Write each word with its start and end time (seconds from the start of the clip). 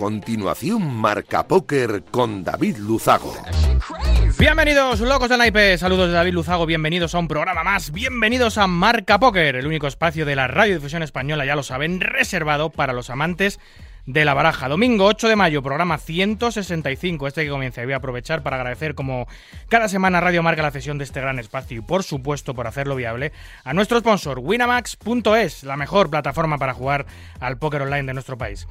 Continuación, 0.00 0.94
Marca 0.94 1.46
Póker 1.46 2.04
con 2.10 2.42
David 2.42 2.78
Luzago. 2.78 3.34
Bienvenidos, 4.38 5.00
locos 5.00 5.28
del 5.28 5.36
naipe. 5.36 5.76
Saludos 5.76 6.06
de 6.08 6.14
David 6.14 6.32
Luzago. 6.32 6.64
Bienvenidos 6.64 7.14
a 7.14 7.18
un 7.18 7.28
programa 7.28 7.62
más. 7.64 7.92
Bienvenidos 7.92 8.56
a 8.56 8.66
Marca 8.66 9.20
Póker, 9.20 9.56
el 9.56 9.66
único 9.66 9.86
espacio 9.86 10.24
de 10.24 10.36
la 10.36 10.48
radiodifusión 10.48 11.02
española, 11.02 11.44
ya 11.44 11.54
lo 11.54 11.62
saben, 11.62 12.00
reservado 12.00 12.70
para 12.70 12.94
los 12.94 13.10
amantes 13.10 13.60
de 14.12 14.24
la 14.24 14.34
baraja. 14.34 14.68
Domingo 14.68 15.04
8 15.04 15.28
de 15.28 15.36
mayo, 15.36 15.62
programa 15.62 15.96
165, 15.98 17.28
este 17.28 17.44
que 17.44 17.50
comienza. 17.50 17.80
Y 17.80 17.84
voy 17.84 17.92
a 17.92 17.98
aprovechar 17.98 18.42
para 18.42 18.56
agradecer, 18.56 18.94
como 18.94 19.28
cada 19.68 19.88
semana, 19.88 20.20
Radio 20.20 20.42
Marca 20.42 20.62
la 20.62 20.72
cesión 20.72 20.98
de 20.98 21.04
este 21.04 21.20
gran 21.20 21.38
espacio 21.38 21.78
y, 21.78 21.80
por 21.80 22.02
supuesto, 22.02 22.54
por 22.54 22.66
hacerlo 22.66 22.96
viable, 22.96 23.32
a 23.62 23.72
nuestro 23.72 24.00
sponsor, 24.00 24.40
Winamax.es, 24.40 25.62
la 25.62 25.76
mejor 25.76 26.10
plataforma 26.10 26.58
para 26.58 26.74
jugar 26.74 27.06
al 27.38 27.58
póker 27.58 27.82
online 27.82 28.04
de 28.04 28.14
nuestro 28.14 28.36
país. 28.36 28.66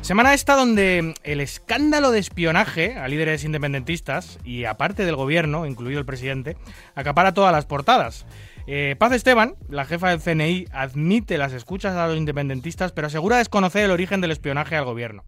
Semana 0.00 0.32
esta 0.32 0.54
donde 0.54 1.14
el 1.22 1.40
escándalo 1.40 2.10
de 2.10 2.20
espionaje 2.20 2.96
a 2.96 3.08
líderes 3.08 3.44
independentistas 3.44 4.38
y 4.44 4.64
aparte 4.64 5.04
del 5.04 5.16
gobierno, 5.16 5.66
incluido 5.66 6.00
el 6.00 6.06
presidente, 6.06 6.56
acapara 6.94 7.34
todas 7.34 7.52
las 7.52 7.66
portadas. 7.66 8.24
Eh, 8.70 8.96
Paz 8.98 9.12
Esteban, 9.12 9.54
la 9.70 9.86
jefa 9.86 10.10
del 10.10 10.20
CNI, 10.20 10.66
admite 10.72 11.38
las 11.38 11.54
escuchas 11.54 11.96
a 11.96 12.06
los 12.06 12.18
independentistas, 12.18 12.92
pero 12.92 13.06
asegura 13.06 13.38
desconocer 13.38 13.82
el 13.86 13.90
origen 13.90 14.20
del 14.20 14.30
espionaje 14.30 14.76
al 14.76 14.84
gobierno. 14.84 15.24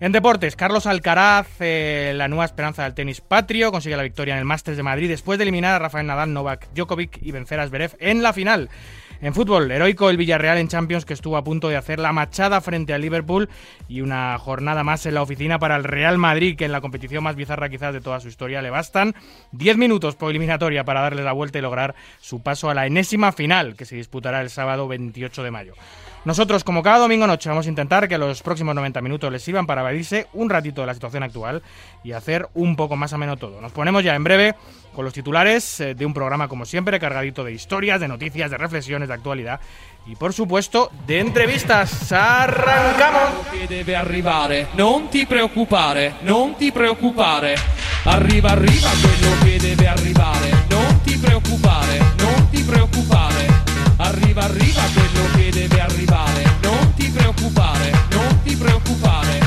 En 0.00 0.12
deportes, 0.12 0.54
Carlos 0.54 0.84
Alcaraz, 0.84 1.46
eh, 1.60 2.12
la 2.14 2.28
nueva 2.28 2.44
esperanza 2.44 2.82
del 2.82 2.92
tenis 2.92 3.22
patrio, 3.22 3.72
consigue 3.72 3.96
la 3.96 4.02
victoria 4.02 4.34
en 4.34 4.40
el 4.40 4.44
Masters 4.44 4.76
de 4.76 4.82
Madrid 4.82 5.08
después 5.08 5.38
de 5.38 5.44
eliminar 5.44 5.76
a 5.76 5.78
Rafael 5.78 6.06
Nadal, 6.06 6.34
Novak 6.34 6.68
Djokovic 6.74 7.22
y 7.22 7.30
vencer 7.30 7.58
a 7.58 7.70
en 8.00 8.22
la 8.22 8.34
final. 8.34 8.68
En 9.22 9.34
fútbol, 9.34 9.70
heroico 9.70 10.10
el 10.10 10.16
Villarreal 10.16 10.58
en 10.58 10.66
Champions 10.66 11.04
que 11.04 11.14
estuvo 11.14 11.36
a 11.36 11.44
punto 11.44 11.68
de 11.68 11.76
hacer 11.76 12.00
la 12.00 12.12
machada 12.12 12.60
frente 12.60 12.92
al 12.92 13.02
Liverpool 13.02 13.48
y 13.88 14.00
una 14.00 14.36
jornada 14.36 14.82
más 14.82 15.06
en 15.06 15.14
la 15.14 15.22
oficina 15.22 15.60
para 15.60 15.76
el 15.76 15.84
Real 15.84 16.18
Madrid 16.18 16.56
que 16.56 16.64
en 16.64 16.72
la 16.72 16.80
competición 16.80 17.22
más 17.22 17.36
bizarra 17.36 17.68
quizás 17.68 17.94
de 17.94 18.00
toda 18.00 18.18
su 18.18 18.26
historia 18.26 18.62
le 18.62 18.70
bastan 18.70 19.14
10 19.52 19.76
minutos 19.76 20.16
por 20.16 20.30
eliminatoria 20.30 20.82
para 20.82 21.02
darle 21.02 21.22
la 21.22 21.30
vuelta 21.30 21.60
y 21.60 21.62
lograr 21.62 21.94
su 22.18 22.42
paso 22.42 22.68
a 22.68 22.74
la 22.74 22.84
enésima 22.84 23.30
final 23.30 23.76
que 23.76 23.84
se 23.84 23.94
disputará 23.94 24.40
el 24.40 24.50
sábado 24.50 24.88
28 24.88 25.44
de 25.44 25.50
mayo. 25.52 25.74
Nosotros, 26.24 26.62
como 26.62 26.84
cada 26.84 26.98
domingo 26.98 27.26
noche, 27.26 27.48
vamos 27.48 27.66
a 27.66 27.68
intentar 27.68 28.06
que 28.06 28.16
los 28.16 28.42
próximos 28.42 28.76
90 28.76 29.00
minutos 29.00 29.32
les 29.32 29.42
sirvan 29.42 29.66
para 29.66 29.80
evadirse 29.80 30.28
un 30.34 30.48
ratito 30.50 30.80
de 30.80 30.86
la 30.86 30.94
situación 30.94 31.24
actual 31.24 31.62
y 32.04 32.12
hacer 32.12 32.48
un 32.54 32.76
poco 32.76 32.94
más 32.96 33.12
ameno 33.12 33.36
todo. 33.36 33.60
Nos 33.60 33.72
ponemos 33.72 34.04
ya 34.04 34.14
en 34.14 34.22
breve 34.22 34.54
con 34.94 35.04
los 35.04 35.12
titulares 35.14 35.80
eh, 35.80 35.94
de 35.96 36.06
un 36.06 36.14
programa, 36.14 36.46
como 36.46 36.64
siempre, 36.64 37.00
cargadito 37.00 37.42
de 37.42 37.52
historias, 37.52 38.00
de 38.00 38.06
noticias, 38.06 38.52
de 38.52 38.58
reflexiones, 38.58 39.08
de 39.08 39.14
actualidad 39.14 39.58
y, 40.06 40.14
por 40.14 40.32
supuesto, 40.32 40.92
de 41.08 41.18
entrevistas. 41.18 42.12
¡Arrancamos! 42.12 43.30
Arriva, 53.98 54.44
arriva 54.44 54.82
quello 54.94 55.21
che 55.36 55.50
deve 55.50 55.80
arrivare, 55.80 56.42
non 56.62 56.94
ti 56.94 57.10
preoccupare, 57.10 57.90
non 58.10 58.42
ti 58.44 58.56
preoccupare. 58.56 59.40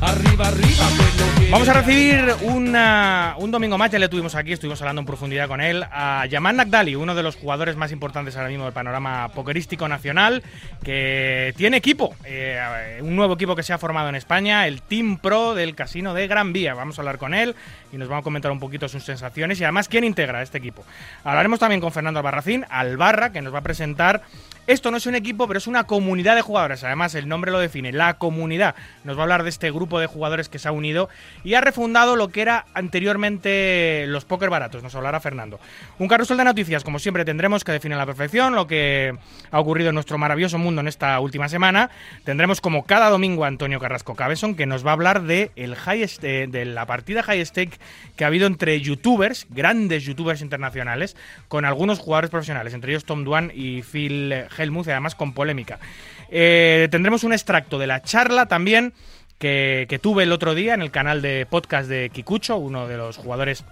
Arriva, 0.00 0.46
arriva 0.48 0.84
quello 0.96 1.32
che 1.38 1.48
Vamos 1.50 1.68
a 1.68 1.74
recibir 1.74 2.34
una- 2.42 3.34
un 3.38 3.50
domingo 3.52 3.78
más, 3.78 3.90
ya 3.90 3.98
le 4.00 4.08
tuvimos 4.08 4.34
aquí, 4.34 4.52
estuvimos 4.52 4.80
hablando 4.80 5.00
en 5.00 5.06
profundidad 5.06 5.46
con 5.46 5.60
él, 5.60 5.84
a 5.92 6.26
Yaman 6.26 6.56
Nagdali, 6.56 6.96
uno 6.96 7.14
de 7.14 7.22
los 7.22 7.36
jugadores 7.36 7.76
más 7.76 7.92
importantes 7.92 8.34
ahora 8.36 8.48
mismo 8.48 8.64
del 8.64 8.72
panorama 8.72 9.28
pokerístico 9.28 9.86
nacional, 9.86 10.42
que 10.82 11.54
tiene 11.56 11.76
equipo, 11.76 12.16
eh, 12.24 12.98
un 13.02 13.14
nuevo 13.14 13.34
equipo 13.34 13.54
que 13.54 13.62
se 13.62 13.72
ha 13.72 13.78
formado 13.78 14.08
en 14.08 14.16
España, 14.16 14.66
el 14.66 14.82
Team 14.82 15.18
Pro 15.18 15.54
del 15.54 15.74
Casino 15.76 16.14
de 16.14 16.26
Gran 16.26 16.52
Vía. 16.52 16.74
Vamos 16.74 16.98
a 16.98 17.02
hablar 17.02 17.18
con 17.18 17.32
él 17.34 17.54
y 17.92 17.98
nos 17.98 18.08
vamos 18.08 18.22
a 18.22 18.24
comentar 18.24 18.50
un 18.50 18.58
poquito 18.58 18.88
sus 18.88 19.04
sensaciones 19.04 19.60
y 19.60 19.64
además 19.64 19.88
quién 19.88 20.02
integra 20.04 20.42
este 20.42 20.58
equipo. 20.58 20.84
Hablaremos 21.22 21.60
también 21.60 21.80
con 21.80 21.92
Fernando 21.92 22.18
Albarracín, 22.20 22.64
Albarra, 22.70 23.30
que 23.32 23.42
nos 23.42 23.54
va 23.54 23.58
a 23.58 23.62
presentar 23.62 24.22
esto 24.68 24.92
no 24.92 24.96
es 24.96 25.06
un 25.06 25.16
equipo, 25.16 25.48
pero 25.48 25.58
es 25.58 25.66
una 25.66 25.84
comunidad 25.84 26.36
de 26.36 26.40
jugadores. 26.40 26.84
Además, 26.84 27.16
el 27.16 27.26
nombre 27.28 27.50
lo 27.50 27.58
define, 27.58 27.90
la 27.90 28.14
comunidad. 28.14 28.76
Nos 29.02 29.16
va 29.16 29.22
a 29.22 29.24
hablar 29.24 29.42
de 29.42 29.48
este 29.48 29.72
grupo 29.72 29.98
de 29.98 30.06
jugadores 30.06 30.48
que 30.48 30.60
se 30.60 30.68
ha 30.68 30.72
unido 30.72 31.08
y 31.42 31.54
ha 31.54 31.60
refundado 31.60 32.14
lo 32.14 32.28
que 32.28 32.42
era 32.42 32.66
anteriormente 32.72 34.04
los 34.06 34.24
póker 34.24 34.50
baratos. 34.50 34.82
Nos 34.82 34.94
hablará 34.94 35.18
Fernando. 35.18 35.58
Un 35.98 36.06
carrusel 36.06 36.36
de 36.36 36.44
noticias, 36.44 36.84
como 36.84 37.00
siempre, 37.00 37.24
tendremos 37.24 37.64
que 37.64 37.72
definir 37.72 37.96
a 37.96 37.98
la 37.98 38.06
perfección 38.06 38.54
lo 38.54 38.68
que 38.68 39.16
ha 39.50 39.58
ocurrido 39.60 39.88
en 39.88 39.94
nuestro 39.94 40.16
maravilloso 40.16 40.58
mundo 40.58 40.80
en 40.80 40.88
esta 40.88 41.18
última 41.18 41.48
semana. 41.48 41.90
Tendremos 42.24 42.60
como 42.60 42.84
cada 42.84 43.10
domingo 43.10 43.44
Antonio 43.44 43.80
Carrasco 43.80 44.14
Cabezón, 44.14 44.54
que 44.54 44.66
nos 44.66 44.86
va 44.86 44.90
a 44.90 44.94
hablar 44.94 45.22
de, 45.22 45.50
el 45.56 45.74
high 45.74 46.02
st- 46.02 46.46
de 46.46 46.64
la 46.66 46.86
partida 46.86 47.24
high 47.24 47.44
stake 47.44 47.80
que 48.16 48.24
ha 48.24 48.26
habido 48.26 48.46
entre 48.46 48.80
youtubers, 48.80 49.46
grandes 49.50 50.04
youtubers 50.04 50.42
internacionales, 50.42 51.16
con 51.48 51.64
algunos 51.64 51.98
jugadores 51.98 52.30
profesionales, 52.30 52.74
entre 52.74 52.92
ellos 52.92 53.04
Tom 53.04 53.24
Duan 53.24 53.50
y 53.54 53.82
Phil 53.82 54.32
Helmuth, 54.56 54.86
y 54.86 54.90
además 54.90 55.14
con 55.14 55.32
polémica. 55.32 55.78
Eh, 56.30 56.88
tendremos 56.90 57.24
un 57.24 57.32
extracto 57.32 57.78
de 57.78 57.86
la 57.86 58.02
charla 58.02 58.46
también 58.46 58.92
que, 59.38 59.86
que 59.88 59.98
tuve 59.98 60.22
el 60.22 60.32
otro 60.32 60.54
día 60.54 60.74
en 60.74 60.82
el 60.82 60.90
canal 60.90 61.22
de 61.22 61.46
podcast 61.46 61.88
de 61.88 62.10
Kikucho, 62.10 62.56
uno 62.56 62.86
de 62.86 62.96
los 62.96 63.16
jugadores 63.16 63.64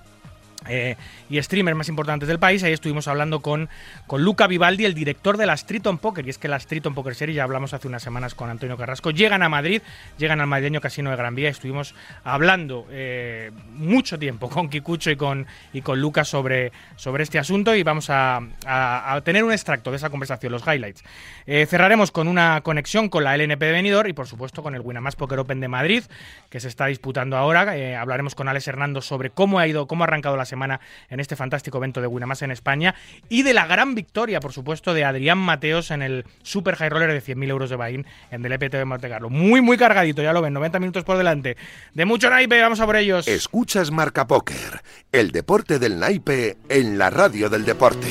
eh, 0.69 0.97
y 1.29 1.41
streamers 1.43 1.77
más 1.77 1.89
importantes 1.89 2.29
del 2.29 2.39
país. 2.39 2.63
Ahí 2.63 2.73
estuvimos 2.73 3.09
hablando 3.09 3.41
con, 3.41 3.69
con 4.07 4.23
Luca 4.23 4.47
Vivaldi, 4.47 4.85
el 4.85 4.95
director 4.95 5.37
de 5.37 5.47
la 5.47 5.55
Street 5.55 5.87
on 5.87 5.99
Poker. 5.99 6.27
Y 6.27 6.31
es 6.31 6.39
que 6.39 6.49
la 6.49 6.57
Street 6.57 6.85
on 6.87 6.95
Poker 6.95 7.15
Series, 7.15 7.37
ya 7.37 7.45
hablamos 7.45 7.73
hace 7.75 7.89
unas 7.89 8.03
semanas 8.03 8.35
con 8.35 8.51
Antonio 8.51 8.77
Carrasco, 8.77 9.11
llegan 9.11 9.43
a 9.43 9.49
Madrid, 9.49 9.83
llegan 10.19 10.41
al 10.41 10.47
madrileño 10.47 10.81
Casino 10.81 11.11
de 11.11 11.17
Gran 11.17 11.35
Vía. 11.35 11.49
Estuvimos 11.49 11.95
hablando 12.25 12.87
eh, 12.91 13.51
mucho 13.73 14.19
tiempo 14.19 14.49
con 14.51 14.69
Kikucho 14.69 15.11
y 15.11 15.17
con, 15.17 15.47
y 15.73 15.83
con 15.83 16.01
Luca 16.01 16.25
sobre, 16.25 16.73
sobre 16.97 17.23
este 17.23 17.39
asunto 17.39 17.75
y 17.75 17.83
vamos 17.83 18.11
a, 18.11 18.41
a- 18.67 19.21
tener 19.25 19.45
un 19.45 19.53
extracto 19.53 19.91
de 19.91 19.97
esa 19.97 20.11
conversación, 20.11 20.53
los 20.53 20.63
highlights. 20.67 21.03
Eh, 21.47 21.67
cerraremos 21.67 22.11
con 22.11 22.29
una 22.29 22.61
conexión 22.63 23.09
con 23.09 23.25
la 23.25 23.37
LNP 23.37 23.65
de 23.67 23.73
Benidorm 23.73 24.09
y 24.09 24.13
por 24.13 24.27
supuesto 24.27 24.63
con 24.63 24.75
el 24.75 24.81
Winamax 24.81 25.17
Poker 25.17 25.39
Open 25.39 25.61
de 25.61 25.69
Madrid 25.69 26.05
que 26.49 26.61
se 26.61 26.69
está 26.69 26.87
disputando 26.87 27.37
ahora. 27.37 27.73
Hablaremos 28.01 28.35
con 28.35 28.49
Alex 28.49 28.69
Hernando 28.69 29.01
sobre 29.03 29.31
cómo 29.31 29.59
ha 29.59 29.67
ido, 29.67 29.87
cómo 29.87 30.05
ha 30.05 30.07
arrancado 30.07 30.37
la 30.37 30.45
semana 30.51 30.81
en 31.09 31.21
este 31.21 31.37
fantástico 31.37 31.79
evento 31.79 32.03
de 32.03 32.07
Winamax 32.07 32.43
en 32.43 32.51
España 32.51 32.95
y 33.31 33.43
de 33.43 33.55
la 33.55 33.67
gran 33.67 33.95
victoria, 33.95 34.41
por 34.41 34.53
supuesto, 34.53 34.93
de 34.93 35.05
Adrián 35.05 35.39
Mateos 35.39 35.91
en 35.91 36.03
el 36.03 36.25
Super 36.43 36.77
High 36.77 36.91
Roller 36.91 37.13
de 37.13 37.23
100.000 37.23 37.49
euros 37.49 37.71
de 37.71 37.77
Bahín 37.77 38.07
en 38.31 38.45
el 38.45 38.53
EPT 38.53 38.75
de 38.75 38.85
Monte 38.85 39.09
Carlo. 39.09 39.31
Muy, 39.31 39.63
muy 39.63 39.79
cargadito, 39.79 40.23
ya 40.23 40.33
lo 40.33 40.43
ven, 40.43 40.53
90 40.53 40.79
minutos 40.79 41.05
por 41.05 41.17
delante. 41.17 41.57
De 41.95 42.05
mucho 42.05 42.29
naipe, 42.29 42.61
vamos 42.61 42.81
a 42.81 42.87
por 42.87 42.97
ellos. 42.97 43.27
Escuchas 43.27 43.91
Marca 43.91 44.27
Póker, 44.27 44.83
el 45.13 45.31
deporte 45.31 45.79
del 45.79 45.99
naipe 45.99 46.59
en 46.69 46.99
la 46.99 47.09
radio 47.09 47.49
del 47.49 47.65
deporte. 47.65 48.09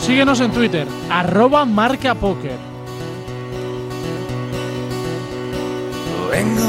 Síguenos 0.00 0.40
en 0.40 0.52
Twitter, 0.52 0.86
arroba 1.10 1.64
marca 1.64 2.14
póker. 2.14 2.58
Vengo 6.30 6.65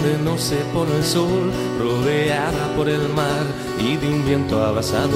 tierra 0.00 0.18
donde 0.18 0.18
no 0.24 0.38
se 0.38 0.56
pone 0.72 0.96
el 0.96 1.04
sol, 1.04 1.50
rodeada 1.78 2.74
por 2.76 2.88
el 2.88 3.08
mar 3.10 3.44
y 3.78 3.96
de 3.96 4.08
un 4.08 4.24
viento 4.24 4.62
abrasador. 4.62 5.10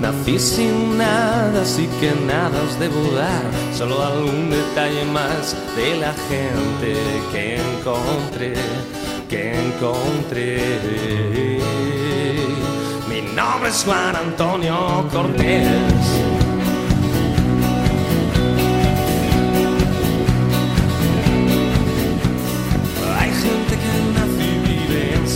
Nací 0.00 0.38
sin 0.38 0.98
nada, 0.98 1.62
así 1.62 1.88
que 2.00 2.12
nada 2.26 2.62
os 2.62 2.78
debo 2.78 3.02
dar, 3.14 3.42
solo 3.76 4.02
algún 4.02 4.50
detalle 4.50 5.04
más 5.06 5.56
de 5.76 5.96
la 5.96 6.12
gente 6.28 6.96
que 7.32 7.56
encontré, 7.56 8.54
que 9.28 9.54
encontré. 9.66 11.60
Mi 13.08 13.22
nombre 13.34 13.70
es 13.70 13.84
Juan 13.84 14.16
Antonio 14.16 15.08
Cortés. 15.12 16.35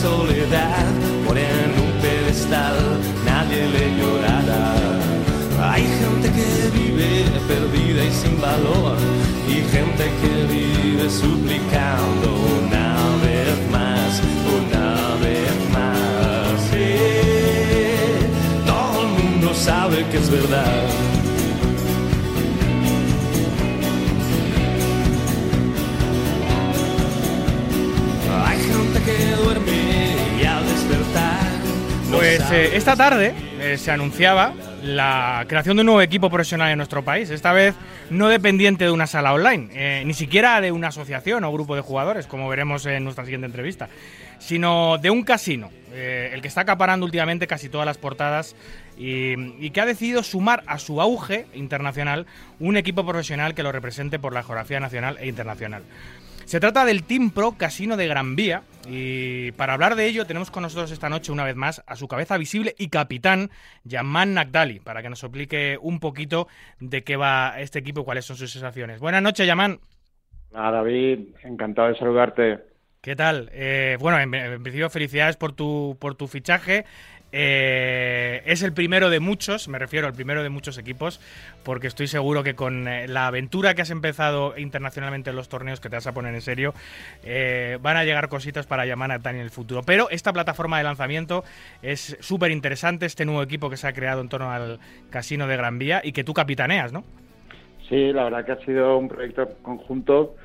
Soledad, 0.00 0.86
muere 1.24 1.44
en 1.64 1.72
un 1.84 1.92
pedestal, 2.00 2.76
nadie 3.24 3.68
le 3.74 3.84
llorará. 3.98 4.66
Hay 5.72 5.82
gente 6.00 6.26
que 6.36 6.50
vive 6.78 7.10
perdida 7.46 8.04
y 8.04 8.12
sin 8.22 8.40
valor, 8.40 8.96
y 9.46 9.56
gente 9.76 10.04
que 10.20 10.34
vive 10.56 11.10
suplicando 11.10 12.28
una 12.62 12.88
vez 13.26 13.56
más, 13.70 14.22
una 14.60 14.88
vez 15.24 15.54
más. 15.76 16.48
Sí, 16.70 16.92
todo 18.64 19.02
el 19.04 19.10
mundo 19.18 19.52
sabe 19.54 20.06
que 20.10 20.16
es 20.16 20.30
verdad. 20.30 20.82
Hay 28.46 28.58
gente 28.58 28.98
que 29.06 29.16
duerme 29.42 29.79
Pues 32.30 32.48
eh, 32.52 32.76
esta 32.76 32.94
tarde 32.94 33.34
eh, 33.58 33.76
se 33.76 33.90
anunciaba 33.90 34.54
la 34.84 35.44
creación 35.48 35.76
de 35.76 35.80
un 35.80 35.86
nuevo 35.86 36.00
equipo 36.00 36.30
profesional 36.30 36.70
en 36.70 36.76
nuestro 36.76 37.04
país, 37.04 37.28
esta 37.28 37.52
vez 37.52 37.74
no 38.08 38.28
dependiente 38.28 38.84
de 38.84 38.92
una 38.92 39.08
sala 39.08 39.34
online, 39.34 39.68
eh, 39.72 40.04
ni 40.06 40.14
siquiera 40.14 40.60
de 40.60 40.70
una 40.70 40.88
asociación 40.88 41.42
o 41.42 41.52
grupo 41.52 41.74
de 41.74 41.80
jugadores, 41.80 42.28
como 42.28 42.48
veremos 42.48 42.86
en 42.86 43.02
nuestra 43.02 43.24
siguiente 43.24 43.46
entrevista, 43.46 43.88
sino 44.38 44.96
de 44.98 45.10
un 45.10 45.24
casino, 45.24 45.70
el 45.92 46.40
que 46.40 46.46
está 46.46 46.60
acaparando 46.60 47.04
últimamente 47.04 47.48
casi 47.48 47.68
todas 47.68 47.84
las 47.84 47.98
portadas 47.98 48.54
y, 48.96 49.34
y 49.58 49.70
que 49.70 49.80
ha 49.80 49.86
decidido 49.86 50.22
sumar 50.22 50.62
a 50.68 50.78
su 50.78 51.00
auge 51.00 51.46
internacional 51.52 52.26
un 52.60 52.76
equipo 52.76 53.04
profesional 53.04 53.56
que 53.56 53.64
lo 53.64 53.72
represente 53.72 54.20
por 54.20 54.32
la 54.32 54.44
geografía 54.44 54.78
nacional 54.78 55.18
e 55.18 55.26
internacional. 55.26 55.82
Se 56.50 56.58
trata 56.58 56.84
del 56.84 57.04
Team 57.04 57.30
Pro 57.30 57.52
Casino 57.52 57.96
de 57.96 58.08
Gran 58.08 58.34
Vía 58.34 58.64
y 58.88 59.52
para 59.52 59.74
hablar 59.74 59.94
de 59.94 60.06
ello 60.06 60.26
tenemos 60.26 60.50
con 60.50 60.64
nosotros 60.64 60.90
esta 60.90 61.08
noche 61.08 61.30
una 61.30 61.44
vez 61.44 61.54
más 61.54 61.80
a 61.86 61.94
su 61.94 62.08
cabeza 62.08 62.36
visible 62.38 62.74
y 62.76 62.88
capitán, 62.88 63.50
Yaman 63.84 64.34
Nagdali, 64.34 64.80
para 64.80 65.00
que 65.00 65.08
nos 65.08 65.22
explique 65.22 65.78
un 65.80 66.00
poquito 66.00 66.48
de 66.80 67.04
qué 67.04 67.14
va 67.14 67.60
este 67.60 67.78
equipo 67.78 68.00
y 68.00 68.04
cuáles 68.04 68.24
son 68.24 68.34
sus 68.36 68.50
sensaciones. 68.50 68.98
Buenas 68.98 69.22
noches, 69.22 69.46
Yaman. 69.46 69.78
Nada, 70.50 70.72
David, 70.78 71.20
encantado 71.44 71.86
de 71.86 71.94
saludarte. 71.94 72.58
¿Qué 73.00 73.14
tal? 73.14 73.48
Eh, 73.52 73.96
bueno, 74.00 74.18
en, 74.18 74.34
en, 74.34 74.60
principio 74.60 74.90
felicidades 74.90 75.36
por 75.36 75.52
tu, 75.52 75.96
por 76.00 76.16
tu 76.16 76.26
fichaje. 76.26 76.84
Eh, 77.32 78.42
es 78.44 78.62
el 78.62 78.72
primero 78.72 79.08
de 79.08 79.20
muchos, 79.20 79.68
me 79.68 79.78
refiero 79.78 80.06
al 80.06 80.14
primero 80.14 80.42
de 80.42 80.48
muchos 80.48 80.78
equipos, 80.78 81.20
porque 81.62 81.86
estoy 81.86 82.08
seguro 82.08 82.42
que 82.42 82.54
con 82.54 82.88
eh, 82.88 83.06
la 83.06 83.26
aventura 83.26 83.74
que 83.74 83.82
has 83.82 83.90
empezado 83.90 84.58
internacionalmente 84.58 85.30
en 85.30 85.36
los 85.36 85.48
torneos, 85.48 85.80
que 85.80 85.88
te 85.88 85.96
vas 85.96 86.06
a 86.06 86.12
poner 86.12 86.34
en 86.34 86.40
serio, 86.40 86.74
eh, 87.22 87.78
van 87.80 87.96
a 87.96 88.04
llegar 88.04 88.28
cositas 88.28 88.66
para 88.66 88.84
llamar 88.84 89.12
a 89.12 89.18
Tani 89.20 89.38
en 89.38 89.44
el 89.44 89.50
futuro. 89.50 89.82
Pero 89.84 90.10
esta 90.10 90.32
plataforma 90.32 90.78
de 90.78 90.84
lanzamiento 90.84 91.44
es 91.82 92.16
súper 92.20 92.50
interesante, 92.50 93.06
este 93.06 93.24
nuevo 93.24 93.42
equipo 93.42 93.70
que 93.70 93.76
se 93.76 93.86
ha 93.86 93.92
creado 93.92 94.20
en 94.20 94.28
torno 94.28 94.50
al 94.50 94.80
Casino 95.10 95.46
de 95.46 95.56
Gran 95.56 95.78
Vía 95.78 96.00
y 96.02 96.12
que 96.12 96.24
tú 96.24 96.34
capitaneas, 96.34 96.92
¿no? 96.92 97.04
Sí, 97.88 98.12
la 98.12 98.24
verdad 98.24 98.44
que 98.44 98.52
ha 98.52 98.64
sido 98.64 98.98
un 98.98 99.08
proyecto 99.08 99.48
conjunto 99.62 100.36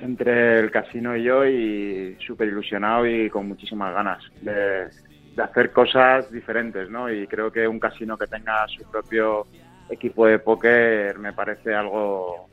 entre 0.00 0.58
el 0.58 0.70
casino 0.70 1.16
y 1.16 1.22
yo 1.22 1.46
y 1.46 2.16
súper 2.26 2.48
ilusionado 2.48 3.06
y 3.06 3.30
con 3.30 3.48
muchísimas 3.48 3.94
ganas 3.94 4.22
de, 4.42 4.88
de 5.34 5.42
hacer 5.42 5.72
cosas 5.72 6.30
diferentes, 6.30 6.88
¿no? 6.90 7.10
Y 7.10 7.26
creo 7.26 7.50
que 7.50 7.66
un 7.66 7.80
casino 7.80 8.16
que 8.16 8.26
tenga 8.26 8.66
su 8.68 8.88
propio 8.90 9.46
equipo 9.90 10.26
de 10.26 10.38
póker 10.38 11.18
me 11.18 11.32
parece 11.32 11.74
algo 11.74 12.48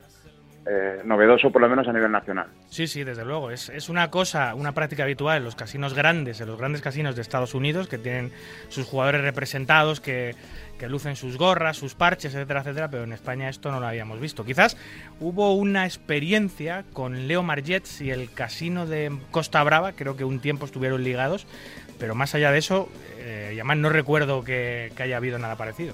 eh, 0.65 1.01
novedoso, 1.03 1.49
por 1.51 1.61
lo 1.61 1.69
menos 1.69 1.87
a 1.87 1.93
nivel 1.93 2.11
nacional. 2.11 2.47
Sí, 2.69 2.85
sí, 2.85 3.03
desde 3.03 3.25
luego. 3.25 3.49
Es, 3.49 3.69
es, 3.69 3.89
una 3.89 4.11
cosa, 4.11 4.53
una 4.53 4.73
práctica 4.73 5.03
habitual 5.03 5.37
en 5.37 5.43
los 5.43 5.55
casinos 5.55 5.95
grandes, 5.95 6.39
en 6.39 6.47
los 6.47 6.57
grandes 6.57 6.81
casinos 6.81 7.15
de 7.15 7.21
Estados 7.23 7.55
Unidos, 7.55 7.87
que 7.87 7.97
tienen 7.97 8.31
sus 8.69 8.85
jugadores 8.85 9.21
representados, 9.21 9.99
que, 9.99 10.35
que 10.77 10.87
lucen 10.87 11.15
sus 11.15 11.37
gorras, 11.37 11.77
sus 11.77 11.95
parches, 11.95 12.35
etcétera, 12.35 12.61
etcétera, 12.61 12.89
pero 12.89 13.03
en 13.05 13.13
España 13.13 13.49
esto 13.49 13.71
no 13.71 13.79
lo 13.79 13.87
habíamos 13.87 14.19
visto. 14.19 14.45
Quizás 14.45 14.77
hubo 15.19 15.55
una 15.55 15.85
experiencia 15.85 16.85
con 16.93 17.27
Leo 17.27 17.41
Margets 17.41 18.01
y 18.01 18.11
el 18.11 18.31
casino 18.31 18.85
de 18.85 19.11
Costa 19.31 19.63
Brava, 19.63 19.93
creo 19.93 20.15
que 20.15 20.23
un 20.23 20.39
tiempo 20.39 20.65
estuvieron 20.65 21.03
ligados, 21.03 21.47
pero 22.01 22.15
más 22.15 22.33
allá 22.33 22.51
de 22.51 22.57
eso, 22.57 22.89
eh, 23.19 23.49
además 23.53 23.77
no 23.77 23.89
recuerdo 23.89 24.43
que, 24.43 24.91
que, 24.97 25.03
haya 25.03 25.17
habido 25.17 25.37
nada 25.37 25.55
parecido. 25.55 25.93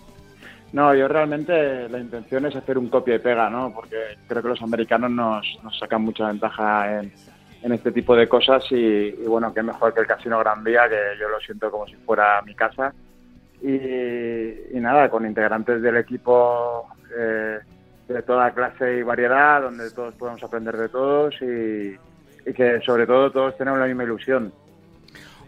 No, 0.72 0.96
yo 0.96 1.10
realmente 1.10 1.90
la 1.90 2.00
intención 2.00 2.46
es 2.46 2.56
hacer 2.56 2.78
un 2.78 2.88
copia 2.88 3.16
y 3.16 3.20
pega, 3.20 3.50
¿no? 3.50 3.74
Porque 3.74 3.98
creo 4.26 4.42
que 4.42 4.48
los 4.48 4.62
americanos 4.62 5.12
nos, 5.12 5.46
sacan 5.78 6.04
mucha 6.04 6.28
ventaja 6.28 7.02
en, 7.02 7.12
este 7.74 7.92
tipo 7.92 8.16
de 8.16 8.30
cosas 8.30 8.64
y, 8.72 8.76
y, 8.76 9.26
bueno, 9.28 9.54
qué 9.54 9.62
mejor 9.62 9.94
que 9.94 10.00
el 10.00 10.08
Casino 10.08 10.40
Gran 10.40 10.64
Vía, 10.64 10.88
que 10.88 11.20
yo 11.20 11.28
lo 11.28 11.42
siento 11.42 11.70
como 11.70 11.86
si 11.86 11.96
fuera 11.96 12.42
mi 12.44 12.56
casa. 12.56 12.94
Y, 13.62 13.76
y 13.76 14.80
nada, 14.80 15.10
con 15.10 15.26
integrantes 15.26 15.82
del 15.82 15.98
equipo 15.98 16.88
eh, 17.18 17.60
de 18.08 18.22
toda 18.22 18.52
clase 18.52 19.00
y 19.00 19.04
variedad, 19.04 19.62
donde 19.62 19.92
todos 19.92 20.16
podemos 20.16 20.42
aprender 20.42 20.78
de 20.78 20.88
todos 20.88 21.36
y, 21.42 21.98
y 22.50 22.54
que 22.54 22.80
sobre 22.86 23.06
todo 23.06 23.30
todos 23.30 23.58
tenemos 23.58 23.80
la 23.82 23.88
misma 23.88 24.06
ilusión. 24.06 24.54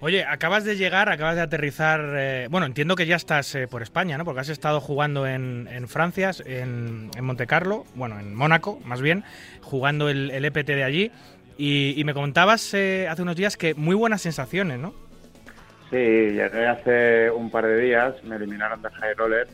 Oye, 0.02 0.24
acabas 0.24 0.64
de 0.64 0.78
llegar, 0.78 1.10
acabas 1.10 1.36
de 1.36 1.42
aterrizar. 1.42 2.02
Eh, 2.16 2.48
bueno, 2.50 2.66
entiendo 2.66 2.96
que 2.96 3.06
ya 3.06 3.18
estás 3.18 3.54
eh, 3.56 3.68
por 3.68 3.82
España, 3.82 4.18
¿no? 4.18 4.24
Porque 4.24 4.40
has 4.40 4.50
estado 4.50 4.80
jugando 4.80 5.28
en, 5.28 5.68
Francia, 5.88 6.32
en, 6.46 7.12
en, 7.18 7.26
Monte 7.26 7.48
Carlo, 7.48 7.84
bueno, 7.96 8.18
en 8.18 8.34
Mónaco, 8.34 8.80
más 8.86 9.02
bien, 9.02 9.26
jugando 9.62 10.08
el, 10.08 10.46
EPT 10.46 10.68
de 10.68 10.84
allí. 10.86 11.12
Y, 11.58 12.02
me 12.06 12.14
comentabas 12.14 12.74
eh, 12.74 13.10
hace 13.10 13.24
unos 13.24 13.36
días 13.36 13.58
que 13.58 13.74
muy 13.74 13.94
buenas 13.94 14.22
sensaciones, 14.22 14.80
¿no? 14.80 14.94
Sí, 15.90 15.98
llegué 15.98 16.68
hace 16.68 17.30
un 17.32 17.52
par 17.52 17.66
de 17.66 17.82
días, 17.82 18.24
me 18.24 18.38
eliminaron 18.38 18.82
de 18.82 18.90
High 18.90 19.16
Roller, 19.16 19.48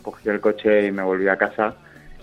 cogí 0.00 0.30
el 0.30 0.40
coche 0.40 0.86
y 0.86 0.92
me 0.92 1.02
volví 1.02 1.28
a 1.28 1.36
casa. 1.36 1.74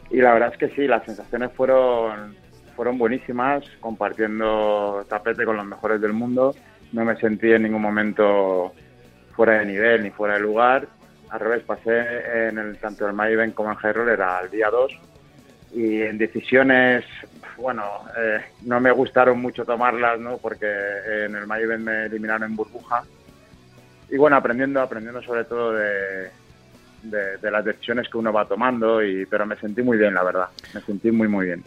Y 0.09 0.21
la 0.21 0.33
verdad 0.33 0.49
es 0.53 0.57
que 0.57 0.75
sí, 0.75 0.87
las 0.87 1.05
sensaciones 1.05 1.51
fueron, 1.51 2.35
fueron 2.75 2.97
buenísimas, 2.97 3.63
compartiendo 3.79 5.05
tapete 5.07 5.45
con 5.45 5.57
los 5.57 5.65
mejores 5.67 6.01
del 6.01 6.13
mundo 6.13 6.55
no 6.93 7.05
me 7.05 7.15
sentí 7.17 7.51
en 7.51 7.63
ningún 7.63 7.81
momento 7.81 8.73
fuera 9.35 9.59
de 9.59 9.65
nivel 9.65 10.03
ni 10.03 10.09
fuera 10.09 10.35
de 10.35 10.39
lugar. 10.41 10.87
Al 11.29 11.39
revés, 11.39 11.63
pasé 11.63 12.47
en 12.47 12.57
el, 12.57 12.77
tanto 12.77 13.07
el 13.07 13.13
Maven 13.13 13.51
como 13.51 13.71
en 13.71 13.77
Hyrule 13.77 14.13
era 14.13 14.39
el 14.41 14.49
día 14.49 14.69
2 14.69 14.99
y 15.73 16.01
en 16.01 16.17
decisiones, 16.17 17.03
bueno, 17.57 17.83
eh, 18.17 18.41
no 18.63 18.79
me 18.79 18.91
gustaron 18.91 19.39
mucho 19.39 19.65
tomarlas, 19.65 20.19
¿no? 20.19 20.37
Porque 20.37 20.67
en 21.25 21.35
el 21.35 21.45
Maven 21.45 21.83
me 21.83 22.05
eliminaron 22.05 22.49
en 22.49 22.55
burbuja. 22.55 23.03
Y 24.09 24.17
bueno, 24.17 24.37
aprendiendo, 24.37 24.81
aprendiendo 24.81 25.21
sobre 25.21 25.43
todo 25.43 25.73
de, 25.73 26.29
de, 27.03 27.37
de 27.37 27.51
las 27.51 27.65
decisiones 27.65 28.07
que 28.09 28.17
uno 28.17 28.31
va 28.31 28.47
tomando, 28.47 29.03
y, 29.03 29.25
pero 29.25 29.45
me 29.45 29.57
sentí 29.57 29.81
muy 29.81 29.97
bien, 29.97 30.13
la 30.13 30.23
verdad. 30.23 30.47
Me 30.73 30.79
sentí 30.79 31.11
muy, 31.11 31.27
muy 31.27 31.47
bien 31.47 31.63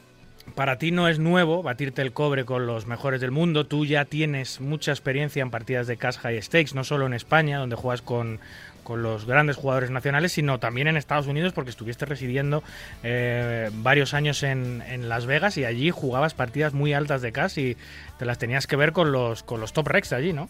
para 0.55 0.79
ti 0.79 0.91
no 0.91 1.09
es 1.09 1.19
nuevo 1.19 1.63
batirte 1.63 2.03
el 2.03 2.13
cobre 2.13 2.45
con 2.45 2.67
los 2.67 2.87
mejores 2.87 3.21
del 3.21 3.31
mundo. 3.31 3.67
Tú 3.67 3.85
ya 3.85 4.05
tienes 4.05 4.61
mucha 4.61 4.93
experiencia 4.93 5.43
en 5.43 5.51
partidas 5.51 5.87
de 5.87 5.97
cash 5.97 6.19
high 6.19 6.41
stakes, 6.43 6.75
no 6.75 6.85
solo 6.85 7.07
en 7.07 7.15
España, 7.15 7.59
donde 7.59 7.77
juegas 7.77 8.03
con, 8.03 8.41
con 8.83 9.03
los 9.03 9.27
grandes 9.27 9.57
jugadores 9.57 9.91
nacionales, 9.91 10.33
sino 10.33 10.59
también 10.59 10.89
en 10.89 10.97
Estados 10.97 11.27
Unidos, 11.27 11.53
porque 11.53 11.71
estuviste 11.71 12.07
residiendo 12.07 12.63
eh, 13.03 13.71
varios 13.75 14.15
años 14.15 14.43
en, 14.43 14.83
en, 14.89 15.09
Las 15.09 15.27
Vegas 15.27 15.57
y 15.59 15.65
allí 15.65 15.91
jugabas 15.91 16.35
partidas 16.35 16.75
muy 16.75 16.93
altas 16.93 17.23
de 17.23 17.33
cash 17.33 17.59
y 17.59 17.77
te 18.19 18.25
las 18.25 18.39
tenías 18.39 18.67
que 18.67 18.77
ver 18.77 18.93
con 18.93 19.13
los, 19.13 19.43
con 19.43 19.61
los 19.61 19.73
top 19.73 19.89
de 19.89 20.17
allí, 20.17 20.33
¿no? 20.33 20.49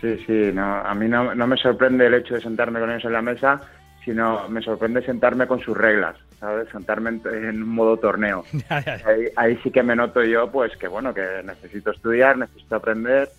Sí, 0.00 0.16
sí, 0.26 0.50
no, 0.52 0.62
a 0.62 0.94
mí 0.94 1.08
no, 1.08 1.34
no 1.34 1.46
me 1.46 1.56
sorprende 1.56 2.06
el 2.06 2.14
hecho 2.14 2.34
de 2.34 2.40
sentarme 2.40 2.80
con 2.80 2.90
ellos 2.90 3.04
en 3.04 3.12
la 3.12 3.22
mesa, 3.22 3.60
sino 4.04 4.48
me 4.48 4.60
sorprende 4.60 5.04
sentarme 5.04 5.46
con 5.46 5.60
sus 5.60 5.76
reglas, 5.76 6.16
¿sabes? 6.42 6.68
Sentarme 6.70 7.10
en, 7.10 7.22
en 7.24 7.62
modo 7.66 7.96
torneo. 7.96 8.44
Ya, 8.52 8.80
ya, 8.80 8.96
ya. 8.96 9.08
Ahí, 9.08 9.26
ahí, 9.36 9.60
sí 9.62 9.70
que 9.70 9.82
me 9.82 9.94
noto 9.94 10.24
yo, 10.24 10.50
pues 10.50 10.76
que 10.76 10.88
bueno, 10.88 11.14
que 11.14 11.22
necesito 11.44 11.92
estudiar, 11.92 12.36
necesito 12.36 12.76
aprender 12.76 13.30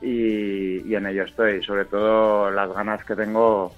y, 0.00 0.88
y 0.88 0.94
en 0.94 1.06
ello 1.06 1.24
estoy. 1.24 1.62
Sobre 1.64 1.84
todo 1.84 2.50
las 2.52 2.72
ganas 2.72 3.04
que 3.04 3.16
tengo 3.16 3.74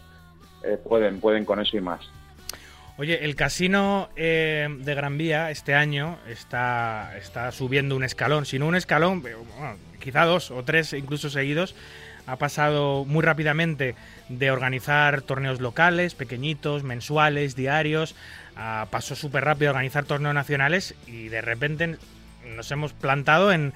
eh, 0.62 0.76
pueden, 0.76 1.20
pueden 1.20 1.46
con 1.46 1.58
eso 1.58 1.76
y 1.78 1.80
más. 1.80 2.00
Oye, 2.98 3.24
el 3.24 3.34
casino 3.34 4.10
eh, 4.14 4.68
de 4.70 4.94
Gran 4.94 5.16
Vía 5.16 5.50
este 5.50 5.74
año 5.74 6.18
está, 6.28 7.16
está 7.16 7.52
subiendo 7.52 7.96
un 7.96 8.04
escalón, 8.04 8.44
si 8.44 8.58
no 8.58 8.66
un 8.66 8.76
escalón, 8.76 9.22
bueno, 9.22 9.44
quizá 10.00 10.24
dos 10.24 10.50
o 10.50 10.62
tres 10.64 10.92
incluso 10.92 11.28
seguidos 11.30 11.74
ha 12.26 12.36
pasado 12.36 13.04
muy 13.04 13.22
rápidamente 13.22 13.94
de 14.28 14.50
organizar 14.50 15.22
torneos 15.22 15.60
locales, 15.60 16.14
pequeñitos, 16.14 16.82
mensuales, 16.82 17.54
diarios, 17.54 18.16
a, 18.56 18.86
pasó 18.90 19.14
súper 19.14 19.44
rápido 19.44 19.70
a 19.70 19.72
organizar 19.72 20.04
torneos 20.04 20.34
nacionales 20.34 20.94
y 21.06 21.28
de 21.28 21.40
repente 21.40 21.96
nos 22.54 22.70
hemos 22.70 22.92
plantado 22.92 23.52
en, 23.52 23.72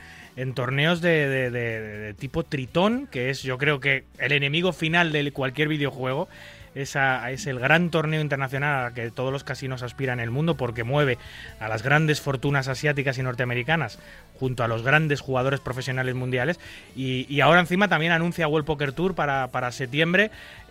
torneos 0.54 1.00
de, 1.00 2.14
tipo 2.18 2.44
tritón, 2.44 3.06
que 3.08 3.30
es 3.30 3.42
yo 3.42 3.58
creo 3.58 3.80
que 3.80 4.04
el 4.18 4.32
enemigo 4.32 4.72
final 4.72 5.12
de 5.12 5.30
cualquier 5.32 5.68
videojuego. 5.68 6.28
Esa, 6.72 7.32
es 7.32 7.48
el 7.48 7.58
gran 7.58 7.90
torneo 7.90 8.20
internacional 8.20 8.84
al 8.84 8.94
que 8.94 9.10
todos 9.10 9.32
los 9.32 9.42
casinos 9.42 9.82
aspiran 9.82 10.20
en 10.20 10.24
el 10.24 10.30
mundo 10.30 10.56
porque 10.56 10.84
mueve 10.84 11.18
a 11.58 11.68
las 11.68 11.82
grandes 11.82 12.20
fortunas 12.20 12.68
asiáticas 12.68 13.18
y 13.18 13.24
norteamericanas 13.24 13.98
junto 14.38 14.62
a 14.62 14.68
los 14.68 14.84
grandes 14.84 15.20
jugadores 15.20 15.58
profesionales 15.58 16.14
mundiales 16.14 16.60
y, 16.94 17.40
ahora 17.40 17.58
encima 17.58 17.88
también 17.88 18.12
anuncia 18.12 18.46
World 18.46 18.66
Poker 18.66 18.92
Tour 18.92 19.16
para 19.16 19.72
septiembre 19.72 20.30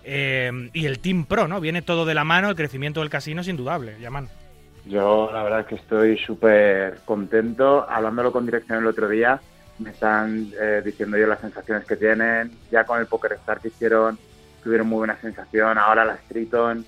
eh, 0.10 0.70
y 0.74 0.86
el 0.86 1.00
Team 1.00 1.26
Pro, 1.26 1.48
¿no? 1.48 1.62
Viene 1.62 1.82
todo 1.82 2.06
de 2.06 2.14
la 2.14 2.24
mano, 2.24 2.50
el 2.50 2.56
crecimiento 2.56 3.02
del 3.02 3.10
casino 3.10 3.42
es 3.42 3.48
indudable, 3.48 4.00
Yaman. 4.00 4.28
Yo 4.86 5.30
la 5.32 5.44
verdad 5.44 5.60
es 5.62 5.66
que 5.68 5.76
estoy 5.76 6.18
súper 6.18 7.00
contento, 7.06 7.86
hablándolo 7.88 8.32
con 8.32 8.46
dirección 8.46 8.80
el 8.80 8.88
otro 8.88 9.08
día, 9.08 9.40
me 9.78 9.92
están 9.92 10.52
eh, 10.60 10.82
diciendo 10.84 11.18
yo 11.18 11.28
las 11.28 11.42
sensaciones 11.42 11.86
que 11.86 11.96
tienen, 11.96 12.52
ya 12.72 12.84
con 12.86 13.00
el 13.00 13.06
Poker 13.06 13.34
Star 13.34 13.60
que 13.60 13.68
hicieron, 13.68 14.18
tuvieron 14.64 14.88
muy 14.88 14.98
buena 14.98 15.18
sensación, 15.22 15.78
ahora 15.78 16.06
las 16.06 16.22
Triton, 16.28 16.86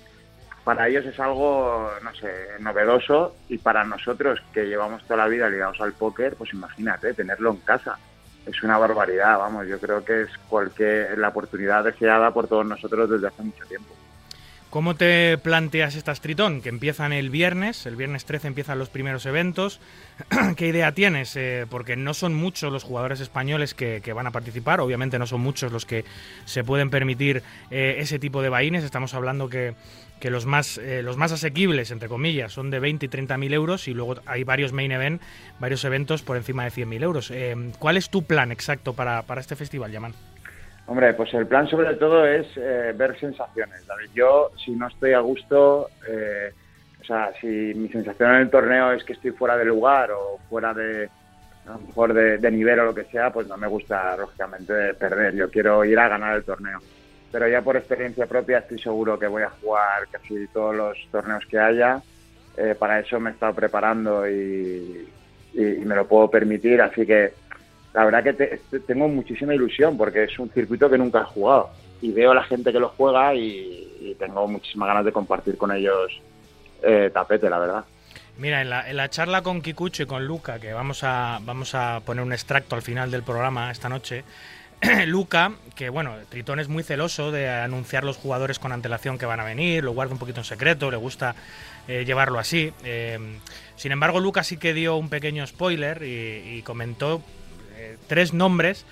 para 0.64 0.88
ellos 0.88 1.04
es 1.06 1.18
algo, 1.18 1.90
no 2.02 2.14
sé, 2.14 2.30
novedoso 2.60 3.34
y 3.48 3.58
para 3.58 3.84
nosotros 3.84 4.40
que 4.52 4.66
llevamos 4.66 5.02
toda 5.04 5.18
la 5.18 5.28
vida 5.28 5.48
ligados 5.48 5.80
al 5.80 5.92
póker, 5.92 6.36
pues 6.36 6.52
imagínate, 6.52 7.14
tenerlo 7.14 7.50
en 7.50 7.56
casa. 7.58 7.98
Es 8.46 8.62
una 8.62 8.76
barbaridad, 8.78 9.38
vamos, 9.38 9.66
yo 9.68 9.78
creo 9.78 10.04
que 10.04 10.22
es 10.22 10.28
cualquier 10.48 11.16
la 11.18 11.28
oportunidad 11.28 11.84
deseada 11.84 12.32
por 12.32 12.48
todos 12.48 12.66
nosotros 12.66 13.08
desde 13.08 13.28
hace 13.28 13.42
mucho 13.42 13.64
tiempo. 13.66 13.94
¿Cómo 14.72 14.94
te 14.94 15.36
planteas 15.36 15.96
estas 15.96 16.22
Tritón? 16.22 16.62
Que 16.62 16.70
empiezan 16.70 17.12
el 17.12 17.28
viernes, 17.28 17.84
el 17.84 17.94
viernes 17.94 18.24
13 18.24 18.48
empiezan 18.48 18.78
los 18.78 18.88
primeros 18.88 19.26
eventos. 19.26 19.80
¿Qué 20.56 20.66
idea 20.66 20.92
tienes? 20.92 21.36
Eh, 21.36 21.66
porque 21.68 21.94
no 21.94 22.14
son 22.14 22.32
muchos 22.34 22.72
los 22.72 22.82
jugadores 22.82 23.20
españoles 23.20 23.74
que, 23.74 24.00
van 24.14 24.26
a 24.26 24.30
participar, 24.30 24.80
obviamente 24.80 25.18
no 25.18 25.26
son 25.26 25.42
muchos 25.42 25.72
los 25.72 25.84
que 25.84 26.06
se 26.46 26.64
pueden 26.64 26.88
permitir 26.88 27.42
eh, 27.70 27.96
ese 27.98 28.18
tipo 28.18 28.40
de 28.40 28.48
vaines. 28.48 28.82
Estamos 28.82 29.12
hablando 29.12 29.50
que, 29.50 29.74
los, 30.30 30.46
más, 30.46 30.78
eh, 30.78 31.02
los 31.02 31.16
más 31.16 31.32
asequibles, 31.32 31.90
entre 31.90 32.08
comillas, 32.08 32.52
son 32.52 32.70
de 32.70 32.80
20 32.80 33.06
y 33.06 33.08
30 33.08 33.36
mil 33.38 33.54
euros 33.54 33.88
y 33.88 33.94
luego 33.94 34.16
hay 34.26 34.44
varios 34.44 34.72
main 34.72 34.92
event, 34.92 35.22
varios 35.58 35.84
eventos 35.84 36.22
por 36.22 36.36
encima 36.36 36.64
de 36.64 36.70
100 36.70 36.88
mil 36.88 37.02
euros. 37.02 37.32
¿Cuál 37.78 37.96
es 37.96 38.10
tu 38.10 38.24
plan 38.24 38.52
exacto 38.52 38.94
para, 38.94 39.22
para 39.22 39.40
este 39.40 39.56
festival, 39.56 39.90
Yaman? 39.90 40.14
Hombre, 40.86 41.14
pues 41.14 41.32
el 41.34 41.46
plan 41.46 41.68
sobre 41.68 41.94
todo 41.94 42.26
es 42.26 42.46
eh, 42.56 42.92
ver 42.94 43.18
sensaciones. 43.18 43.82
Yo, 44.14 44.50
si 44.62 44.72
no 44.72 44.88
estoy 44.88 45.12
a 45.12 45.20
gusto, 45.20 45.88
eh, 46.08 46.52
o 47.00 47.04
sea, 47.04 47.32
si 47.40 47.46
mi 47.46 47.88
sensación 47.88 48.34
en 48.34 48.40
el 48.42 48.50
torneo 48.50 48.92
es 48.92 49.04
que 49.04 49.12
estoy 49.12 49.30
fuera 49.30 49.56
de 49.56 49.64
lugar 49.64 50.10
o 50.10 50.38
fuera 50.50 50.74
de, 50.74 51.08
mejor 51.86 52.12
de, 52.12 52.50
nivel 52.50 52.80
o 52.80 52.84
lo 52.86 52.94
que 52.94 53.04
sea, 53.04 53.32
pues 53.32 53.46
no 53.46 53.56
me 53.56 53.68
gusta, 53.68 54.16
lógicamente, 54.16 54.94
perder. 54.94 55.34
Yo 55.34 55.50
quiero 55.50 55.84
ir 55.84 55.98
a 55.98 56.08
ganar 56.08 56.36
el 56.36 56.44
torneo. 56.44 56.80
Pero 57.32 57.48
ya 57.48 57.62
por 57.62 57.76
experiencia 57.76 58.26
propia 58.26 58.58
estoy 58.58 58.78
seguro 58.78 59.18
que 59.18 59.26
voy 59.26 59.42
a 59.42 59.50
jugar 59.50 60.06
casi 60.10 60.46
todos 60.48 60.76
los 60.76 60.98
torneos 61.10 61.44
que 61.46 61.58
haya. 61.58 62.00
Eh, 62.56 62.76
para 62.78 63.00
eso 63.00 63.18
me 63.18 63.30
he 63.30 63.32
estado 63.32 63.54
preparando 63.54 64.28
y 64.28 65.08
me 65.54 65.94
lo 65.94 66.06
puedo 66.06 66.30
permitir, 66.30 66.80
así 66.80 67.04
que 67.06 67.32
la 67.94 68.04
verdad 68.04 68.24
que 68.24 68.60
tengo 68.86 69.08
muchísima 69.08 69.54
ilusión 69.54 69.96
porque 69.96 70.24
es 70.24 70.38
un 70.38 70.50
circuito 70.50 70.88
que 70.88 70.98
nunca 70.98 71.20
he 71.20 71.24
jugado 71.24 71.70
y 72.00 72.10
veo 72.10 72.32
a 72.32 72.34
la 72.34 72.42
gente 72.42 72.72
que 72.72 72.80
lo 72.80 72.88
juega 72.88 73.34
y, 73.34 73.88
tengo 74.18 74.46
muchísimas 74.46 74.88
ganas 74.88 75.04
de 75.04 75.12
compartir 75.12 75.56
con 75.56 75.72
ellos 75.72 76.12
eh, 76.82 77.10
tapete, 77.12 77.48
la 77.48 77.58
verdad. 77.58 77.84
Mira, 78.36 78.60
en 78.60 78.96
la, 78.96 79.08
charla 79.08 79.42
con 79.42 79.62
Kikucho 79.62 80.02
y 80.02 80.06
con 80.06 80.26
Luca, 80.26 80.58
que 80.58 80.72
vamos 80.72 81.04
a, 81.04 81.38
vamos 81.42 81.74
a 81.74 82.00
poner 82.04 82.24
un 82.24 82.32
extracto 82.32 82.74
al 82.74 82.82
final 82.82 83.10
del 83.10 83.22
programa 83.22 83.70
esta 83.70 83.88
noche, 83.88 84.24
Luca, 85.06 85.52
que 85.76 85.90
bueno, 85.90 86.14
Tritón 86.28 86.58
es 86.58 86.68
muy 86.68 86.82
celoso 86.82 87.30
de 87.30 87.48
anunciar 87.48 88.04
los 88.04 88.16
jugadores 88.16 88.58
con 88.58 88.72
antelación 88.72 89.16
que 89.16 89.26
van 89.26 89.38
a 89.38 89.44
venir, 89.44 89.84
lo 89.84 89.92
guarda 89.92 90.12
un 90.12 90.18
poquito 90.18 90.40
en 90.40 90.44
secreto, 90.44 90.90
le 90.90 90.96
gusta 90.96 91.36
eh, 91.86 92.04
llevarlo 92.04 92.38
así. 92.38 92.72
Eh, 92.84 93.18
sin 93.76 93.92
embargo, 93.92 94.18
Luca 94.18 94.42
sí 94.42 94.56
que 94.56 94.74
dio 94.74 94.96
un 94.96 95.08
pequeño 95.08 95.46
spoiler 95.46 96.02
y 96.02 96.62
comentó 96.62 97.22
eh, 97.76 97.96
tres 98.08 98.32
nombres 98.32 98.84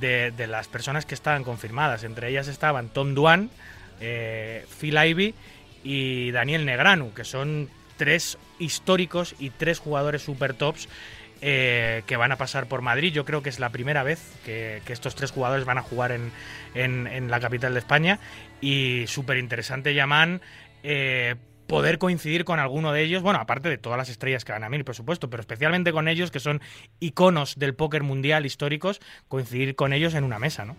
de, 0.00 0.32
las 0.46 0.68
personas 0.68 1.06
que 1.06 1.14
estaban 1.14 1.42
confirmadas. 1.42 2.04
Entre 2.04 2.28
ellas 2.28 2.46
estaban 2.46 2.88
Tom 2.88 3.14
Duan, 3.14 3.50
Phil 3.98 4.96
Ivey 4.96 5.34
y 5.82 6.30
Daniel 6.30 6.64
Negranu, 6.64 7.12
que 7.14 7.24
son 7.24 7.68
tres 7.96 8.38
históricos 8.58 9.34
y 9.38 9.50
tres 9.50 9.78
jugadores 9.78 10.22
super 10.22 10.54
tops 10.54 10.88
eh, 11.42 12.02
que 12.06 12.16
van 12.16 12.32
a 12.32 12.36
pasar 12.36 12.66
por 12.66 12.80
Madrid. 12.80 13.12
Yo 13.12 13.26
creo 13.26 13.42
que 13.42 13.50
es 13.50 13.60
la 13.60 13.70
primera 13.70 14.02
vez 14.02 14.40
que, 14.44 14.80
estos 14.88 15.14
tres 15.14 15.30
jugadores 15.30 15.66
van 15.66 15.78
a 15.78 15.82
jugar 15.82 16.12
en, 16.12 16.30
en, 16.74 17.30
la 17.30 17.40
capital 17.40 17.74
de 17.74 17.80
España. 17.80 18.18
Y 18.60 19.04
súper 19.06 19.36
interesante, 19.36 19.92
Yaman, 19.92 20.40
poder 21.72 21.98
coincidir 21.98 22.44
con 22.44 22.58
alguno 22.58 22.92
de 22.92 23.02
ellos, 23.02 23.22
bueno, 23.22 23.38
aparte 23.38 23.70
de 23.70 23.78
todas 23.78 23.96
las 23.96 24.10
estrellas 24.10 24.44
que 24.44 24.52
van 24.52 24.62
a 24.62 24.68
venir, 24.68 24.84
por 24.84 24.94
supuesto, 24.94 25.30
pero 25.30 25.40
especialmente 25.40 25.90
con 25.90 26.06
ellos 26.06 26.30
que 26.30 26.38
son 26.38 26.60
iconos 27.00 27.58
del 27.58 27.74
póker 27.74 28.02
mundial 28.02 28.44
históricos, 28.44 29.00
coincidir 29.26 29.74
con 29.74 29.94
ellos 29.94 30.14
en 30.14 30.24
una 30.24 30.38
mesa, 30.38 30.66
¿no? 30.66 30.76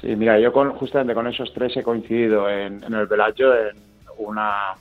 Sí, 0.00 0.16
mira, 0.16 0.40
yo 0.40 0.50
con, 0.50 0.70
justamente 0.72 1.12
con 1.12 1.26
esos 1.26 1.52
tres 1.52 1.76
he 1.76 1.82
coincidido 1.82 2.48
en, 2.48 2.82
el 2.82 3.06
Velayo 3.06 3.54
en 3.54 3.76
una 4.16 4.72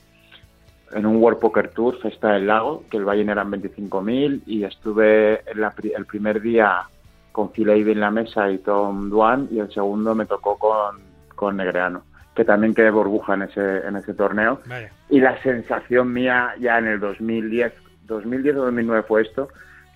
en 0.96 1.06
un 1.06 1.18
World 1.18 1.40
Poker 1.40 1.70
Tour, 1.70 2.00
Festa 2.00 2.34
del 2.34 2.48
Lago, 2.48 2.84
que 2.90 2.98
el 2.98 3.06
Valle 3.06 3.24
eran 3.24 3.52
25.000 3.52 4.44
y 4.46 4.64
estuve 4.64 5.42
el 5.50 6.06
primer 6.06 6.42
día 6.42 6.84
con 7.32 7.52
Phil 7.52 7.70
en 7.70 8.00
la 8.00 8.12
mesa 8.12 8.50
y 8.52 8.60
Tom 8.60 9.10
Duan 9.10 9.48
y 9.52 9.60
el 9.60 9.72
segundo 9.72 10.14
me 10.14 10.26
tocó 10.26 10.58
con, 10.58 11.00
con 11.36 11.58
Negreano 11.58 12.04
que 12.36 12.46
también 12.46 12.74
quedé 12.74 12.90
burbuja 12.90 13.36
en 13.36 13.44
ese, 13.44 13.88
en 13.88 13.96
ese 13.96 14.14
torneo. 14.14 14.62
Y 15.10 15.20
la 15.20 15.42
sensación 15.42 16.12
mía 16.12 16.56
ya 16.60 16.80
en 16.80 16.88
el 16.88 17.00
2010, 17.00 17.74
2010 18.06 18.56
o 18.56 18.66
2009 18.66 19.04
fue 19.08 19.22
esto, 19.22 19.50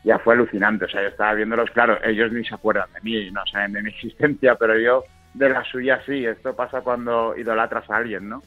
ya 0.04 0.20
fue 0.20 0.36
alucinante. 0.36 0.86
O 0.86 0.90
sea, 0.90 1.02
yo 1.02 1.08
estaba 1.08 1.34
viéndolos, 1.34 1.72
claro, 1.72 1.98
ellos 2.04 2.32
ni 2.32 2.46
se 2.46 2.54
acuerdan 2.54 2.90
de 2.94 3.02
mí, 3.02 3.32
no 3.32 3.42
saben 3.52 3.74
de 3.74 3.82
mi 3.82 3.90
existencia, 3.96 4.56
pero 4.56 4.78
yo 4.78 5.04
de 5.34 5.50
la 5.50 5.64
suya 5.64 6.00
sí. 6.06 6.26
Esto 6.26 6.56
pasa 6.56 6.82
cuando 6.82 7.36
idolatras 7.36 7.90
a 7.90 7.98
alguien, 7.98 8.30
¿no? 8.30 8.44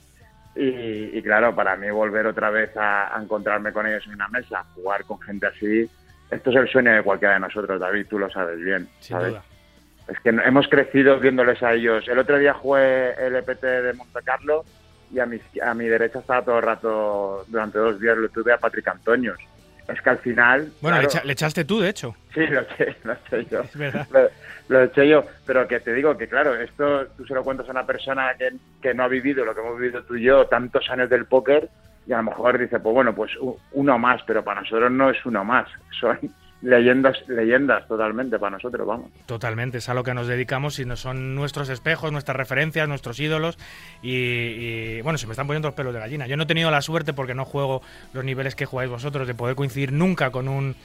Y, 0.62 1.22
claro, 1.22 1.54
para 1.54 1.74
mí 1.74 1.90
volver 1.90 2.26
otra 2.26 2.50
vez 2.50 2.70
a, 2.76 3.18
encontrarme 3.18 3.72
con 3.72 3.86
ellos 3.86 4.04
en 4.06 4.14
una 4.14 4.28
mesa, 4.28 4.62
jugar 4.74 5.04
con 5.04 5.18
gente 5.20 5.46
así, 5.46 5.88
esto 6.30 6.50
es 6.50 6.56
el 6.56 6.68
sueño 6.68 6.92
de 6.92 7.02
cualquiera 7.02 7.34
de 7.34 7.40
nosotros, 7.40 7.80
David, 7.80 8.06
tú 8.10 8.18
lo 8.18 8.30
sabes 8.30 8.58
bien. 8.58 8.86
¿sabes? 9.00 9.36
es 10.08 10.20
que 10.20 10.28
hemos 10.28 10.68
crecido 10.68 11.18
viéndoles 11.18 11.62
a 11.62 11.72
ellos. 11.72 12.06
El 12.08 12.18
otro 12.18 12.36
día 12.36 12.52
jugué 12.52 13.12
el 13.14 13.36
EPT 13.36 13.62
de 13.62 13.92
Monte 13.94 14.20
Carlo 14.22 14.64
y 15.10 15.18
a 15.18 15.26
mi, 15.26 15.40
a 15.62 15.72
mi 15.72 15.86
derecha 15.86 16.18
estaba 16.18 16.44
todo 16.44 16.58
el 16.58 16.62
rato, 16.62 17.44
durante 17.48 17.78
dos 17.78 18.00
días 18.00 18.18
lo 18.18 18.28
tuve 18.28 18.52
a 18.52 18.58
Patrick 18.58 18.88
Antoños. 18.88 19.38
Es 19.92 20.00
que 20.00 20.10
al 20.10 20.18
final... 20.18 20.72
Bueno, 20.80 20.98
le, 20.98 21.32
echaste 21.32 21.64
tú, 21.64 21.80
de 21.80 21.88
hecho. 21.88 22.14
Sí, 22.34 22.46
lo 22.46 22.60
eché, 22.60 22.96
lo 23.04 23.12
eché 23.12 23.46
yo. 23.50 23.60
Es 23.60 23.76
verdad. 23.76 24.06
Lo, 24.68 24.82
eché 24.82 25.08
yo, 25.08 25.24
pero 25.46 25.66
que 25.66 25.80
te 25.80 25.92
digo 25.92 26.16
que 26.16 26.28
claro, 26.28 26.54
esto 26.54 27.06
tú 27.16 27.26
se 27.26 27.34
lo 27.34 27.42
cuentas 27.42 27.68
a 27.68 27.72
una 27.72 27.86
persona 27.86 28.34
que, 28.38 28.52
que 28.80 28.94
no 28.94 29.04
ha 29.04 29.08
vivido 29.08 29.44
lo 29.44 29.54
que 29.54 29.60
hemos 29.60 29.78
vivido 29.78 30.02
tú 30.04 30.16
y 30.16 30.22
yo, 30.22 30.46
tantos 30.46 30.88
años 30.90 31.10
del 31.10 31.26
póker, 31.26 31.68
y 32.06 32.12
a 32.12 32.18
lo 32.18 32.24
mejor 32.24 32.58
dice, 32.58 32.78
pues 32.80 32.94
bueno, 32.94 33.14
pues 33.14 33.32
uno 33.72 33.98
más, 33.98 34.22
pero 34.26 34.42
para 34.42 34.60
nosotros 34.62 34.90
no 34.90 35.10
es 35.10 35.24
uno 35.26 35.44
más, 35.44 35.68
son 35.98 36.18
leyendas, 36.62 37.16
leyendas 37.28 37.86
totalmente 37.88 38.38
para 38.38 38.52
nosotros, 38.52 38.86
vamos. 38.86 39.10
Totalmente, 39.26 39.78
es 39.78 39.88
a 39.88 39.94
lo 39.94 40.02
que 40.02 40.14
nos 40.14 40.26
dedicamos 40.26 40.78
y 40.78 40.96
son 40.96 41.34
nuestros 41.34 41.68
espejos, 41.68 42.12
nuestras 42.12 42.36
referencias, 42.36 42.88
nuestros 42.88 43.18
ídolos 43.20 43.58
y, 44.02 45.00
bueno, 45.02 45.18
se 45.18 45.26
me 45.26 45.32
están 45.32 45.46
poniendo 45.46 45.68
los 45.68 45.74
pelos 45.74 45.94
de 45.94 46.00
gallina. 46.00 46.26
Yo 46.26 46.36
no 46.36 46.42
he 46.44 46.46
tenido 46.46 46.70
la 46.70 46.82
suerte 46.82 47.12
porque 47.12 47.34
no 47.34 47.44
juego 47.44 47.82
los 48.12 48.24
niveles 48.24 48.54
que 48.54 48.66
jugáis 48.66 48.90
vosotros 48.90 49.26
de 49.26 49.34
poder 49.34 49.56
coincidir 49.56 49.92
nunca 49.92 50.30
con 50.30 50.48
un 50.48 50.76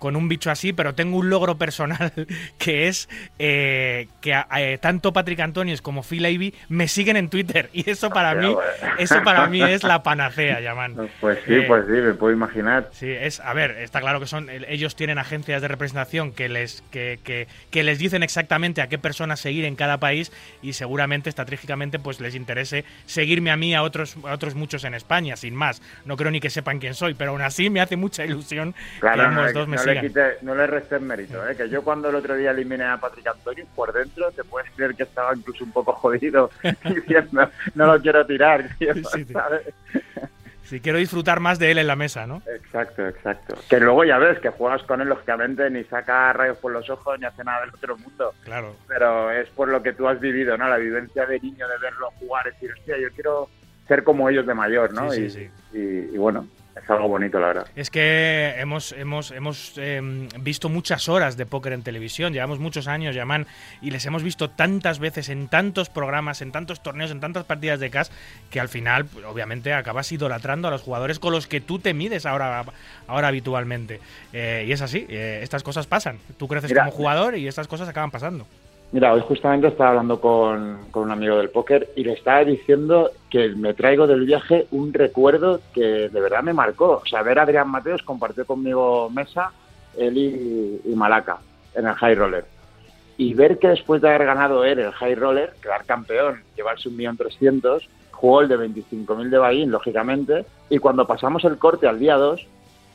con 0.00 0.16
un 0.16 0.28
bicho 0.28 0.50
así, 0.50 0.72
pero 0.72 0.94
tengo 0.94 1.18
un 1.18 1.30
logro 1.30 1.58
personal 1.58 2.12
que 2.58 2.88
es 2.88 3.08
eh, 3.38 4.08
que 4.20 4.34
eh, 4.56 4.78
tanto 4.80 5.12
Patrick 5.12 5.38
Antonios 5.40 5.82
como 5.82 6.02
Phil 6.02 6.26
Ivey 6.26 6.54
me 6.68 6.88
siguen 6.88 7.16
en 7.16 7.28
Twitter 7.28 7.68
y 7.72 7.88
eso 7.88 8.10
para 8.10 8.34
mí 8.34 8.56
eso 8.98 9.22
para 9.22 9.46
mí 9.46 9.62
es 9.62 9.84
la 9.84 10.02
panacea, 10.02 10.60
llaman. 10.60 11.10
Pues 11.20 11.38
sí, 11.46 11.54
eh, 11.54 11.64
pues 11.68 11.84
sí, 11.86 11.92
me 11.92 12.14
puedo 12.14 12.32
imaginar. 12.32 12.88
Sí, 12.92 13.10
es 13.10 13.40
a 13.40 13.52
ver, 13.52 13.72
está 13.72 14.00
claro 14.00 14.18
que 14.18 14.26
son 14.26 14.48
ellos 14.50 14.96
tienen 14.96 15.18
agencias 15.18 15.60
de 15.62 15.68
representación 15.68 16.32
que 16.32 16.48
les 16.48 16.82
que, 16.90 17.20
que, 17.22 17.46
que 17.70 17.84
les 17.84 17.98
dicen 17.98 18.22
exactamente 18.22 18.80
a 18.80 18.88
qué 18.88 18.98
personas 18.98 19.38
seguir 19.38 19.66
en 19.66 19.76
cada 19.76 20.00
país 20.00 20.32
y 20.62 20.72
seguramente 20.72 21.28
estratégicamente 21.28 21.98
pues 21.98 22.20
les 22.20 22.34
interese 22.34 22.86
seguirme 23.04 23.50
a 23.50 23.56
mí 23.56 23.74
a 23.74 23.82
otros 23.82 24.16
a 24.24 24.32
otros 24.32 24.54
muchos 24.54 24.84
en 24.84 24.94
España, 24.94 25.36
sin 25.36 25.54
más. 25.54 25.82
No 26.06 26.16
creo 26.16 26.30
ni 26.30 26.40
que 26.40 26.48
sepan 26.48 26.78
quién 26.78 26.94
soy, 26.94 27.12
pero 27.12 27.32
aún 27.32 27.42
así 27.42 27.68
me 27.68 27.82
hace 27.82 27.96
mucha 27.96 28.24
ilusión 28.24 28.74
claro, 28.98 29.18
que 29.18 29.26
ambos 29.26 29.52
dos 29.52 29.68
me 29.68 29.76
no 29.76 29.89
le 29.94 30.66
restes 30.66 31.00
mérito, 31.00 31.48
¿eh? 31.48 31.56
que 31.56 31.68
yo 31.68 31.82
cuando 31.82 32.08
el 32.08 32.14
otro 32.14 32.36
día 32.36 32.50
eliminé 32.50 32.84
a 32.84 32.98
Patrick 32.98 33.26
Antonio, 33.26 33.66
por 33.74 33.92
dentro 33.92 34.30
te 34.32 34.44
puedes 34.44 34.70
creer 34.72 34.94
que 34.94 35.04
estaba 35.04 35.34
incluso 35.34 35.64
un 35.64 35.72
poco 35.72 35.92
jodido 35.92 36.50
diciendo, 36.84 37.50
no 37.74 37.86
lo 37.86 38.00
quiero 38.00 38.26
tirar, 38.26 38.68
Si 40.64 40.80
quiero 40.80 40.98
disfrutar 40.98 41.40
más 41.40 41.58
de 41.58 41.72
él 41.72 41.78
en 41.78 41.88
la 41.88 41.96
mesa, 41.96 42.28
¿no? 42.28 42.42
Exacto, 42.46 43.04
exacto. 43.08 43.56
Que 43.68 43.80
luego 43.80 44.04
ya 44.04 44.18
ves 44.18 44.38
que 44.38 44.50
juegas 44.50 44.84
con 44.84 45.00
él, 45.00 45.08
lógicamente, 45.08 45.68
ni 45.68 45.82
saca 45.82 46.32
rayos 46.32 46.58
por 46.58 46.70
los 46.70 46.88
ojos 46.88 47.18
ni 47.18 47.26
hace 47.26 47.42
nada 47.42 47.62
del 47.62 47.70
otro 47.70 47.96
mundo. 47.96 48.34
Claro. 48.44 48.76
Pero 48.86 49.32
es 49.32 49.48
por 49.50 49.68
lo 49.68 49.82
que 49.82 49.94
tú 49.94 50.06
has 50.06 50.20
vivido, 50.20 50.56
¿no? 50.56 50.68
La 50.68 50.76
vivencia 50.76 51.26
de 51.26 51.40
niño, 51.40 51.66
de 51.66 51.76
verlo 51.78 52.12
jugar, 52.20 52.44
decir, 52.44 52.72
hostia, 52.72 52.96
yo 52.98 53.10
quiero 53.10 53.48
ser 53.90 54.04
como 54.04 54.28
ellos 54.28 54.46
de 54.46 54.54
mayor, 54.54 54.92
¿no? 54.92 55.10
Sí, 55.10 55.22
y, 55.22 55.30
sí, 55.30 55.50
y, 55.72 56.16
bueno, 56.16 56.46
es 56.82 56.90
algo 56.90 57.08
bonito, 57.08 57.38
la 57.40 57.48
verdad. 57.48 57.66
Es 57.76 57.90
que 57.90 58.54
hemos, 58.58 58.92
hemos, 58.92 59.30
hemos 59.30 59.76
em, 59.76 60.28
visto 60.40 60.68
muchas 60.68 61.08
horas 61.08 61.36
de 61.36 61.46
póker 61.46 61.72
en 61.72 61.82
televisión, 61.82 62.32
llevamos 62.32 62.58
muchos 62.58 62.88
años, 62.88 63.14
llaman, 63.14 63.46
y 63.80 63.90
les 63.90 64.04
hemos 64.06 64.22
visto 64.22 64.50
tantas 64.50 64.98
veces 64.98 65.28
en 65.28 65.48
tantos 65.48 65.88
programas, 65.88 66.42
en 66.42 66.52
tantos 66.52 66.82
torneos, 66.82 67.10
en 67.10 67.20
tantas 67.20 67.44
partidas 67.44 67.80
de 67.80 67.90
cash, 67.90 68.08
que 68.50 68.60
al 68.60 68.68
final, 68.68 69.06
pues, 69.06 69.24
obviamente, 69.24 69.72
acabas 69.72 70.10
idolatrando 70.12 70.68
a 70.68 70.70
los 70.70 70.82
jugadores 70.82 71.18
con 71.18 71.32
los 71.32 71.46
que 71.46 71.60
tú 71.60 71.78
te 71.78 71.94
mides 71.94 72.26
ahora, 72.26 72.64
ahora 73.06 73.28
habitualmente. 73.28 74.00
Eh, 74.32 74.64
y 74.66 74.72
es 74.72 74.82
así, 74.82 75.06
eh, 75.08 75.40
estas 75.42 75.62
cosas 75.62 75.86
pasan. 75.86 76.18
Tú 76.38 76.48
creces 76.48 76.72
como 76.72 76.90
jugador 76.90 77.36
y 77.36 77.48
estas 77.48 77.68
cosas 77.68 77.88
acaban 77.88 78.10
pasando. 78.10 78.46
Mira, 78.92 79.12
hoy 79.12 79.20
justamente 79.20 79.68
estaba 79.68 79.90
hablando 79.90 80.20
con, 80.20 80.80
un 80.92 81.10
amigo 81.12 81.36
del 81.36 81.50
póker 81.50 81.90
y 81.94 82.02
le 82.02 82.14
estaba 82.14 82.44
diciendo 82.44 83.12
que 83.30 83.50
me 83.50 83.72
traigo 83.72 84.08
del 84.08 84.26
viaje 84.26 84.66
un 84.72 84.92
recuerdo 84.92 85.60
que 85.72 86.08
de 86.08 86.20
verdad 86.20 86.42
me 86.42 86.52
marcó. 86.52 87.00
O 87.02 87.06
sea, 87.06 87.22
ver 87.22 87.38
a 87.38 87.42
Adrián 87.42 87.68
Mateos 87.68 88.02
compartió 88.02 88.44
conmigo 88.44 89.08
mesa, 89.08 89.52
él 89.96 90.18
y, 90.18 90.94
Malaca 90.96 91.38
en 91.76 91.86
el 91.86 91.94
High 91.94 92.16
Roller. 92.16 92.44
Y 93.16 93.32
ver 93.34 93.60
que 93.60 93.68
después 93.68 94.02
de 94.02 94.08
haber 94.08 94.24
ganado 94.26 94.64
él 94.64 94.80
el 94.80 94.90
High 94.90 95.14
Roller, 95.14 95.54
quedar 95.62 95.84
campeón, 95.84 96.42
llevarse 96.56 96.88
un 96.88 96.96
millón 96.96 97.16
trescientos, 97.16 97.88
jugó 98.10 98.40
el 98.40 98.48
de 98.48 98.58
25.000 98.58 99.28
de 99.28 99.38
Bahín, 99.38 99.70
lógicamente, 99.70 100.44
y 100.68 100.78
cuando 100.78 101.06
pasamos 101.06 101.44
el 101.44 101.58
corte 101.58 101.86
al 101.86 102.00
día 102.00 102.16
2, 102.16 102.44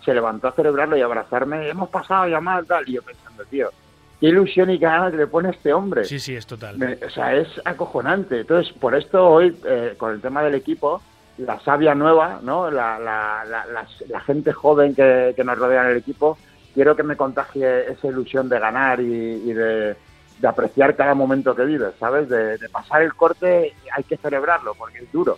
se 0.04 0.14
levantó 0.14 0.50
a 0.50 0.52
celebrarlo 0.52 0.98
y 0.98 1.02
abrazarme, 1.02 1.70
hemos 1.70 1.90
pasado 1.90 2.28
ya 2.28 2.42
mal, 2.42 2.66
tal, 2.66 2.88
y 2.88 2.94
yo 2.94 3.02
pensando, 3.02 3.46
tío, 3.46 3.72
qué 4.20 4.28
ilusión 4.28 4.70
y 4.70 4.80
qué 4.80 4.86
ganas 4.86 5.14
le 5.14 5.28
pone 5.28 5.50
este 5.50 5.74
hombre. 5.74 6.06
Sí, 6.06 6.20
sí, 6.20 6.36
es 6.36 6.46
total. 6.46 6.78
Me- 6.78 6.98
o 7.06 7.10
sea, 7.10 7.34
es 7.36 7.48
acojonante. 7.66 8.42
Entonces, 8.42 8.74
por 8.74 8.96
esto 8.96 9.26
hoy, 9.28 9.56
eh, 9.66 9.96
con 9.98 10.12
el 10.14 10.22
tema 10.22 10.44
del 10.44 10.56
equipo, 10.56 11.02
la 11.38 11.60
savia 11.60 11.94
nueva, 11.96 12.40
¿no? 12.44 12.72
La, 12.72 12.98
la, 13.00 13.44
la, 13.50 13.66
la- 13.66 13.88
la 14.10 14.20
gente 14.22 14.54
joven 14.54 14.96
que, 14.96 15.34
que 15.36 15.44
nos 15.44 15.58
rodea 15.58 15.84
en 15.84 15.90
el 15.92 15.98
equipo, 15.98 16.38
quiero 16.74 16.96
que 16.96 17.04
me 17.04 17.16
contagie 17.18 17.92
esa 17.92 18.08
ilusión 18.08 18.48
de 18.50 18.60
ganar 18.60 19.00
y, 19.02 19.06
y 19.06 19.54
de, 19.54 19.96
de 20.40 20.48
apreciar 20.48 20.96
cada 20.96 21.14
momento 21.14 21.56
que 21.56 21.66
vives, 21.66 21.94
¿sabes? 22.00 22.30
De, 22.30 22.58
de 22.58 22.70
pasar 22.70 23.02
el 23.02 23.14
corte, 23.14 23.74
hay 23.96 24.04
que 24.04 24.18
celebrarlo 24.18 24.76
porque 24.76 25.00
es 25.00 25.12
duro. 25.12 25.38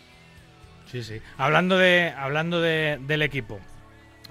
Sí, 0.86 1.04
sí. 1.04 1.20
Hablando 1.38 1.78
de, 1.78 2.14
hablando 2.16 2.62
de, 2.62 2.98
del 3.02 3.22
equipo. 3.22 3.60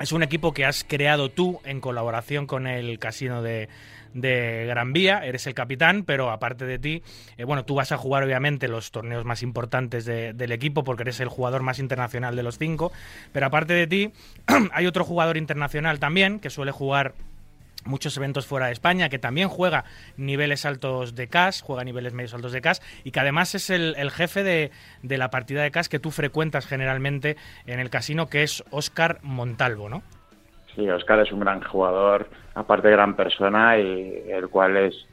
Es 0.00 0.12
un 0.12 0.22
equipo 0.22 0.52
que 0.52 0.64
has 0.66 0.84
creado 0.84 1.30
tú 1.30 1.58
en 1.64 1.80
colaboración 1.80 2.46
con 2.46 2.66
el 2.66 2.98
casino 2.98 3.42
de, 3.42 3.68
de 4.16 4.64
Gran 4.66 4.92
Vía. 4.92 5.24
Eres 5.24 5.46
el 5.46 5.54
capitán, 5.54 6.04
pero 6.04 6.30
aparte 6.30 6.64
de 6.66 6.78
ti, 6.78 7.02
eh, 7.36 7.44
bueno, 7.44 7.64
tú 7.64 7.74
vas 7.74 7.92
a 7.92 7.96
jugar 7.98 8.24
obviamente 8.24 8.66
los 8.68 8.90
torneos 8.90 9.24
más 9.24 9.42
importantes 9.42 10.04
de- 10.04 10.32
del 10.32 10.52
equipo 10.52 10.84
porque 10.84 11.02
eres 11.02 11.20
el 11.20 11.28
jugador 11.28 11.62
más 11.62 11.78
internacional 11.78 12.34
de 12.34 12.42
los 12.42 12.58
cinco. 12.58 12.92
Pero 13.32 13.46
aparte 13.46 13.74
de 13.74 13.86
ti, 13.86 14.12
hay 14.72 14.86
otro 14.86 15.04
jugador 15.04 15.36
internacional 15.36 15.98
también 16.00 16.40
que 16.40 16.50
suele 16.50 16.72
jugar 16.72 17.14
muchos 17.84 18.16
eventos 18.16 18.46
fuera 18.46 18.66
de 18.66 18.72
España, 18.72 19.08
que 19.08 19.18
también 19.20 19.48
juega 19.48 19.84
niveles 20.16 20.66
altos 20.66 21.14
de 21.14 21.28
cash, 21.28 21.60
juega 21.62 21.84
niveles 21.84 22.14
medios 22.14 22.34
altos 22.34 22.50
de 22.50 22.60
cash, 22.60 22.78
y 23.04 23.12
que 23.12 23.20
además 23.20 23.54
es 23.54 23.70
el, 23.70 24.10
jefe 24.10 24.42
de, 24.42 24.72
de 25.02 25.18
la 25.18 25.30
partida 25.30 25.62
de 25.62 25.70
cash 25.70 25.86
que 25.86 26.00
tú 26.00 26.10
frecuentas 26.10 26.66
generalmente 26.66 27.36
en 27.66 27.78
el 27.78 27.88
casino, 27.88 28.28
que 28.28 28.42
es 28.42 28.64
Óscar 28.70 29.20
Montalvo, 29.22 29.88
¿no? 29.88 30.02
Sí, 30.74 30.88
Oscar 30.88 31.20
es 31.20 31.30
un 31.30 31.40
gran 31.40 31.62
jugador, 31.62 32.28
aparte 32.56 32.90
gran 32.90 33.14
persona, 33.14 33.78
y 33.78 34.24
el 34.28 34.48
cual 34.48 34.76
es 34.76 35.06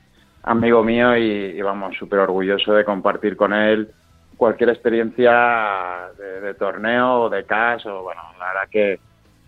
amigo 0.43 0.83
mío 0.83 1.15
y, 1.15 1.61
vamos, 1.61 1.95
súper 1.97 2.19
orgulloso 2.19 2.73
de 2.73 2.85
compartir 2.85 3.37
con 3.37 3.53
él 3.53 3.91
cualquier 4.37 4.69
experiencia 4.69 6.09
de, 6.17 6.41
de 6.41 6.53
torneo 6.55 7.23
o 7.23 7.29
de 7.29 7.45
cash, 7.45 7.85
o 7.87 8.03
bueno, 8.03 8.21
la 8.39 8.47
verdad 8.47 8.69
que, 8.69 8.99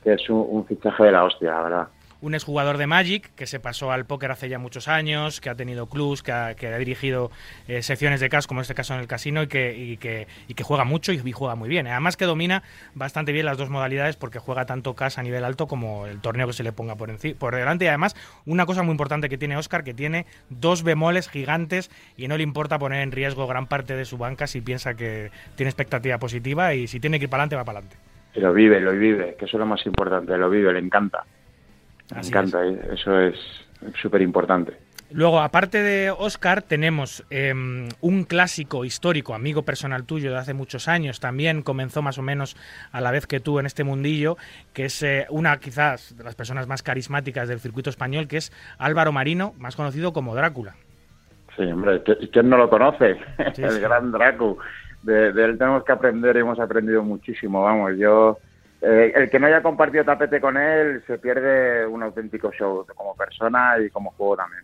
que 0.04 0.14
es 0.14 0.30
un, 0.30 0.46
un 0.48 0.66
fichaje 0.66 1.06
de 1.06 1.12
la 1.12 1.24
hostia, 1.24 1.52
la 1.52 1.62
verdad. 1.64 1.88
Un 2.26 2.34
exjugador 2.34 2.80
de 2.80 2.88
Magic 2.88 3.30
que 3.36 3.46
se 3.46 3.60
pasó 3.60 3.92
al 3.92 4.06
póker 4.06 4.32
hace 4.32 4.50
ya 4.50 4.58
muchos 4.58 4.88
años, 4.88 5.40
que 5.40 5.52
ha 5.52 5.54
tenido 5.54 5.86
clubs, 5.86 6.24
que 6.24 6.32
ha, 6.32 6.56
dirigido 6.80 7.30
eh, 7.68 7.84
secciones 7.84 8.20
de 8.20 8.30
cash, 8.30 8.48
como 8.48 8.62
en 8.62 8.64
este 8.64 8.74
caso 8.74 8.96
en 8.96 9.00
el 9.00 9.06
casino, 9.06 9.44
y 9.44 9.48
que, 9.48 9.78
y 9.78 9.98
que, 9.98 10.26
y 10.48 10.56
que 10.56 10.64
juega 10.64 10.86
mucho 10.86 11.12
y 11.14 11.32
juega 11.32 11.54
muy 11.54 11.70
bien. 11.70 11.86
Además 11.86 12.18
que 12.18 12.26
domina 12.26 12.64
bastante 12.96 13.32
bien 13.32 13.46
las 13.46 13.60
dos 13.60 13.70
modalidades 13.70 14.16
porque 14.16 14.40
juega 14.40 14.66
tanto 14.66 14.96
cash 14.96 15.20
a 15.20 15.22
nivel 15.22 15.44
alto 15.44 15.68
como 15.68 16.08
el 16.08 16.20
torneo 16.20 16.48
que 16.48 16.54
se 16.54 16.64
le 16.64 16.72
ponga 16.72 16.96
por, 16.96 17.16
por 17.38 17.56
delante. 17.56 17.86
Y 17.86 17.90
además, 17.90 18.16
una 18.48 18.66
cosa 18.66 18.82
muy 18.82 18.94
importante 18.94 19.30
que 19.30 19.38
tiene 19.38 19.56
Oscar, 19.56 19.84
que 19.84 19.94
tiene 19.94 20.26
dos 20.50 20.82
bemoles 20.82 21.30
gigantes 21.30 21.92
y 22.18 22.28
no 22.28 22.38
le 22.38 22.44
importa 22.44 22.80
poner 22.80 23.04
en 23.04 23.12
riesgo 23.12 23.46
gran 23.46 23.68
parte 23.68 23.96
de 23.96 24.04
su 24.04 24.18
banca 24.18 24.48
si 24.48 24.62
piensa 24.62 24.96
que 24.96 25.30
tiene 25.56 25.70
expectativa 25.70 26.18
positiva 26.18 26.74
y 26.74 26.88
si 26.88 27.00
tiene 27.00 27.20
que 27.20 27.26
ir 27.26 27.30
para 27.30 27.44
adelante, 27.44 27.56
va 27.56 27.66
para 27.66 27.80
adelante. 27.82 27.98
Lo 28.34 28.52
vive, 28.52 28.80
lo 28.82 28.94
vive, 28.94 29.36
que 29.38 29.46
eso 29.46 29.58
es 29.58 29.60
lo 29.60 29.68
más 29.68 29.86
importante, 29.86 30.36
lo 30.36 30.50
vive, 30.50 30.74
le 30.74 30.80
encanta. 30.80 31.24
Así 32.14 32.30
encanta, 32.30 32.66
y 32.66 32.80
eso 32.94 33.20
es 33.20 33.36
súper 34.02 34.22
importante. 34.22 34.74
Luego, 35.12 35.40
aparte 35.40 35.84
de 35.84 36.10
Oscar, 36.10 36.64
tenemos 36.64 37.24
eh, 37.30 37.54
un 38.02 38.24
clásico 38.24 38.86
histórico, 38.86 39.36
amigo 39.36 39.62
personal 39.62 40.04
tuyo 40.04 40.32
de 40.32 40.38
hace 40.38 40.54
muchos 40.56 40.88
años, 40.88 41.20
también 41.20 41.62
comenzó 41.62 42.02
más 42.02 42.18
o 42.18 42.24
menos 42.24 42.58
a 42.92 43.02
la 43.02 43.12
vez 43.12 43.28
que 43.28 43.40
tú 43.40 43.60
en 43.60 43.68
este 43.68 43.84
mundillo, 43.84 44.36
que 44.74 44.86
es 44.86 45.04
eh, 45.04 45.28
una 45.30 45.58
quizás 45.60 46.18
de 46.18 46.24
las 46.24 46.34
personas 46.36 46.68
más 46.68 46.82
carismáticas 46.82 47.48
del 47.48 47.60
circuito 47.60 47.92
español, 47.92 48.28
que 48.28 48.38
es 48.38 48.52
Álvaro 48.80 49.12
Marino, 49.12 49.54
más 49.60 49.76
conocido 49.76 50.12
como 50.12 50.34
Drácula. 50.36 50.76
Sí, 51.56 51.64
hombre, 51.64 52.04
¿qui- 52.04 52.30
¿quién 52.32 52.50
no 52.50 52.58
lo 52.58 52.70
conoce? 52.70 53.16
Sí, 53.54 53.62
el 53.64 53.80
gran 53.80 54.12
Dracu. 54.12 54.58
De, 55.04 55.32
de 55.34 55.46
él 55.46 55.58
tenemos 55.60 55.86
que 55.86 55.92
aprender 55.92 56.36
hemos 56.36 56.60
aprendido 56.60 57.04
muchísimo, 57.04 57.62
vamos, 57.64 57.92
yo... 57.98 58.40
eh, 58.88 59.12
el 59.16 59.32
que 59.32 59.40
no 59.40 59.48
haya 59.48 59.64
compartido 59.64 60.06
tapete 60.06 60.40
con 60.40 60.58
él 60.58 61.04
se 61.08 61.18
pierde 61.18 61.88
un 61.88 62.04
auténtico 62.04 62.52
show 62.52 62.86
como 62.96 63.16
persona 63.16 63.80
y 63.80 63.90
como 63.90 64.12
juego 64.12 64.38
también. 64.38 64.64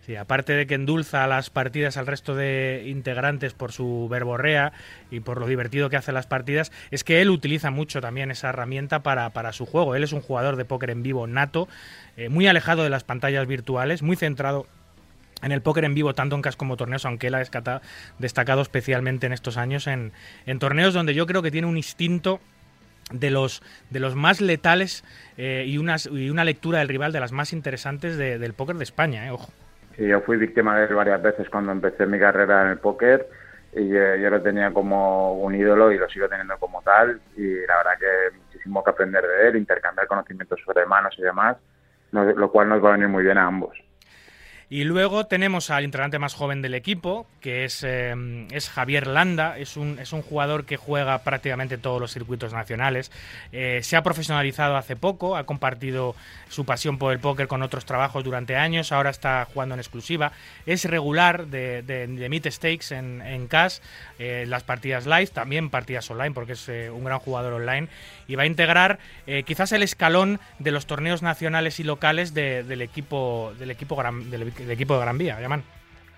Sí, 0.00 0.16
aparte 0.16 0.54
de 0.54 0.66
que 0.66 0.74
endulza 0.74 1.24
las 1.28 1.50
partidas 1.50 1.96
al 1.96 2.08
resto 2.08 2.34
de 2.34 2.82
integrantes 2.86 3.54
por 3.54 3.70
su 3.70 4.08
verborrea 4.10 4.72
y 5.08 5.20
por 5.20 5.38
lo 5.38 5.46
divertido 5.46 5.88
que 5.88 5.96
hace 5.96 6.10
las 6.10 6.26
partidas, 6.26 6.72
es 6.90 7.04
que 7.04 7.22
él 7.22 7.30
utiliza 7.30 7.70
mucho 7.70 8.00
también 8.00 8.32
esa 8.32 8.48
herramienta 8.48 9.04
para, 9.04 9.30
para 9.30 9.52
su 9.52 9.66
juego. 9.66 9.94
Él 9.94 10.02
es 10.02 10.12
un 10.12 10.20
jugador 10.20 10.56
de 10.56 10.64
póker 10.64 10.90
en 10.90 11.04
vivo 11.04 11.28
nato, 11.28 11.68
eh, 12.16 12.28
muy 12.28 12.48
alejado 12.48 12.82
de 12.82 12.90
las 12.90 13.04
pantallas 13.04 13.46
virtuales, 13.46 14.02
muy 14.02 14.16
centrado 14.16 14.66
en 15.42 15.52
el 15.52 15.62
póker 15.62 15.84
en 15.84 15.94
vivo, 15.94 16.12
tanto 16.12 16.34
en 16.34 16.42
CAS 16.42 16.56
como 16.56 16.76
torneos, 16.76 17.04
aunque 17.04 17.28
él 17.28 17.36
ha 17.36 17.80
destacado 18.18 18.62
especialmente 18.62 19.26
en 19.26 19.32
estos 19.32 19.56
años 19.56 19.86
en, 19.86 20.12
en 20.44 20.58
torneos 20.58 20.92
donde 20.92 21.14
yo 21.14 21.24
creo 21.26 21.40
que 21.40 21.52
tiene 21.52 21.68
un 21.68 21.76
instinto 21.76 22.40
de 23.10 23.30
los, 23.30 23.62
de 23.90 24.00
los 24.00 24.14
más 24.14 24.40
letales 24.40 25.04
eh, 25.36 25.64
y, 25.66 25.78
unas, 25.78 26.06
y 26.06 26.30
una 26.30 26.44
lectura 26.44 26.78
del 26.78 26.88
rival 26.88 27.12
de 27.12 27.20
las 27.20 27.32
más 27.32 27.52
interesantes 27.52 28.16
de- 28.16 28.38
del 28.38 28.54
póker 28.54 28.76
de 28.76 28.84
España, 28.84 29.26
eh, 29.26 29.30
ojo. 29.30 29.50
Sí, 29.96 30.06
yo 30.06 30.20
fui 30.22 30.36
víctima 30.36 30.78
de 30.78 30.86
él 30.86 30.94
varias 30.94 31.20
veces 31.20 31.48
cuando 31.50 31.72
empecé 31.72 32.06
mi 32.06 32.18
carrera 32.18 32.62
en 32.62 32.68
el 32.68 32.78
póker 32.78 33.28
y 33.74 33.94
eh, 33.96 34.18
yo 34.22 34.30
lo 34.30 34.40
tenía 34.40 34.72
como 34.72 35.34
un 35.34 35.54
ídolo 35.54 35.92
y 35.92 35.98
lo 35.98 36.08
sigo 36.08 36.28
teniendo 36.28 36.56
como 36.58 36.82
tal 36.82 37.20
y 37.36 37.54
la 37.66 37.76
verdad 37.78 37.98
que 37.98 38.36
muchísimo 38.38 38.82
que 38.82 38.90
aprender 38.90 39.24
de 39.26 39.48
él, 39.48 39.56
intercambiar 39.56 40.06
conocimientos 40.06 40.60
sobre 40.64 40.86
manos 40.86 41.14
y 41.18 41.22
demás, 41.22 41.56
lo 42.12 42.50
cual 42.50 42.68
nos 42.68 42.82
va 42.84 42.90
a 42.90 42.92
venir 42.92 43.08
muy 43.08 43.22
bien 43.22 43.38
a 43.38 43.46
ambos. 43.46 43.76
Y 44.72 44.84
luego 44.84 45.26
tenemos 45.26 45.68
al 45.70 45.82
integrante 45.82 46.20
más 46.20 46.34
joven 46.34 46.62
del 46.62 46.74
equipo, 46.74 47.26
que 47.40 47.64
es, 47.64 47.82
eh, 47.82 48.14
es 48.52 48.68
Javier 48.70 49.08
Landa. 49.08 49.58
Es 49.58 49.76
un, 49.76 49.98
es 49.98 50.12
un 50.12 50.22
jugador 50.22 50.64
que 50.64 50.76
juega 50.76 51.18
prácticamente 51.24 51.76
todos 51.76 52.00
los 52.00 52.12
circuitos 52.12 52.52
nacionales. 52.52 53.10
Eh, 53.50 53.80
se 53.82 53.96
ha 53.96 54.04
profesionalizado 54.04 54.76
hace 54.76 54.94
poco, 54.94 55.36
ha 55.36 55.44
compartido 55.44 56.14
su 56.48 56.64
pasión 56.64 56.98
por 56.98 57.12
el 57.12 57.18
póker 57.18 57.48
con 57.48 57.62
otros 57.62 57.84
trabajos 57.84 58.22
durante 58.22 58.54
años. 58.54 58.92
Ahora 58.92 59.10
está 59.10 59.44
jugando 59.52 59.74
en 59.74 59.80
exclusiva. 59.80 60.30
Es 60.66 60.84
regular 60.84 61.48
de, 61.48 61.82
de, 61.82 62.06
de 62.06 62.28
Meet 62.28 62.46
Stakes 62.52 62.94
en, 62.94 63.22
en 63.22 63.48
Cash, 63.48 63.78
eh, 64.20 64.44
las 64.46 64.62
partidas 64.62 65.04
live, 65.04 65.26
también 65.28 65.70
partidas 65.70 66.08
online, 66.12 66.30
porque 66.30 66.52
es 66.52 66.68
eh, 66.68 66.90
un 66.90 67.02
gran 67.02 67.18
jugador 67.18 67.54
online. 67.54 67.88
Y 68.28 68.36
va 68.36 68.44
a 68.44 68.46
integrar 68.46 69.00
eh, 69.26 69.42
quizás 69.42 69.72
el 69.72 69.82
escalón 69.82 70.38
de 70.60 70.70
los 70.70 70.86
torneos 70.86 71.22
nacionales 71.22 71.80
y 71.80 71.82
locales 71.82 72.34
de- 72.34 72.62
del 72.62 72.82
equipo 72.82 73.52
del 73.58 73.72
equipo 73.72 73.96
gran- 73.96 74.30
del, 74.30 74.52
del 74.60 74.70
equipo 74.70 74.94
de 74.94 75.00
Gran 75.00 75.18
Vía, 75.18 75.40
llaman. 75.40 75.62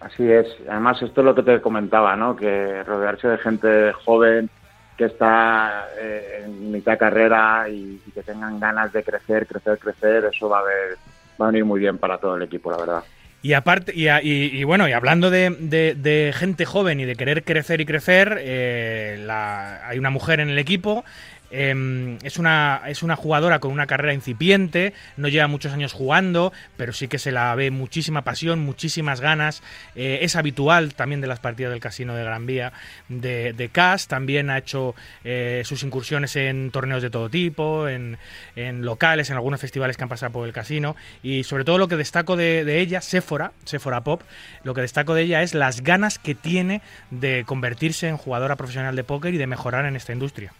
Así 0.00 0.30
es. 0.30 0.46
Además, 0.68 1.00
esto 1.00 1.20
es 1.20 1.24
lo 1.24 1.34
que 1.34 1.42
te 1.42 1.60
comentaba, 1.60 2.16
¿no? 2.16 2.34
Que 2.36 2.82
rodearse 2.84 3.28
de 3.28 3.38
gente 3.38 3.92
joven 4.04 4.50
que 4.96 5.04
está 5.04 5.86
eh, 6.00 6.42
en 6.44 6.70
mitad 6.72 6.98
carrera 6.98 7.66
y, 7.68 8.00
y 8.06 8.10
que 8.12 8.22
tengan 8.22 8.58
ganas 8.60 8.92
de 8.92 9.02
crecer, 9.02 9.46
crecer, 9.46 9.78
crecer, 9.78 10.28
eso 10.32 10.48
va 10.48 10.58
a, 10.58 10.62
ver, 10.62 10.96
va 11.40 11.46
a 11.46 11.50
venir 11.50 11.64
muy 11.64 11.80
bien 11.80 11.98
para 11.98 12.18
todo 12.18 12.36
el 12.36 12.42
equipo, 12.42 12.70
la 12.70 12.76
verdad. 12.78 13.02
Y 13.44 13.54
aparte, 13.54 13.92
y, 13.96 14.06
a- 14.08 14.22
y- 14.22 14.50
y 14.56 14.62
bueno, 14.64 14.86
y 14.88 14.92
hablando 14.92 15.28
de, 15.30 15.50
de- 15.58 15.94
de 15.96 16.32
gente 16.36 16.64
joven 16.64 17.00
y 17.00 17.04
de 17.06 17.16
querer 17.16 17.42
crecer 17.42 17.80
y 17.80 17.86
crecer, 17.86 18.38
eh, 18.40 19.16
la- 19.24 19.86
hay 19.88 19.98
una 19.98 20.10
mujer 20.10 20.38
en 20.40 20.48
el 20.50 20.58
equipo. 20.58 21.04
Em, 21.52 22.18
es, 22.22 22.38
una, 22.38 22.82
es 22.86 23.02
una 23.02 23.16
jugadora 23.16 23.60
con 23.60 23.70
una 23.70 23.86
carrera 23.86 24.14
incipiente, 24.14 24.94
no 25.16 25.28
lleva 25.28 25.46
muchos 25.46 25.72
años 25.72 25.92
jugando, 25.92 26.52
pero 26.76 26.92
sí 26.92 27.08
que 27.08 27.18
se 27.18 27.30
la 27.32 27.54
ve 27.54 27.70
muchísima 27.70 28.22
pasión, 28.22 28.60
muchísimas 28.60 29.20
ganas. 29.20 29.62
eh, 29.94 30.20
es 30.22 30.34
habitual 30.34 30.94
también 30.94 31.20
de 31.20 31.26
las 31.26 31.40
partidas 31.40 31.72
del 31.72 31.80
Casino 31.80 32.14
de 32.14 32.24
Gran 32.24 32.46
Vía 32.46 32.72
de, 33.08 33.52
de 33.52 33.70
también 34.08 34.50
ha 34.50 34.58
hecho 34.58 34.94
eh, 35.24 35.62
sus 35.64 35.82
incursiones 35.82 36.36
en 36.36 36.70
torneos 36.70 37.02
de 37.02 37.10
todo 37.10 37.28
tipo, 37.28 37.88
en, 37.88 38.18
en 38.54 38.84
locales, 38.84 39.30
en 39.30 39.36
algunos 39.36 39.60
festivales 39.60 39.96
que 39.96 40.04
han 40.04 40.08
pasado 40.08 40.32
por 40.32 40.46
el 40.46 40.52
casino. 40.52 40.94
Y 41.22 41.44
sobre 41.44 41.64
todo 41.64 41.78
lo 41.78 41.88
que 41.88 41.96
destaco 41.96 42.36
de, 42.36 42.64
de 42.64 42.80
ella, 42.80 43.00
Sephora, 43.00 43.52
Sephora 43.64 44.02
Pop, 44.02 44.22
lo 44.62 44.74
que 44.74 44.82
destaco 44.82 45.14
de 45.14 45.22
ella 45.22 45.42
es 45.42 45.54
las 45.54 45.82
ganas 45.82 46.18
que 46.18 46.34
tiene 46.34 46.80
de 47.10 47.44
convertirse 47.44 48.08
en 48.08 48.16
jugadora 48.16 48.56
profesional 48.56 48.94
de 48.94 49.04
póker 49.04 49.34
y 49.34 49.38
de 49.38 49.46
mejorar 49.46 49.84
en 49.86 49.96
esta 49.96 50.12
industria. 50.12 50.52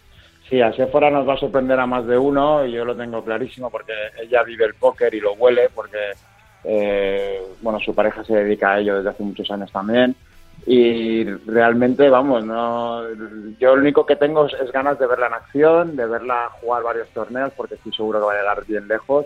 Sí, 0.49 0.61
a 0.61 0.71
Sephora 0.73 1.09
nos 1.09 1.27
va 1.27 1.33
a 1.33 1.37
sorprender 1.37 1.79
a 1.79 1.85
más 1.85 2.05
de 2.05 2.17
uno 2.17 2.65
y 2.65 2.73
yo 2.73 2.85
lo 2.85 2.95
tengo 2.95 3.23
clarísimo 3.23 3.69
porque 3.69 3.93
ella 4.21 4.43
vive 4.43 4.65
el 4.65 4.73
póker 4.75 5.13
y 5.15 5.19
lo 5.21 5.33
huele 5.33 5.69
porque, 5.73 6.11
eh, 6.65 7.41
bueno, 7.61 7.79
su 7.79 7.95
pareja 7.95 8.23
se 8.23 8.35
dedica 8.35 8.73
a 8.73 8.79
ello 8.79 8.97
desde 8.97 9.09
hace 9.09 9.23
muchos 9.23 9.49
años 9.51 9.71
también 9.71 10.15
y 10.65 11.23
realmente, 11.47 12.09
vamos, 12.09 12.45
no, 12.45 13.03
yo 13.59 13.75
lo 13.75 13.81
único 13.81 14.05
que 14.05 14.15
tengo 14.15 14.45
es, 14.45 14.71
ganas 14.71 14.99
de 14.99 15.07
verla 15.07 15.27
en 15.27 15.33
acción, 15.33 15.95
de 15.95 16.05
verla 16.05 16.49
jugar 16.61 16.83
varios 16.83 17.07
torneos 17.09 17.51
porque 17.55 17.75
estoy 17.75 17.91
seguro 17.93 18.19
que 18.19 18.25
va 18.27 18.33
a 18.33 18.37
llegar 18.37 18.65
bien 18.65 18.87
lejos 18.87 19.25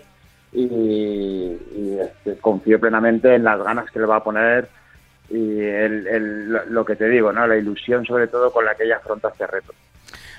y, 0.53 0.63
y, 0.63 1.97
este, 1.99 2.38
confío 2.39 2.80
plenamente 2.80 3.36
en 3.36 3.43
las 3.43 3.62
ganas 3.62 3.91
que 3.91 3.99
le 3.99 4.06
va 4.06 4.17
a 4.17 4.23
poner 4.23 4.67
y 5.30 5.60
el, 5.60 6.08
el- 6.08 6.51
lo 6.69 6.86
que 6.86 6.95
te 6.95 7.10
digo, 7.10 7.34
¿no? 7.34 7.45
La 7.45 7.58
ilusión 7.58 8.06
sobre 8.06 8.27
todo 8.27 8.51
con 8.51 8.63
la 8.65 8.75
que 8.75 8.86
ella 8.86 8.97
afronta 8.97 9.27
este 9.30 9.45
reto. 9.45 9.73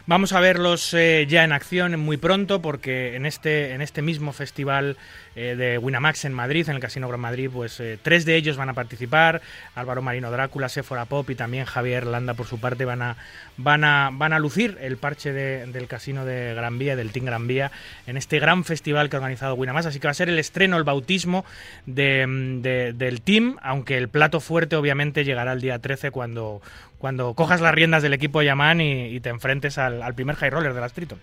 Vamos 0.08 0.32
a 0.32 0.40
verlos 0.40 0.94
eh, 0.94 1.26
ya 1.28 1.44
en 1.44 1.52
acción 1.52 2.00
muy 2.00 2.16
pronto 2.16 2.62
porque 2.62 3.14
en 3.14 3.26
este, 3.26 3.74
en 3.74 3.82
este 3.82 4.00
mismo 4.00 4.32
festival 4.32 4.96
eh, 5.38 5.54
de 5.56 5.78
Winamax 5.78 6.24
en 6.24 6.32
Madrid, 6.32 6.68
en 6.68 6.74
el 6.74 6.80
Casino 6.80 7.06
Gran 7.08 7.20
Madrid, 7.20 7.48
pues 7.52 7.78
eh, 7.80 7.98
tres 8.02 8.24
de 8.24 8.34
ellos 8.36 8.56
van 8.56 8.68
a 8.68 8.74
participar, 8.74 9.40
Álvaro 9.74 10.02
Marino 10.02 10.30
Drácula, 10.30 10.68
Sephora 10.68 11.04
Pop 11.04 11.30
y 11.30 11.34
también 11.36 11.64
Javier 11.64 12.06
Landa 12.06 12.34
por 12.34 12.46
su 12.46 12.58
parte 12.60 12.84
van 12.84 13.02
a, 13.02 13.16
van 13.56 13.84
a, 13.84 14.10
van 14.12 14.32
a 14.32 14.38
lucir 14.38 14.76
el 14.80 14.96
parche 14.96 15.32
de- 15.32 15.66
del 15.66 15.86
Casino 15.86 16.24
de 16.24 16.54
Gran 16.54 16.78
Vía, 16.78 16.96
del 16.96 17.12
Team 17.12 17.26
Gran 17.26 17.46
Vía, 17.46 17.70
en 18.06 18.16
este 18.16 18.38
gran 18.40 18.64
festival 18.64 19.08
que 19.08 19.16
ha 19.16 19.20
organizado 19.20 19.54
Winamax, 19.54 19.86
así 19.86 20.00
que 20.00 20.08
va 20.08 20.12
a 20.12 20.14
ser 20.14 20.28
el 20.28 20.38
estreno, 20.38 20.76
el 20.76 20.84
bautismo 20.84 21.44
de, 21.86 22.26
de- 22.60 22.92
del 22.92 23.22
team, 23.22 23.56
aunque 23.62 23.96
el 23.96 24.08
plato 24.08 24.40
fuerte 24.40 24.76
obviamente 24.76 25.24
llegará 25.24 25.52
el 25.52 25.60
día 25.60 25.78
13 25.78 26.10
cuando, 26.10 26.60
cuando 26.98 27.34
cojas 27.34 27.60
las 27.60 27.74
riendas 27.74 28.02
del 28.02 28.12
equipo 28.14 28.42
Yaman 28.42 28.80
y, 28.80 29.20
te 29.20 29.28
enfrentes 29.28 29.78
al, 29.78 30.02
al 30.02 30.14
primer 30.14 30.36
high 30.36 30.50
roller 30.50 30.74
de 30.74 30.80
las 30.80 30.92
Triton. 30.92 31.18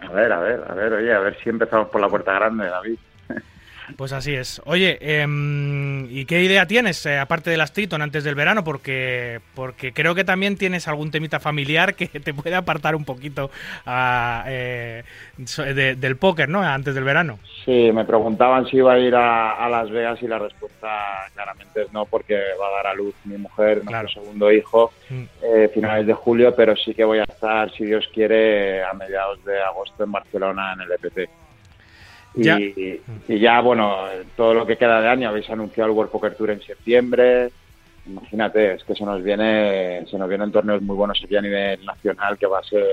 A 0.00 0.08
ver, 0.12 0.32
a 0.32 0.40
ver, 0.40 0.64
a 0.66 0.74
ver, 0.74 0.92
oye, 0.94 1.12
a 1.12 1.18
ver 1.18 1.36
si 1.42 1.50
empezamos 1.50 1.88
por 1.88 2.00
la 2.00 2.08
puerta 2.08 2.32
grande, 2.32 2.64
David. 2.66 2.96
Pues 3.96 4.12
así 4.12 4.34
es. 4.34 4.60
Oye, 4.64 4.98
em, 5.00 6.06
¿y 6.10 6.24
qué 6.24 6.42
idea 6.42 6.66
tienes, 6.66 7.04
eh, 7.06 7.18
aparte 7.18 7.50
de 7.50 7.56
las 7.56 7.72
Triton, 7.72 8.02
antes 8.02 8.24
del 8.24 8.34
verano? 8.34 8.64
Porque, 8.64 9.40
porque 9.54 9.92
creo 9.92 10.14
que 10.14 10.24
también 10.24 10.56
tienes 10.56 10.88
algún 10.88 11.10
temita 11.10 11.40
familiar 11.40 11.94
que 11.96 12.06
te 12.08 12.34
puede 12.34 12.54
apartar 12.56 12.94
un 12.94 13.04
poquito 13.04 13.50
a, 13.86 14.44
eh, 14.48 15.02
so- 15.44 15.62
de- 15.64 15.94
del 15.96 16.16
póker, 16.16 16.48
¿no? 16.48 16.62
Antes 16.62 16.94
del 16.94 17.04
verano. 17.04 17.38
Sí, 17.64 17.90
me 17.92 18.04
preguntaban 18.04 18.66
si 18.66 18.76
iba 18.78 18.92
a 18.94 18.98
ir 18.98 19.14
a, 19.14 19.52
a 19.64 19.68
Las 19.68 19.90
Vegas 19.90 20.22
y 20.22 20.26
la 20.26 20.38
respuesta 20.38 20.88
claramente 21.34 21.82
es 21.82 21.92
no, 21.92 22.06
porque 22.06 22.34
va 22.60 22.68
a 22.68 22.70
dar 22.82 22.86
a 22.88 22.94
luz 22.94 23.14
mi 23.24 23.36
mujer, 23.36 23.76
nuestro 23.76 23.90
Claro. 23.90 24.08
segundo 24.08 24.50
hijo, 24.52 24.92
Mm. 25.10 25.24
eh, 25.42 25.70
finales 25.74 26.06
de 26.06 26.14
julio, 26.14 26.54
pero 26.54 26.76
sí 26.76 26.94
que 26.94 27.02
voy 27.04 27.18
a 27.18 27.24
estar, 27.24 27.70
si 27.72 27.84
Dios 27.84 28.08
quiere, 28.14 28.82
a 28.84 28.92
mediados 28.92 29.44
de 29.44 29.60
agosto 29.60 30.04
en 30.04 30.12
Barcelona 30.12 30.72
en 30.74 30.82
el 30.82 30.92
EPT. 30.92 31.28
Y 32.34 32.42
Ya. 32.44 32.58
y 32.58 33.38
ya, 33.38 33.60
bueno, 33.60 33.96
todo 34.36 34.54
lo 34.54 34.66
que 34.66 34.76
queda 34.76 35.00
de 35.00 35.08
año, 35.08 35.28
habéis 35.28 35.50
anunciado 35.50 35.90
el 35.90 35.96
World 35.96 36.12
Poker 36.12 36.34
Tour 36.34 36.50
en 36.50 36.62
septiembre. 36.62 37.50
Imagínate, 38.06 38.74
es 38.74 38.84
que 38.84 38.94
se 38.94 39.04
nos 39.04 39.22
viene, 39.22 40.04
se 40.06 40.16
nos 40.18 40.28
vienen 40.28 40.50
torneos 40.52 40.80
muy 40.82 40.96
buenos 40.96 41.20
aquí 41.22 41.36
a 41.36 41.42
nivel 41.42 41.84
nacional, 41.84 42.38
que 42.38 42.46
va 42.46 42.60
a 42.60 42.64
ser 42.64 42.84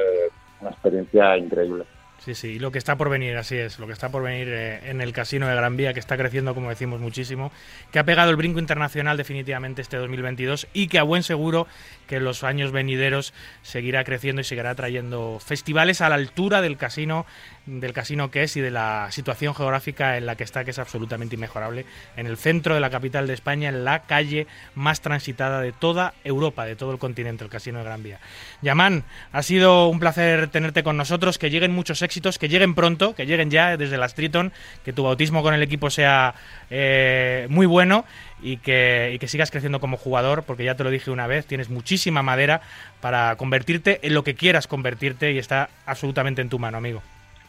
una 0.61 0.71
experiencia 0.71 1.37
increíble. 1.37 1.85
Sí, 2.19 2.33
sí, 2.35 2.47
y 2.53 2.59
lo 2.59 2.71
que 2.71 2.79
está 2.79 2.95
por 2.97 3.09
venir, 3.09 3.37
así 3.37 3.55
es, 3.55 3.79
lo 3.79 3.85
que 3.87 3.93
está 3.93 4.09
por 4.09 4.23
venir 4.23 4.47
eh, 4.49 4.89
en 4.89 5.01
el 5.01 5.13
Casino 5.13 5.47
de 5.47 5.55
Gran 5.55 5.77
Vía, 5.77 5.93
que 5.93 5.99
está 5.99 6.17
creciendo, 6.17 6.55
como 6.55 6.69
decimos, 6.69 6.99
muchísimo, 6.99 7.51
que 7.91 7.99
ha 7.99 8.03
pegado 8.03 8.31
el 8.31 8.35
brinco 8.35 8.59
internacional 8.59 9.17
definitivamente 9.17 9.81
este 9.81 9.97
2022 9.97 10.67
y 10.73 10.87
que 10.87 10.99
a 10.99 11.03
buen 11.03 11.23
seguro 11.23 11.67
que 12.07 12.17
en 12.17 12.23
los 12.23 12.43
años 12.43 12.71
venideros 12.71 13.33
seguirá 13.61 14.03
creciendo 14.03 14.41
y 14.41 14.43
seguirá 14.43 14.73
trayendo 14.75 15.39
festivales 15.43 16.01
a 16.01 16.09
la 16.09 16.15
altura 16.15 16.61
del 16.61 16.77
casino, 16.77 17.25
del 17.65 17.93
casino 17.93 18.31
que 18.31 18.43
es 18.43 18.55
y 18.57 18.61
de 18.61 18.71
la 18.71 19.09
situación 19.11 19.53
geográfica 19.53 20.17
en 20.17 20.25
la 20.25 20.35
que 20.35 20.43
está, 20.43 20.63
que 20.63 20.71
es 20.71 20.79
absolutamente 20.79 21.35
inmejorable, 21.35 21.85
en 22.15 22.25
el 22.25 22.37
centro 22.37 22.73
de 22.73 22.79
la 22.79 22.89
capital 22.89 23.27
de 23.27 23.33
España, 23.33 23.69
en 23.69 23.83
la 23.83 24.03
calle 24.03 24.47
más 24.75 25.01
transitada 25.01 25.61
de 25.61 25.71
toda 25.71 26.13
Europa, 26.23 26.65
de 26.65 26.75
todo 26.75 26.91
el 26.91 26.97
continente, 26.97 27.43
el 27.43 27.49
Casino 27.49 27.79
de 27.79 27.85
Gran 27.85 28.03
Vía. 28.03 28.19
Yaman, 28.61 29.03
ha 29.31 29.43
sido 29.43 29.87
un 29.87 29.99
placer 29.99 30.47
tenerte 30.49 30.83
con 30.83 30.97
nosotros, 30.97 31.37
que 31.37 31.49
lleguen 31.49 31.71
muchos 31.71 32.01
éxitos, 32.01 32.39
que 32.39 32.49
lleguen 32.49 32.73
pronto, 32.73 33.15
que 33.15 33.25
lleguen 33.25 33.51
ya 33.51 33.77
desde 33.77 33.97
las 33.97 34.15
Triton, 34.15 34.53
que 34.83 34.93
tu 34.93 35.03
bautismo 35.03 35.43
con 35.43 35.53
el 35.53 35.63
equipo 35.63 35.89
sea 35.89 36.35
eh, 36.69 37.47
muy 37.49 37.65
bueno 37.65 38.05
y 38.41 38.57
que, 38.57 39.11
y 39.13 39.19
que 39.19 39.27
sigas 39.27 39.49
creciendo 39.51 39.79
como 39.79 39.97
jugador, 39.97 40.43
porque 40.43 40.63
ya 40.63 40.75
te 40.75 40.83
lo 40.83 40.89
dije 40.89 41.09
una 41.11 41.27
vez, 41.27 41.45
tienes 41.45 41.69
muchísima 41.69 42.21
madera 42.21 42.61
para 43.01 43.35
convertirte 43.35 43.99
en 44.03 44.13
lo 44.13 44.23
que 44.23 44.35
quieras 44.35 44.67
convertirte 44.67 45.31
y 45.31 45.37
está 45.39 45.69
absolutamente 45.85 46.41
en 46.41 46.49
tu 46.49 46.59
mano, 46.59 46.77
amigo. 46.77 47.01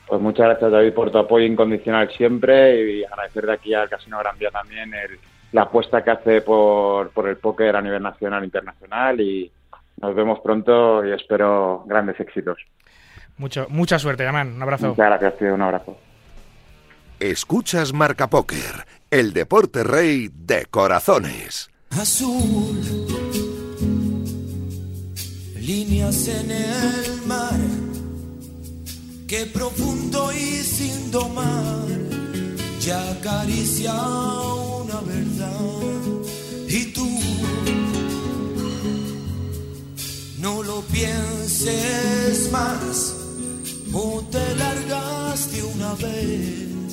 Pues 0.06 0.20
muchas 0.22 0.46
gracias 0.46 0.70
David 0.72 0.94
por 0.94 1.10
tu 1.10 1.18
apoyo 1.18 1.44
incondicional 1.44 2.10
siempre 2.16 2.80
y 2.92 3.04
agradecer 3.04 3.44
de 3.46 3.52
aquí 3.52 3.74
al 3.74 3.88
Casino 3.90 4.18
Gran 4.18 4.38
Vía 4.38 4.50
también 4.50 4.92
el- 4.94 5.18
la 5.52 5.62
apuesta 5.62 6.02
que 6.04 6.10
hace 6.10 6.40
por, 6.42 7.10
por 7.10 7.28
el 7.28 7.36
póker 7.36 7.74
a 7.76 7.80
nivel 7.82 8.02
nacional 8.02 8.42
e 8.42 8.46
internacional 8.46 9.20
y 9.20 9.50
nos 10.00 10.14
vemos 10.14 10.40
pronto 10.40 11.04
y 11.06 11.12
espero 11.12 11.84
grandes 11.86 12.18
éxitos. 12.20 12.58
Mucho, 13.38 13.66
mucha 13.70 13.98
suerte, 13.98 14.24
Yaman. 14.24 14.54
Un 14.54 14.62
abrazo. 14.62 14.88
Muchas 14.88 15.06
gracias, 15.06 15.38
tío. 15.38 15.54
Un 15.54 15.62
abrazo. 15.62 15.96
Escuchas 17.20 17.92
Marca 17.92 18.28
Póker, 18.28 18.86
el 19.10 19.32
deporte 19.32 19.84
rey 19.84 20.30
de 20.32 20.66
corazones. 20.66 21.70
azul, 21.90 22.78
líneas 25.58 26.28
en 26.28 26.50
el 26.50 27.22
mar, 27.26 27.58
que 29.26 29.46
profundo 29.46 30.30
y 30.32 30.62
sin 30.62 31.10
domar, 31.10 31.86
ya 32.80 33.12
acaricia 33.12 33.94
una 33.94 35.00
verdad. 35.00 35.60
Y 36.68 36.92
tú, 36.92 37.08
no 40.38 40.62
lo 40.62 40.82
pienses 40.82 42.52
más, 42.52 43.16
o 43.92 44.22
te 44.30 44.54
largas 44.56 45.50
de 45.50 45.62
una 45.62 45.94
vez, 45.94 46.87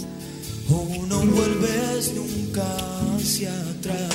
o 0.69 1.05
no 1.07 1.19
vuelves 1.19 2.13
nunca 2.15 2.63
hacia 3.15 3.51
atrás. 3.51 4.13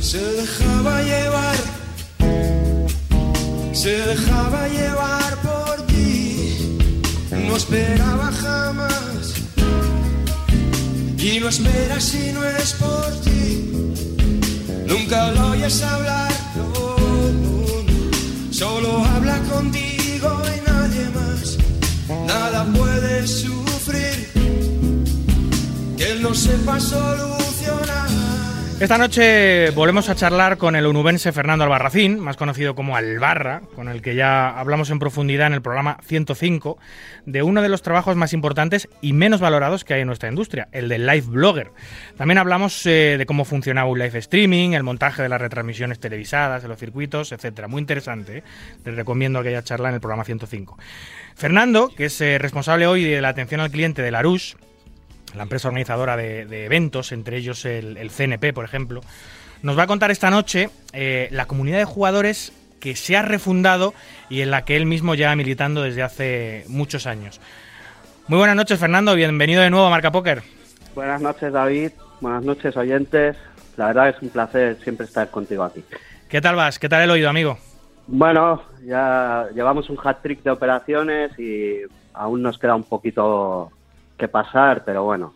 Se 0.00 0.18
dejaba 0.18 1.02
llevar, 1.02 1.56
se 3.72 3.90
dejaba 3.90 4.66
llevar 4.68 5.36
por 5.42 5.86
ti, 5.86 6.80
no 7.30 7.56
esperaba 7.56 8.32
jamás, 8.32 9.34
y 11.22 11.38
no 11.38 11.48
espera 11.48 12.00
si 12.00 12.32
no 12.32 12.42
es 12.44 12.72
por 12.74 13.20
ti, 13.20 13.70
nunca 14.86 15.30
lo 15.32 15.50
oyes 15.50 15.82
hablar, 15.82 16.32
no, 16.56 16.96
solo 18.50 19.04
habla 19.04 19.38
contigo 19.42 20.42
y 20.56 20.70
nadie 20.70 21.10
más, 21.10 21.58
nada 22.26 22.64
puede 22.72 23.26
sufrir, 23.26 24.30
que 25.98 26.12
él 26.12 26.22
no 26.22 26.34
sepa 26.34 26.80
solucionar. 26.80 28.29
Esta 28.80 28.96
noche 28.96 29.68
volvemos 29.72 30.08
a 30.08 30.14
charlar 30.14 30.56
con 30.56 30.74
el 30.74 30.86
onubense 30.86 31.32
Fernando 31.32 31.64
Albarracín, 31.64 32.18
más 32.18 32.38
conocido 32.38 32.74
como 32.74 32.96
Albarra, 32.96 33.60
con 33.76 33.88
el 33.88 34.00
que 34.00 34.14
ya 34.14 34.58
hablamos 34.58 34.88
en 34.88 34.98
profundidad 34.98 35.48
en 35.48 35.52
el 35.52 35.60
programa 35.60 35.98
105, 36.02 36.78
de 37.26 37.42
uno 37.42 37.60
de 37.60 37.68
los 37.68 37.82
trabajos 37.82 38.16
más 38.16 38.32
importantes 38.32 38.88
y 39.02 39.12
menos 39.12 39.42
valorados 39.42 39.84
que 39.84 39.92
hay 39.92 40.00
en 40.00 40.06
nuestra 40.06 40.30
industria, 40.30 40.68
el 40.72 40.88
del 40.88 41.04
live 41.04 41.26
blogger. 41.26 41.72
También 42.16 42.38
hablamos 42.38 42.86
eh, 42.86 43.16
de 43.18 43.26
cómo 43.26 43.44
funcionaba 43.44 43.86
un 43.86 43.98
live 43.98 44.18
streaming, 44.18 44.70
el 44.70 44.82
montaje 44.82 45.20
de 45.20 45.28
las 45.28 45.42
retransmisiones 45.42 46.00
televisadas, 46.00 46.62
de 46.62 46.68
los 46.68 46.78
circuitos, 46.78 47.32
etcétera. 47.32 47.68
Muy 47.68 47.82
interesante, 47.82 48.38
¿eh? 48.38 48.42
les 48.86 48.96
recomiendo 48.96 49.40
aquella 49.40 49.62
charla 49.62 49.90
en 49.90 49.96
el 49.96 50.00
programa 50.00 50.24
105. 50.24 50.78
Fernando, 51.34 51.90
que 51.94 52.06
es 52.06 52.18
eh, 52.22 52.38
responsable 52.38 52.86
hoy 52.86 53.04
de 53.04 53.20
la 53.20 53.28
atención 53.28 53.60
al 53.60 53.70
cliente 53.70 54.00
de 54.00 54.10
Larouche, 54.10 54.56
la 55.34 55.44
empresa 55.44 55.68
organizadora 55.68 56.16
de, 56.16 56.46
de 56.46 56.64
eventos, 56.64 57.12
entre 57.12 57.36
ellos 57.36 57.64
el, 57.64 57.96
el 57.96 58.10
CNP, 58.10 58.52
por 58.52 58.64
ejemplo, 58.64 59.00
nos 59.62 59.78
va 59.78 59.84
a 59.84 59.86
contar 59.86 60.10
esta 60.10 60.30
noche 60.30 60.70
eh, 60.92 61.28
la 61.32 61.46
comunidad 61.46 61.78
de 61.78 61.84
jugadores 61.84 62.52
que 62.80 62.96
se 62.96 63.16
ha 63.16 63.22
refundado 63.22 63.92
y 64.28 64.40
en 64.40 64.50
la 64.50 64.64
que 64.64 64.76
él 64.76 64.86
mismo 64.86 65.14
lleva 65.14 65.36
militando 65.36 65.82
desde 65.82 66.02
hace 66.02 66.64
muchos 66.68 67.06
años. 67.06 67.40
Muy 68.26 68.38
buenas 68.38 68.56
noches, 68.56 68.78
Fernando. 68.78 69.14
Bienvenido 69.14 69.62
de 69.62 69.70
nuevo 69.70 69.86
a 69.86 69.90
Marca 69.90 70.10
Póker. 70.10 70.42
Buenas 70.94 71.20
noches, 71.20 71.52
David. 71.52 71.90
Buenas 72.20 72.42
noches, 72.42 72.76
oyentes. 72.76 73.36
La 73.76 73.88
verdad 73.88 74.08
es 74.08 74.22
un 74.22 74.30
placer 74.30 74.78
siempre 74.82 75.06
estar 75.06 75.30
contigo 75.30 75.64
aquí. 75.64 75.84
¿Qué 76.28 76.40
tal 76.40 76.56
vas? 76.56 76.78
¿Qué 76.78 76.88
tal 76.88 77.02
el 77.02 77.10
oído, 77.10 77.28
amigo? 77.28 77.58
Bueno, 78.06 78.62
ya 78.84 79.46
llevamos 79.54 79.90
un 79.90 79.98
hat-trick 80.02 80.42
de 80.42 80.50
operaciones 80.50 81.38
y 81.38 81.80
aún 82.14 82.42
nos 82.42 82.58
queda 82.58 82.74
un 82.74 82.84
poquito 82.84 83.70
que 84.20 84.28
pasar, 84.28 84.84
pero 84.84 85.02
bueno. 85.04 85.34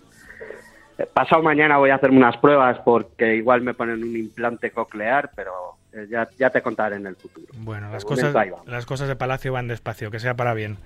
Eh, 0.99 1.07
Pasado 1.13 1.43
mañana 1.43 1.79
voy 1.79 1.91
a 1.91 1.97
hacerme 1.97 2.19
unas 2.19 2.37
pruebas 2.37 2.79
porque 2.85 3.35
igual 3.35 3.63
me 3.63 3.75
ponen 3.75 4.03
un 4.05 4.17
implante 4.17 4.71
coclear, 4.71 5.31
pero 5.35 5.53
eh, 5.93 6.07
ya, 6.09 6.29
ya 6.39 6.51
te 6.51 6.63
contaré 6.63 6.97
en 6.97 7.07
el 7.07 7.17
futuro. 7.17 7.49
Bueno, 7.57 7.91
las 7.91 8.05
cosas, 8.05 8.33
las 8.67 8.87
cosas 8.87 9.09
de 9.09 9.17
Palacio 9.17 9.53
van 9.53 9.67
despacio, 9.67 10.11
que 10.13 10.21
sea 10.21 10.35
para 10.35 10.55
bien. 10.55 10.77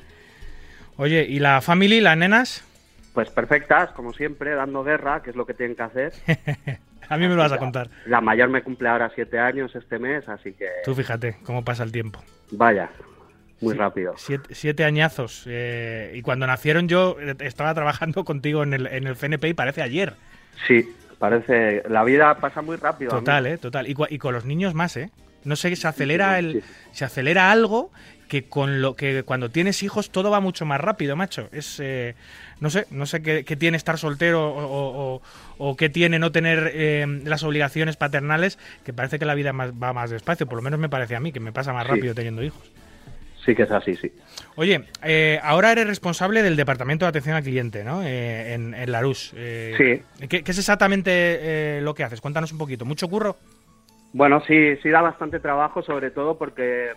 Oye, 0.97 1.27
¿y 1.29 1.39
la 1.41 1.61
family, 1.61 2.01
las 2.01 2.17
nenas? 2.17 2.65
Pues 3.13 3.29
perfectas, 3.31 3.91
como 3.91 4.13
siempre, 4.13 4.55
dando 4.55 4.83
guerra, 4.83 5.23
que 5.23 5.31
es 5.31 5.37
lo 5.37 5.45
que 5.45 5.55
tienen 5.55 5.77
que 5.77 5.83
hacer. 5.83 6.13
A 7.11 7.17
mí 7.17 7.27
me 7.27 7.35
lo 7.35 7.43
vas 7.43 7.53
a 7.53 7.59
contar. 7.59 7.89
La 8.07 8.21
mayor 8.21 8.51
me 8.51 8.63
cumple 8.63 8.89
ahora 8.89 9.11
siete 9.15 9.39
años 9.39 9.75
este 9.75 9.99
mes, 9.99 10.29
así 10.29 10.53
que 10.53 10.69
Tú 10.85 10.95
fíjate 10.95 11.37
cómo 11.43 11.65
pasa 11.65 11.83
el 11.83 11.91
tiempo. 11.91 12.23
vaya, 12.51 12.91
muy 13.61 13.73
Sí. 13.75 13.79
rápido. 13.79 14.15
Siete, 14.17 14.55
siete 14.55 14.85
añazos. 14.85 15.45
eh, 15.47 16.13
y 16.15 16.23
cuando 16.23 16.47
nacieron 16.47 16.89
yo 16.89 17.17
eh, 17.21 17.35
estaba 17.41 17.75
trabajando 17.75 18.25
contigo 18.25 18.63
en 18.63 18.75
el, 18.75 18.87
en 18.87 19.07
el 19.07 19.15
FNP 19.17 19.49
y 19.49 19.55
parece 19.55 19.83
ayer. 19.83 20.15
Sí, 20.67 20.89
parece. 21.19 21.83
La 21.89 22.05
vida 22.05 22.35
pasa 22.39 22.63
muy 22.63 22.77
rápido. 22.77 23.11
Total. 23.11 23.47
¿eh? 23.47 23.59
Total. 23.59 23.87
Y, 23.89 23.95
y 24.11 24.19
con 24.19 24.35
los 24.35 24.45
niños 24.45 24.75
más, 24.75 24.97
¿eh? 24.97 25.11
No 25.45 25.57
sé, 25.57 25.75
se 25.77 25.87
acelera 25.89 26.39
el, 26.39 26.55
sí. 26.55 26.69
se 26.93 27.05
acelera 27.05 27.51
algo 27.51 27.91
que 28.29 28.45
con 28.45 28.83
lo 28.83 28.95
que 28.95 29.23
cuando 29.23 29.49
tienes 29.51 29.83
hijos 29.83 30.11
todo 30.11 30.31
va 30.31 30.41
mucho 30.41 30.67
más 30.67 30.81
rápido, 30.81 31.17
macho. 31.17 31.49
Es 31.53 31.81
eh, 31.81 32.15
no 32.61 32.69
sé, 32.69 32.87
no 32.91 33.07
sé 33.07 33.23
qué, 33.23 33.45
qué 33.45 33.57
tiene 33.57 33.77
estar 33.79 33.97
soltero 33.99 34.47
o, 34.53 34.67
o- 34.67 35.15
o- 35.15 35.23
o 35.71 35.77
qué 35.77 35.89
tiene 35.89 36.19
no 36.19 36.31
tener 36.33 36.71
eh, 36.75 37.07
las 37.25 37.43
obligaciones 37.45 37.97
paternales, 37.97 38.59
que 38.85 38.93
parece 38.93 39.19
que 39.19 39.25
la 39.25 39.35
vida 39.35 39.53
más- 39.55 39.73
va 39.73 39.93
más 39.95 40.11
despacio. 40.11 40.47
Por 40.47 40.57
lo 40.57 40.63
menos 40.63 40.79
me 40.79 40.89
parece 40.91 41.17
a 41.17 41.21
mí 41.21 41.33
que 41.33 41.41
me 41.41 41.53
pasa 41.53 41.73
más 41.73 41.87
Sí. 41.87 41.93
rápido 41.93 42.15
teniendo 42.15 42.43
hijos. 42.43 42.71
Sí 43.49 43.55
que 43.55 43.63
es 43.63 43.71
así, 43.71 43.97
sí. 43.97 44.13
Oye, 44.57 44.85
eh, 45.03 45.41
ahora 45.43 45.73
eres 45.73 45.87
responsable 45.87 46.43
del 46.43 46.55
departamento 46.55 47.07
de 47.07 47.09
atención 47.09 47.35
al 47.35 47.43
cliente, 47.43 47.83
¿no? 47.83 48.03
Eh, 48.03 48.53
en, 48.53 48.75
en 48.75 48.93
Larus. 48.93 49.33
Eh, 49.35 50.03
Sí. 50.19 50.27
¿qué, 50.29 50.45
qué 50.45 50.51
es 50.51 50.59
exactamente 50.59 51.11
eh, 51.11 51.81
lo 51.81 51.95
que 51.95 52.05
haces? 52.05 52.21
Cuéntanos 52.21 52.53
un 52.53 52.59
poquito. 52.59 52.85
¿Mucho 52.85 53.09
curro? 53.09 53.37
Bueno, 54.13 54.43
sí, 54.47 54.77
sí 54.83 54.91
da 54.91 55.01
bastante 55.01 55.41
trabajo, 55.41 55.81
sobre 55.81 56.11
todo 56.11 56.37
porque 56.37 56.91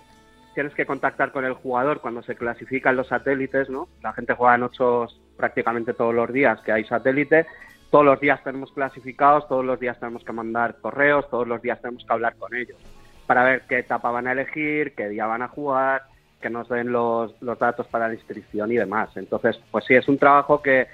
tienes 0.53 0.73
que 0.73 0.85
contactar 0.85 1.31
con 1.31 1.45
el 1.45 1.53
jugador 1.53 2.01
cuando 2.01 2.21
se 2.21 2.35
clasifican 2.35 2.97
los 2.97 3.07
satélites, 3.07 3.69
¿no? 3.69 3.87
La 4.03 4.11
gente 4.11 4.33
juega 4.33 4.55
en 4.55 4.63
ocho 4.63 5.07
prácticamente 5.37 5.93
todos 5.93 6.13
los 6.13 6.33
días 6.33 6.59
que 6.65 6.73
hay 6.73 6.83
satélite. 6.83 7.45
Todos 7.91 8.03
los 8.03 8.19
días 8.19 8.43
tenemos 8.43 8.73
clasificados, 8.73 9.47
todos 9.47 9.63
los 9.63 9.79
días 9.79 9.97
tenemos 10.01 10.25
que 10.25 10.33
mandar 10.33 10.75
correos, 10.81 11.29
todos 11.29 11.47
los 11.47 11.61
días 11.61 11.81
tenemos 11.81 12.03
que 12.05 12.11
hablar 12.11 12.35
con 12.35 12.53
ellos 12.53 12.77
para 13.25 13.45
ver 13.45 13.61
qué 13.69 13.79
etapa 13.79 14.11
van 14.11 14.27
a 14.27 14.33
elegir, 14.33 14.93
qué 14.93 15.07
día 15.07 15.25
van 15.25 15.41
a 15.41 15.47
jugar, 15.47 16.01
que 16.41 16.49
nos 16.49 16.67
den 16.67 16.91
los, 16.91 17.39
los 17.41 17.57
datos 17.57 17.87
para 17.87 18.07
la 18.07 18.15
inscripción 18.15 18.71
y 18.71 18.75
demás. 18.75 19.09
Entonces, 19.15 19.59
pues 19.71 19.85
sí, 19.85 19.95
es 19.95 20.07
un 20.07 20.17
trabajo 20.17 20.61
que 20.61 20.87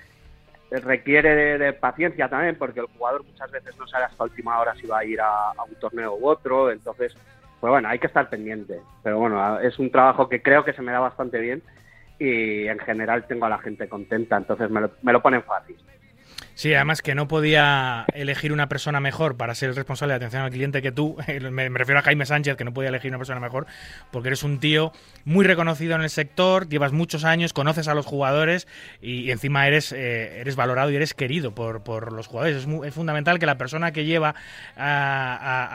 requiere 0.69 1.57
de, 1.57 1.73
paciencia 1.73 2.29
también, 2.29 2.55
porque 2.57 2.81
el 2.81 2.87
jugador 2.87 3.23
muchas 3.23 3.49
veces 3.51 3.77
no 3.77 3.87
sabe 3.87 4.05
hasta 4.05 4.23
última 4.23 4.59
hora 4.59 4.75
si 4.75 4.85
va 4.85 4.99
a 4.99 5.05
ir 5.05 5.21
a, 5.21 5.51
a 5.51 5.63
un 5.63 5.75
torneo 5.75 6.15
u 6.15 6.27
otro, 6.27 6.71
entonces, 6.71 7.15
pues 7.59 7.71
bueno, 7.71 7.87
hay 7.87 7.99
que 7.99 8.07
estar 8.07 8.29
pendiente. 8.29 8.79
Pero 9.03 9.19
bueno, 9.19 9.59
es 9.59 9.79
un 9.79 9.89
trabajo 9.91 10.27
que 10.27 10.41
creo 10.41 10.65
que 10.65 10.73
se 10.73 10.81
me 10.81 10.91
da 10.91 10.99
bastante 10.99 11.39
bien 11.39 11.63
y 12.19 12.67
en 12.67 12.79
general 12.79 13.25
tengo 13.27 13.45
a 13.45 13.49
la 13.49 13.59
gente 13.59 13.87
contenta, 13.87 14.37
entonces 14.37 14.69
me 14.69 14.81
lo, 14.81 14.91
me 15.01 15.13
lo 15.13 15.21
ponen 15.21 15.43
fácil. 15.43 15.77
Sí, 16.57 16.73
además 16.73 17.03
que 17.03 17.13
no 17.13 17.27
podía 17.27 18.07
elegir 18.15 18.51
una 18.51 18.67
persona 18.67 18.99
mejor 18.99 19.37
para 19.37 19.53
ser 19.53 19.69
el 19.69 19.75
responsable 19.75 20.13
de 20.13 20.15
atención 20.15 20.41
al 20.41 20.49
cliente 20.49 20.81
que 20.81 20.91
tú. 20.91 21.15
Me, 21.51 21.69
refiero 21.69 21.99
a 21.99 22.01
Jaime 22.01 22.25
Sánchez, 22.25 22.55
que 22.57 22.63
no 22.63 22.73
podía 22.73 22.89
elegir 22.89 23.11
una 23.11 23.19
persona 23.19 23.39
mejor, 23.39 23.67
porque 24.09 24.29
eres 24.29 24.41
un 24.41 24.59
tío 24.59 24.91
muy 25.23 25.45
reconocido 25.45 25.93
en 25.93 26.01
el 26.01 26.09
sector, 26.09 26.67
llevas 26.67 26.93
muchos 26.93 27.25
años, 27.25 27.53
conoces 27.53 27.87
a 27.87 27.93
los 27.93 28.07
jugadores 28.07 28.67
y, 29.03 29.29
encima 29.29 29.67
eres, 29.67 29.91
eh, 29.91 30.39
eres 30.41 30.55
valorado 30.55 30.89
y 30.89 30.95
eres 30.95 31.13
querido 31.13 31.53
por, 31.53 31.83
por 31.83 32.11
los 32.11 32.25
jugadores. 32.25 32.57
Es, 32.57 32.65
mu- 32.65 32.85
es 32.85 32.93
fundamental 32.95 33.37
que 33.37 33.45
la 33.45 33.59
persona 33.59 33.91
que 33.91 34.05
lleva 34.05 34.33
a, 34.75 35.35
a- 35.35 35.65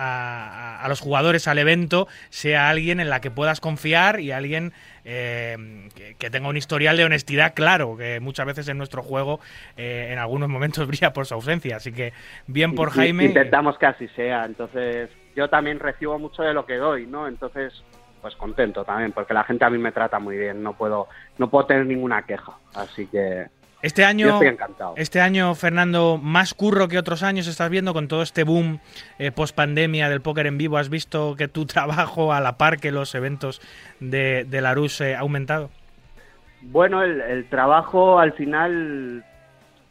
a- 0.80 0.84
a 0.84 0.88
los 0.88 0.98
jugadores 0.98 1.46
al 1.46 1.58
evento 1.58 2.08
sea 2.28 2.68
alguien 2.68 2.98
en 2.98 3.08
la 3.08 3.20
que 3.20 3.30
puedas 3.30 3.60
confiar 3.60 4.18
y 4.18 4.32
alguien 4.32 4.72
eh, 5.04 5.88
que, 5.94 6.14
que 6.14 6.30
tenga 6.30 6.48
un 6.48 6.56
historial 6.56 6.96
de 6.96 7.04
honestidad 7.04 7.54
claro, 7.54 7.96
que 7.96 8.20
muchas 8.20 8.46
veces 8.46 8.68
en 8.68 8.78
nuestro 8.78 9.02
juego 9.02 9.40
eh, 9.76 10.10
en 10.12 10.18
algunos 10.18 10.48
momentos 10.48 10.86
brilla 10.88 11.12
por 11.12 11.26
su 11.26 11.34
ausencia. 11.34 11.76
Así 11.76 11.92
que 11.92 12.12
bien 12.46 12.74
por 12.74 12.90
Jaime. 12.90 13.24
Intentamos 13.24 13.78
que 13.78 13.86
así 13.86 14.08
sea, 14.08 14.44
entonces 14.44 15.10
yo 15.34 15.48
también 15.48 15.78
recibo 15.78 16.18
mucho 16.18 16.42
de 16.42 16.54
lo 16.54 16.66
que 16.66 16.76
doy, 16.76 17.06
¿no? 17.06 17.26
Entonces, 17.26 17.82
pues 18.20 18.36
contento 18.36 18.84
también, 18.84 19.12
porque 19.12 19.34
la 19.34 19.44
gente 19.44 19.64
a 19.64 19.70
mí 19.70 19.78
me 19.78 19.92
trata 19.92 20.18
muy 20.18 20.36
bien, 20.36 20.62
no 20.62 20.74
puedo, 20.74 21.08
no 21.38 21.50
puedo 21.50 21.66
tener 21.66 21.86
ninguna 21.86 22.22
queja, 22.22 22.52
así 22.74 23.06
que 23.06 23.46
Este 23.82 24.02
yo 24.02 24.08
año, 24.08 24.28
estoy 24.28 24.46
encantado. 24.48 24.94
este 24.96 25.20
año, 25.20 25.54
Fernando, 25.54 26.18
más 26.22 26.54
curro 26.54 26.86
que 26.88 26.98
otros 26.98 27.22
años 27.22 27.48
estás 27.48 27.68
viendo 27.68 27.92
con 27.92 28.06
todo 28.06 28.22
este 28.22 28.44
boom 28.44 28.78
eh, 29.18 29.32
post 29.32 29.56
pandemia 29.56 30.08
del 30.08 30.20
póker 30.20 30.46
en 30.46 30.56
vivo. 30.56 30.78
¿Has 30.78 30.88
visto 30.88 31.34
que 31.36 31.48
tu 31.48 31.66
trabajo 31.66 32.32
a 32.32 32.40
la 32.40 32.56
par 32.58 32.78
que 32.78 32.92
los 32.92 33.14
eventos 33.14 33.60
de, 34.00 34.44
de 34.48 34.60
la 34.60 34.74
RUS 34.74 35.00
eh, 35.00 35.16
ha 35.16 35.20
aumentado? 35.20 35.70
Bueno, 36.62 37.02
el, 37.02 37.20
el 37.20 37.48
trabajo 37.48 38.20
al 38.20 38.32
final 38.34 39.24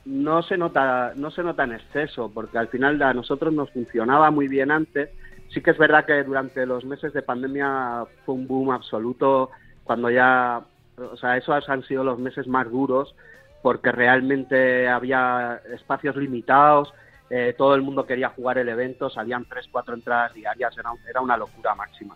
no 0.05 0.41
se 0.41 0.57
nota, 0.57 1.13
no 1.15 1.29
se 1.31 1.43
nota 1.43 1.63
en 1.63 1.73
exceso, 1.73 2.31
porque 2.33 2.57
al 2.57 2.69
final 2.69 3.01
a 3.01 3.13
nosotros 3.13 3.53
nos 3.53 3.71
funcionaba 3.71 4.31
muy 4.31 4.47
bien 4.47 4.71
antes. 4.71 5.09
Sí 5.49 5.61
que 5.61 5.71
es 5.71 5.77
verdad 5.77 6.05
que 6.05 6.23
durante 6.23 6.65
los 6.65 6.85
meses 6.85 7.11
de 7.13 7.21
pandemia 7.21 8.05
fue 8.25 8.35
un 8.35 8.47
boom 8.47 8.71
absoluto, 8.71 9.51
cuando 9.83 10.09
ya, 10.09 10.61
o 10.97 11.17
sea, 11.17 11.35
esos 11.35 11.67
han 11.67 11.83
sido 11.83 12.03
los 12.05 12.17
meses 12.17 12.47
más 12.47 12.69
duros, 12.71 13.13
porque 13.61 13.91
realmente 13.91 14.87
había 14.87 15.61
espacios 15.73 16.15
limitados, 16.15 16.93
eh, 17.29 17.53
todo 17.57 17.75
el 17.75 17.81
mundo 17.81 18.05
quería 18.05 18.29
jugar 18.29 18.57
el 18.57 18.69
evento, 18.69 19.09
salían 19.09 19.45
tres, 19.45 19.67
cuatro 19.71 19.93
entradas 19.93 20.33
diarias, 20.33 20.77
era, 20.77 20.91
era 21.09 21.21
una 21.21 21.37
locura 21.37 21.75
máxima. 21.75 22.15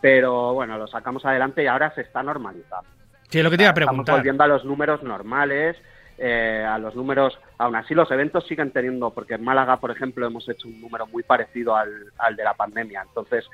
Pero 0.00 0.54
bueno, 0.54 0.78
lo 0.78 0.86
sacamos 0.86 1.24
adelante 1.24 1.62
y 1.62 1.66
ahora 1.66 1.94
se 1.94 2.02
está 2.02 2.22
normalizando. 2.22 2.88
Sí, 3.28 3.38
es 3.38 3.44
lo 3.44 3.50
que 3.50 3.56
te 3.56 3.62
iba 3.62 3.70
a 3.70 3.72
Estamos 3.72 3.88
preguntar. 3.88 4.16
volviendo 4.16 4.44
a 4.44 4.46
los 4.48 4.64
números 4.64 5.02
normales, 5.02 5.76
eh, 6.18 6.64
a 6.68 6.78
los 6.78 6.94
números, 6.94 7.38
aún 7.58 7.74
así 7.76 7.94
los 7.94 8.10
eventos 8.10 8.46
siguen 8.46 8.70
teniendo, 8.70 9.10
porque 9.10 9.34
en 9.34 9.44
Málaga, 9.44 9.78
por 9.78 9.90
ejemplo, 9.90 10.26
hemos 10.26 10.48
hecho 10.48 10.68
un 10.68 10.80
número 10.80 11.06
muy 11.06 11.22
parecido 11.22 11.74
al, 11.74 11.90
al 12.18 12.36
de 12.36 12.44
la 12.44 12.54
pandemia, 12.54 13.02
entonces 13.06 13.44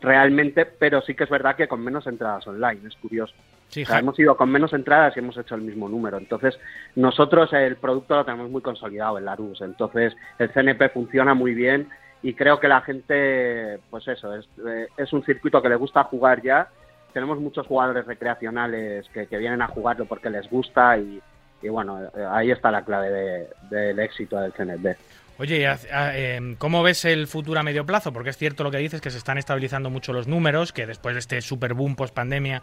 realmente, 0.00 0.66
pero 0.66 1.00
sí 1.02 1.14
que 1.14 1.24
es 1.24 1.30
verdad 1.30 1.54
que 1.56 1.68
con 1.68 1.82
menos 1.82 2.06
entradas 2.06 2.46
online, 2.46 2.80
es 2.88 2.96
curioso. 2.96 3.34
Sí, 3.72 3.82
O 3.84 3.86
sea, 3.86 3.98
hemos 4.00 4.18
ido 4.18 4.36
con 4.36 4.50
menos 4.50 4.72
entradas 4.74 5.16
y 5.16 5.20
hemos 5.20 5.36
hecho 5.38 5.54
el 5.54 5.62
mismo 5.62 5.88
número. 5.88 6.18
Entonces, 6.18 6.58
nosotros 6.94 7.52
el 7.54 7.76
producto 7.76 8.14
lo 8.14 8.24
tenemos 8.24 8.50
muy 8.50 8.60
consolidado 8.60 9.16
en 9.18 9.24
la 9.24 9.34
RUS. 9.34 9.62
Entonces, 9.62 10.14
el 10.38 10.50
CNP 10.52 10.90
funciona 10.90 11.32
muy 11.32 11.54
bien 11.54 11.88
y 12.22 12.34
creo 12.34 12.60
que 12.60 12.68
la 12.68 12.82
gente, 12.82 13.80
pues 13.90 14.06
eso, 14.08 14.34
es, 14.36 14.46
eh, 14.66 14.88
es 14.96 15.12
un 15.14 15.24
circuito 15.24 15.62
que 15.62 15.70
le 15.70 15.76
gusta 15.76 16.04
jugar 16.04 16.42
ya. 16.42 16.68
Tenemos 17.14 17.38
muchos 17.40 17.66
jugadores 17.66 18.06
recreacionales 18.06 19.08
que, 19.08 19.26
que 19.26 19.38
vienen 19.38 19.62
a 19.62 19.68
jugarlo 19.68 20.04
porque 20.04 20.28
les 20.30 20.48
gusta 20.50 20.98
y, 20.98 21.20
y 21.62 21.68
bueno, 21.68 21.98
eh, 22.14 22.26
ahí 22.30 22.50
está 22.50 22.70
la 22.70 22.84
clave 22.84 23.10
de- 23.10 23.48
del 23.70 23.98
éxito 24.00 24.38
del 24.38 24.52
CNP. 24.52 24.96
Oye, 25.38 25.66
ah, 25.66 26.12
em, 26.16 26.54
¿cómo 26.56 26.82
ves 26.82 27.04
el 27.04 27.26
futuro 27.26 27.58
a 27.58 27.62
medio 27.62 27.84
plazo? 27.84 28.12
Porque 28.12 28.30
es 28.30 28.36
cierto 28.36 28.62
lo 28.62 28.70
que 28.70 28.76
dices, 28.78 29.00
que 29.00 29.10
se 29.10 29.18
están 29.18 29.38
estabilizando 29.38 29.90
mucho 29.90 30.12
los 30.12 30.28
números, 30.28 30.72
que 30.72 30.86
después 30.86 31.14
de 31.14 31.18
este 31.20 31.40
super 31.40 31.74
boom 31.74 31.96
post 31.96 32.14
pandemia, 32.14 32.62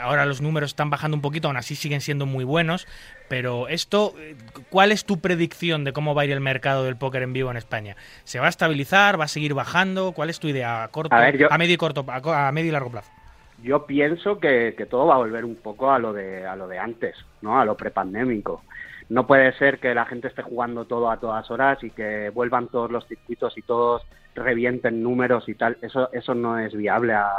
ahora 0.00 0.24
los 0.24 0.40
números 0.40 0.70
están 0.70 0.88
bajando 0.88 1.16
un 1.16 1.20
poquito, 1.20 1.48
aún 1.48 1.56
así 1.56 1.74
siguen 1.74 2.00
siendo 2.00 2.26
muy 2.26 2.44
buenos. 2.44 2.86
Pero 3.28 3.68
esto, 3.68 4.14
eh, 4.18 4.36
¿cuál 4.70 4.92
es 4.92 5.04
tu 5.04 5.20
predicción 5.20 5.84
de 5.84 5.92
cómo 5.92 6.14
va 6.14 6.22
a 6.22 6.24
ir 6.24 6.30
el 6.32 6.40
mercado 6.40 6.84
del 6.84 6.96
póker 6.96 7.22
en 7.22 7.32
vivo 7.32 7.50
en 7.50 7.56
España? 7.56 7.96
¿Se 8.22 8.38
va 8.38 8.46
a 8.46 8.50
estabilizar? 8.50 9.18
¿Va 9.20 9.24
a 9.24 9.28
seguir 9.28 9.52
bajando? 9.52 10.12
¿Cuál 10.12 10.30
es 10.30 10.38
tu 10.40 10.48
idea 10.48 10.84
a 10.84 10.88
corto, 10.88 11.14
A 11.14 11.20
ver, 11.20 11.36
yo- 11.38 11.48
medio 11.58 11.74
y 11.74 11.78
corto, 11.78 12.04
a, 12.08 12.20
co- 12.22 12.32
a 12.32 12.50
medio 12.52 12.68
y 12.68 12.72
largo 12.72 12.90
plazo? 12.90 13.10
Yo 13.62 13.84
pienso 13.86 14.38
que, 14.38 14.74
que 14.76 14.86
todo 14.86 15.06
va 15.06 15.14
a 15.14 15.18
volver 15.18 15.44
un 15.44 15.56
poco 15.56 15.90
a 15.90 15.98
lo 15.98 16.12
de 16.12 16.46
a 16.46 16.54
lo 16.56 16.68
de 16.68 16.78
antes, 16.78 17.16
¿no? 17.42 17.58
A 17.60 17.64
lo 17.64 17.76
prepandémico. 17.76 18.62
No 19.08 19.26
puede 19.26 19.52
ser 19.58 19.78
que 19.80 19.94
la 19.94 20.06
gente 20.06 20.28
esté 20.28 20.42
jugando 20.42 20.84
todo 20.86 21.10
a 21.10 21.18
todas 21.18 21.50
horas 21.50 21.82
y 21.84 21.90
que 21.90 22.30
vuelvan 22.30 22.68
todos 22.68 22.90
los 22.90 23.06
circuitos 23.06 23.56
y 23.58 23.62
todos 23.62 24.02
revienten 24.34 25.02
números 25.02 25.48
y 25.48 25.54
tal. 25.54 25.76
Eso 25.82 26.10
eso 26.12 26.34
no 26.34 26.58
es 26.58 26.74
viable 26.74 27.12
a, 27.12 27.30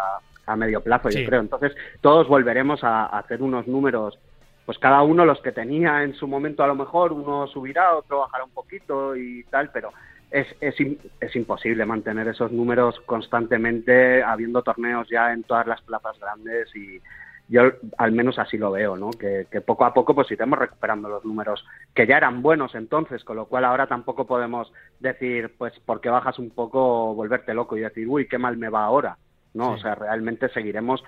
a 0.45 0.55
medio 0.55 0.81
plazo, 0.81 1.09
Sí. 1.11 1.21
yo 1.23 1.27
creo. 1.29 1.41
Entonces, 1.41 1.75
todos 2.01 2.27
volveremos 2.27 2.83
a, 2.83 3.05
a 3.07 3.19
hacer 3.19 3.41
unos 3.41 3.67
números 3.67 4.17
pues 4.65 4.79
cada 4.79 5.03
uno 5.03 5.25
los 5.25 5.39
que 5.41 5.51
tenía 5.51 6.01
en 6.01 6.15
su 6.15 6.27
momento 6.27 6.63
a 6.63 6.67
lo 6.67 6.73
mejor, 6.73 7.13
uno 7.13 7.45
subirá, 7.45 7.95
otro 7.95 8.21
bajará 8.21 8.43
un 8.45 8.49
poquito 8.49 9.15
y 9.15 9.43
tal, 9.51 9.69
pero 9.71 9.91
es, 10.31 10.47
es, 10.59 10.75
im- 10.79 10.97
es 11.19 11.35
imposible 11.35 11.85
mantener 11.85 12.27
esos 12.29 12.51
números 12.51 12.99
constantemente 13.05 14.23
habiendo 14.23 14.63
torneos 14.63 15.07
ya 15.07 15.31
en 15.33 15.43
todas 15.43 15.67
las 15.67 15.81
plazas 15.83 16.17
grandes 16.19 16.75
y 16.75 16.99
yo 17.47 17.61
al 17.97 18.11
menos 18.11 18.39
así 18.39 18.57
lo 18.57 18.71
veo, 18.71 18.97
¿no? 18.97 19.11
Que, 19.11 19.47
que 19.51 19.61
poco 19.61 19.85
a 19.85 19.93
poco 19.93 20.15
pues 20.15 20.31
iremos 20.31 20.57
recuperando 20.57 21.07
los 21.09 21.23
números 21.25 21.63
que 21.93 22.07
ya 22.07 22.17
eran 22.17 22.41
buenos 22.41 22.73
entonces, 22.75 23.23
con 23.23 23.35
lo 23.35 23.45
cual 23.45 23.65
ahora 23.65 23.87
tampoco 23.87 24.25
podemos 24.25 24.71
decir 24.99 25.53
pues 25.57 25.73
porque 25.85 26.09
bajas 26.09 26.39
un 26.39 26.49
poco 26.49 27.13
volverte 27.13 27.53
loco 27.53 27.77
y 27.77 27.81
decir 27.81 28.07
uy 28.07 28.27
qué 28.27 28.37
mal 28.37 28.57
me 28.57 28.69
va 28.69 28.85
ahora, 28.85 29.17
no, 29.53 29.73
Sí. 29.73 29.73
o 29.73 29.77
sea 29.83 29.95
realmente 29.95 30.49
seguiremos 30.49 31.03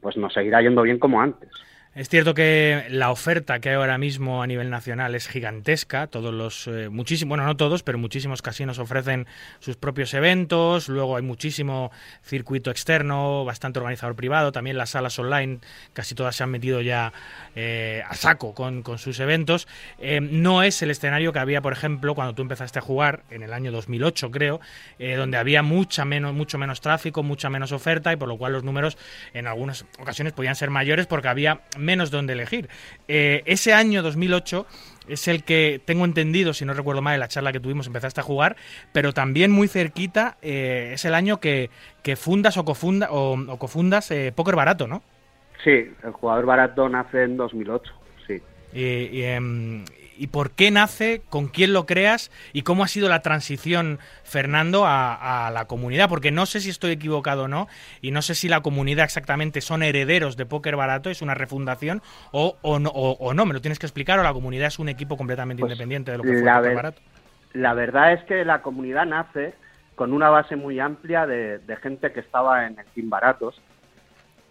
pues 0.00 0.16
nos 0.16 0.32
seguirá 0.32 0.62
yendo 0.62 0.82
bien 0.82 0.98
como 1.00 1.20
antes. 1.20 1.50
Es 1.94 2.08
cierto 2.08 2.32
que 2.32 2.86
la 2.88 3.10
oferta 3.10 3.60
que 3.60 3.68
hay 3.68 3.74
ahora 3.74 3.98
mismo 3.98 4.42
a 4.42 4.46
nivel 4.46 4.70
nacional 4.70 5.14
es 5.14 5.28
gigantesca. 5.28 6.06
Todos 6.06 6.32
los, 6.32 6.66
eh, 6.66 6.88
muchísimos, 6.88 7.28
bueno, 7.28 7.44
no 7.44 7.54
todos, 7.58 7.82
pero 7.82 7.98
muchísimos 7.98 8.40
casinos 8.40 8.78
ofrecen 8.78 9.26
sus 9.58 9.76
propios 9.76 10.14
eventos. 10.14 10.88
Luego 10.88 11.18
hay 11.18 11.22
muchísimo 11.22 11.92
circuito 12.24 12.70
externo, 12.70 13.44
bastante 13.44 13.78
organizador 13.78 14.16
privado. 14.16 14.52
También 14.52 14.78
las 14.78 14.88
salas 14.88 15.18
online, 15.18 15.58
casi 15.92 16.14
todas 16.14 16.34
se 16.34 16.42
han 16.44 16.50
metido 16.50 16.80
ya 16.80 17.12
eh, 17.54 18.02
a 18.08 18.14
saco 18.14 18.54
con, 18.54 18.82
sus 18.96 19.20
eventos. 19.20 19.68
Eh, 19.98 20.22
no 20.22 20.62
es 20.62 20.80
el 20.80 20.90
escenario 20.90 21.34
que 21.34 21.40
había, 21.40 21.60
por 21.60 21.74
ejemplo, 21.74 22.14
cuando 22.14 22.34
tú 22.34 22.40
empezaste 22.40 22.78
a 22.78 22.82
jugar 22.82 23.24
en 23.28 23.42
el 23.42 23.52
año 23.52 23.70
2008, 23.70 24.30
creo, 24.30 24.60
donde 24.98 25.36
había 25.36 25.62
mucha 25.62 26.06
menos, 26.06 26.32
mucho 26.32 26.56
menos 26.56 26.80
tráfico, 26.80 27.22
mucha 27.22 27.50
menos 27.50 27.70
oferta 27.70 28.14
y 28.14 28.16
por 28.16 28.28
lo 28.28 28.38
cual 28.38 28.52
los 28.52 28.64
números 28.64 28.96
en 29.34 29.46
algunas 29.46 29.84
ocasiones 29.98 30.32
podían 30.32 30.56
ser 30.56 30.70
mayores 30.70 31.06
porque 31.06 31.28
había 31.28 31.60
menos 31.82 32.10
donde 32.10 32.32
elegir. 32.32 32.68
Eh, 33.08 33.42
ese 33.46 33.74
año 33.74 34.02
2008 34.02 34.66
es 35.08 35.28
el 35.28 35.44
que 35.44 35.80
tengo 35.84 36.04
entendido, 36.04 36.54
si 36.54 36.64
no 36.64 36.74
recuerdo 36.74 37.02
mal, 37.02 37.14
en 37.14 37.20
la 37.20 37.28
charla 37.28 37.52
que 37.52 37.60
tuvimos 37.60 37.86
empezaste 37.86 38.20
a 38.20 38.24
jugar, 38.24 38.56
pero 38.92 39.12
también 39.12 39.50
muy 39.50 39.68
cerquita 39.68 40.36
eh, 40.42 40.92
es 40.94 41.04
el 41.04 41.14
año 41.14 41.40
que, 41.40 41.70
fundas 42.16 42.56
o, 42.56 42.64
cofunda, 42.64 43.08
o, 43.10 43.58
cofundas 43.58 44.10
eh, 44.10 44.32
Póker 44.34 44.56
Barato, 44.56 44.86
¿no? 44.86 45.02
Sí, 45.62 45.70
el 46.02 46.10
jugador 46.12 46.44
barato 46.44 46.88
nace 46.88 47.22
en 47.22 47.36
2008, 47.36 47.92
sí. 48.26 48.42
Y, 48.72 49.22
y 50.22 50.28
por 50.28 50.52
qué 50.52 50.70
nace, 50.70 51.20
con 51.30 51.48
quién 51.48 51.72
lo 51.72 51.84
creas 51.84 52.30
y 52.52 52.62
cómo 52.62 52.84
ha 52.84 52.86
sido 52.86 53.08
la 53.08 53.22
transición, 53.22 53.98
Fernando, 54.22 54.84
a, 54.86 55.50
la 55.52 55.64
comunidad. 55.64 56.08
Porque 56.08 56.30
no 56.30 56.46
sé 56.46 56.60
si 56.60 56.70
estoy 56.70 56.92
equivocado 56.92 57.44
o 57.44 57.48
no, 57.48 57.66
y 58.00 58.12
no 58.12 58.22
sé 58.22 58.36
si 58.36 58.48
la 58.48 58.60
comunidad 58.60 59.04
exactamente 59.04 59.60
son 59.60 59.82
herederos 59.82 60.36
de 60.36 60.46
Póker 60.46 60.76
Barato, 60.76 61.10
es 61.10 61.22
una 61.22 61.34
refundación, 61.34 62.02
o, 62.30 62.56
o, 62.62 62.78
no, 62.78 62.90
o, 62.90 63.34
no, 63.34 63.46
me 63.46 63.52
lo 63.52 63.60
tienes 63.60 63.80
que 63.80 63.86
explicar, 63.86 64.20
o 64.20 64.22
la 64.22 64.32
comunidad 64.32 64.68
es 64.68 64.78
un 64.78 64.88
equipo 64.88 65.16
completamente 65.16 65.62
pues 65.62 65.72
independiente 65.72 66.12
de 66.12 66.18
lo 66.18 66.22
que 66.22 66.38
fue 66.38 66.52
Póker 66.52 66.74
Barato. 66.76 67.02
La 67.54 67.74
verdad 67.74 68.12
es 68.12 68.22
que 68.22 68.44
la 68.44 68.62
comunidad 68.62 69.06
nace 69.06 69.54
con 69.96 70.12
una 70.12 70.30
base 70.30 70.54
muy 70.54 70.78
amplia 70.78 71.26
de, 71.26 71.60
gente 71.82 72.12
que 72.12 72.20
estaba 72.20 72.68
en 72.68 72.78
el 72.78 72.86
Team 72.94 73.10
Baratos, 73.10 73.60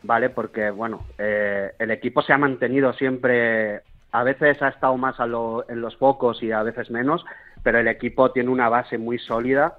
¿vale? 0.04 0.30
Porque, 0.30 0.70
bueno, 0.70 1.06
eh, 1.18 1.72
el 1.80 1.92
equipo 1.92 2.22
se 2.24 2.34
ha 2.34 2.38
mantenido 2.38 2.92
siempre 2.92 3.84
a 4.12 4.24
veces 4.24 4.62
ha 4.62 4.70
estado 4.70 4.98
más 4.98 5.16
en 5.20 5.82
los 5.82 5.96
focos 5.98 6.44
y 6.44 6.52
a 6.52 6.64
veces 6.64 6.92
menos, 6.92 7.26
pero 7.64 7.80
el 7.80 7.88
equipo 7.88 8.32
tiene 8.32 8.50
una 8.50 8.70
base 8.70 8.98
muy 8.98 9.18
sólida 9.20 9.78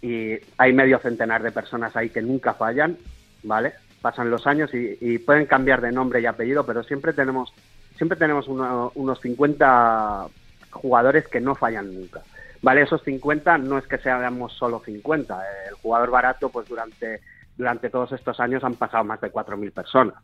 y 0.00 0.38
hay 0.56 0.72
medio 0.72 0.98
centenar 0.98 1.42
de 1.42 1.52
personas 1.52 1.94
ahí 1.96 2.10
que 2.10 2.22
nunca 2.22 2.54
fallan, 2.54 2.96
¿vale? 3.42 3.74
Pasan 4.00 4.30
los 4.30 4.46
años 4.46 4.70
y, 4.72 5.18
pueden 5.18 5.46
cambiar 5.46 5.80
de 5.80 5.92
nombre 5.92 6.20
y 6.20 6.26
apellido, 6.26 6.64
pero 6.64 6.82
siempre 6.82 7.12
tenemos, 7.12 7.52
siempre 7.96 8.16
tenemos 8.16 8.46
unos 8.48 9.20
50 9.20 10.26
jugadores 10.70 11.26
que 11.28 11.40
no 11.40 11.54
fallan 11.54 11.92
nunca. 11.92 12.22
¿Vale? 12.60 12.82
Esos 12.82 13.02
50 13.04 13.58
no 13.58 13.78
es 13.78 13.86
que 13.86 13.98
seamos 13.98 14.52
solo 14.52 14.80
50. 14.84 15.42
El 15.68 15.74
jugador 15.74 16.10
barato, 16.10 16.48
pues 16.48 16.68
durante, 16.68 17.20
durante 17.56 17.88
todos 17.88 18.10
estos 18.12 18.40
años 18.40 18.64
han 18.64 18.74
pasado 18.74 19.04
más 19.04 19.20
de 19.20 19.32
4.000 19.32 19.72
personas. 19.72 20.22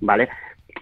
¿Vale? 0.00 0.30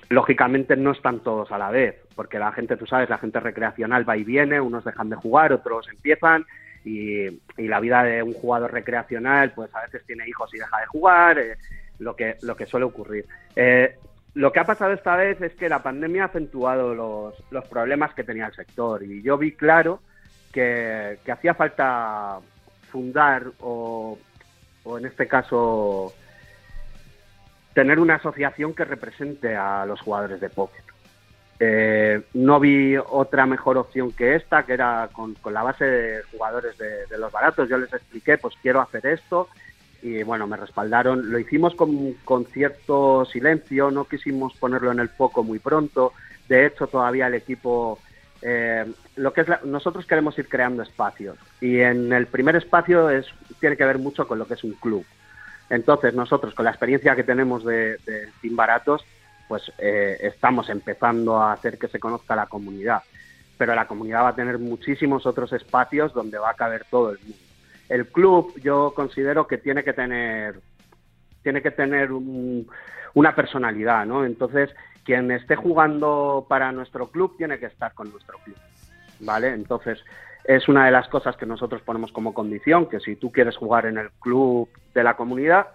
Lógicamente 0.09 0.77
no 0.77 0.92
están 0.92 1.20
todos 1.20 1.51
a 1.53 1.59
la 1.59 1.70
vez, 1.70 1.96
porque 2.14 2.38
la 2.38 2.53
gente, 2.53 2.77
tú 2.77 2.87
sabes, 2.87 3.09
la 3.09 3.18
gente 3.18 3.40
recreacional 3.40 4.09
va 4.09 4.16
y 4.16 4.24
viene, 4.24 4.61
unos 4.61 4.85
dejan 4.85 5.11
de 5.11 5.16
jugar, 5.16 5.53
otros 5.53 5.88
empiezan, 5.88 6.44
y, 6.85 7.29
la 7.57 7.81
vida 7.81 8.03
de 8.05 8.22
un 8.22 8.35
jugador 8.35 8.72
recreacional, 8.72 9.53
pues 9.53 9.74
a 9.74 9.83
veces 9.83 10.05
tiene 10.07 10.29
hijos 10.29 10.53
y 10.55 10.59
deja 10.59 10.81
de 10.81 10.87
jugar, 10.87 11.38
eh, 11.38 11.57
lo, 11.98 12.16
que, 12.16 12.37
lo 12.42 12.57
que 12.57 12.66
suele 12.66 12.87
ocurrir. 12.87 13.27
Eh, 13.57 13.96
lo 14.35 14.53
que 14.53 14.61
ha 14.61 14.64
pasado 14.64 14.92
esta 14.92 15.16
vez 15.16 15.40
es 15.40 15.55
que 15.55 15.68
la 15.68 15.83
pandemia 15.83 16.22
ha 16.22 16.27
acentuado 16.27 16.94
los, 16.94 17.35
los 17.51 17.66
problemas 17.66 18.14
que 18.14 18.24
tenía 18.24 18.46
el 18.46 18.55
sector, 18.55 19.03
y 19.03 19.22
yo 19.22 19.37
vi 19.37 19.53
claro 19.53 20.01
que, 20.53 21.18
que 21.24 21.33
hacía 21.33 21.55
falta 21.55 22.38
fundar 22.90 23.44
o, 23.61 24.18
o 24.85 24.98
en 24.98 25.07
este 25.07 25.27
caso 25.29 26.14
tener 27.79 28.01
una 28.01 28.17
asociación 28.17 28.75
que 28.75 28.85
represente 28.85 29.55
a 29.55 29.87
los 29.87 30.01
jugadores 30.01 30.41
de 30.41 30.51
póker. 30.51 30.83
Eh, 31.61 32.23
no 32.35 32.59
vi 32.59 32.97
otra 32.97 33.47
mejor 33.47 33.79
opción 33.79 34.11
que 34.11 34.35
esta, 34.35 34.64
que 34.64 34.73
era 34.73 35.09
con, 35.12 35.37
la 35.53 35.62
base 35.62 35.85
de 35.85 36.23
jugadores 36.25 36.77
de, 36.77 37.17
los 37.17 37.31
baratos. 37.31 37.69
Yo 37.69 37.79
les 37.79 37.93
expliqué, 37.93 38.37
pues 38.37 38.57
quiero 38.61 38.81
hacer 38.81 39.07
esto 39.07 39.47
y 40.03 40.25
bueno, 40.25 40.49
me 40.49 40.57
respaldaron. 40.57 41.31
Lo 41.31 41.38
hicimos 41.38 41.77
con, 41.77 42.14
con 42.25 42.47
cierto 42.47 43.25
silencio, 43.27 43.93
no 43.93 44.07
quisimos 44.07 44.57
ponerlo 44.57 44.91
en 44.91 44.99
el 44.99 45.09
foco 45.11 45.45
muy 45.45 45.61
pronto. 45.61 46.14
De 46.49 46.67
hecho, 46.67 46.88
todavía 46.88 47.29
el 47.29 47.35
equipo 47.35 48.01
eh, 48.43 48.93
lo 49.14 49.33
que 49.33 49.43
es 49.43 49.47
nosotros 49.62 50.05
queremos 50.05 50.37
ir 50.37 50.49
creando 50.49 50.83
espacios 50.83 51.38
y 51.61 51.79
en 51.79 52.12
el 52.12 52.27
primer 52.27 52.57
espacio 52.57 53.09
es 53.09 53.27
tiene 53.61 53.77
que 53.77 53.85
ver 53.85 53.99
mucho 53.99 54.27
con 54.27 54.41
lo 54.41 54.49
que 54.49 54.55
es 54.55 54.64
un 54.64 54.73
club. 54.73 55.05
Entonces 55.71 56.15
nosotros 56.15 56.55
con 56.55 56.65
la 56.65 56.71
experiencia 56.71 57.15
que 57.15 57.25
tenemos 57.25 57.65
de, 57.65 57.99
de 57.99 58.29
Baratos, 58.51 59.05
pues 59.49 59.73
eh, 59.79 60.19
estamos 60.21 60.69
empezando 60.69 61.39
a 61.39 61.53
hacer 61.53 61.79
que 61.79 61.89
se 61.89 61.99
conozca 61.99 62.37
la 62.37 62.47
comunidad. 62.47 63.03
Pero 63.57 63.75
la 63.75 63.89
comunidad 63.89 64.23
va 64.23 64.29
a 64.29 64.37
tener 64.37 64.59
muchísimos 64.59 65.27
otros 65.27 65.53
espacios 65.53 66.13
donde 66.13 66.39
va 66.39 66.51
a 66.51 66.55
caber 66.55 66.85
todo 66.91 67.11
el 67.11 67.19
mundo. 67.21 67.37
El 67.89 68.07
club 68.07 68.55
yo 68.63 68.93
considero 68.95 69.47
que 69.47 69.59
tiene 69.59 69.83
que 69.83 69.95
tener 69.95 70.61
tiene 71.43 71.63
que 71.63 71.71
tener 71.71 72.11
una 72.13 73.35
personalidad, 73.35 74.05
¿no? 74.05 74.25
Entonces, 74.27 74.71
quien 75.05 75.31
esté 75.31 75.57
jugando 75.57 76.45
para 76.49 76.73
nuestro 76.73 77.11
club 77.11 77.37
tiene 77.39 77.59
que 77.59 77.67
estar 77.67 77.95
con 77.95 78.11
nuestro 78.11 78.37
club, 78.45 78.57
¿vale? 79.21 79.55
Entonces, 79.55 79.99
es 80.49 80.67
una 80.67 80.87
de 80.87 80.91
las 80.91 81.09
cosas 81.09 81.37
que 81.37 81.45
nosotros 81.45 81.83
ponemos 81.83 82.11
como 82.11 82.33
condición, 82.33 82.89
que 82.89 83.01
si 83.01 83.17
tú 83.17 83.31
quieres 83.31 83.55
jugar 83.55 83.85
en 83.85 83.99
el 83.99 84.09
club 84.19 84.67
de 84.95 85.05
la 85.05 85.15
comunidad 85.15 85.67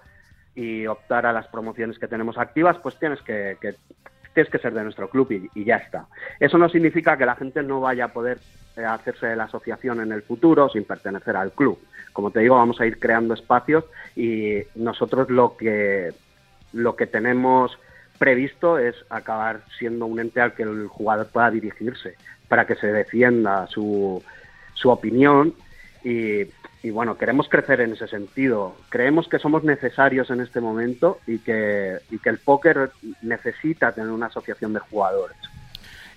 y 0.56 0.88
optar 0.88 1.28
a 1.28 1.32
las 1.32 1.46
promociones 1.48 2.00
que 2.00 2.08
tenemos 2.08 2.40
activas, 2.40 2.78
pues 2.82 2.98
tienes 2.98 3.22
que, 3.22 3.56
tienes 4.34 4.52
que 4.52 4.58
ser 4.58 4.74
de 4.74 4.84
nuestro 4.84 5.12
club 5.12 5.32
y, 5.54 5.64
ya 5.64 5.76
está. 5.76 6.08
Eso 6.40 6.58
no 6.58 6.70
significa 6.70 7.16
que 7.18 7.26
la 7.28 7.36
gente 7.36 7.62
no 7.62 7.82
vaya 7.82 8.06
a 8.06 8.14
poder 8.14 8.40
eh, 8.76 8.84
hacerse 8.84 9.28
de 9.28 9.36
la 9.36 9.44
asociación 9.44 10.02
en 10.02 10.12
el 10.12 10.24
futuro 10.24 10.68
sin 10.70 10.86
pertenecer 10.86 11.36
al 11.36 11.52
club. 11.52 11.78
Como 12.12 12.32
te 12.32 12.40
digo, 12.40 12.56
vamos 12.56 12.82
a 12.82 12.88
ir 12.88 12.98
creando 13.00 13.36
espacios 13.36 13.86
y 14.16 14.64
nosotros 14.74 15.30
lo 15.30 15.56
que, 15.56 16.16
lo 16.72 16.96
que 16.96 17.06
tenemos 17.06 17.78
previsto 18.18 18.80
es 18.80 18.96
acabar 19.12 19.62
siendo 19.78 20.08
un 20.08 20.20
ente 20.20 20.42
al 20.42 20.56
que 20.56 20.64
el 20.64 20.88
jugador 20.88 21.28
pueda 21.28 21.52
dirigirse 21.52 22.16
para 22.48 22.66
que 22.66 22.76
se 22.76 22.88
defienda 22.88 23.68
su, 23.68 24.24
su 24.74 24.90
opinión 24.90 25.54
y, 26.04 26.90
bueno, 26.90 27.18
queremos 27.18 27.48
crecer 27.48 27.80
en 27.82 27.94
ese 27.94 28.08
sentido. 28.08 28.76
Creemos 28.90 29.28
que 29.30 29.40
somos 29.40 29.64
necesarios 29.64 30.30
en 30.30 30.42
este 30.42 30.60
momento 30.60 31.20
y 31.26 31.40
que, 31.40 32.00
y 32.12 32.20
que 32.20 32.30
el 32.30 32.40
póker 32.40 32.92
necesita 33.22 33.94
tener 33.94 34.10
una 34.10 34.26
asociación 34.26 34.74
de 34.74 34.80
jugadores. 34.80 35.38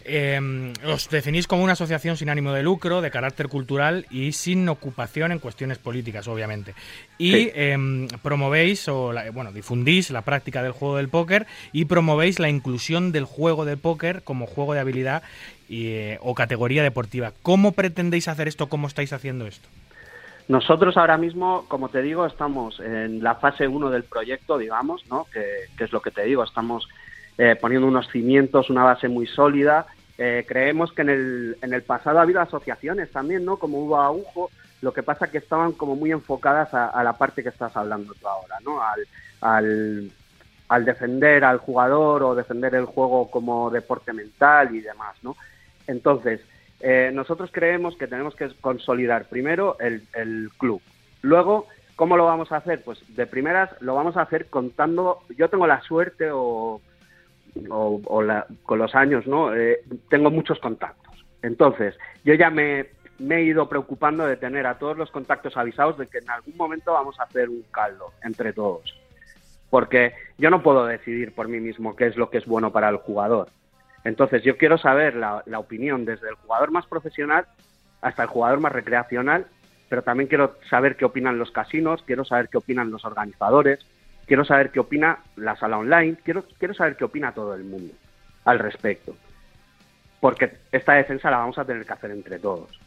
Eh, 0.09 0.73
os 0.87 1.11
definís 1.11 1.49
como 1.49 1.64
una 1.64 1.73
asociación 1.73 2.16
sin 2.16 2.29
ánimo 2.29 2.53
de 2.53 2.62
lucro, 2.62 3.01
de 3.01 3.11
carácter 3.11 3.49
cultural 3.49 4.07
y 4.09 4.33
sin 4.33 4.69
ocupación 4.69 5.33
en 5.33 5.40
cuestiones 5.40 5.79
políticas, 5.79 6.29
obviamente. 6.29 6.75
Y 7.19 7.51
em, 7.55 8.07
promovéis, 8.23 8.87
o 8.88 9.12
bueno, 9.33 9.51
difundís 9.51 10.11
la 10.11 10.23
práctica 10.23 10.62
del 10.62 10.71
juego 10.71 10.97
del 10.97 11.09
póker 11.09 11.47
y 11.73 11.87
promovéis 11.87 12.38
la 12.38 12.49
inclusión 12.49 13.11
del 13.11 13.25
juego 13.25 13.64
de 13.64 13.77
póker 13.77 14.23
como 14.23 14.47
juego 14.47 14.75
de 14.75 14.81
habilidad 14.81 15.25
eh, 15.68 16.18
o 16.20 16.35
categoría 16.35 16.83
deportiva. 16.83 17.33
¿Cómo 17.42 17.72
pretendéis 17.72 18.29
hacer 18.29 18.48
esto? 18.48 18.68
¿Cómo 18.68 18.87
estáis 18.87 19.12
haciendo 19.12 19.46
esto? 19.46 19.68
Nosotros 20.48 20.96
ahora 20.96 21.16
mismo, 21.16 21.64
como 21.66 21.88
te 21.88 22.03
digo, 22.03 22.24
estamos 22.24 22.78
en 22.78 23.22
la 23.22 23.34
fase 23.34 23.66
1 23.66 23.91
del 23.91 24.05
proyecto, 24.05 24.59
digamos, 24.59 25.05
¿no? 25.09 25.26
que, 25.32 25.84
es 25.84 25.93
lo 25.93 26.01
que 26.01 26.12
te 26.12 26.22
digo, 26.22 26.45
estamos 26.45 26.88
eh, 27.36 27.57
poniendo 27.61 27.88
unos 27.88 28.09
cimientos, 28.11 28.70
una 28.70 28.84
base 28.84 29.09
muy 29.09 29.26
sólida. 29.26 29.86
Eh, 30.18 30.45
creemos 30.49 30.93
que 30.93 31.03
en 31.03 31.11
el, 31.11 31.57
en 31.62 31.74
el 31.74 31.82
pasado 31.82 32.18
ha 32.18 32.22
habido 32.22 32.41
asociaciones 32.41 33.11
también, 33.11 33.45
¿no? 33.45 33.59
Como 33.59 33.80
hubo 33.80 34.01
Agujo, 34.01 34.51
lo 34.80 34.93
que 34.93 35.03
pasa 35.03 35.30
que 35.30 35.38
estaban 35.38 35.72
como 35.72 35.97
muy 35.97 36.12
enfocadas 36.12 36.72
a, 36.72 37.03
la 37.03 37.14
parte 37.14 37.43
que 37.43 37.49
estás 37.49 37.76
hablando 37.76 38.14
tú 38.14 38.28
ahora, 38.28 38.57
¿no? 38.64 38.80
Al, 39.41 40.11
al, 40.68 40.84
defender 40.84 41.45
al 41.45 41.59
jugador 41.59 42.22
o 42.22 42.34
defender 42.34 42.74
el 42.74 42.84
juego 42.84 43.30
como 43.30 43.70
deporte 43.70 44.12
mental 44.12 44.74
y 44.74 44.80
demás, 44.80 45.16
¿no? 45.22 45.36
Entonces, 45.87 46.41
eh, 46.80 47.11
nosotros 47.12 47.51
creemos 47.53 47.97
que 47.97 48.07
tenemos 48.07 48.34
que 48.34 48.49
consolidar 48.61 49.28
primero 49.28 49.76
el, 49.78 50.51
club. 50.59 50.80
Luego, 51.22 51.66
¿cómo 51.97 52.16
lo 52.16 52.24
vamos 52.24 52.53
a 52.53 52.57
hacer? 52.57 52.82
Pues 52.84 52.99
de 53.16 53.26
primeras 53.26 53.70
lo 53.80 53.95
vamos 53.95 54.16
a 54.16 54.22
hacer 54.22 54.47
contando, 54.47 55.20
yo 55.37 55.49
tengo 55.49 55.66
la 55.66 55.80
suerte 55.82 56.30
o, 56.30 56.80
o, 57.70 58.22
con 58.64 58.78
los 58.78 58.95
años, 58.95 59.26
¿no? 59.26 59.55
Eh, 59.55 59.80
tengo 60.11 60.30
muchos 60.30 60.59
contactos. 60.59 61.24
Entonces, 61.43 61.95
yo 62.24 62.34
ya 62.34 62.51
me, 62.51 62.87
me 63.18 63.37
he 63.37 63.45
ido 63.45 63.68
preocupando 63.68 64.26
de 64.26 64.37
tener 64.37 64.66
a 64.66 64.78
todos 64.78 64.97
los 64.97 65.11
contactos 65.11 65.57
avisados 65.57 65.97
de 65.99 66.07
que 66.07 66.18
en 66.18 66.30
algún 66.30 66.57
momento 66.57 66.93
vamos 66.93 67.18
a 67.18 67.24
hacer 67.24 67.49
un 67.49 67.64
caldo 67.70 68.12
entre 68.22 68.53
todos. 68.53 68.95
porque 69.70 70.14
yo 70.39 70.49
no 70.49 70.62
puedo 70.62 70.87
decidir 70.87 71.34
por 71.34 71.49
mí 71.49 71.59
mismo 71.59 71.97
qué 71.97 72.07
es 72.07 72.16
lo 72.16 72.30
que 72.30 72.39
es 72.39 72.47
bueno 72.47 72.72
para 72.72 72.89
el 72.89 72.97
jugador. 72.99 73.49
Entonces 74.07 74.44
yo 74.44 74.57
quiero 74.57 74.78
saber 74.78 75.16
la, 75.16 75.42
opinión 75.59 76.04
desde 76.04 76.28
el 76.28 76.36
jugador 76.36 76.70
más 76.70 76.86
profesional 76.86 77.44
hasta 78.00 78.22
el 78.22 78.28
jugador 78.28 78.61
más 78.61 78.70
recreacional, 78.70 79.46
pero 79.88 80.02
también 80.02 80.28
quiero 80.28 80.57
saber 80.70 80.94
qué 80.94 81.04
opinan 81.04 81.38
los 81.38 81.50
casinos, 81.50 82.04
quiero 82.07 82.24
saber 82.24 82.48
qué 82.48 82.59
opinan 82.59 82.92
los 82.92 83.04
organizadores, 83.04 83.80
quiero 84.24 84.44
saber 84.44 84.70
qué 84.70 84.78
opina 84.78 85.18
la 85.34 85.57
sala 85.57 85.78
online, 85.78 86.18
quiero, 86.22 86.44
quiero 86.57 86.72
saber 86.72 86.96
qué 86.96 87.04
opina 87.04 87.32
todo 87.32 87.52
el 87.57 87.64
mundo 87.64 87.94
al 88.44 88.61
respecto. 88.61 89.16
Porque 90.20 90.57
esta 90.70 90.92
defensa 90.92 91.28
la 91.28 91.38
vamos 91.38 91.59
a 91.59 91.64
tener 91.64 91.84
que 91.84 91.92
hacer 91.92 92.12
entre 92.12 92.38
todos. 92.38 92.78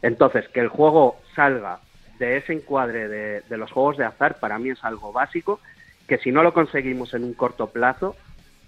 Entonces, 0.00 0.48
que 0.48 0.60
el 0.60 0.68
juego 0.68 1.20
salga 1.34 1.80
de 2.18 2.38
ese 2.38 2.54
encuadre 2.54 3.08
de, 3.08 3.42
de 3.42 3.56
los 3.58 3.70
juegos 3.70 3.98
de 3.98 4.06
azar 4.06 4.40
para 4.40 4.58
mí 4.58 4.70
es 4.70 4.82
algo 4.82 5.12
básico, 5.12 5.60
que 6.08 6.16
si 6.16 6.32
no 6.32 6.42
lo 6.42 6.54
conseguimos 6.54 7.12
en 7.12 7.24
un 7.24 7.34
corto 7.34 7.66
plazo, 7.66 8.16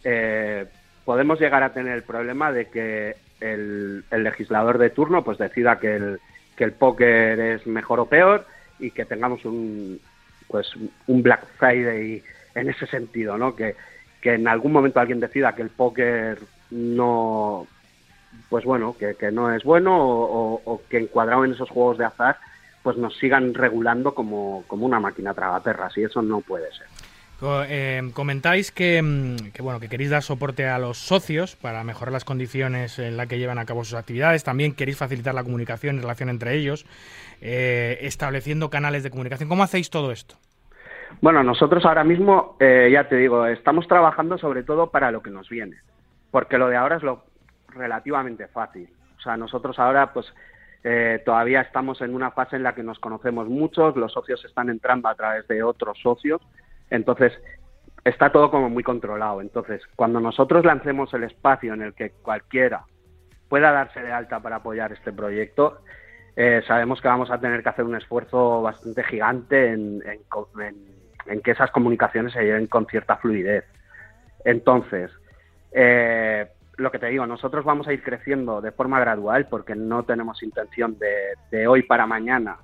eh, 0.04 0.66
podemos 1.08 1.40
llegar 1.40 1.62
a 1.62 1.72
tener 1.72 1.94
el 1.94 2.02
problema 2.02 2.52
de 2.52 2.66
que 2.66 3.16
el, 3.40 4.04
legislador 4.10 4.76
de 4.76 4.90
turno 4.90 5.24
pues 5.24 5.38
decida 5.38 5.78
que 5.78 5.96
el, 5.96 6.20
que 6.54 6.64
el 6.64 6.72
póker 6.72 7.40
es 7.40 7.66
mejor 7.66 8.00
o 8.00 8.04
peor 8.04 8.44
y 8.78 8.90
que 8.90 9.06
tengamos 9.06 9.42
un 9.46 9.98
pues 10.48 10.70
un 11.06 11.22
Black 11.22 11.46
Friday 11.56 12.22
en 12.54 12.68
ese 12.68 12.86
sentido, 12.86 13.38
¿no? 13.38 13.56
Que, 13.56 13.74
que 14.20 14.34
en 14.34 14.46
algún 14.48 14.70
momento 14.70 15.00
alguien 15.00 15.18
decida 15.18 15.54
que 15.54 15.62
el 15.62 15.70
póker 15.70 16.40
no 16.72 17.66
pues 18.50 18.66
bueno, 18.66 18.94
que, 18.98 19.14
que 19.14 19.32
no 19.32 19.50
es 19.50 19.64
bueno 19.64 19.96
o 19.98 20.82
que 20.90 20.98
encuadrado 20.98 21.46
en 21.46 21.54
esos 21.54 21.70
juegos 21.70 21.96
de 21.96 22.04
azar 22.04 22.36
pues 22.82 22.98
nos 22.98 23.16
sigan 23.16 23.54
regulando 23.54 24.14
como, 24.14 24.62
como 24.66 24.84
una 24.84 25.00
máquina 25.00 25.32
tragaperras 25.32 25.96
y 25.96 26.02
eso 26.02 26.20
no 26.20 26.42
puede 26.42 26.70
ser. 26.74 26.97
Eh, 27.40 28.10
comentáis 28.14 28.72
que, 28.72 29.00
mm, 29.00 29.52
que, 29.52 29.62
bueno 29.62 29.78
que 29.78 29.88
queréis 29.88 30.10
dar 30.10 30.22
soporte 30.22 30.66
a 30.66 30.78
los 30.78 30.98
socios 30.98 31.54
para 31.54 31.84
mejorar 31.84 32.12
las 32.12 32.24
condiciones 32.24 32.98
en 32.98 33.16
las 33.16 33.28
que 33.28 33.38
llevan 33.38 33.58
a 33.58 33.64
cabo 33.64 33.84
sus 33.84 33.94
actividades. 33.94 34.42
También 34.42 34.74
queréis 34.74 34.98
facilitar 34.98 35.34
la 35.34 35.44
comunicación 35.44 35.96
y 35.96 36.00
relación 36.00 36.30
entre 36.30 36.54
ellos, 36.54 36.84
eh, 37.40 37.98
estableciendo 38.02 38.70
canales 38.70 39.04
de 39.04 39.10
comunicación. 39.10 39.48
¿Cómo 39.48 39.62
hacéis 39.62 39.88
todo 39.90 40.10
esto? 40.10 40.34
Bueno, 41.20 41.42
nosotros 41.42 41.84
ahora 41.84 42.04
mismo, 42.04 42.56
eh, 42.60 42.90
ya 42.92 43.08
te 43.08 43.16
digo, 43.16 43.46
estamos 43.46 43.86
trabajando 43.88 44.36
sobre 44.38 44.62
todo 44.62 44.90
para 44.90 45.10
lo 45.10 45.22
que 45.22 45.30
nos 45.30 45.48
viene, 45.48 45.76
porque 46.30 46.58
lo 46.58 46.68
de 46.68 46.76
ahora 46.76 46.96
es 46.96 47.02
lo 47.02 47.24
relativamente 47.68 48.46
fácil. 48.48 48.88
O 49.16 49.20
sea, 49.20 49.36
nosotros 49.36 49.78
ahora, 49.78 50.12
pues, 50.12 50.26
eh, 50.84 51.22
todavía 51.24 51.60
estamos 51.62 52.00
en 52.02 52.14
una 52.14 52.30
fase 52.30 52.56
en 52.56 52.62
la 52.62 52.74
que 52.74 52.82
nos 52.82 52.98
conocemos 52.98 53.48
muchos, 53.48 53.96
los 53.96 54.12
socios 54.12 54.44
están 54.44 54.68
entrando 54.68 55.08
a 55.08 55.14
través 55.14 55.46
de 55.48 55.62
otros 55.62 55.98
socios, 56.00 56.40
entonces 56.90 57.32
está 58.04 58.30
todo 58.32 58.50
como 58.50 58.70
muy 58.70 58.82
controlado. 58.82 59.40
Entonces, 59.40 59.82
cuando 59.96 60.20
nosotros 60.20 60.64
lancemos 60.64 61.12
el 61.14 61.24
espacio 61.24 61.74
en 61.74 61.82
el 61.82 61.94
que 61.94 62.10
cualquiera 62.10 62.84
pueda 63.48 63.72
darse 63.72 64.00
de 64.02 64.12
alta 64.12 64.40
para 64.40 64.56
apoyar 64.56 64.92
este 64.92 65.12
proyecto, 65.12 65.80
eh, 66.36 66.62
sabemos 66.66 67.00
que 67.00 67.08
vamos 67.08 67.30
a 67.30 67.40
tener 67.40 67.62
que 67.62 67.68
hacer 67.68 67.84
un 67.84 67.96
esfuerzo 67.96 68.62
bastante 68.62 69.02
gigante 69.04 69.72
en, 69.72 70.02
en 70.06 70.20
en- 70.62 70.98
en 71.26 71.42
que 71.42 71.50
esas 71.50 71.70
comunicaciones 71.72 72.32
se 72.32 72.42
lleven 72.42 72.68
con 72.68 72.86
cierta 72.86 73.16
fluidez. 73.16 73.64
Entonces, 74.44 75.10
eh, 75.72 76.48
lo 76.76 76.90
que 76.90 76.98
te 76.98 77.08
digo, 77.08 77.26
nosotros 77.26 77.64
vamos 77.64 77.88
a 77.88 77.92
ir 77.92 78.02
creciendo 78.02 78.60
de 78.60 78.72
forma 78.72 79.00
gradual 79.00 79.46
porque 79.48 79.74
no 79.74 80.04
tenemos 80.04 80.42
intención 80.42 80.98
de, 80.98 81.34
de 81.50 81.66
hoy 81.66 81.82
para 81.82 82.06
mañana 82.06 82.56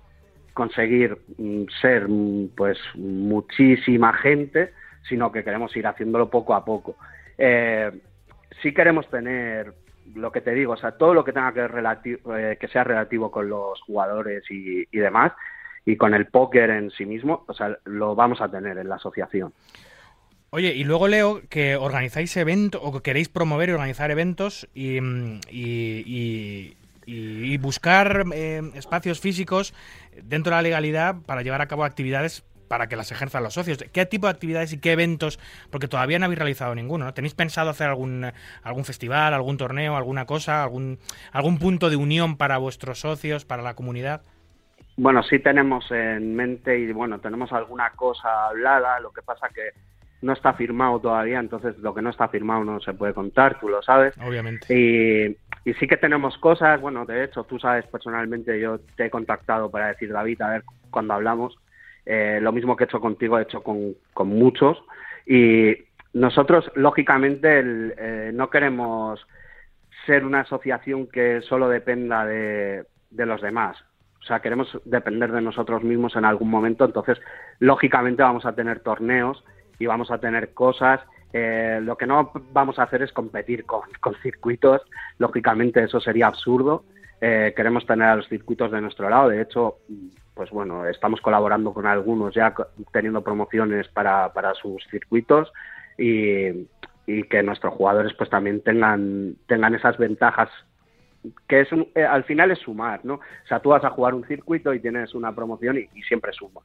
conseguir 0.55 1.19
mm, 1.37 1.65
ser 1.83 2.09
mm, 2.09 2.49
pues 2.57 2.79
muchísima 2.95 4.13
gente, 4.15 4.73
sino 5.09 5.31
que 5.31 5.45
queremos 5.45 5.77
ir 5.77 5.87
haciéndolo 5.87 6.31
poco 6.31 6.55
a 6.55 6.65
poco. 6.65 6.97
Eh, 7.37 7.91
sí 8.63 8.73
queremos 8.73 9.09
tener 9.11 9.75
lo 10.15 10.31
que 10.31 10.41
te 10.41 10.53
digo, 10.53 10.75
o 10.75 10.77
sea, 10.77 10.93
todo 10.93 11.13
lo 11.15 11.25
que 11.25 11.33
tenga 11.33 11.53
que, 11.53 12.19
eh, 12.37 12.57
que 12.59 12.69
sea 12.69 12.85
relativo 12.85 13.31
con 13.31 13.49
los 13.49 13.81
jugadores 13.83 14.45
y, 14.51 14.87
demás, 14.93 15.33
y 15.85 15.97
con 15.97 16.15
el 16.15 16.27
póker 16.27 16.71
en 16.71 16.91
sí 16.91 17.05
mismo, 17.05 17.45
o 17.47 17.55
sea, 17.55 17.77
lo 17.85 18.15
vamos 18.15 18.41
a 18.41 18.51
tener 18.51 18.79
en 18.79 18.89
la 18.89 18.97
asociación. 18.97 19.53
Oye, 20.51 20.73
y 20.73 20.85
luego 20.85 21.09
leo 21.09 21.41
que 21.49 21.75
organizáis 21.75 22.37
eventos 22.37 22.81
o 22.85 22.93
que 22.93 23.03
queréis 23.03 23.29
promover 23.29 23.71
y 23.71 23.73
organizar 23.73 24.11
eventos 24.13 24.69
y, 24.73 25.01
mm, 25.01 25.41
y- 25.51 26.77
y- 27.07 27.53
y 27.53 27.59
buscar 27.59 28.25
eh, 28.35 28.63
espacios 28.75 29.21
físicos 29.21 29.75
dentro 30.23 30.51
de 30.51 30.57
la 30.57 30.63
legalidad 30.63 31.17
para 31.27 31.43
llevar 31.43 31.61
a 31.61 31.67
cabo 31.67 31.85
actividades 31.85 32.45
para 32.69 32.89
que 32.89 32.97
las 32.97 33.13
ejerzan 33.13 33.43
los 33.43 33.55
socios. 33.55 33.79
¿Qué 33.93 34.07
tipo 34.07 34.27
de 34.27 34.33
actividades 34.33 34.73
y 34.73 34.79
qué 34.81 34.93
eventos? 34.93 35.39
Porque 35.71 35.87
todavía 35.87 36.19
no 36.19 36.25
habéis 36.25 36.39
realizado 36.39 36.75
ninguno, 36.75 37.05
¿no? 37.05 37.15
¿Tenéis 37.15 37.35
pensado 37.35 37.69
hacer 37.71 37.89
algún, 37.89 38.33
algún 38.63 38.85
festival, 38.85 39.35
algún 39.35 39.59
torneo, 39.59 39.97
alguna 39.97 40.25
cosa, 40.25 40.63
algún, 40.63 40.99
algún 41.31 41.59
punto 41.59 41.91
de 41.91 41.97
unión 41.97 42.37
para 42.37 42.57
vuestros 42.59 43.01
socios, 43.01 43.45
para 43.45 43.63
la 43.63 43.75
comunidad? 43.75 44.23
Bueno, 44.97 45.23
sí 45.25 45.41
tenemos 45.41 45.91
en 45.91 46.35
mente 46.35 46.79
y 46.79 46.91
bueno, 46.93 47.21
tenemos 47.21 47.53
alguna 47.53 47.91
cosa 47.91 48.47
hablada, 48.47 48.99
lo 49.01 49.13
que 49.13 49.23
pasa 49.23 49.49
que 49.55 49.71
no 50.23 50.33
está 50.33 50.55
firmado 50.55 50.99
todavía, 51.01 51.39
entonces 51.41 51.77
lo 51.79 51.95
que 51.95 52.01
no 52.01 52.09
está 52.11 52.29
firmado 52.29 52.65
no 52.65 52.81
se 52.81 52.95
puede 52.95 53.13
contar, 53.13 53.61
tú 53.61 53.69
lo 53.69 53.83
sabes. 53.83 54.15
Obviamente. 54.19 54.67
Y, 54.75 55.37
y 55.65 55.73
sí 55.75 55.87
que 55.87 55.97
tenemos 55.97 56.37
cosas, 56.39 56.81
bueno, 56.81 57.07
de 57.07 57.25
hecho, 57.25 57.45
tú 57.45 57.59
sabes 57.59 57.87
personalmente, 57.87 58.61
yo 58.61 58.81
te 58.97 59.07
he 59.07 59.11
contactado 59.11 59.71
para 59.71 59.89
decir, 59.89 60.13
David, 60.13 60.43
a 60.43 60.51
ver 60.51 60.63
cuando 60.91 61.15
hablamos, 61.15 61.57
eh, 62.05 62.39
lo 62.43 62.53
mismo 62.53 62.77
que 62.77 62.85
he 62.85 62.87
hecho 62.87 63.01
contigo, 63.01 63.39
he 63.39 63.43
hecho 63.43 63.63
con, 63.63 63.95
con 64.13 64.29
muchos. 64.29 64.83
Y 65.27 65.75
nosotros, 66.13 66.71
lógicamente, 66.75 67.59
el, 67.59 67.95
eh, 67.97 68.31
no 68.35 68.51
queremos 68.51 69.27
ser 70.05 70.27
una 70.27 70.41
asociación 70.41 71.07
que 71.07 71.41
solo 71.41 71.71
dependa 71.71 72.27
de, 72.27 72.85
de 73.11 73.27
los 73.27 73.41
demás. 73.41 73.83
O 74.21 74.27
sea, 74.27 74.41
queremos 74.41 74.79
depender 74.85 75.33
de 75.33 75.41
nosotros 75.41 75.83
mismos 75.83 76.15
en 76.17 76.27
algún 76.27 76.51
momento, 76.51 76.85
entonces, 76.85 77.19
lógicamente, 77.59 78.23
vamos 78.23 78.45
a 78.45 78.55
tener 78.55 78.81
torneos 78.81 79.43
y 79.79 79.87
vamos 79.87 80.11
a 80.11 80.19
tener 80.19 80.53
cosas. 80.53 81.01
Eh, 81.37 81.81
lo 81.83 81.97
que 81.97 82.07
no 82.07 82.31
vamos 82.53 82.79
a 82.79 82.85
hacer 82.85 83.03
es 83.03 83.13
competir 83.13 83.67
con, 83.67 83.83
circuitos, 84.23 84.81
lógicamente 85.19 85.83
eso 85.83 86.01
sería 86.01 86.29
absurdo. 86.29 86.85
Eh, 87.21 87.53
queremos 87.57 87.85
tener 87.87 88.07
a 88.09 88.17
los 88.17 88.29
circuitos 88.29 88.71
de 88.71 88.81
nuestro 88.81 89.11
lado, 89.11 89.31
de 89.31 89.43
hecho, 89.43 89.79
pues 90.35 90.51
bueno, 90.51 90.87
estamos 90.87 91.21
colaborando 91.21 91.73
con 91.73 91.87
algunos 91.87 92.35
ya 92.35 92.55
teniendo 92.93 93.23
promociones 93.23 93.89
para, 93.89 94.33
para 94.33 94.55
sus 94.55 94.85
circuitos 94.91 95.53
y, 95.99 96.67
que 97.07 97.43
nuestros 97.43 97.75
jugadores 97.75 98.15
pues 98.15 98.31
también 98.31 98.63
tengan, 98.63 99.37
tengan 99.47 99.75
esas 99.75 99.99
ventajas 99.99 100.49
que 101.49 101.61
es 101.61 101.73
un- 101.73 101.89
eh, 101.95 102.05
al 102.05 102.25
final 102.25 102.51
es 102.51 102.59
sumar, 102.61 103.05
¿no? 103.05 103.15
O 103.15 103.47
sea, 103.47 103.61
tú 103.61 103.71
vas 103.71 103.85
a 103.85 103.91
jugar 103.91 104.15
un 104.15 104.27
circuito 104.27 104.73
y 104.73 104.81
tienes 104.81 105.15
una 105.15 105.35
promoción 105.35 105.79
y 105.79 106.03
siempre 106.03 106.33
suma. 106.33 106.63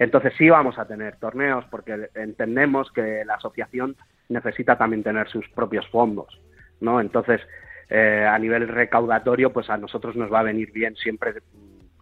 Entonces 0.00 0.32
sí 0.38 0.48
vamos 0.48 0.78
a 0.78 0.86
tener 0.86 1.16
torneos 1.16 1.66
porque 1.70 2.08
entendemos 2.14 2.90
que 2.90 3.22
la 3.26 3.34
asociación 3.34 3.96
necesita 4.30 4.78
también 4.78 5.02
tener 5.02 5.28
sus 5.28 5.46
propios 5.50 5.86
fondos, 5.88 6.40
¿no? 6.80 7.02
Entonces, 7.02 7.42
eh, 7.90 8.26
a 8.26 8.38
nivel 8.38 8.66
recaudatorio, 8.66 9.52
pues 9.52 9.68
a 9.68 9.76
nosotros 9.76 10.16
nos 10.16 10.32
va 10.32 10.40
a 10.40 10.44
venir 10.44 10.72
bien 10.72 10.96
siempre 10.96 11.34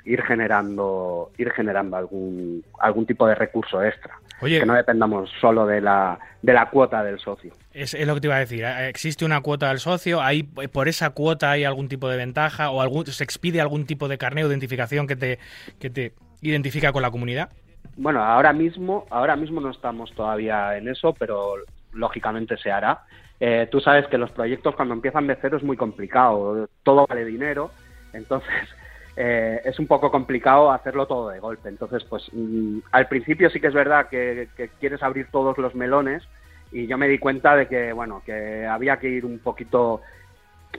ir 0.04 0.22
generando, 0.22 1.32
ir 1.38 1.50
generando 1.50 1.96
algún, 1.96 2.64
algún 2.78 3.04
tipo 3.04 3.26
de 3.26 3.34
recurso 3.34 3.82
extra. 3.82 4.14
Oye, 4.40 4.60
Que 4.60 4.66
no 4.66 4.74
dependamos 4.74 5.28
solo 5.40 5.66
de 5.66 5.80
la, 5.80 6.20
de 6.40 6.52
la 6.52 6.70
cuota 6.70 7.02
del 7.02 7.18
socio. 7.18 7.52
Es, 7.72 7.94
es 7.94 8.06
lo 8.06 8.14
que 8.14 8.20
te 8.20 8.26
iba 8.28 8.36
a 8.36 8.40
decir. 8.40 8.62
¿eh? 8.62 8.88
¿Existe 8.88 9.24
una 9.24 9.40
cuota 9.40 9.70
del 9.70 9.80
socio? 9.80 10.22
¿Hay, 10.22 10.44
¿Por 10.44 10.86
esa 10.86 11.10
cuota 11.10 11.50
hay 11.50 11.64
algún 11.64 11.88
tipo 11.88 12.08
de 12.08 12.16
ventaja? 12.16 12.70
¿O 12.70 12.80
algún, 12.80 13.06
se 13.06 13.24
expide 13.24 13.60
algún 13.60 13.86
tipo 13.86 14.06
de 14.06 14.18
carneo 14.18 14.46
de 14.46 14.54
identificación 14.54 15.08
que 15.08 15.16
te, 15.16 15.40
que 15.80 15.90
te 15.90 16.12
identifica 16.42 16.92
con 16.92 17.02
la 17.02 17.10
comunidad? 17.10 17.50
Bueno, 17.96 18.22
ahora 18.22 18.52
mismo, 18.52 19.06
ahora 19.10 19.36
mismo 19.36 19.60
no 19.60 19.70
estamos 19.70 20.12
todavía 20.12 20.76
en 20.76 20.88
eso, 20.88 21.14
pero 21.18 21.54
lógicamente 21.92 22.56
se 22.56 22.70
hará. 22.70 23.00
Eh, 23.40 23.68
tú 23.70 23.80
sabes 23.80 24.06
que 24.08 24.18
los 24.18 24.30
proyectos 24.30 24.74
cuando 24.74 24.94
empiezan 24.94 25.26
de 25.26 25.36
cero 25.40 25.56
es 25.56 25.62
muy 25.62 25.76
complicado, 25.76 26.68
todo 26.82 27.06
vale 27.06 27.24
dinero, 27.24 27.70
entonces 28.12 28.50
eh, 29.16 29.60
es 29.64 29.78
un 29.78 29.86
poco 29.86 30.10
complicado 30.10 30.70
hacerlo 30.70 31.06
todo 31.06 31.30
de 31.30 31.40
golpe. 31.40 31.68
Entonces, 31.68 32.04
pues 32.04 32.28
mm, 32.32 32.78
al 32.92 33.08
principio 33.08 33.50
sí 33.50 33.60
que 33.60 33.68
es 33.68 33.74
verdad 33.74 34.08
que, 34.08 34.48
que 34.56 34.68
quieres 34.80 35.02
abrir 35.02 35.28
todos 35.30 35.58
los 35.58 35.74
melones 35.74 36.22
y 36.70 36.86
yo 36.86 36.98
me 36.98 37.08
di 37.08 37.18
cuenta 37.18 37.56
de 37.56 37.66
que, 37.66 37.92
bueno, 37.92 38.22
que 38.24 38.66
había 38.66 38.98
que 38.98 39.08
ir 39.08 39.24
un 39.24 39.38
poquito 39.38 40.02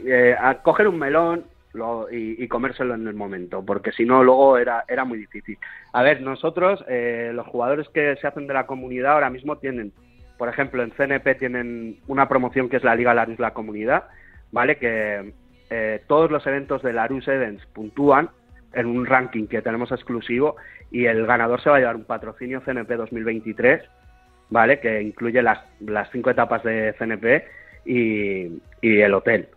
eh, 0.06 0.36
a 0.39 0.56
coger 0.56 0.88
un 0.88 1.00
melón 1.00 1.45
lo- 1.74 2.07
y, 2.11 2.47
comérselo 2.47 2.95
en 2.95 3.07
el 3.07 3.13
momento, 3.13 3.63
porque 3.65 3.91
si 3.91 4.05
no 4.05 4.24
luego 4.24 4.57
era, 4.57 4.86
era 4.88 5.05
muy 5.05 5.20
difícil. 5.20 5.57
A 5.93 6.03
ver, 6.03 6.22
nosotros, 6.22 6.84
eh, 6.88 7.32
los 7.34 7.47
jugadores 7.47 7.88
que 7.89 8.15
se 8.17 8.28
hacen 8.28 8.47
de 8.47 8.53
la 8.53 8.65
comunidad 8.65 9.13
ahora 9.13 9.30
mismo 9.30 9.57
tienen, 9.57 9.91
por 10.38 10.49
ejemplo, 10.49 10.84
en 10.84 10.91
CNP 10.91 11.36
tienen 11.36 11.97
una 12.07 12.28
promoción 12.28 12.70
que 12.70 12.78
es 12.78 12.84
la 12.84 12.95
Liga 12.95 13.13
Larus 13.13 13.39
La 13.39 13.53
Comunidad, 13.53 14.05
¿vale? 14.51 14.78
Que 14.78 15.34
eh, 15.70 16.01
todos 16.07 16.32
los 16.32 16.45
eventos 16.47 16.82
de 16.82 16.93
Larus 16.93 17.28
Events 17.28 17.65
puntúan 17.67 18.30
en 18.74 18.86
un 18.86 19.05
ranking 19.05 19.47
que 19.47 19.61
tenemos 19.61 19.91
exclusivo 19.91 20.55
y 20.91 21.05
el 21.05 21.26
ganador 21.26 21.61
se 21.61 21.70
va 21.70 21.78
a 21.78 21.80
llevar 21.80 21.95
un 21.95 22.05
patrocinio 22.05 22.61
CNP 22.61 22.95
2023 22.95 23.82
¿vale? 24.49 24.80
Que 24.80 25.01
incluye 25.01 25.41
las, 25.41 25.59
las 25.80 26.09
cinco 26.11 26.30
etapas 26.30 26.63
de 26.63 26.93
CNP 26.97 27.45
y, 27.86 28.61
y 28.82 29.01
el 29.01 29.13
hotel. 29.13 29.47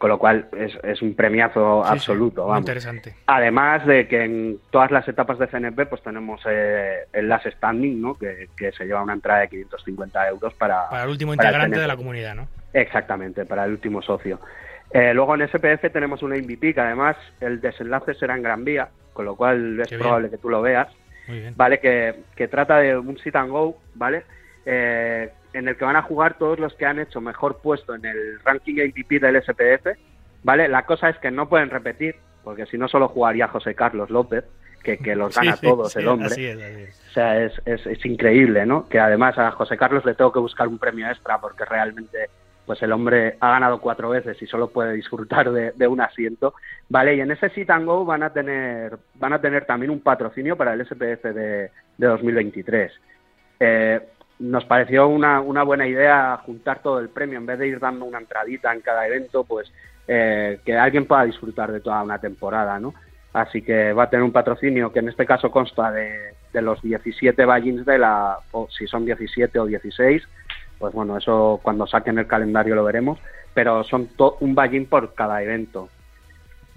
Con 0.00 0.08
lo 0.08 0.18
cual 0.18 0.48
es, 0.56 0.72
es 0.82 1.02
un 1.02 1.14
premiazo 1.14 1.82
Sí, 1.82 1.88
sí, 1.88 1.92
absoluto. 1.92 2.40
muy 2.44 2.48
vamos. 2.52 2.60
interesante. 2.62 3.14
Además 3.26 3.84
de 3.86 4.08
que 4.08 4.24
en 4.24 4.58
todas 4.70 4.90
las 4.90 5.06
etapas 5.06 5.38
de 5.38 5.46
CNP 5.46 5.84
pues 5.86 6.02
tenemos 6.02 6.40
eh, 6.48 7.00
el 7.12 7.28
last 7.28 7.46
standing, 7.46 8.00
¿no? 8.00 8.14
Que, 8.14 8.48
que 8.56 8.72
se 8.72 8.86
lleva 8.86 9.02
una 9.02 9.12
entrada 9.12 9.40
de 9.40 9.48
550 9.48 10.28
euros 10.30 10.54
para... 10.54 10.88
Para 10.88 11.04
el 11.04 11.10
último 11.10 11.36
para 11.36 11.48
integrante 11.50 11.78
de 11.80 11.86
la 11.86 11.96
comunidad, 11.98 12.34
¿no? 12.34 12.48
Exactamente, 12.72 13.44
para 13.44 13.66
el 13.66 13.72
último 13.72 14.00
socio. 14.00 14.40
Eh, 14.90 15.12
luego 15.12 15.34
en 15.34 15.46
SPF 15.46 15.92
tenemos 15.92 16.22
una 16.22 16.34
MVP 16.36 16.72
que 16.72 16.80
además 16.80 17.16
el 17.40 17.60
desenlace 17.60 18.14
será 18.14 18.34
en 18.36 18.42
Gran 18.42 18.64
Vía, 18.64 18.88
con 19.12 19.26
lo 19.26 19.36
cual 19.36 19.80
es 19.80 19.88
Qué 19.88 19.96
bien. 19.96 20.00
probable 20.06 20.30
que 20.30 20.38
tú 20.38 20.48
lo 20.48 20.62
veas. 20.62 20.88
Muy 21.28 21.40
bien. 21.40 21.54
¿vale? 21.58 21.78
Que, 21.78 22.14
que 22.34 22.48
trata 22.48 22.78
de 22.78 22.96
un 22.96 23.18
sit 23.18 23.36
and 23.36 23.50
go, 23.50 23.76
¿vale? 23.94 24.22
Eh, 24.64 25.28
en 25.52 25.68
el 25.68 25.76
que 25.76 25.84
van 25.84 25.96
a 25.96 26.02
jugar 26.02 26.38
todos 26.38 26.58
los 26.58 26.74
que 26.74 26.86
han 26.86 26.98
hecho 26.98 27.20
mejor 27.20 27.60
puesto 27.62 27.94
en 27.94 28.04
el 28.04 28.40
ranking 28.40 28.76
ATP 28.80 29.20
del 29.20 29.42
SPF, 29.42 29.98
¿vale? 30.42 30.68
La 30.68 30.86
cosa 30.86 31.08
es 31.08 31.18
que 31.18 31.30
no 31.30 31.48
pueden 31.48 31.70
repetir, 31.70 32.16
porque 32.44 32.66
si 32.66 32.78
no 32.78 32.88
solo 32.88 33.08
jugaría 33.08 33.48
José 33.48 33.74
Carlos 33.74 34.10
López, 34.10 34.44
que, 34.82 34.98
que 34.98 35.14
los 35.14 35.34
gana 35.34 35.56
Sí, 35.56 35.66
todos 35.66 35.92
sí, 35.92 35.98
el 35.98 36.08
hombre. 36.08 36.26
Así 36.26 36.46
es, 36.46 36.56
así 36.56 36.82
es. 36.82 37.06
O 37.10 37.12
sea, 37.12 37.44
es, 37.44 37.62
es, 37.64 37.86
es 37.86 38.06
increíble, 38.06 38.64
¿no? 38.66 38.88
Que 38.88 38.98
además 38.98 39.36
a 39.38 39.50
José 39.50 39.76
Carlos 39.76 40.04
le 40.04 40.14
tengo 40.14 40.32
que 40.32 40.38
buscar 40.38 40.68
un 40.68 40.78
premio 40.78 41.08
extra 41.08 41.40
porque 41.40 41.64
realmente 41.64 42.28
pues 42.66 42.80
el 42.82 42.92
hombre 42.92 43.36
ha 43.40 43.50
ganado 43.50 43.80
cuatro 43.80 44.10
veces 44.10 44.40
y 44.40 44.46
solo 44.46 44.70
puede 44.70 44.92
disfrutar 44.92 45.50
de, 45.50 45.72
de 45.72 45.88
un 45.88 46.00
asiento, 46.00 46.54
¿vale? 46.88 47.16
Y 47.16 47.20
en 47.20 47.32
ese 47.32 47.48
sit 47.50 47.68
and 47.68 47.84
go 47.84 48.04
van 48.04 48.22
a 48.22 48.32
tener, 48.32 48.96
van 49.16 49.32
a 49.32 49.40
tener 49.40 49.64
también 49.64 49.90
un 49.90 49.98
patrocinio 49.98 50.56
para 50.56 50.74
el 50.74 50.86
SPF 50.86 51.24
de, 51.34 51.70
de 51.98 52.06
2023. 52.06 52.92
Eh, 53.58 54.00
nos 54.40 54.64
pareció 54.64 55.06
una, 55.08 55.40
una 55.40 55.62
buena 55.62 55.86
idea 55.86 56.38
juntar 56.44 56.80
todo 56.82 56.98
el 56.98 57.08
premio, 57.10 57.38
en 57.38 57.46
vez 57.46 57.58
de 57.58 57.68
ir 57.68 57.78
dando 57.78 58.04
una 58.06 58.18
entradita 58.18 58.72
en 58.72 58.80
cada 58.80 59.06
evento, 59.06 59.44
pues 59.44 59.70
eh, 60.08 60.58
que 60.64 60.76
alguien 60.76 61.06
pueda 61.06 61.24
disfrutar 61.24 61.70
de 61.70 61.80
toda 61.80 62.02
una 62.02 62.18
temporada, 62.18 62.80
¿no? 62.80 62.94
Así 63.32 63.62
que 63.62 63.92
va 63.92 64.04
a 64.04 64.10
tener 64.10 64.24
un 64.24 64.32
patrocinio 64.32 64.90
que 64.92 64.98
en 64.98 65.08
este 65.08 65.24
caso 65.24 65.50
consta 65.50 65.92
de, 65.92 66.34
de 66.52 66.62
los 66.62 66.82
17 66.82 67.44
buy-ins 67.46 67.84
de 67.84 67.98
la, 67.98 68.38
o 68.50 68.66
si 68.70 68.86
son 68.88 69.04
17 69.04 69.58
o 69.60 69.66
16, 69.66 70.22
pues 70.78 70.92
bueno, 70.94 71.16
eso 71.16 71.60
cuando 71.62 71.86
saquen 71.86 72.18
el 72.18 72.26
calendario 72.26 72.74
lo 72.74 72.82
veremos, 72.84 73.20
pero 73.54 73.84
son 73.84 74.08
to- 74.16 74.36
un 74.40 74.54
buy-in 74.54 74.86
por 74.86 75.14
cada 75.14 75.42
evento. 75.42 75.90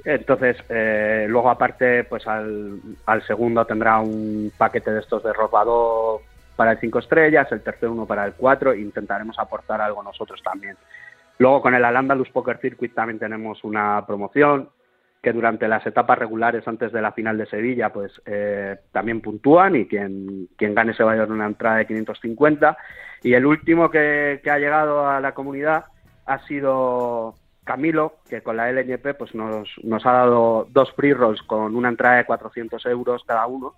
Entonces, 0.05 0.57
eh, 0.69 1.25
luego 1.29 1.49
aparte, 1.49 2.03
pues 2.03 2.27
al, 2.27 2.77
al 3.05 3.25
segundo 3.25 3.65
tendrá 3.65 3.99
un 3.99 4.51
paquete 4.57 4.91
de 4.91 4.99
estos 4.99 5.23
de 5.23 5.31
robador 5.31 6.19
para 6.55 6.71
el 6.71 6.79
5 6.79 6.99
estrellas, 6.99 7.51
el 7.51 7.61
tercero 7.61 7.91
uno 7.91 8.05
para 8.05 8.25
el 8.25 8.33
4, 8.33 8.73
e 8.73 8.79
intentaremos 8.79 9.37
aportar 9.39 9.81
algo 9.81 10.03
nosotros 10.03 10.41
también. 10.43 10.77
Luego 11.39 11.61
con 11.61 11.73
el 11.73 11.83
Al-Andalus 11.83 12.29
Poker 12.29 12.59
Circuit 12.59 12.93
también 12.93 13.19
tenemos 13.19 13.63
una 13.63 14.05
promoción 14.05 14.69
que 15.21 15.31
durante 15.31 15.69
las 15.69 15.85
etapas 15.87 16.19
regulares 16.19 16.67
antes 16.67 16.91
de 16.91 17.01
la 17.01 17.13
final 17.13 17.37
de 17.37 17.45
Sevilla 17.45 17.93
pues 17.93 18.11
eh, 18.25 18.77
también 18.91 19.21
puntúan 19.21 19.75
y 19.75 19.87
quien, 19.87 20.49
quien 20.57 20.75
gane 20.75 20.93
se 20.93 21.03
va 21.03 21.11
a 21.11 21.15
llevar 21.15 21.31
una 21.31 21.45
entrada 21.45 21.77
de 21.77 21.87
550 21.87 22.77
y 23.23 23.33
el 23.33 23.45
último 23.45 23.89
que, 23.89 24.41
que 24.43 24.51
ha 24.51 24.59
llegado 24.59 25.07
a 25.07 25.21
la 25.21 25.33
comunidad 25.33 25.85
ha 26.25 26.39
sido 26.39 27.35
Camilo 27.63 28.17
que 28.29 28.43
con 28.43 28.57
la 28.57 28.69
LNP 28.69 29.13
pues 29.13 29.33
nos, 29.33 29.69
nos 29.81 30.05
ha 30.05 30.11
dado 30.11 30.67
dos 30.71 30.91
free 30.91 31.13
rolls 31.13 31.41
con 31.43 31.73
una 31.73 31.87
entrada 31.87 32.17
de 32.17 32.25
400 32.25 32.85
euros 32.87 33.23
cada 33.25 33.47
uno 33.47 33.75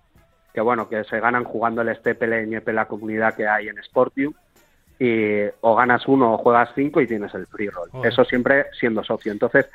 que 0.56 0.62
bueno 0.62 0.88
que 0.88 1.04
se 1.04 1.20
ganan 1.20 1.44
jugando 1.44 1.82
el 1.82 1.94
Step 1.94 2.22
LNP 2.22 2.72
la 2.72 2.88
comunidad 2.88 3.34
que 3.34 3.46
hay 3.46 3.68
en 3.68 3.76
Sportium 3.82 4.32
y 4.98 5.42
o 5.60 5.76
ganas 5.76 6.08
uno 6.08 6.32
o 6.32 6.38
juegas 6.38 6.70
cinco 6.74 7.02
y 7.02 7.06
tienes 7.06 7.34
el 7.34 7.46
free 7.46 7.68
roll. 7.68 7.90
Eso 8.02 8.24
siempre 8.24 8.64
siendo 8.72 9.04
socio. 9.04 9.32
Entonces, 9.32 9.68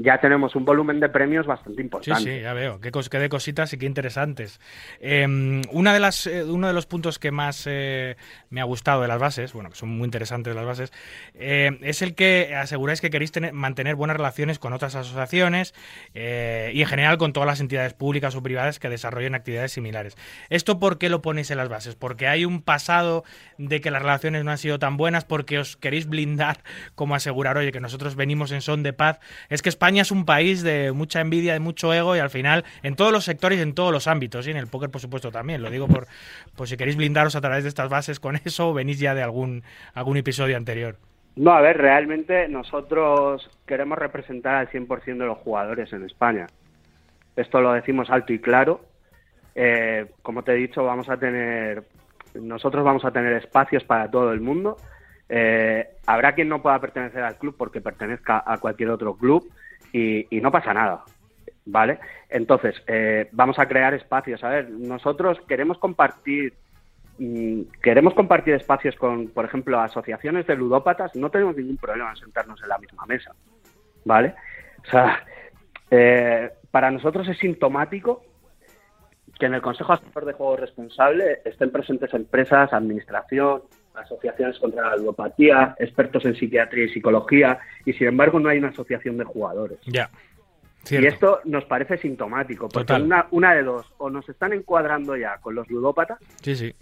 ya 0.00 0.20
tenemos 0.20 0.54
un 0.54 0.64
volumen 0.64 1.00
de 1.00 1.08
premios 1.08 1.44
bastante 1.46 1.76
Sí, 1.76 1.82
importante. 1.82 2.22
sí, 2.36 2.40
ya 2.40 2.52
veo. 2.52 2.80
Qué, 2.80 2.92
cos- 2.92 3.08
qué 3.08 3.18
de 3.18 3.28
cositas 3.28 3.72
y 3.72 3.78
qué 3.78 3.86
interesantes. 3.86 4.60
Eh, 5.00 5.26
una 5.72 5.92
de 5.92 5.98
las, 5.98 6.26
eh, 6.28 6.44
uno 6.44 6.68
de 6.68 6.72
los 6.72 6.86
puntos 6.86 7.18
que 7.18 7.32
más 7.32 7.64
eh, 7.66 8.16
me 8.50 8.60
ha 8.60 8.64
gustado 8.64 9.02
de 9.02 9.08
las 9.08 9.18
bases, 9.18 9.52
bueno, 9.52 9.70
que 9.70 9.76
son 9.76 9.88
muy 9.88 10.04
interesantes 10.04 10.54
las 10.54 10.64
bases, 10.64 10.92
eh, 11.34 11.78
es 11.82 12.02
el 12.02 12.14
que 12.14 12.54
aseguráis 12.54 13.00
que 13.00 13.10
queréis 13.10 13.32
tener- 13.32 13.52
mantener 13.52 13.96
buenas 13.96 14.16
relaciones 14.16 14.60
con 14.60 14.72
otras 14.72 14.94
asociaciones 14.94 15.74
y 16.14 16.80
en 16.80 16.86
general 16.86 17.18
con 17.18 17.32
todas 17.32 17.46
las 17.46 17.60
entidades 17.60 17.94
públicas 17.94 18.34
o 18.36 18.42
privadas 18.42 18.78
que 18.78 18.88
desarrollen 18.88 19.34
actividades 19.34 19.72
similares. 19.72 20.16
¿Esto 20.48 20.78
por 20.78 20.98
qué 20.98 21.08
lo 21.08 21.22
ponéis 21.22 21.50
en 21.50 21.56
las 21.58 21.68
bases? 21.68 21.96
¿Porque 21.96 22.28
hay 22.28 22.44
un 22.44 22.62
pasado 22.62 23.24
de 23.56 23.80
que 23.80 23.90
las 23.90 24.02
relaciones 24.02 24.44
no 24.44 24.50
han 24.52 24.58
sido 24.58 24.78
tan 24.78 24.96
buenas? 24.96 25.24
¿Porque 25.24 25.58
os 25.58 25.76
queréis 25.76 26.06
blindar 26.06 26.58
como 26.94 27.14
asegurar, 27.14 27.56
oye, 27.56 27.72
que 27.72 27.80
nosotros 27.80 28.14
venimos 28.16 28.52
en 28.52 28.60
son 28.60 28.82
de 28.82 28.92
paz? 28.92 29.18
Es 29.48 29.62
que 29.62 29.68
España 29.68 29.87
es 29.96 30.10
un 30.10 30.24
país 30.24 30.62
de 30.62 30.92
mucha 30.92 31.20
envidia, 31.20 31.54
de 31.54 31.60
mucho 31.60 31.92
ego 31.94 32.14
y 32.14 32.18
al 32.18 32.30
final 32.30 32.64
en 32.82 32.94
todos 32.94 33.12
los 33.12 33.24
sectores 33.24 33.58
y 33.58 33.62
en 33.62 33.74
todos 33.74 33.92
los 33.92 34.06
ámbitos 34.06 34.46
y 34.46 34.50
en 34.50 34.56
el 34.56 34.66
póker 34.66 34.90
por 34.90 35.00
supuesto 35.00 35.30
también. 35.30 35.62
Lo 35.62 35.70
digo 35.70 35.88
por, 35.88 36.06
por 36.56 36.68
si 36.68 36.76
queréis 36.76 36.96
blindaros 36.96 37.36
a 37.36 37.40
través 37.40 37.64
de 37.64 37.68
estas 37.68 37.88
bases 37.88 38.20
con 38.20 38.36
eso 38.44 38.70
o 38.70 38.74
venís 38.74 38.98
ya 38.98 39.14
de 39.14 39.22
algún, 39.22 39.62
algún 39.94 40.16
episodio 40.16 40.56
anterior. 40.56 40.96
No, 41.36 41.52
a 41.52 41.60
ver, 41.60 41.78
realmente 41.78 42.48
nosotros 42.48 43.48
queremos 43.64 43.96
representar 43.96 44.56
al 44.56 44.68
100% 44.68 45.04
de 45.18 45.26
los 45.26 45.38
jugadores 45.38 45.92
en 45.92 46.04
España. 46.04 46.48
Esto 47.36 47.60
lo 47.60 47.72
decimos 47.72 48.10
alto 48.10 48.32
y 48.32 48.40
claro. 48.40 48.80
Eh, 49.54 50.06
como 50.22 50.42
te 50.42 50.52
he 50.52 50.56
dicho, 50.56 50.84
vamos 50.84 51.08
a 51.08 51.16
tener, 51.16 51.84
nosotros 52.34 52.84
vamos 52.84 53.04
a 53.04 53.12
tener 53.12 53.34
espacios 53.34 53.84
para 53.84 54.10
todo 54.10 54.32
el 54.32 54.40
mundo. 54.40 54.76
Eh, 55.28 55.86
habrá 56.06 56.34
quien 56.34 56.48
no 56.48 56.60
pueda 56.60 56.80
pertenecer 56.80 57.22
al 57.22 57.36
club 57.36 57.54
porque 57.56 57.80
pertenezca 57.80 58.42
a 58.44 58.58
cualquier 58.58 58.90
otro 58.90 59.14
club 59.16 59.48
y, 59.92 60.26
y 60.36 60.40
no 60.40 60.50
pasa 60.50 60.74
nada, 60.74 61.04
¿vale? 61.66 61.98
Entonces, 62.28 62.82
eh, 62.86 63.28
vamos 63.32 63.58
a 63.58 63.66
crear 63.66 63.94
espacios. 63.94 64.42
A 64.44 64.48
ver, 64.48 64.70
nosotros 64.70 65.38
queremos 65.48 65.78
compartir 65.78 66.54
mm, 67.18 67.62
queremos 67.82 68.14
compartir 68.14 68.54
espacios 68.54 68.96
con, 68.96 69.28
por 69.28 69.44
ejemplo, 69.44 69.80
asociaciones 69.80 70.46
de 70.46 70.56
ludópatas, 70.56 71.14
no 71.16 71.30
tenemos 71.30 71.56
ningún 71.56 71.76
problema 71.76 72.10
en 72.10 72.16
sentarnos 72.16 72.62
en 72.62 72.68
la 72.68 72.78
misma 72.78 73.06
mesa, 73.06 73.34
¿vale? 74.04 74.34
O 74.86 74.90
sea, 74.90 75.24
eh, 75.90 76.50
para 76.70 76.90
nosotros 76.90 77.26
es 77.28 77.38
sintomático 77.38 78.22
que 79.38 79.46
en 79.46 79.54
el 79.54 79.62
Consejo 79.62 79.92
Asesor 79.92 80.24
de 80.24 80.32
Juego 80.32 80.56
Responsable 80.56 81.40
estén 81.44 81.70
presentes 81.70 82.12
empresas, 82.12 82.72
administración, 82.72 83.62
asociaciones 83.98 84.58
contra 84.58 84.90
la 84.90 84.96
ludopatía, 84.96 85.74
expertos 85.78 86.24
en 86.24 86.34
psiquiatría 86.36 86.84
y 86.84 86.88
psicología, 86.90 87.58
y 87.84 87.92
sin 87.92 88.08
embargo 88.08 88.38
no 88.40 88.48
hay 88.48 88.58
una 88.58 88.68
asociación 88.68 89.16
de 89.18 89.24
jugadores. 89.24 89.78
Ya. 89.86 90.10
Y 90.90 91.04
esto 91.04 91.40
nos 91.44 91.64
parece 91.66 91.98
sintomático, 91.98 92.68
porque 92.68 92.94
una, 92.94 93.26
una 93.32 93.54
de 93.54 93.62
dos, 93.62 93.86
o 93.98 94.08
nos 94.08 94.26
están 94.28 94.52
encuadrando 94.54 95.16
ya 95.16 95.36
con 95.38 95.54
los 95.54 95.68
ludópatas, 95.68 96.18
Sí, 96.40 96.56
sí. 96.56 96.74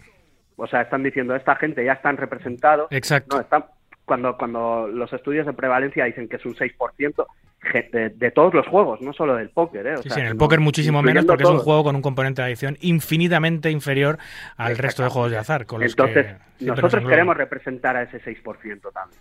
o 0.57 0.67
sea, 0.67 0.83
están 0.83 1.03
diciendo, 1.03 1.35
esta 1.35 1.57
gente 1.57 1.85
ya 1.85 1.95
están 1.95 2.17
representados. 2.17 2.87
Exacto. 2.93 3.35
No, 3.37 3.43
están, 3.43 3.65
cuando, 4.05 4.37
cuando 4.37 4.87
los 4.87 5.13
estudios 5.13 5.47
de 5.47 5.55
prevalencia 5.55 6.05
dicen 6.05 6.29
que 6.29 6.37
es 6.37 6.47
un 6.47 6.55
6% 6.55 6.77
je- 7.15 7.27
de, 7.93 8.11
de 8.11 8.31
todos 8.31 8.55
los 8.55 8.67
juegos, 8.69 9.01
no 9.01 9.13
solo 9.13 9.35
del 9.35 9.51
póker. 9.51 9.87
¿eh? 9.87 9.95
O 9.95 10.03
Sí, 10.03 10.09
sea, 10.09 10.15
sí, 10.17 10.21
en 10.21 10.27
el 10.29 10.37
póker 10.37 10.61
muchísimo 10.61 11.03
menos 11.03 11.25
porque 11.25 11.43
es 11.43 11.49
un 11.49 11.59
juego 11.59 11.85
con 11.85 11.97
un 11.97 12.03
componente 12.03 12.41
de 12.43 12.47
adición 12.47 12.77
infinitamente 12.81 13.71
inferior 13.71 14.19
al 14.57 14.77
resto 14.79 15.03
de 15.03 15.09
juegos 15.11 15.31
de 15.33 15.39
azar. 15.39 15.67
Con 15.67 15.81
los 15.81 15.93
Entonces, 15.93 16.27
que 16.27 16.33
siempre 16.33 16.67
nos 16.67 16.77
nosotros 16.83 17.09
queremos 17.09 17.37
representar 17.37 17.97
a 17.97 18.03
ese 18.03 18.21
6% 18.23 18.93
también. 18.93 19.21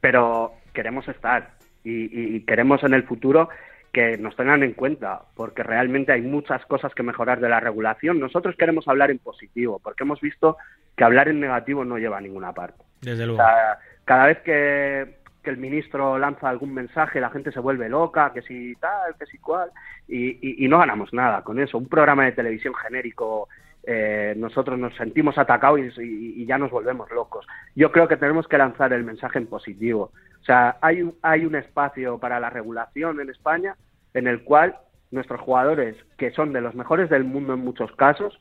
Pero 0.00 0.54
queremos 0.72 1.06
estar 1.08 1.50
y, 1.84 2.36
y- 2.36 2.40
queremos 2.44 2.82
en 2.84 2.94
el 2.94 3.04
futuro 3.04 3.48
que 3.92 4.16
nos 4.16 4.34
tengan 4.36 4.62
en 4.62 4.72
cuenta, 4.72 5.20
porque 5.36 5.62
realmente 5.62 6.12
hay 6.12 6.22
muchas 6.22 6.64
cosas 6.64 6.94
que 6.94 7.02
mejorar 7.02 7.40
de 7.40 7.48
la 7.50 7.60
regulación. 7.60 8.18
Nosotros 8.18 8.56
queremos 8.56 8.88
hablar 8.88 9.10
en 9.10 9.18
positivo, 9.18 9.80
porque 9.84 10.04
hemos 10.04 10.20
visto 10.20 10.56
que 10.96 11.04
hablar 11.04 11.28
en 11.28 11.40
negativo 11.40 11.84
no 11.84 11.98
lleva 11.98 12.16
a 12.18 12.20
ninguna 12.22 12.52
parte. 12.54 12.82
Desde 13.02 13.24
O 13.24 13.26
luego. 13.26 13.42
sea, 13.42 13.78
cada 14.06 14.26
vez 14.26 14.38
que, 14.38 15.18
que 15.42 15.50
el 15.50 15.56
ministro 15.56 16.18
lanza 16.18 16.48
algún 16.48 16.72
mensaje, 16.72 17.20
la 17.20 17.30
gente 17.30 17.52
se 17.52 17.60
vuelve 17.60 17.88
loca, 17.88 18.32
que 18.32 18.42
si 18.42 18.74
tal, 18.76 19.14
que 19.18 19.26
si 19.26 19.38
cual, 19.38 19.70
y, 20.08 20.64
y- 20.64 20.68
no 20.68 20.78
ganamos 20.78 21.12
nada 21.12 21.42
con 21.42 21.58
eso. 21.60 21.78
Un 21.78 21.88
programa 21.88 22.24
de 22.24 22.32
televisión 22.32 22.74
genérico, 22.74 23.48
eh, 23.84 24.34
nosotros 24.36 24.78
nos 24.78 24.94
sentimos 24.96 25.36
atacados 25.38 25.80
y 25.98 26.46
ya 26.46 26.58
nos 26.58 26.70
volvemos 26.70 27.10
locos. 27.10 27.46
Yo 27.74 27.90
creo 27.90 28.06
que 28.06 28.16
tenemos 28.16 28.46
que 28.46 28.58
lanzar 28.58 28.92
el 28.92 29.04
mensaje 29.04 29.38
en 29.38 29.46
positivo. 29.48 30.12
O 30.40 30.44
sea, 30.44 30.76
hay 30.80 31.02
un, 31.02 31.14
hay 31.22 31.44
un 31.44 31.54
espacio 31.54 32.18
para 32.18 32.40
la 32.40 32.50
regulación 32.50 33.20
en 33.20 33.30
España 33.30 33.76
en 34.14 34.26
el 34.26 34.42
cual 34.42 34.76
nuestros 35.10 35.40
jugadores, 35.40 35.96
que 36.16 36.30
son 36.30 36.52
de 36.52 36.60
los 36.60 36.74
mejores 36.74 37.10
del 37.10 37.24
mundo 37.24 37.54
en 37.54 37.60
muchos 37.60 37.92
casos, 37.96 38.38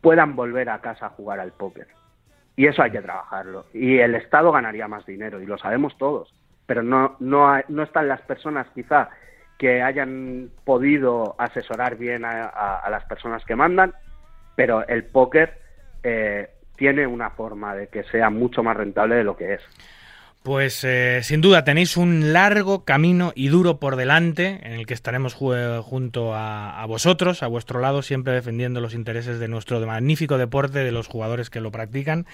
puedan 0.00 0.36
volver 0.36 0.68
a 0.70 0.80
casa 0.80 1.06
a 1.06 1.10
jugar 1.10 1.38
al 1.40 1.52
póker. 1.52 1.86
Y 2.58 2.66
eso 2.66 2.82
hay 2.82 2.90
que 2.90 3.00
trabajarlo. 3.00 3.66
Y 3.72 3.98
el 4.00 4.16
Estado 4.16 4.50
ganaría 4.50 4.88
más 4.88 5.06
dinero, 5.06 5.40
y 5.40 5.46
lo 5.46 5.56
sabemos 5.58 5.96
todos. 5.96 6.34
Pero 6.66 6.82
no, 6.82 7.14
no, 7.20 7.56
no 7.68 7.82
están 7.84 8.08
las 8.08 8.20
personas 8.22 8.66
quizá 8.74 9.10
que 9.56 9.80
hayan 9.80 10.50
podido 10.64 11.36
asesorar 11.38 11.94
bien 11.96 12.24
a, 12.24 12.46
a- 12.46 12.80
a 12.80 12.90
las 12.90 13.04
personas 13.04 13.44
que 13.44 13.54
mandan, 13.54 13.94
pero 14.56 14.84
el 14.88 15.04
póker 15.06 15.56
eh, 16.02 16.50
tiene 16.76 17.06
una 17.06 17.30
forma 17.30 17.76
de 17.76 17.86
que 17.90 18.02
sea 18.02 18.28
mucho 18.28 18.64
más 18.64 18.76
rentable 18.76 19.14
de 19.14 19.24
lo 19.24 19.36
que 19.36 19.54
es. 19.54 19.62
Pues 20.42 20.82
eh, 20.84 21.20
sin 21.22 21.40
duda 21.40 21.64
tenéis 21.64 21.96
un 21.96 22.32
largo 22.32 22.84
camino 22.84 23.32
y 23.34 23.48
duro 23.48 23.78
por 23.78 23.96
delante 23.96 24.60
en 24.62 24.72
el 24.72 24.86
que 24.86 24.94
estaremos 24.94 25.34
junto 25.34 26.32
a, 26.34 26.84
vosotros, 26.86 27.42
a 27.42 27.48
vuestro 27.48 27.80
lado, 27.80 28.02
siempre 28.02 28.32
defendiendo 28.32 28.80
los 28.80 28.94
intereses 28.94 29.40
de 29.40 29.48
nuestro 29.48 29.84
magnífico 29.84 30.38
deporte, 30.38 30.78
de 30.78 30.92
los 30.92 31.08
jugadores 31.08 31.50
que 31.50 31.60
lo 31.60 31.70
practican. 31.70 32.24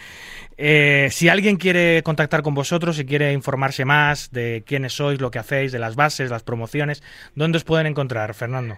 Eh, 0.59 1.09
si 1.11 1.29
alguien 1.29 1.57
quiere 1.57 2.03
contactar 2.05 2.43
con 2.43 2.55
vosotros, 2.55 2.97
si 2.97 3.07
quiere 3.07 3.33
informarse 3.33 3.85
más 3.85 4.31
de 4.31 4.63
quiénes 4.67 4.93
sois, 4.93 5.21
lo 5.21 5.31
que 5.31 5.39
hacéis, 5.39 5.73
de 5.73 5.79
las 5.79 5.97
bases, 5.97 6.31
las 6.31 6.45
promociones, 6.45 7.03
¿dónde 7.35 7.57
os 7.57 7.65
pueden 7.65 7.87
encontrar, 7.87 8.35
Fernando? 8.35 8.77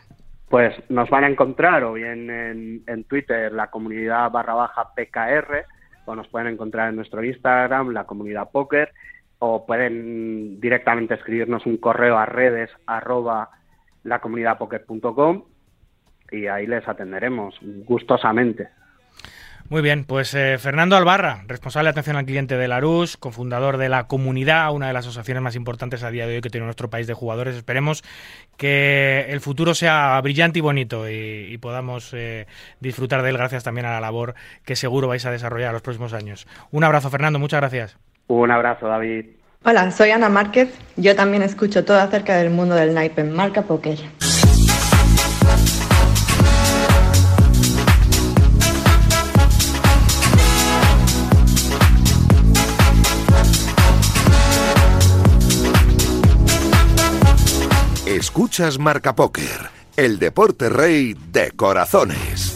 Pues 0.49 0.73
nos 0.89 1.11
van 1.11 1.25
a 1.25 1.29
encontrar 1.29 1.83
o 1.83 1.95
bien 1.95 2.31
en, 2.31 2.83
en 2.87 3.05
Twitter 3.05 3.53
la 3.53 3.67
comunidad 3.67 4.31
barra 4.31 4.55
baja 4.55 4.95
PKR 4.95 5.67
o 6.07 6.15
nos 6.15 6.29
pueden 6.29 6.47
encontrar 6.55 6.89
en 6.89 6.97
nuestro 6.97 7.23
Instagram, 7.23 7.91
la 7.91 8.05
comunidad 8.05 8.49
póker 8.51 8.93
o 9.39 9.67
pueden 9.67 10.61
directamente 10.61 11.15
escribirnos 11.15 11.67
un 11.67 11.77
correo 11.77 12.17
a 12.17 12.27
redes 12.27 12.71
arroba 12.87 13.51
lacomunidadpoker.com 14.05 15.45
y 16.31 16.47
ahí 16.47 16.67
les 16.67 16.87
atenderemos 16.89 17.55
gustosamente. 17.63 18.69
Muy 19.69 19.83
bien, 19.83 20.05
pues 20.05 20.33
eh, 20.35 20.59
Fernando 20.59 20.97
Albarra, 20.97 21.43
responsable 21.49 21.89
de 21.89 21.91
atención 21.91 22.17
al 22.17 22.25
cliente 22.25 22.57
de 22.57 22.69
Larus, 22.69 23.17
cofundador 23.17 23.79
de 23.79 23.89
la 23.89 24.07
comunidad, 24.07 24.73
una 24.73 24.87
de 24.87 24.93
las 24.93 25.07
asociaciones 25.07 25.43
más 25.43 25.57
importantes 25.57 26.05
a 26.05 26.11
día 26.13 26.29
de 26.29 26.37
hoy 26.37 26.41
que 26.41 26.51
tiene 26.51 26.67
nuestro 26.67 26.89
país 26.89 27.09
de 27.09 27.15
jugadores. 27.15 27.57
Esperemos 27.57 28.05
que 28.57 29.27
el 29.29 29.41
futuro 29.41 29.75
sea 29.75 30.21
brillante 30.21 30.61
y 30.61 30.63
bonito 30.63 31.11
y, 31.11 31.59
podamos 31.59 32.13
eh, 32.15 32.47
disfrutar 32.79 33.23
de 33.23 33.31
él 33.31 33.39
gracias 33.39 33.65
también 33.65 33.87
a 33.87 33.91
la 33.91 34.01
labor 34.01 34.35
que 34.65 34.77
seguro 34.77 35.09
vais 35.09 35.27
a 35.27 35.33
desarrollar 35.33 35.73
los 35.73 35.83
próximos 35.83 36.13
años. 36.13 36.47
Un 36.71 36.85
abrazo, 36.85 37.11
Fernando, 37.11 37.41
muchas 37.41 37.61
gracias. 37.61 37.99
Un 38.29 38.51
abrazo, 38.51 38.87
David. 38.87 39.27
Hola, 39.65 39.91
soy 39.91 40.11
Ana 40.11 40.29
Márquez. 40.29 40.73
Yo 40.97 41.15
también 41.15 41.43
escucho 41.43 41.85
todo 41.85 41.99
acerca 41.99 42.37
del 42.37 42.51
mundo 42.51 42.75
del 42.75 42.95
naipe 42.95 43.21
en 43.21 43.33
Marca 43.33 43.63
Poker. 43.63 43.99
Escuchas 58.07 58.79
Marca 58.79 59.15
Póker, 59.15 59.45
el 59.97 60.19
deporte 60.19 60.69
rey 60.69 61.15
de 61.33 61.51
corazones. 61.51 62.56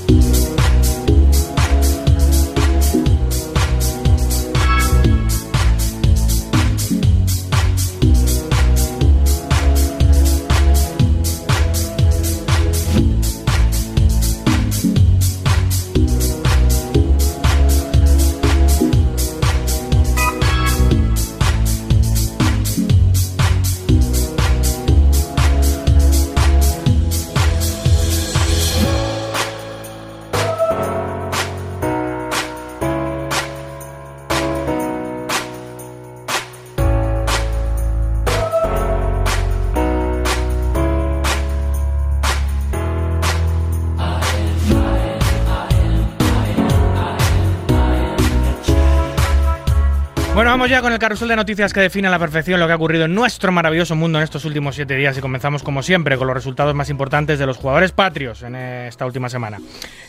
Ya 50.71 50.83
con 50.83 50.93
el 50.93 51.01
carrusel 51.01 51.27
de 51.27 51.35
noticias 51.35 51.73
que 51.73 51.81
define 51.81 52.07
a 52.07 52.13
la 52.13 52.19
perfección 52.21 52.61
lo 52.61 52.67
que 52.69 52.73
ha 52.73 52.77
ocurrido 52.77 53.07
en 53.07 53.13
nuestro 53.13 53.51
maravilloso 53.51 53.97
mundo 53.97 54.19
en 54.19 54.23
estos 54.23 54.45
últimos 54.45 54.77
siete 54.77 54.95
días 54.95 55.19
y 55.19 55.21
comenzamos 55.21 55.65
como 55.65 55.83
siempre 55.83 56.17
con 56.17 56.29
los 56.29 56.35
resultados 56.35 56.77
más 56.77 56.91
importantes 56.91 57.41
de 57.41 57.47
los 57.47 57.57
jugadores 57.57 57.91
patrios 57.91 58.45
en 58.45 58.55
esta 58.55 59.05
última 59.05 59.29
semana. 59.29 59.59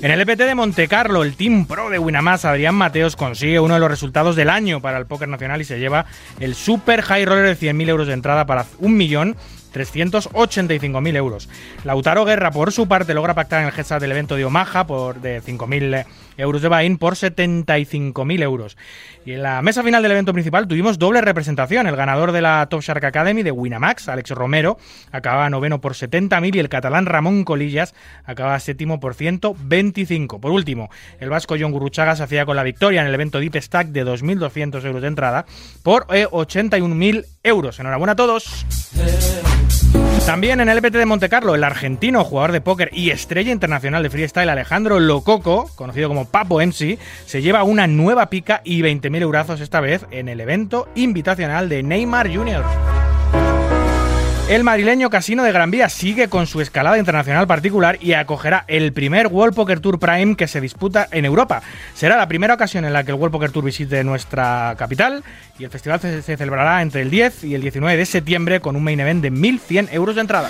En 0.02 0.12
el 0.12 0.22
EPT 0.22 0.42
de 0.42 0.54
Monte 0.54 0.88
Carlo, 0.88 1.24
el 1.24 1.36
Team 1.36 1.66
Pro 1.66 1.90
de 1.90 1.98
Winamax, 1.98 2.46
Adrián 2.46 2.76
Mateos, 2.76 3.16
consigue 3.16 3.60
uno 3.60 3.74
de 3.74 3.80
los 3.80 3.90
resultados 3.90 4.36
del 4.36 4.52
año 4.52 4.82
para 4.82 5.00
el 5.00 5.08
póker 5.08 5.30
nacional 5.30 5.62
y 5.62 5.66
se 5.66 5.80
lleva 5.80 6.06
el 6.40 6.54
Super 6.54 7.02
High 7.02 7.26
Roller 7.26 7.58
de 7.58 7.58
100.000 7.58 7.90
euros 7.90 8.06
de 8.06 8.14
entrada 8.14 8.46
para 8.46 8.68
un 8.78 8.96
millón 8.96 9.38
385.000 9.74 11.16
euros. 11.16 11.50
Lautaro 11.84 12.26
Guerra, 12.26 12.52
por 12.52 12.72
su 12.72 12.88
parte, 12.88 13.14
logra 13.14 13.34
pactar 13.34 13.62
en 13.62 13.68
el 13.68 13.74
GESA 13.74 14.00
del 14.00 14.12
evento 14.12 14.36
de 14.36 14.46
Omaha 14.46 14.86
por 14.86 15.22
de 15.22 15.42
5.000 15.42 16.06
euros 16.42 16.62
de 16.62 16.68
buy 16.68 16.96
por 16.98 17.16
75.000 17.16 18.42
euros. 18.42 18.78
Y 19.26 19.34
en 19.34 19.44
la 19.44 19.62
mesa 19.62 19.84
final 19.84 20.02
del 20.02 20.12
evento 20.12 20.34
principal 20.34 20.68
tuvimos 20.68 20.98
doble 20.98 21.22
representación. 21.22 21.88
El 21.88 21.96
ganador 21.96 22.32
de 22.32 22.42
la 22.42 22.68
Top 22.70 22.82
Shark 22.82 23.04
Academy 23.06 23.44
de 23.44 23.52
Winamax, 23.52 24.10
Alex 24.10 24.32
Romero, 24.32 24.78
acaba 25.12 25.50
noveno 25.50 25.80
por 25.80 25.94
70.000 25.94 26.56
y 26.56 26.60
el 26.60 26.70
catalán 26.70 27.06
Ramón 27.06 27.44
Colillas 27.44 27.94
acaba 28.26 28.60
séptimo 28.60 29.00
por 29.00 29.14
125. 29.14 30.42
Por 30.42 30.52
último, 30.52 30.90
el 31.20 31.30
vasco 31.30 31.56
John 31.60 31.72
Guruchaga 31.72 32.16
se 32.16 32.24
hacía 32.24 32.46
con 32.46 32.56
la 32.56 32.64
victoria 32.64 33.02
en 33.02 33.08
el 33.08 33.14
evento 33.14 33.40
Deep 33.40 33.56
Stack 33.62 33.88
de 33.90 34.06
2.200 34.06 34.84
euros 34.86 35.02
de 35.02 35.08
entrada 35.08 35.46
por 35.84 36.08
81.000 36.08 37.20
eh, 37.20 37.26
euros. 37.44 37.80
Enhorabuena 37.80 38.14
a 38.14 38.16
todos. 38.16 38.66
También 40.26 40.62
en 40.62 40.70
el 40.70 40.78
EPT 40.78 40.94
de 40.94 41.06
Montecarlo, 41.06 41.56
el 41.56 41.64
argentino 41.64 42.24
jugador 42.24 42.52
de 42.52 42.62
póker 42.62 42.90
y 42.94 43.10
estrella 43.10 43.52
internacional 43.52 44.04
de 44.04 44.10
freestyle 44.10 44.50
Alejandro 44.50 45.00
Lococo, 45.00 45.70
conocido 45.76 46.08
como 46.10 46.26
Papo 46.26 46.62
MC, 46.62 47.00
se 47.26 47.42
lleva 47.42 47.64
una 47.64 47.88
nueva 47.88 48.30
pica 48.30 48.62
y 48.64 48.82
20.000 48.82 49.22
eurazos 49.22 49.62
esta 49.62 49.82
vez 49.82 50.06
en 50.12 50.30
el 50.30 50.40
evento 50.40 50.88
invitacional 50.96 51.70
de 51.70 51.84
Neymar 51.84 52.34
Jr. 52.34 53.01
El 54.52 54.66
madrileño 54.66 55.10
Casino 55.10 55.46
de 55.46 55.54
Gran 55.54 55.72
Vía 55.72 55.88
sigue 55.88 56.28
con 56.28 56.46
su 56.46 56.60
escalada 56.60 56.98
internacional 56.98 57.48
particular 57.48 57.98
y 58.02 58.12
acogerá 58.12 58.66
el 58.68 58.92
primer 58.92 59.28
World 59.28 59.56
Poker 59.56 59.80
Tour 59.80 59.98
Prime 59.98 60.36
que 60.36 60.50
se 60.50 60.60
disputa 60.60 61.08
en 61.10 61.24
Europa. 61.24 61.62
Será 61.94 62.18
la 62.18 62.28
primera 62.28 62.56
ocasión 62.56 62.84
en 62.84 62.92
la 62.92 63.06
que 63.06 63.12
el 63.12 63.18
World 63.18 63.32
Poker 63.32 63.52
Tour 63.52 63.64
visite 63.64 64.04
nuestra 64.04 64.76
capital 64.78 65.24
y 65.58 65.64
el 65.64 65.70
festival 65.70 66.02
se 66.02 66.36
celebrará 66.36 66.82
entre 66.82 67.02
el 67.02 67.10
10 67.10 67.46
y 67.46 67.56
el 67.56 67.62
19 67.62 67.96
de 67.96 68.06
septiembre 68.06 68.60
con 68.60 68.76
un 68.76 68.84
main 68.84 69.00
event 69.00 69.22
de 69.22 69.32
1.100 69.32 69.88
euros 69.94 70.16
de 70.16 70.22
entrada. 70.22 70.50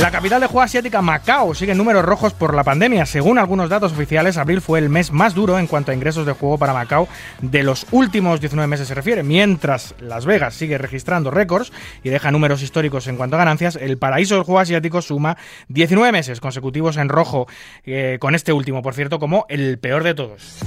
La 0.00 0.10
capital 0.10 0.42
de 0.42 0.46
juego 0.46 0.60
asiática, 0.60 1.00
Macao, 1.00 1.54
sigue 1.54 1.72
en 1.72 1.78
números 1.78 2.04
rojos 2.04 2.34
por 2.34 2.54
la 2.54 2.62
pandemia. 2.64 3.06
Según 3.06 3.38
algunos 3.38 3.70
datos 3.70 3.92
oficiales, 3.92 4.36
abril 4.36 4.60
fue 4.60 4.78
el 4.78 4.90
mes 4.90 5.10
más 5.10 5.34
duro 5.34 5.58
en 5.58 5.66
cuanto 5.66 5.90
a 5.90 5.94
ingresos 5.94 6.26
de 6.26 6.32
juego 6.32 6.58
para 6.58 6.74
Macao 6.74 7.08
de 7.40 7.62
los 7.62 7.86
últimos 7.92 8.40
19 8.40 8.68
meses 8.68 8.88
se 8.88 8.94
refiere. 8.94 9.22
Mientras 9.22 9.94
Las 9.98 10.26
Vegas 10.26 10.54
sigue 10.54 10.76
registrando 10.76 11.30
récords 11.30 11.72
y 12.04 12.10
deja 12.10 12.30
números 12.30 12.60
históricos 12.60 13.06
en 13.06 13.16
cuanto 13.16 13.36
a 13.36 13.38
ganancias, 13.38 13.76
el 13.76 13.96
paraíso 13.96 14.34
del 14.34 14.44
juego 14.44 14.60
asiático 14.60 15.00
suma 15.00 15.38
19 15.68 16.12
meses 16.12 16.40
consecutivos 16.40 16.98
en 16.98 17.08
rojo, 17.08 17.46
eh, 17.84 18.18
con 18.20 18.34
este 18.34 18.52
último, 18.52 18.82
por 18.82 18.92
cierto, 18.92 19.18
como 19.18 19.46
el 19.48 19.78
peor 19.78 20.04
de 20.04 20.14
todos. 20.14 20.58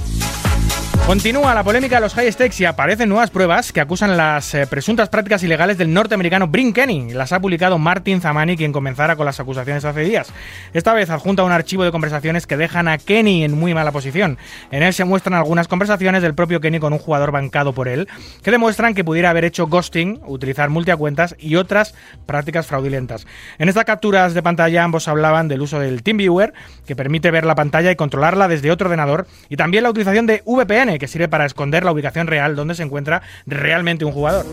Continúa 1.10 1.52
la 1.54 1.64
polémica 1.64 1.96
de 1.96 2.02
los 2.02 2.14
high 2.14 2.30
stakes 2.30 2.62
y 2.62 2.66
aparecen 2.66 3.08
nuevas 3.08 3.30
pruebas 3.30 3.72
que 3.72 3.80
acusan 3.80 4.16
las 4.16 4.54
eh, 4.54 4.68
presuntas 4.68 5.08
prácticas 5.08 5.42
ilegales 5.42 5.76
del 5.76 5.92
norteamericano 5.92 6.46
Brin 6.46 6.72
Kenny. 6.72 7.12
Las 7.14 7.32
ha 7.32 7.40
publicado 7.40 7.78
Martin 7.78 8.20
Zamani, 8.20 8.56
quien 8.56 8.70
comenzara 8.70 9.16
con 9.16 9.26
las 9.26 9.40
acusaciones 9.40 9.84
hace 9.84 10.02
días. 10.02 10.32
Esta 10.72 10.94
vez 10.94 11.10
adjunta 11.10 11.42
un 11.42 11.50
archivo 11.50 11.82
de 11.82 11.90
conversaciones 11.90 12.46
que 12.46 12.56
dejan 12.56 12.86
a 12.86 12.96
Kenny 12.96 13.42
en 13.42 13.58
muy 13.58 13.74
mala 13.74 13.90
posición. 13.90 14.38
En 14.70 14.84
él 14.84 14.94
se 14.94 15.04
muestran 15.04 15.34
algunas 15.34 15.66
conversaciones 15.66 16.22
del 16.22 16.36
propio 16.36 16.60
Kenny 16.60 16.78
con 16.78 16.92
un 16.92 17.00
jugador 17.00 17.32
bancado 17.32 17.72
por 17.72 17.88
él, 17.88 18.06
que 18.44 18.52
demuestran 18.52 18.94
que 18.94 19.02
pudiera 19.02 19.30
haber 19.30 19.44
hecho 19.44 19.66
ghosting, 19.66 20.20
utilizar 20.26 20.70
multiacuentas 20.70 21.34
y 21.40 21.56
otras 21.56 21.92
prácticas 22.24 22.68
fraudulentas. 22.68 23.26
En 23.58 23.68
estas 23.68 23.84
capturas 23.84 24.32
de 24.32 24.44
pantalla 24.44 24.84
ambos 24.84 25.08
hablaban 25.08 25.48
del 25.48 25.62
uso 25.62 25.80
del 25.80 26.04
TeamViewer, 26.04 26.54
que 26.86 26.94
permite 26.94 27.32
ver 27.32 27.46
la 27.46 27.56
pantalla 27.56 27.90
y 27.90 27.96
controlarla 27.96 28.46
desde 28.46 28.70
otro 28.70 28.86
ordenador, 28.86 29.26
y 29.48 29.56
también 29.56 29.82
la 29.82 29.90
utilización 29.90 30.26
de 30.26 30.44
VPN, 30.46 30.99
que 31.00 31.08
sirve 31.08 31.26
para 31.26 31.46
esconder 31.46 31.82
la 31.82 31.90
ubicación 31.90 32.28
real 32.28 32.54
donde 32.54 32.76
se 32.76 32.84
encuentra 32.84 33.22
realmente 33.46 34.04
un 34.04 34.12
jugador. 34.12 34.46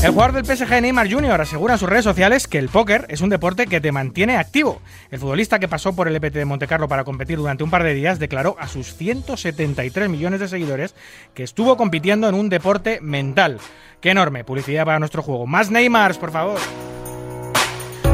El 0.00 0.12
jugador 0.12 0.32
del 0.32 0.44
PSG 0.44 0.80
Neymar 0.80 1.10
Jr. 1.10 1.40
asegura 1.40 1.74
en 1.74 1.80
sus 1.80 1.88
redes 1.88 2.04
sociales 2.04 2.46
que 2.46 2.58
el 2.58 2.68
póker 2.68 3.06
es 3.08 3.20
un 3.20 3.30
deporte 3.30 3.66
que 3.66 3.80
te 3.80 3.90
mantiene 3.90 4.36
activo. 4.36 4.80
El 5.10 5.18
futbolista 5.18 5.58
que 5.58 5.66
pasó 5.66 5.96
por 5.96 6.06
el 6.06 6.14
EPT 6.14 6.34
de 6.34 6.44
Montecarlo 6.44 6.86
para 6.86 7.02
competir 7.02 7.36
durante 7.36 7.64
un 7.64 7.70
par 7.70 7.82
de 7.82 7.94
días 7.94 8.20
declaró 8.20 8.54
a 8.60 8.68
sus 8.68 8.94
173 8.94 10.08
millones 10.08 10.38
de 10.38 10.46
seguidores 10.46 10.94
que 11.34 11.42
estuvo 11.42 11.76
compitiendo 11.76 12.28
en 12.28 12.36
un 12.36 12.48
deporte 12.48 13.00
mental. 13.00 13.58
¡Qué 14.00 14.10
enorme! 14.10 14.44
Publicidad 14.44 14.84
para 14.84 15.00
nuestro 15.00 15.22
juego. 15.22 15.48
¡Más 15.48 15.72
Neymars, 15.72 16.16
por 16.16 16.30
favor! 16.30 16.60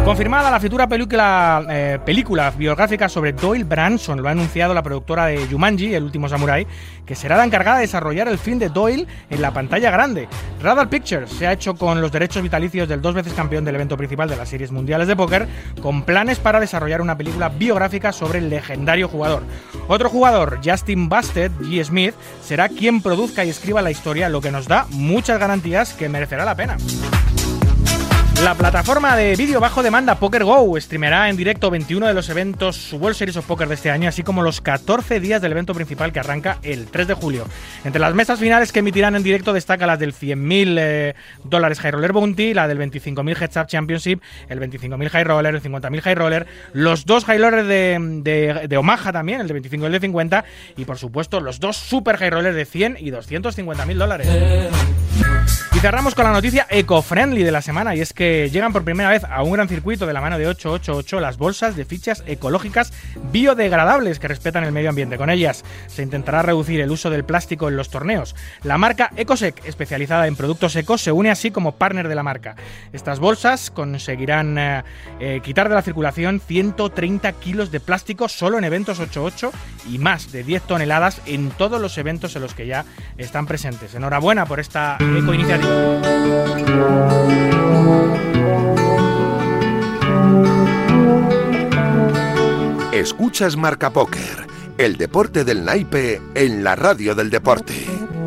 Confirmada 0.05 0.50
la 0.50 0.61
futura 0.61 0.86
película, 0.86 1.64
eh, 1.70 1.98
película 2.05 2.50
biográfica 2.50 3.09
sobre 3.09 3.32
Doyle 3.32 3.64
Branson, 3.64 4.20
lo 4.20 4.28
ha 4.28 4.32
anunciado 4.32 4.74
la 4.74 4.82
productora 4.82 5.24
de 5.24 5.46
Jumanji, 5.46 5.94
El 5.94 6.05
último 6.05 6.28
Samurai, 6.28 6.66
que 7.07 7.14
será 7.14 7.38
la 7.38 7.44
encargada 7.44 7.78
de 7.78 7.84
desarrollar 7.84 8.28
el 8.28 8.36
film 8.36 8.59
de 8.59 8.68
Doyle 8.68 9.07
en 9.30 9.40
la 9.40 9.52
pantalla 9.52 9.90
grande. 9.90 10.28
Radar 10.62 10.90
Pictures 10.90 11.30
se 11.30 11.46
ha 11.46 11.55
hecho 11.55 11.74
con 11.74 12.02
los 12.02 12.12
derechos 12.12 12.42
vitalicios 12.42 12.86
del 12.86 13.00
dos 13.00 13.14
veces 13.14 13.32
campeón 13.32 13.64
del 13.64 13.76
evento 13.76 13.96
principal 13.96 14.28
de 14.28 14.36
las 14.36 14.50
series 14.50 14.70
mundiales 14.70 15.09
de 15.09 15.16
póker, 15.16 15.48
con 15.80 16.02
planes 16.02 16.38
para 16.38 16.61
desarrollar 16.61 17.00
una 17.00 17.16
película 17.16 17.48
biográfica 17.48 18.12
sobre 18.12 18.40
el 18.40 18.50
legendario 18.50 19.09
jugador. 19.09 19.42
Otro 19.88 20.11
jugador, 20.11 20.61
Justin 20.62 21.09
Busted, 21.09 21.50
G. 21.62 21.82
Smith, 21.82 22.14
será 22.42 22.68
quien 22.68 23.00
produzca 23.00 23.42
y 23.46 23.48
escriba 23.48 23.80
la 23.80 23.90
historia, 23.90 24.28
lo 24.28 24.42
que 24.42 24.50
nos 24.50 24.68
da 24.68 24.86
muchas 24.90 25.38
garantías 25.38 25.94
que 25.94 26.11
merecerá 26.11 26.44
la 26.44 26.55
pena. 26.55 26.76
La 28.43 28.55
plataforma 28.55 29.16
de 29.16 29.37
vídeo 29.37 29.59
bajo 29.59 29.82
demanda 29.82 30.16
Poker 30.16 30.45
Go 30.45 30.78
streamerá 30.78 31.30
en 31.30 31.37
directo 31.37 31.70
21 31.70 32.07
de 32.07 32.14
los 32.14 32.28
eventos 32.28 32.93
World 32.93 33.16
Series 33.16 33.37
of 33.37 33.47
Poker 33.47 33.68
de 33.68 33.74
este 33.74 33.91
año, 33.91 34.09
así 34.09 34.22
como 34.22 34.43
los 34.43 34.61
14 34.61 35.18
días 35.20 35.41
del 35.41 35.53
evento 35.53 35.72
principal 35.72 36.12
que 36.12 36.20
arranca 36.20 36.59
el 36.62 36.87
3 36.87 37.09
de 37.09 37.14
julio. 37.14 37.47
Entre 37.85 38.01
las 38.01 38.14
mesas 38.14 38.39
finales 38.39 38.70
que 38.70 38.80
emitirán 38.80 39.16
en 39.16 39.22
directo 39.22 39.53
destaca 39.53 39.87
las 39.87 39.99
del 39.99 40.12
100.000 40.12 40.76
eh, 40.78 41.14
dólares 41.45 41.80
High 41.80 41.93
Roller 41.93 42.12
Bounty, 42.12 42.53
la 42.53 42.68
del 42.68 42.78
25.000 42.78 43.41
Heads 43.41 43.57
Up 43.57 43.66
Championship, 43.66 44.20
el 44.49 44.61
25.000 44.61 45.09
High 45.09 45.24
Roller, 45.24 45.55
el 45.55 45.62
50.000 45.62 46.01
High 46.01 46.14
Roller, 46.14 46.47
los 46.74 47.07
dos 47.07 47.24
High 47.24 47.39
Rollers 47.39 47.66
de, 47.66 48.66
de, 48.68 48.76
Omaha 48.76 49.12
también, 49.12 49.41
el 49.41 49.47
de 49.47 49.55
25 49.55 49.85
y 49.85 49.87
el 49.87 49.93
de 49.93 50.01
50, 50.01 50.45
y 50.76 50.85
por 50.85 50.99
supuesto 50.99 51.41
los 51.41 51.61
dos 51.61 51.76
Super 51.76 52.18
High 52.18 52.30
Rollers 52.30 52.57
de 52.57 52.64
100 52.66 52.97
y 53.01 53.11
250.000 53.11 53.95
dólares. 53.95 54.28
Y 55.74 55.80
cerramos 55.80 56.14
con 56.14 56.24
la 56.24 56.32
noticia 56.32 56.68
eco-friendly 56.70 57.42
de 57.42 57.51
la 57.51 57.61
semana, 57.61 57.97
y 57.97 58.01
es 58.01 58.12
que 58.12 58.49
llegan 58.49 58.72
por 58.72 58.84
primera 58.84 59.11
vez 59.11 59.24
a 59.24 59.42
un 59.42 59.53
gran 59.53 59.68
circuito 59.68 60.07
de 60.07 60.12
la 60.12 60.20
mano 60.20 60.38
de 60.38 60.47
888 60.47 61.18
las 61.18 61.36
bolsas 61.36 61.74
de 61.74 61.84
fichas 61.84 62.22
ecológicas 62.26 62.92
biodegradables 63.32 64.20
que 64.20 64.28
respetan 64.28 64.62
el 64.62 64.70
medio 64.70 64.90
ambiente. 64.90 65.18
Con 65.18 65.30
ellas 65.30 65.64
se 65.88 66.05
intentará 66.05 66.42
reducir 66.42 66.80
el 66.80 66.92
uso 66.92 67.11
del 67.11 67.24
plástico 67.24 67.68
en 67.68 67.76
los 67.76 67.90
torneos. 67.90 68.36
La 68.62 68.78
marca 68.78 69.11
Ecosec, 69.16 69.64
especializada 69.64 70.28
en 70.28 70.36
productos 70.36 70.76
ecos, 70.76 71.03
se 71.03 71.11
une 71.11 71.32
así 71.32 71.51
como 71.51 71.72
partner 71.72 72.07
de 72.07 72.14
la 72.14 72.22
marca. 72.22 72.55
Estas 72.92 73.18
bolsas 73.18 73.72
conseguirán 73.72 74.57
eh, 74.57 74.84
eh, 75.18 75.40
quitar 75.42 75.68
de 75.68 75.74
la 75.74 75.82
circulación 75.82 76.40
130 76.40 77.32
kilos 77.32 77.72
de 77.72 77.80
plástico 77.80 78.28
solo 78.28 78.59
en 78.59 78.64
eventos 78.64 79.01
88 79.01 79.51
y 79.90 79.99
más 79.99 80.30
de 80.30 80.45
10 80.45 80.62
toneladas 80.62 81.20
en 81.26 81.51
todos 81.51 81.80
los 81.80 81.99
eventos 81.99 82.36
en 82.36 82.42
los 82.42 82.55
que 82.55 82.68
ya 82.68 82.84
están 83.18 83.47
presentes. 83.47 83.92
Enhorabuena 83.97 84.47
por 84.47 84.61
esta 84.61 84.99
Escuchas 92.93 93.57
Marca 93.57 93.91
Póker, 93.91 94.47
el 94.78 94.97
deporte 94.97 95.45
del 95.45 95.64
naipe 95.64 96.22
en 96.35 96.62
la 96.62 96.76
radio 96.76 97.14
del 97.14 97.30
deporte. 97.30 97.74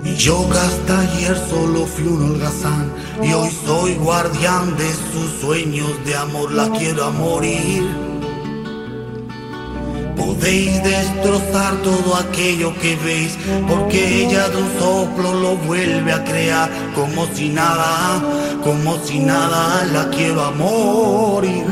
Y 0.04 0.16
yo 0.16 0.48
hasta 0.52 1.00
ayer 1.00 1.38
solo 1.50 1.86
fui 1.86 2.08
un 2.08 2.32
holgazán 2.32 2.92
y 3.24 3.32
hoy 3.32 3.50
soy 3.66 3.96
guardián 3.96 4.76
de 4.76 4.92
sus 5.14 5.32
sueños 5.40 5.90
de 6.06 6.16
amor, 6.16 6.52
la 6.52 6.70
quiero 6.72 7.06
a 7.06 7.12
morir. 7.12 8.17
Podéis 10.18 10.84
destrozar 10.84 11.76
todo 11.84 12.16
aquello 12.16 12.74
que 12.82 12.96
veis, 12.96 13.38
porque 13.68 14.26
ella 14.26 14.50
de 14.50 14.58
un 14.58 14.80
soplo 14.80 15.34
lo 15.34 15.56
vuelve 15.58 16.12
a 16.12 16.24
crear, 16.24 16.70
como 16.96 17.28
si 17.28 17.50
nada, 17.50 18.20
como 18.64 18.98
si 18.98 19.20
nada, 19.20 19.86
la 19.94 20.10
quiero 20.10 20.44
a 20.44 20.52
morir. 20.52 21.66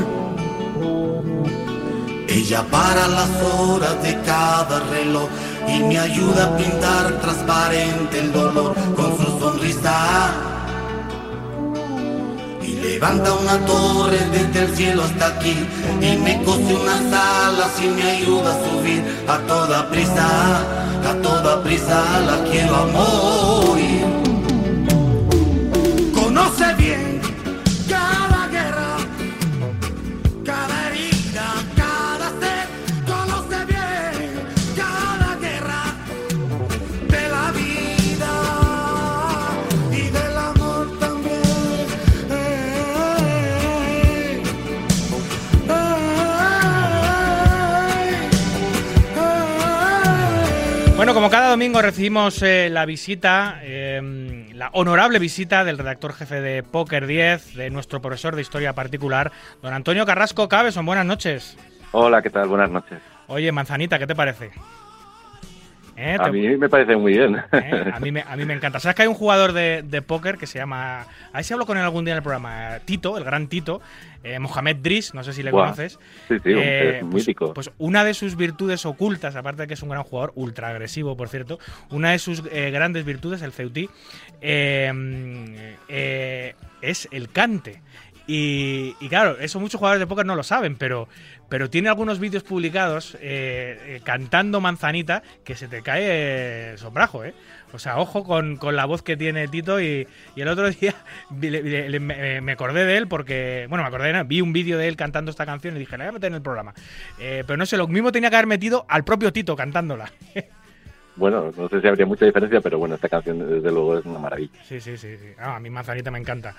Ella 2.28 2.64
para 2.70 3.08
las 3.08 3.30
horas 3.58 4.02
de 4.04 4.20
cada 4.22 4.80
reloj 4.92 5.30
y 5.68 5.80
me 5.80 5.98
ayuda 5.98 6.46
a 6.46 6.58
pintar 6.58 7.20
transparente 7.22 8.20
el 8.20 8.32
dolor 8.32 8.76
con 8.96 9.18
su 9.18 9.40
sonrisa. 9.40 10.55
Levanta 12.86 13.34
una 13.34 13.58
torre 13.66 14.20
desde 14.32 14.66
el 14.66 14.76
cielo 14.76 15.04
hasta 15.04 15.28
aquí 15.28 15.56
y 16.02 16.18
me 16.18 16.42
cose 16.44 16.74
unas 16.74 17.02
alas 17.12 17.72
y 17.84 17.88
me 17.88 18.04
ayuda 18.04 18.52
a 18.52 18.70
subir 18.70 19.04
a 19.28 19.38
toda 19.48 19.90
prisa, 19.90 20.28
a 21.10 21.14
toda 21.22 21.64
prisa 21.64 22.04
la 22.28 22.44
quiero 22.50 22.76
a. 22.76 24.15
Bueno, 51.06 51.14
como 51.14 51.30
cada 51.30 51.52
domingo 51.52 51.84
recibimos 51.84 52.42
eh, 52.42 52.68
la 52.72 52.84
visita, 52.88 53.60
eh, 53.62 54.50
la 54.56 54.72
honorable 54.74 55.20
visita 55.20 55.64
del 55.64 55.78
redactor 55.78 56.14
jefe 56.14 56.42
de 56.42 56.64
Poker 56.64 57.06
10, 57.06 57.54
de 57.54 57.70
nuestro 57.70 58.02
profesor 58.02 58.36
de 58.36 58.42
historia 58.42 58.74
particular, 58.74 59.32
don 59.62 59.72
Antonio 59.72 60.04
Carrasco 60.08 60.50
Cabeson. 60.50 60.84
Buenas 60.84 61.06
noches. 61.06 61.58
Hola, 61.92 62.24
¿qué 62.24 62.32
tal? 62.32 62.48
Buenas 62.48 62.72
noches. 62.72 62.98
Oye, 63.28 63.52
Manzanita, 63.52 64.00
¿qué 64.00 64.08
te 64.08 64.16
parece? 64.16 64.50
¿Eh? 65.98 66.18
A 66.20 66.30
mí 66.30 66.58
me 66.58 66.68
parece 66.68 66.96
muy 66.98 67.14
bien. 67.14 67.38
¿eh? 67.54 67.92
A, 67.94 68.00
mí 68.00 68.12
me, 68.12 68.22
a 68.22 68.36
mí 68.36 68.44
me 68.46 68.54
encanta. 68.54 68.80
¿Sabes 68.80 68.96
que 68.96 69.04
hay 69.04 69.08
un 69.08 69.14
jugador 69.16 69.54
de, 69.54 69.82
de 69.82 70.02
póker 70.02 70.38
que 70.38 70.46
se 70.48 70.60
llama. 70.60 71.02
A 71.32 71.36
ver 71.36 71.44
si 71.44 71.54
hablo 71.54 71.66
con 71.66 71.78
él 71.78 71.84
algún 71.84 72.04
día 72.06 72.14
en 72.14 72.18
el 72.18 72.24
programa. 72.24 72.80
Tito, 72.84 73.18
el 73.18 73.24
gran 73.24 73.48
Tito. 73.48 73.82
eh, 74.24 74.38
Mohamed 74.40 74.78
Driss, 74.82 75.14
no 75.14 75.24
sé 75.24 75.32
si 75.34 75.42
le 75.44 75.52
Buah. 75.52 75.64
conoces. 75.66 76.00
Sí, 76.28 76.36
sí, 76.44 76.52
es 76.54 77.02
pues- 77.04 77.14
mítico. 77.28 77.54
Pues 77.54 77.72
una 77.78 78.04
de 78.04 78.14
sus 78.14 78.36
virtudes 78.36 78.86
ocultas, 78.86 79.36
aparte 79.36 79.62
de 79.64 79.68
que 79.68 79.76
es 79.76 79.84
un 79.84 79.90
gran 79.90 80.04
jugador, 80.04 80.34
ultra 80.36 80.68
agresivo, 80.70 81.16
por 81.16 81.30
cierto, 81.30 81.60
una 81.90 82.12
de 82.12 82.20
sus 82.20 82.44
grandes 82.44 83.06
virtudes, 83.06 83.42
el 83.42 83.52
Ceutí, 83.54 83.90
es 86.82 87.08
el 87.12 87.30
cante. 87.32 87.82
Y, 88.28 88.96
y 89.00 89.08
claro, 89.08 89.38
eso 89.40 89.60
muchos 89.60 89.78
jugadores 89.78 90.00
de 90.00 90.08
póker 90.08 90.26
no 90.26 90.36
lo 90.36 90.42
saben, 90.42 90.76
pero, 90.78 91.08
pero 91.50 91.70
tiene 91.70 91.90
algunos 91.90 92.20
vídeos 92.20 92.44
publicados 92.44 93.16
eh, 93.22 93.78
eh, 93.86 94.02
cantando 94.04 94.62
manzanita 94.62 95.22
que 95.44 95.56
se 95.56 95.68
te 95.68 95.82
cae 95.82 96.04
eh, 96.74 96.78
sombrajo, 96.78 97.24
¿eh? 97.24 97.34
O 97.74 97.80
sea, 97.80 97.98
ojo 98.00 98.24
con, 98.24 98.56
con 98.56 98.76
la 98.76 98.86
voz 98.86 99.02
que 99.02 99.18
tiene 99.18 99.48
Tito 99.50 99.82
y, 99.82 100.08
y 100.36 100.42
el 100.42 100.48
otro 100.48 100.70
día 100.72 100.96
vi- 101.30 101.50
le- 101.50 101.62
le- 101.64 101.90
le- 101.90 102.00
me, 102.00 102.42
me 102.42 102.52
acordé 102.54 102.86
de 102.86 102.98
él 102.98 103.08
porque, 103.08 103.66
bueno, 103.70 103.84
me 103.84 103.90
acordé, 103.90 104.14
no, 104.14 104.24
vi 104.26 104.42
un 104.42 104.54
vídeo 104.54 104.78
de 104.78 104.88
él 104.88 104.96
cantando 104.96 105.30
esta 105.32 105.46
canción 105.46 105.76
y 105.76 105.80
dije, 105.80 105.98
la 105.98 106.06
voy 106.06 106.10
a 106.10 106.14
meter 106.14 106.28
en 106.30 106.36
el 106.36 106.42
programa. 106.42 106.74
Eh, 107.20 107.44
pero 107.46 107.58
no 107.58 107.66
sé, 107.66 107.78
lo 107.78 107.88
mismo 107.88 108.12
tenía 108.12 108.30
que 108.30 108.38
haber 108.38 108.48
metido 108.48 108.86
al 108.88 109.04
propio 109.04 109.34
Tito 109.34 109.56
cantándola. 109.56 110.12
Bueno, 111.18 111.50
no 111.56 111.70
sé 111.70 111.80
si 111.80 111.88
habría 111.88 112.06
mucha 112.06 112.26
diferencia, 112.26 112.60
pero 112.60 112.78
bueno, 112.78 112.96
esta 112.96 113.08
canción 113.08 113.40
desde 113.40 113.72
luego 113.72 113.98
es 113.98 114.06
una 114.06 114.20
maravilla. 114.20 114.52
sí, 114.64 114.82
sí, 114.82 114.98
sí. 114.98 115.16
sí. 115.18 115.28
Ah, 115.38 115.56
a 115.56 115.60
mí 115.62 115.70
manzanita 115.70 116.12
me 116.12 116.20
encanta. 116.20 116.54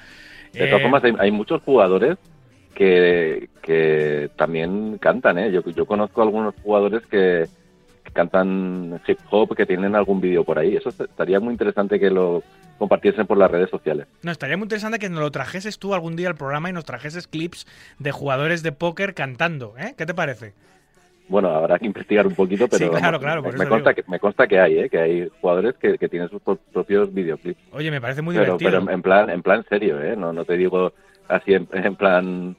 De 0.57 0.67
todas 0.67 0.81
Eh, 0.81 0.83
formas, 0.83 1.05
hay, 1.05 1.13
hay 1.19 1.31
muchos 1.31 1.61
jugadores 1.63 2.17
que, 2.77 3.49
que 3.63 4.31
también 4.37 4.99
cantan, 4.99 5.39
¿eh? 5.39 5.51
Yo, 5.51 5.63
yo 5.65 5.87
conozco 5.87 6.23
algunos 6.23 6.55
jugadores 6.63 7.03
que, 7.07 7.47
que 8.05 8.11
cantan 8.13 9.01
hip 9.07 9.19
hop, 9.31 9.57
que 9.57 9.65
tienen 9.67 9.97
algún 9.97 10.21
vídeo 10.21 10.45
por 10.45 10.59
ahí. 10.59 10.77
Eso 10.77 10.91
estaría 10.91 11.41
muy 11.41 11.53
interesante 11.53 11.99
que 11.99 12.11
lo 12.11 12.43
compartiesen 12.79 13.27
por 13.27 13.39
las 13.39 13.51
redes 13.51 13.71
sociales. 13.71 14.07
No, 14.23 14.31
estaría 14.31 14.59
muy 14.59 14.67
interesante 14.67 14.99
que 14.99 15.09
nos 15.09 15.21
lo 15.21 15.31
trajeses 15.31 15.79
tú 15.79 15.95
algún 15.95 16.15
día 16.17 16.29
al 16.29 16.35
programa 16.37 16.69
y 16.69 16.75
nos 16.75 16.85
trajeses 16.85 17.27
clips 17.27 17.67
de 17.99 18.13
jugadores 18.13 18.63
de 18.63 18.73
póker 18.73 19.15
cantando, 19.15 19.75
¿eh? 19.79 19.95
¿Qué 19.97 20.05
te 20.05 20.13
parece? 20.13 20.53
Bueno, 21.29 21.49
habrá 21.49 21.79
que 21.79 21.87
investigar 21.87 22.25
un 22.27 22.35
poquito, 22.35 22.69
pero 22.69 22.85
Sí, 22.85 22.91
claro, 22.91 23.19
vamos, 23.19 23.21
claro, 23.21 23.43
por 23.43 23.57
me, 23.59 23.65
eso 23.65 23.69
consta 23.71 23.91
digo. 23.91 24.05
que, 24.05 24.11
me 24.13 24.21
consta 24.21 24.47
que 24.47 24.61
hay, 24.61 24.79
¿eh? 24.79 24.89
que 24.91 24.99
hay 24.99 25.29
jugadores 25.41 25.75
que, 25.77 25.99
que 25.99 26.09
tienen 26.09 26.29
sus 26.29 26.41
pro- 26.43 26.59
propios 26.73 27.13
videoclips. 27.13 27.59
Oye, 27.73 27.91
me 27.91 28.01
parece 28.01 28.23
muy 28.23 28.35
pero, 28.37 28.57
divertido. 28.59 28.71
pero 28.85 28.93
en 28.93 29.03
plan 29.03 29.31
en 29.31 29.43
plan 29.43 29.65
serio 29.69 30.01
eh 30.01 30.15
no 30.15 30.33
no 30.33 30.45
te 30.45 30.57
digo 30.57 30.93
así 31.27 31.55
en, 31.55 31.67
en 31.73 31.97
plan 31.97 32.57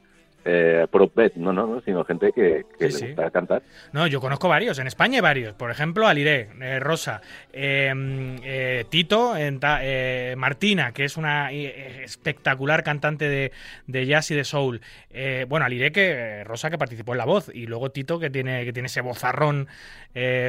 eh, 0.50 0.86
prop 0.90 1.14
bet 1.14 1.34
no 1.36 1.52
no 1.52 1.66
no 1.66 1.80
sino 1.82 2.04
gente 2.04 2.32
que, 2.32 2.64
que 2.78 2.90
Sí, 2.90 2.92
le 2.92 2.98
sí. 2.98 3.06
gusta 3.08 3.30
cantar 3.30 3.62
No, 3.92 4.06
yo 4.06 4.20
conozco 4.20 4.48
varios. 4.48 4.78
En 4.78 4.86
España 4.86 5.16
hay 5.16 5.20
varios. 5.20 5.54
Por 5.54 5.70
ejemplo, 5.70 6.06
Aliré, 6.06 6.48
eh, 6.60 6.80
Rosa, 6.80 7.20
eh, 7.52 7.92
eh, 8.42 8.84
Tito, 8.88 9.34
Martina, 10.36 10.92
que 10.92 11.04
es 11.04 11.16
una 11.16 11.52
espectacular 11.52 12.82
cantante 12.82 13.28
de, 13.28 13.52
de 13.86 14.06
jazz 14.06 14.30
y 14.30 14.34
de 14.34 14.44
soul. 14.44 14.80
Bueno, 15.48 15.66
Aliré, 15.66 15.92
que 15.92 16.44
Rosa, 16.44 16.70
que 16.70 16.78
participó 16.78 17.12
en 17.12 17.18
La 17.18 17.24
Voz. 17.26 17.50
Y 17.52 17.66
luego 17.66 17.90
Tito, 17.90 18.18
que 18.18 18.30
tiene, 18.30 18.64
que 18.64 18.72
tiene 18.72 18.86
ese 18.86 19.00
bozarrón 19.00 19.68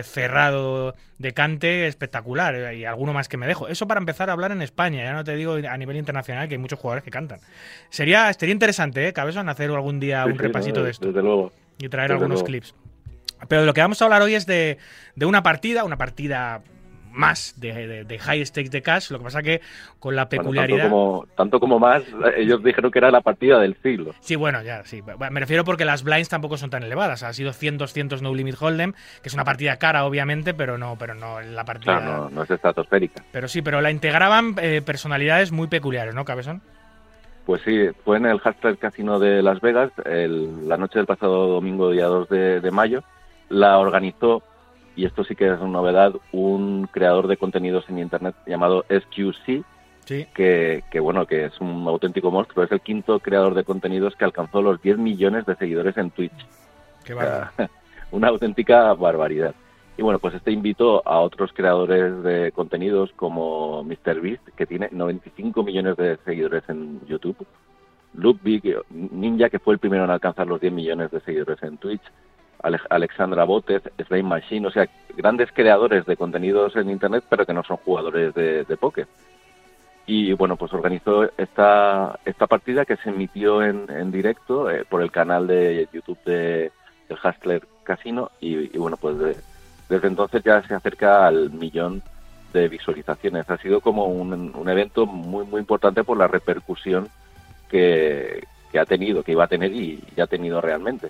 cerrado 0.04 0.96
de 1.20 1.34
cante 1.34 1.86
espectacular. 1.86 2.56
eh, 2.56 2.78
Y 2.78 2.86
alguno 2.86 3.14
más 3.14 3.30
que 3.30 3.38
me 3.38 3.46
dejo. 3.46 3.68
Eso 3.68 3.88
para 3.88 4.00
empezar 4.00 4.30
a 4.30 4.34
hablar 4.34 4.52
en 4.52 4.62
España. 4.64 5.04
Ya 5.04 5.14
no 5.14 5.24
te 5.24 5.36
digo 5.36 5.54
a 5.70 5.78
nivel 5.78 5.98
internacional 5.98 6.48
que 6.48 6.56
hay 6.56 6.60
muchos 6.60 6.80
jugadores 6.80 7.04
que 7.04 7.12
cantan. 7.12 7.40
Sería, 7.92 8.34
sería 8.34 8.54
interesante, 8.54 9.08
¿eh? 9.08 9.14
Cabezón, 9.14 9.48
hacer 9.50 9.66
algún 9.70 9.76
algún 9.76 10.00
día 10.00 10.24
Sí, 10.24 10.30
un 10.32 10.38
sí, 10.38 10.42
repasito 10.44 10.80
no, 10.80 10.86
de 10.86 10.92
esto 10.92 11.06
Desde 11.08 11.22
luego. 11.22 11.52
y 11.78 11.88
traer 11.90 12.10
desde 12.10 12.14
algunos 12.24 12.40
luego. 12.40 12.46
clips. 12.48 12.74
Pero 13.48 13.62
de 13.62 13.68
lo 13.68 13.74
que 13.74 13.82
vamos 13.82 14.02
a 14.02 14.06
hablar 14.06 14.22
hoy 14.22 14.34
es 14.36 14.46
de, 14.46 14.78
de 15.16 15.26
una 15.26 15.44
partida, 15.44 15.84
una 15.84 15.98
partida 15.98 16.62
más 17.12 17.54
de, 17.60 17.88
de- 17.88 18.04
de 18.06 18.20
high 18.20 18.46
stakes 18.46 18.70
de 18.70 18.82
cash. 18.82 19.12
Lo 19.12 19.18
que 19.20 19.24
pasa 19.26 19.42
que 19.42 19.62
con 20.00 20.16
la 20.16 20.26
Bueno, 20.26 20.44
peculiaridad. 20.44 20.84
tanto, 20.84 20.90
como, 20.96 21.28
tanto 21.36 21.60
como 21.60 21.80
más, 21.80 22.04
ellos 22.38 22.64
dijeron 22.64 22.92
que 22.92 23.00
era 23.00 23.12
la 23.12 23.22
partida 23.22 23.60
del 23.60 23.76
siglo. 23.84 24.14
Sí, 24.20 24.36
bueno, 24.36 24.62
ya, 24.64 24.84
sí. 24.86 25.02
Me 25.32 25.40
refiero 25.40 25.64
porque 25.64 25.86
las 25.86 26.04
blinds 26.04 26.30
tampoco 26.30 26.58
son 26.58 26.70
tan 26.70 26.84
elevadas. 26.84 27.24
Ha 27.24 27.34
sido 27.34 27.54
100, 27.54 27.78
200 27.78 28.22
no 28.22 28.34
limit 28.34 28.56
hold'em, 28.60 28.94
que 29.22 29.30
es 29.30 29.34
una 29.34 29.44
partida 29.44 29.78
cara, 29.78 30.06
obviamente, 30.06 30.54
pero 30.54 30.78
no, 30.78 30.96
pero 30.98 31.16
no 31.16 31.42
la 31.42 31.66
partida. 31.66 32.00
sea, 32.00 32.06
no, 32.08 32.30
no 32.30 32.44
es 32.44 32.52
estratosférica. 32.52 33.24
Pero 33.32 33.48
sí, 33.48 33.62
pero 33.62 33.82
la 33.82 33.92
integraban 33.92 34.56
eh, 34.62 34.82
personalidades 34.86 35.52
muy 35.52 35.68
peculiares, 35.68 36.16
¿no, 36.16 36.26
Cabezón? 36.26 36.62
Pues 37.46 37.62
sí, 37.64 37.88
fue 38.06 38.18
en 38.18 38.28
el 38.28 38.36
Hustler 38.44 38.78
Casino 38.78 39.18
de 39.20 39.42
Las 39.42 39.60
Vegas, 39.62 39.92
el- 40.06 40.68
la 40.68 40.78
noche 40.78 41.00
del 41.00 41.08
pasado 41.08 41.48
domingo, 41.48 41.90
día 41.92 42.06
2 42.06 42.30
de, 42.30 42.60
de 42.62 42.72
mayo. 42.72 43.04
La 43.50 43.80
organizó, 43.80 44.44
y 44.96 45.06
esto 45.06 45.24
sí 45.24 45.36
que 45.36 45.52
es 45.52 45.60
una 45.60 45.72
novedad, 45.72 46.14
un 46.32 46.88
creador 46.92 47.28
de 47.28 47.38
contenidos 47.38 47.86
en 47.90 48.00
Internet 48.00 48.36
llamado 48.46 48.86
SQC, 48.90 49.64
Sí. 50.06 50.26
que, 50.34 50.84
que, 50.90 51.00
bueno, 51.00 51.28
que 51.28 51.46
es 51.46 51.62
un 51.62 51.88
auténtico 51.88 52.32
monstruo. 52.32 52.64
Es 52.66 52.72
el 52.72 52.82
quinto 52.82 53.20
creador 53.20 53.54
de 53.54 53.64
contenidos 53.64 54.16
que 54.16 54.26
alcanzó 54.26 54.60
los 54.60 54.82
10 54.82 54.98
millones 54.98 55.46
de 55.46 55.56
seguidores 55.56 55.96
en 55.98 56.10
Twitch. 56.10 56.48
Qué 57.06 57.14
una 58.12 58.30
auténtica 58.30 58.92
barbaridad. 58.96 59.54
Y 60.00 60.02
bueno, 60.02 60.18
pues 60.18 60.34
este 60.34 60.52
invitó 60.52 61.08
a 61.08 61.20
otros 61.20 61.52
creadores 61.54 62.24
de 62.24 62.52
contenidos 62.54 63.12
como 63.18 63.84
MrBeast, 63.84 64.48
que 64.56 64.66
tiene 64.66 64.90
95 64.92 65.62
millones 65.62 65.98
de 65.98 66.18
seguidores 66.26 66.64
en 66.70 67.06
YouTube. 67.06 67.46
Ludwig 68.14 68.78
Ninja, 68.90 69.50
que 69.50 69.60
fue 69.60 69.74
el 69.74 69.80
primero 69.80 70.06
en 70.06 70.10
alcanzar 70.10 70.48
los 70.48 70.60
10 70.62 70.74
millones 70.74 71.12
de 71.12 71.20
seguidores 71.20 71.62
en 71.62 71.78
Twitch. 71.78 72.02
Ale- 72.62 72.80
Alexandra 72.90 73.44
Botes, 73.46 73.82
Slime 74.08 74.30
Machine, 74.30 74.68
o 74.68 74.72
sea, 74.72 74.88
grandes 75.16 75.50
creadores 75.54 76.06
de 76.06 76.18
contenidos 76.18 76.76
en 76.76 76.90
Internet, 76.90 77.24
pero 77.30 77.46
que 77.46 77.54
no 77.54 77.64
son 77.64 77.78
jugadores 77.78 78.34
de, 78.34 78.64
de 78.66 78.78
póker. 78.78 79.08
Y 80.06 80.34
bueno, 80.34 80.56
pues 80.56 80.74
organizó 80.74 81.30
esta, 81.38 82.18
esta 82.26 82.48
partida 82.48 82.84
que 82.86 82.98
se 82.98 83.10
emitió 83.10 83.62
en, 83.64 83.86
en 83.90 84.12
directo 84.12 84.70
eh, 84.70 84.84
por 84.90 85.02
el 85.04 85.12
canal 85.12 85.46
de 85.46 85.88
YouTube 85.94 86.18
de, 86.26 86.72
del 87.08 87.18
Hustler 87.24 87.62
Casino 87.84 88.32
y, 88.42 88.76
y 88.76 88.78
bueno, 88.80 88.98
pues 88.98 89.20
de- 89.20 89.38
desde 89.88 90.08
entonces 90.08 90.44
ya 90.44 90.62
se 90.68 90.74
acerca 90.74 91.28
al 91.28 91.52
millón 91.52 92.02
de 92.54 92.68
visualizaciones. 92.68 93.48
Ha 93.50 93.58
sido 93.58 93.82
como 93.82 94.06
un, 94.06 94.34
un 94.56 94.70
evento 94.70 95.06
muy, 95.06 95.46
muy 95.46 95.60
importante 95.62 96.04
por 96.04 96.18
la 96.18 96.28
repercusión 96.28 97.08
que, 97.70 98.44
que 98.72 98.80
ha 98.80 98.86
tenido, 98.86 99.22
que 99.24 99.34
iba 99.34 99.44
a 99.44 99.48
tener 99.48 99.72
y 99.74 100.00
ya 100.16 100.24
ha 100.24 100.28
tenido 100.28 100.60
realmente. 100.62 101.10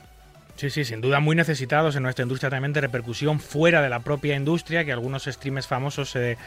Sí, 0.60 0.70
sí, 0.70 0.84
sin 0.84 0.99
duda 0.99 1.22
muy 1.22 1.38
necesitados 1.38 1.95
en 1.95 2.03
nuestra 2.03 2.24
industria 2.24 2.49
también 2.49 2.74
de 2.74 2.82
repercusión 2.82 3.39
fuera 3.39 3.82
de 3.82 3.88
la 3.88 4.01
propia 4.01 4.36
industria, 4.36 4.84
que 4.84 4.91
algunos 4.91 5.24
streamers 5.24 5.68
famosos 5.68 6.10
se, 6.10 6.38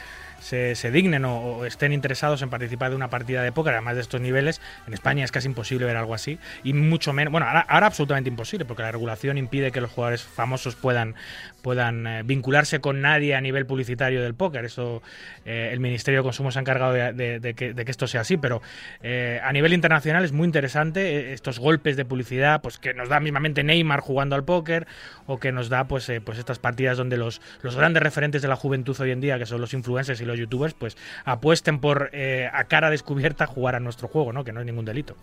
se, 0.42 0.74
se 0.74 0.90
dignen 0.90 1.24
o, 1.24 1.38
o 1.40 1.64
estén 1.64 1.92
interesados 1.92 2.42
en 2.42 2.50
participar 2.50 2.90
de 2.90 2.96
una 2.96 3.08
partida 3.08 3.42
de 3.42 3.52
póker, 3.52 3.72
además 3.74 3.94
de 3.94 4.02
estos 4.02 4.20
niveles. 4.20 4.60
En 4.86 4.92
España 4.94 5.24
es 5.24 5.32
casi 5.32 5.46
imposible 5.48 5.86
ver 5.86 5.96
algo 5.96 6.14
así, 6.14 6.38
y 6.64 6.72
mucho 6.74 7.12
menos, 7.12 7.30
bueno, 7.32 7.46
ahora, 7.46 7.60
ahora 7.60 7.86
absolutamente 7.86 8.28
imposible, 8.28 8.64
porque 8.64 8.82
la 8.82 8.92
regulación 8.92 9.38
impide 9.38 9.70
que 9.72 9.80
los 9.80 9.90
jugadores 9.90 10.22
famosos 10.22 10.74
puedan, 10.74 11.14
puedan 11.62 12.06
eh, 12.06 12.22
vincularse 12.24 12.80
con 12.80 13.00
nadie 13.00 13.34
a 13.34 13.40
nivel 13.40 13.66
publicitario 13.66 14.22
del 14.22 14.34
póker. 14.34 14.64
Eso 14.64 15.02
eh, 15.44 15.70
el 15.72 15.80
Ministerio 15.80 16.20
de 16.20 16.24
Consumo 16.24 16.50
se 16.50 16.58
ha 16.58 16.62
encargado 16.62 16.92
de, 16.92 17.12
de- 17.12 17.40
de 17.40 17.54
que, 17.54 17.72
de 17.72 17.84
que 17.84 17.90
esto 17.90 18.06
sea 18.06 18.22
así, 18.22 18.36
pero 18.36 18.60
eh, 19.02 19.40
a 19.42 19.52
nivel 19.52 19.72
internacional 19.72 20.24
es 20.24 20.32
muy 20.32 20.46
interesante 20.46 21.00
eh, 21.30 21.32
estos 21.32 21.58
golpes 21.58 21.96
de 21.96 22.04
publicidad, 22.04 22.60
pues 22.62 22.78
que 22.78 22.94
nos 22.94 23.08
da 23.08 23.20
mismamente 23.20 23.62
Neymar 23.62 24.00
jugando 24.00 24.34
al 24.36 24.44
póker 24.44 24.86
o 25.26 25.38
que 25.38 25.52
nos 25.52 25.68
da 25.68 25.86
pues, 25.88 26.08
eh, 26.08 26.20
pues 26.20 26.38
estas 26.38 26.58
partidas 26.58 26.98
donde 26.98 27.16
los, 27.16 27.40
los 27.62 27.76
grandes 27.76 28.02
referentes 28.02 28.42
de 28.42 28.48
la 28.48 28.56
juventud 28.56 28.96
hoy 29.00 29.10
en 29.12 29.20
día, 29.20 29.38
que 29.38 29.46
son 29.46 29.60
los 29.60 29.72
influencers 29.74 30.20
y 30.20 30.24
los 30.24 30.31
youtubers, 30.38 30.74
pues 30.74 30.96
apuesten 31.24 31.80
por 31.80 32.10
eh, 32.12 32.48
a 32.52 32.64
cara 32.64 32.90
descubierta 32.90 33.46
jugar 33.46 33.74
a 33.74 33.80
nuestro 33.80 34.08
juego, 34.08 34.32
¿no? 34.32 34.44
Que 34.44 34.52
no 34.52 34.60
es 34.60 34.66
ningún 34.66 34.84
delito. 34.84 35.14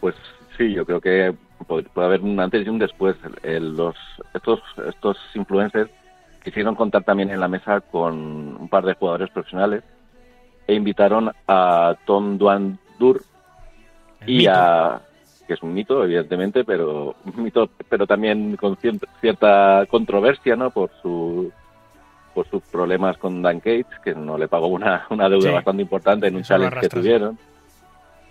Pues 0.00 0.14
sí, 0.56 0.72
yo 0.72 0.84
creo 0.86 1.00
que 1.00 1.34
puede, 1.66 1.82
puede 1.84 2.06
haber 2.06 2.20
un 2.22 2.38
antes 2.40 2.66
y 2.66 2.68
un 2.70 2.78
después. 2.78 3.16
El- 3.42 3.76
los, 3.76 3.96
estos, 4.34 4.60
estos 4.88 5.16
influencers 5.34 5.90
quisieron 6.42 6.74
contar 6.74 7.02
también 7.04 7.30
en 7.30 7.40
la 7.40 7.48
mesa 7.48 7.80
con 7.80 8.14
un 8.56 8.68
par 8.68 8.84
de 8.84 8.94
jugadores 8.94 9.30
profesionales 9.30 9.82
e 10.66 10.74
invitaron 10.74 11.30
a 11.48 11.94
Tom 12.06 12.38
Duan 12.38 12.78
Dur 12.98 13.22
y 14.26 14.38
mito. 14.38 14.50
a 14.54 15.02
que 15.46 15.54
es 15.54 15.62
un 15.62 15.74
mito 15.74 16.04
evidentemente 16.04 16.64
pero 16.64 17.16
un 17.24 17.42
mito 17.42 17.68
pero 17.88 18.06
también 18.06 18.56
con 18.56 18.76
cierta 19.20 19.84
controversia 19.90 20.54
no 20.56 20.70
por 20.70 20.90
su 21.02 21.50
por 22.34 22.48
sus 22.48 22.62
problemas 22.62 23.16
con 23.18 23.42
Dan 23.42 23.58
Cates 23.60 23.86
que 24.04 24.14
no 24.14 24.38
le 24.38 24.48
pagó 24.48 24.68
una, 24.68 25.06
una 25.10 25.28
deuda 25.28 25.48
Sí. 25.48 25.54
bastante 25.54 25.82
importante 25.82 26.26
en 26.28 26.34
un 26.36 26.42
Eso 26.42 26.48
challenge 26.54 26.80
que 26.80 26.88
tuvieron 26.88 27.38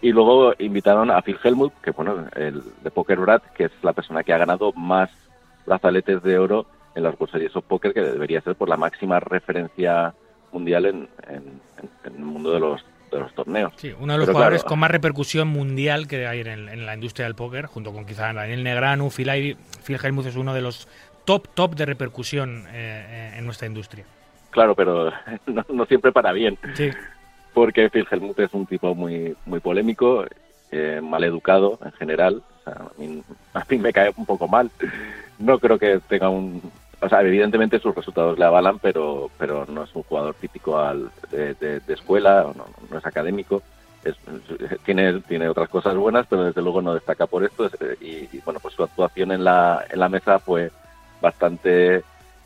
y 0.01 0.11
luego 0.11 0.53
invitaron 0.59 1.11
a 1.11 1.21
Phil 1.21 1.37
Helmut, 1.43 1.73
que 1.81 1.91
bueno, 1.91 2.25
el 2.35 2.63
de 2.81 2.91
Poker 2.91 3.19
Brat, 3.19 3.43
que 3.53 3.65
es 3.65 3.71
la 3.83 3.91
persona 3.93 4.23
que 4.23 4.31
ha 4.33 4.37
ganado 4.37 4.71
más 4.73 5.09
brazaletes 5.65 6.23
de 6.23 6.37
oro 6.39 6.65
en 6.95 7.03
las 7.03 7.19
World 7.19 7.31
Series 7.33 7.55
of 7.55 7.65
Poker, 7.65 7.93
que 7.93 8.01
debería 8.01 8.39
ser 8.41 8.55
por 8.55 8.69
la 8.69 8.77
máxima 8.77 9.19
referencia 9.19 10.13
mundial 10.51 10.85
en, 10.85 11.09
en- 11.27 11.61
el 12.05 12.13
mundo 12.23 12.51
de 12.51 12.59
los, 12.61 12.83
de 13.11 13.19
los 13.19 13.33
torneos. 13.33 13.73
Sí, 13.75 13.93
uno 13.99 14.13
de 14.13 14.19
los 14.19 14.25
Pero 14.27 14.33
jugadores 14.37 14.61
claro, 14.61 14.69
con 14.69 14.79
más 14.79 14.91
repercusión 14.91 15.47
mundial 15.49 16.07
que 16.07 16.25
hay 16.27 16.39
en, 16.41 16.69
en 16.69 16.85
la 16.85 16.93
industria 16.95 17.25
del 17.25 17.35
póker, 17.35 17.65
junto 17.67 17.91
con 17.93 18.05
quizá 18.05 18.31
Daniel 18.33 18.63
Negranu, 18.63 19.09
Phil. 19.11 19.57
Phil 19.83 19.99
Hellmuth 20.01 20.25
es 20.27 20.35
uno 20.37 20.53
de 20.53 20.61
los 20.61 20.87
top, 21.29 21.47
top 21.53 21.75
de 21.75 21.85
repercusión 21.85 22.65
eh, 22.71 22.71
eh, 22.73 23.33
en 23.37 23.45
nuestra 23.45 23.67
industria. 23.67 24.03
Claro, 24.49 24.73
pero 24.73 25.11
no, 25.45 25.63
no 25.71 25.85
siempre 25.85 26.11
para 26.11 26.31
bien, 26.31 26.57
Sí, 26.73 26.89
porque 27.53 27.87
Phil 27.91 28.07
Helmut 28.09 28.39
es 28.39 28.51
un 28.55 28.65
tipo 28.65 28.95
muy, 28.95 29.35
muy 29.45 29.59
polémico, 29.59 30.25
eh, 30.71 31.01
mal 31.03 31.23
educado 31.23 31.77
en 31.85 31.91
general. 31.91 32.41
O 32.41 32.63
sea, 32.63 32.73
a, 32.73 32.89
mí, 32.97 33.21
a 33.53 33.63
mí 33.69 33.77
me 33.77 33.93
cae 33.93 34.11
un 34.15 34.25
poco 34.25 34.47
mal. 34.47 34.71
No 35.37 35.59
creo 35.59 35.77
que 35.77 35.99
tenga 36.07 36.29
un... 36.29 36.63
O 36.99 37.07
sea, 37.07 37.21
evidentemente 37.21 37.77
sus 37.79 37.93
resultados 37.95 38.39
le 38.39 38.45
avalan, 38.45 38.79
pero, 38.79 39.29
pero 39.37 39.65
no 39.67 39.83
es 39.83 39.93
un 39.95 40.01
jugador 40.03 40.33
típico 40.33 40.79
al, 40.79 41.11
de, 41.31 41.53
de- 41.53 41.79
de 41.79 41.93
escuela, 41.93 42.47
no, 42.55 42.65
no 42.89 42.97
es 42.97 43.05
académico. 43.05 43.61
Es- 44.03 44.17
tiene, 44.85 45.21
tiene 45.21 45.47
otras 45.47 45.69
cosas 45.69 45.95
buenas, 45.95 46.25
pero 46.27 46.45
desde 46.45 46.61
luego 46.63 46.81
no 46.81 46.95
destaca 46.95 47.27
por 47.27 47.43
esto. 47.43 47.65
es- 47.67 48.01
Y, 48.01 48.29
y, 48.35 48.41
bueno, 48.43 48.59
pues 48.59 48.73
su 48.73 48.83
actuación 48.83 49.31
en 49.31 49.43
la, 49.43 49.85
en 49.91 49.99
la 49.99 50.09
mesa 50.09 50.39
fue 50.39 50.71
bastante 51.21 52.03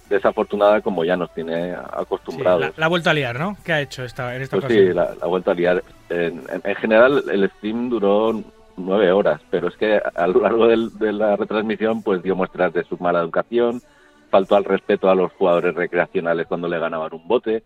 desafortunada, 0.10 0.82
como 0.82 1.04
ya 1.06 1.16
nos 1.16 1.34
tiene 1.34 1.72
sí, 1.74 1.80
acostumbrados. 1.94 2.78
la, 2.78 2.88
vuelto 2.88 3.10
a 3.10 3.14
liar, 3.14 3.40
¿no? 3.40 3.58
¿Qué 3.64 3.74
ha 3.74 3.82
hecho 3.82 4.04
esta, 4.04 4.36
en 4.36 4.42
esta 4.44 4.58
Pues 4.58 4.66
ocasión? 4.66 4.88
sí, 4.88 4.94
la, 4.94 5.16
la 5.20 5.28
vuelta 5.28 5.52
a 5.52 5.54
liar. 5.54 5.84
En, 6.10 6.44
en- 6.52 6.62
en 6.64 6.76
general, 6.76 7.24
el 7.32 7.50
stream 7.52 7.90
duró 7.90 8.44
nueve 8.76 9.12
horas, 9.12 9.40
pero 9.50 9.68
es 9.70 9.76
que 9.78 10.00
a 10.16 10.28
lo 10.28 10.42
largo 10.42 10.68
del- 10.68 10.98
de 11.00 11.14
la 11.14 11.36
retransmisión, 11.36 12.04
pues 12.04 12.22
dio 12.22 12.36
muestras 12.36 12.74
de 12.74 12.84
su 12.84 12.98
mala 12.98 13.22
educación, 13.22 13.82
faltó 14.30 14.56
al 14.56 14.66
respeto 14.66 15.10
a 15.10 15.16
los 15.16 15.32
jugadores 15.34 15.74
recreacionales 15.76 16.48
cuando 16.48 16.68
le 16.68 16.80
ganaban 16.80 17.14
un 17.14 17.28
bote, 17.28 17.64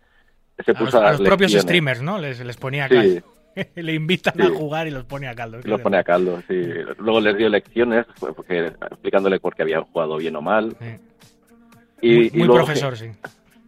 se 0.64 0.72
a 0.72 0.80
los, 0.80 0.94
a, 0.94 1.08
a 1.08 1.12
los 1.12 1.20
propios 1.22 1.52
streamers, 1.52 2.02
¿no? 2.02 2.18
Les, 2.18 2.40
les 2.40 2.56
ponía 2.56 2.88
Sí. 2.88 3.20
Le 3.74 3.94
invitan 3.94 4.34
Sí. 4.36 4.42
a 4.42 4.50
jugar 4.50 4.86
y 4.86 4.90
los 4.90 5.04
pone 5.04 5.26
a 5.28 5.34
caldo. 5.34 5.58
los 5.64 5.80
pone 5.80 5.98
a 5.98 6.04
caldo, 6.04 6.40
sí. 6.48 6.62
Luego 6.98 7.20
les 7.20 7.36
dio 7.36 7.48
lecciones, 7.48 8.06
porque, 8.36 8.66
explicándole 8.66 9.40
por 9.40 9.54
qué 9.54 9.62
habían 9.62 9.84
jugado 9.84 10.16
bien 10.16 10.36
o 10.36 10.42
mal. 10.42 10.76
Sí. 10.80 10.86
Y, 12.00 12.14
muy 12.16 12.26
y 12.26 12.30
muy 12.30 12.46
luego- 12.46 12.54
profesor, 12.64 12.96
sí. 12.96 13.10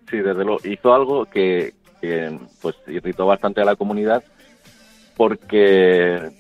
Sí, 0.09 0.16
desde 0.18 0.45
luego. 0.45 0.59
Hizo 0.64 0.93
algo 0.95 1.24
que, 1.26 1.74
que, 2.01 2.37
pues 2.62 2.76
irritó 2.89 3.26
bastante 3.26 3.61
a 3.61 3.64
la 3.64 3.76
comunidad 3.76 4.22
porque 5.16 6.31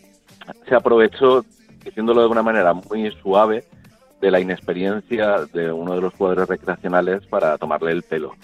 se 0.68 0.74
aprovechó, 0.74 1.44
diciéndolo 1.84 2.22
de 2.22 2.28
una 2.28 2.42
manera 2.42 2.72
muy 2.72 3.10
suave, 3.22 3.64
de 4.20 4.30
la 4.30 4.40
inexperiencia 4.40 5.46
de 5.52 5.72
uno 5.72 5.94
de 5.94 6.00
los 6.02 6.12
jugadores 6.14 6.48
recreacionales 6.48 7.24
para 7.26 7.56
tomarle 7.58 7.92
el 7.92 8.02
pelo. 8.02 8.34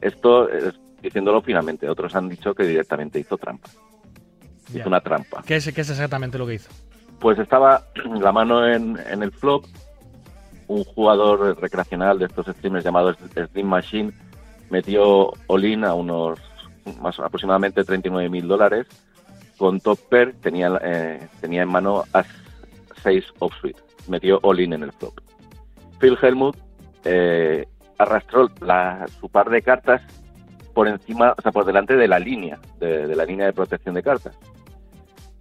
Esto 0.00 0.48
es 0.48 0.74
diciéndolo 1.02 1.42
finamente. 1.42 1.88
Otros 1.88 2.14
han 2.14 2.28
dicho 2.28 2.54
que 2.54 2.64
directamente 2.64 3.18
hizo 3.20 3.36
trampa. 3.36 3.68
Ya. 4.72 4.80
Hizo 4.80 4.88
una 4.88 5.00
trampa. 5.00 5.42
¿Qué, 5.46 5.56
es, 5.56 5.72
¿Qué 5.72 5.80
es 5.80 5.90
exactamente 5.90 6.38
lo 6.38 6.46
que 6.46 6.54
hizo? 6.54 6.70
Pues 7.20 7.38
estaba 7.38 7.84
la 8.20 8.32
mano 8.32 8.66
en, 8.66 8.98
en 9.10 9.22
el 9.22 9.32
flop. 9.32 9.64
Un 10.68 10.82
jugador 10.84 11.58
recreacional 11.60 12.18
de 12.18 12.26
estos 12.26 12.46
streamers 12.46 12.84
llamado 12.84 13.14
Slim 13.52 13.66
Machine 13.68 14.12
metió 14.70 15.32
all-in 15.46 15.84
a 15.84 15.94
unos 15.94 16.40
más 17.00 17.18
aproximadamente 17.20 17.84
39 17.84 18.28
mil 18.28 18.48
dólares. 18.48 18.86
Con 19.56 19.80
top 19.80 19.98
pair 20.10 20.34
tenía, 20.42 20.78
eh, 20.82 21.28
tenía 21.40 21.62
en 21.62 21.68
mano 21.68 22.04
as 22.12 22.26
6 23.02 23.24
offsuit. 23.38 23.76
Metió 24.08 24.38
all-in 24.42 24.72
en 24.72 24.82
el 24.82 24.92
flop. 24.92 25.18
Phil 26.00 26.18
Helmut 26.20 26.56
eh, 27.04 27.66
arrastró 27.98 28.50
la- 28.60 29.06
su 29.20 29.28
par 29.28 29.48
de 29.48 29.62
cartas 29.62 30.02
por 30.74 30.88
encima, 30.88 31.32
o 31.38 31.40
sea, 31.40 31.52
por 31.52 31.64
delante 31.64 31.96
de 31.96 32.06
la 32.08 32.18
línea, 32.18 32.58
de, 32.78 33.06
de 33.06 33.16
la 33.16 33.24
línea 33.24 33.46
de 33.46 33.52
protección 33.54 33.94
de 33.94 34.02
cartas. 34.02 34.36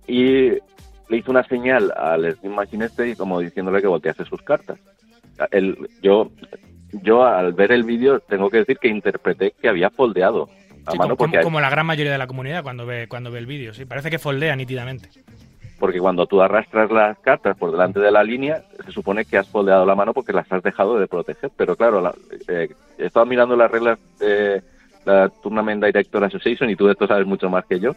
Y 0.07 0.49
le 1.09 1.17
hizo 1.17 1.31
una 1.31 1.43
señal 1.43 1.91
al 1.95 2.31
Steam 2.35 2.53
Machine 2.53 2.85
este 2.85 3.15
como 3.15 3.39
diciéndole 3.39 3.81
que 3.81 3.87
voltease 3.87 4.25
sus 4.25 4.41
cartas. 4.41 4.77
El, 5.51 5.77
yo, 6.01 6.31
yo 7.03 7.23
al 7.25 7.53
ver 7.53 7.71
el 7.71 7.83
vídeo 7.83 8.19
tengo 8.21 8.49
que 8.49 8.57
decir 8.59 8.77
que 8.77 8.87
interpreté 8.87 9.51
que 9.59 9.67
había 9.69 9.89
foldeado 9.89 10.49
a 10.85 10.91
Sí, 10.91 10.97
mano 10.97 11.15
como, 11.15 11.31
porque, 11.31 11.43
como 11.43 11.59
la 11.59 11.69
gran 11.69 11.85
mayoría 11.85 12.11
de 12.11 12.17
la 12.17 12.27
comunidad 12.27 12.63
cuando 12.63 12.85
ve, 12.85 13.07
cuando 13.07 13.31
ve 13.31 13.39
el 13.39 13.45
vídeo, 13.47 13.73
sí. 13.73 13.85
Parece 13.85 14.09
que 14.09 14.19
foldea 14.19 14.55
nítidamente. 14.55 15.09
porque 15.79 15.99
cuando 15.99 16.25
tú 16.25 16.41
arrastras 16.41 16.89
las 16.89 17.19
cartas 17.19 17.57
por 17.57 17.71
delante 17.71 17.99
de 17.99 18.09
la 18.11 18.23
línea 18.23 18.63
se 18.85 18.91
supone 18.91 19.25
que 19.25 19.37
has 19.37 19.47
foldeado 19.49 19.85
la 19.85 19.93
mano 19.95 20.13
porque 20.13 20.31
las 20.31 20.49
has 20.51 20.63
dejado 20.63 20.97
de 20.97 21.07
proteger. 21.07 21.51
Pero 21.57 21.75
claro, 21.75 22.01
la- 22.01 22.15
eh, 22.47 22.69
he 22.97 23.05
estado 23.07 23.25
mirando 23.25 23.55
las 23.57 23.69
reglas 23.69 23.99
de 24.19 24.63
la 25.05 25.27
Tournament 25.43 25.83
Director 25.83 26.23
Association 26.23 26.69
y 26.69 26.75
tú 26.77 26.85
de 26.85 26.93
esto 26.93 27.07
sabes 27.07 27.27
mucho 27.27 27.49
más 27.49 27.65
que 27.65 27.79
yo. 27.79 27.93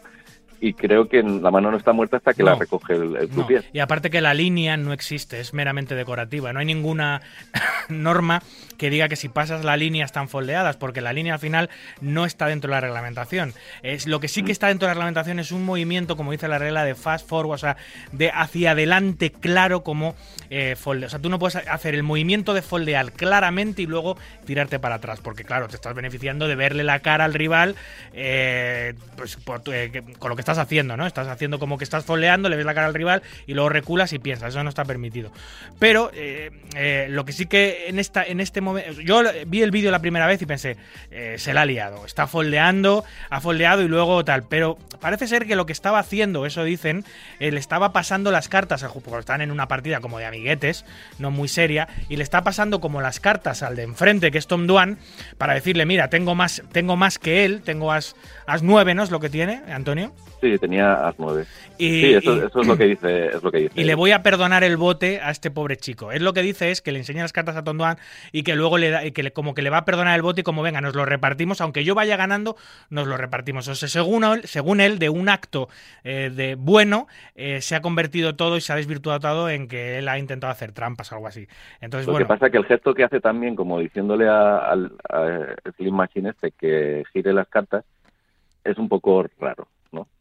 Y 0.60 0.74
creo 0.74 1.08
que 1.08 1.22
la 1.22 1.50
mano 1.50 1.70
no 1.70 1.76
está 1.76 1.92
muerta 1.92 2.16
hasta 2.16 2.34
que 2.34 2.42
la 2.42 2.54
recoge 2.54 2.94
el, 2.94 3.16
el 3.16 3.30
No. 3.34 3.46
Y 3.72 3.78
aparte 3.78 4.10
que 4.10 4.20
la 4.20 4.34
línea 4.34 4.76
no 4.76 4.92
existe, 4.92 5.40
es 5.40 5.54
meramente 5.54 5.94
decorativa. 5.94 6.52
No 6.52 6.60
hay 6.60 6.66
ninguna 6.66 7.22
norma 7.88 8.42
que 8.76 8.90
diga 8.90 9.08
que 9.08 9.16
si 9.16 9.28
pasas 9.28 9.64
la 9.64 9.76
línea 9.76 10.04
están 10.04 10.28
foldeadas, 10.28 10.76
porque 10.76 11.00
la 11.00 11.12
línea 11.12 11.34
al 11.34 11.40
final 11.40 11.68
no 12.00 12.24
está 12.24 12.46
dentro 12.46 12.68
de 12.68 12.76
la 12.76 12.80
reglamentación. 12.80 13.52
Es, 13.82 14.06
lo 14.06 14.20
que 14.20 14.28
sí 14.28 14.42
que 14.42 14.52
está 14.52 14.68
dentro 14.68 14.86
de 14.86 14.90
la 14.90 14.94
reglamentación 14.94 15.38
es 15.38 15.52
un 15.52 15.64
movimiento, 15.64 16.16
como 16.16 16.32
dice 16.32 16.48
la 16.48 16.58
regla, 16.58 16.84
de 16.84 16.94
fast 16.94 17.28
forward, 17.28 17.56
o 17.56 17.58
sea, 17.58 17.76
de 18.12 18.30
hacia 18.30 18.72
adelante 18.72 19.30
claro 19.30 19.82
como 19.82 20.14
eh, 20.50 20.76
folde. 20.76 21.06
O 21.06 21.08
sea, 21.08 21.18
tú 21.18 21.28
no 21.28 21.38
puedes 21.38 21.56
hacer 21.56 21.94
el 21.94 22.02
movimiento 22.02 22.54
de 22.54 22.62
foldear 22.62 23.12
claramente 23.12 23.82
y 23.82 23.86
luego 23.86 24.16
tirarte 24.44 24.78
para 24.78 24.96
atrás, 24.96 25.20
porque 25.22 25.44
claro, 25.44 25.68
te 25.68 25.76
estás 25.76 25.94
beneficiando 25.94 26.46
de 26.48 26.54
verle 26.54 26.84
la 26.84 27.00
cara 27.00 27.24
al 27.24 27.34
rival 27.34 27.74
eh, 28.12 28.94
pues, 29.16 29.36
por 29.36 29.62
eh, 29.72 30.02
con 30.18 30.30
lo 30.30 30.36
que 30.36 30.40
estás 30.48 30.64
haciendo, 30.64 30.96
¿no? 30.96 31.06
Estás 31.06 31.28
haciendo 31.28 31.58
como 31.58 31.76
que 31.76 31.84
estás 31.84 32.06
foldeando, 32.06 32.48
le 32.48 32.56
ves 32.56 32.64
la 32.64 32.72
cara 32.72 32.86
al 32.86 32.94
rival 32.94 33.22
y 33.46 33.52
luego 33.52 33.68
reculas 33.68 34.14
y 34.14 34.18
piensas, 34.18 34.48
eso 34.48 34.62
no 34.62 34.70
está 34.70 34.86
permitido. 34.86 35.30
Pero 35.78 36.10
eh, 36.14 36.50
eh, 36.74 37.06
lo 37.10 37.26
que 37.26 37.32
sí 37.32 37.44
que 37.44 37.88
en 37.88 37.98
esta 37.98 38.24
en 38.24 38.40
este 38.40 38.62
momento 38.62 38.98
yo 39.02 39.22
vi 39.46 39.60
el 39.60 39.70
vídeo 39.70 39.90
la 39.90 39.98
primera 39.98 40.26
vez 40.26 40.40
y 40.40 40.46
pensé, 40.46 40.78
eh, 41.10 41.34
se 41.36 41.52
la 41.52 41.62
ha 41.62 41.66
liado, 41.66 42.06
está 42.06 42.26
foldeando, 42.26 43.04
ha 43.28 43.42
foldeado 43.42 43.82
y 43.82 43.88
luego 43.88 44.24
tal, 44.24 44.44
pero 44.44 44.78
parece 45.02 45.28
ser 45.28 45.46
que 45.46 45.54
lo 45.54 45.66
que 45.66 45.74
estaba 45.74 45.98
haciendo, 45.98 46.46
eso 46.46 46.64
dicen, 46.64 47.04
le 47.38 47.58
estaba 47.58 47.92
pasando 47.92 48.30
las 48.30 48.48
cartas, 48.48 48.82
porque 49.04 49.20
están 49.20 49.42
en 49.42 49.50
una 49.50 49.68
partida 49.68 50.00
como 50.00 50.18
de 50.18 50.24
amiguetes, 50.24 50.86
no 51.18 51.30
muy 51.30 51.48
seria, 51.48 51.88
y 52.08 52.16
le 52.16 52.22
está 52.22 52.42
pasando 52.42 52.80
como 52.80 53.02
las 53.02 53.20
cartas 53.20 53.62
al 53.62 53.76
de 53.76 53.82
enfrente, 53.82 54.30
que 54.30 54.38
es 54.38 54.46
Tom 54.46 54.66
Duan, 54.66 54.98
para 55.36 55.52
decirle, 55.52 55.84
mira, 55.84 56.08
tengo 56.08 56.34
más, 56.34 56.62
tengo 56.72 56.96
más 56.96 57.18
que 57.18 57.44
él, 57.44 57.60
tengo 57.62 57.92
as, 57.92 58.16
as 58.46 58.62
9, 58.62 58.94
¿no? 58.94 59.02
Es 59.02 59.10
lo 59.10 59.20
que 59.20 59.28
tiene, 59.28 59.62
Antonio. 59.68 60.12
Sí, 60.40 60.56
tenía 60.58 61.08
as 61.08 61.16
9. 61.18 61.44
Y- 61.78 62.00
sí, 62.00 62.14
eso, 62.14 62.36
y- 62.36 62.38
eso 62.46 62.60
es 62.60 62.66
lo 62.68 62.76
que 62.76 62.84
dice. 62.84 63.26
Es 63.26 63.42
lo 63.42 63.50
que 63.50 63.58
dice. 63.58 63.72
Y 63.80 63.84
le 63.84 63.94
voy 63.96 64.12
a 64.12 64.22
perdonar 64.22 64.62
el 64.62 64.76
bote 64.76 65.20
a 65.20 65.30
este 65.30 65.50
pobre 65.50 65.76
chico. 65.76 66.12
Es 66.12 66.22
lo 66.22 66.32
que 66.32 66.42
dice 66.42 66.70
es 66.70 66.80
que 66.80 66.92
le 66.92 66.98
enseña 66.98 67.22
las 67.22 67.32
cartas 67.32 67.56
a 67.56 67.64
Tonduan 67.64 67.96
y 68.30 68.44
que 68.44 68.54
luego 68.54 68.78
le 68.78 68.90
da, 68.90 69.04
y 69.04 69.10
que 69.10 69.22
le- 69.24 69.32
como 69.32 69.54
que 69.54 69.62
le 69.62 69.70
va 69.70 69.78
a 69.78 69.84
perdonar 69.84 70.14
el 70.14 70.22
bote 70.22 70.42
y 70.42 70.44
como 70.44 70.62
venga, 70.62 70.80
nos 70.80 70.94
lo 70.94 71.04
repartimos, 71.04 71.60
aunque 71.60 71.82
yo 71.82 71.94
vaya 71.96 72.16
ganando, 72.16 72.56
nos 72.88 73.06
lo 73.08 73.16
repartimos. 73.16 73.66
O 73.68 73.74
sea, 73.74 73.88
según 73.88 74.22
él, 74.24 74.42
según 74.44 74.80
él 74.80 74.98
de 75.00 75.08
un 75.08 75.28
acto 75.28 75.68
eh, 76.04 76.30
de 76.32 76.54
bueno, 76.54 77.08
eh, 77.34 77.60
se 77.60 77.74
ha 77.74 77.80
convertido 77.82 78.36
todo 78.36 78.56
y 78.56 78.60
se 78.60 78.72
ha 78.72 78.76
desvirtuado 78.76 79.18
todo 79.20 79.50
en 79.50 79.66
que 79.66 79.98
él 79.98 80.08
ha 80.08 80.18
intentado 80.18 80.52
hacer 80.52 80.70
trampas 80.72 81.10
o 81.10 81.16
algo 81.16 81.26
así. 81.26 81.48
Entonces, 81.80 82.06
Lo 82.06 82.12
bueno, 82.12 82.26
que 82.26 82.28
pasa 82.34 82.46
es 82.46 82.52
que 82.52 82.58
el 82.58 82.64
gesto 82.66 82.94
que 82.94 83.04
hace 83.04 83.20
también, 83.20 83.56
como 83.56 83.80
diciéndole 83.80 84.28
a- 84.28 84.58
al 84.58 84.92
Slim 85.76 85.94
Machine 85.94 86.30
este 86.30 86.52
que 86.52 87.02
gire 87.12 87.32
las 87.32 87.48
cartas, 87.48 87.84
es 88.64 88.76
un 88.78 88.88
poco 88.88 89.24
raro. 89.40 89.66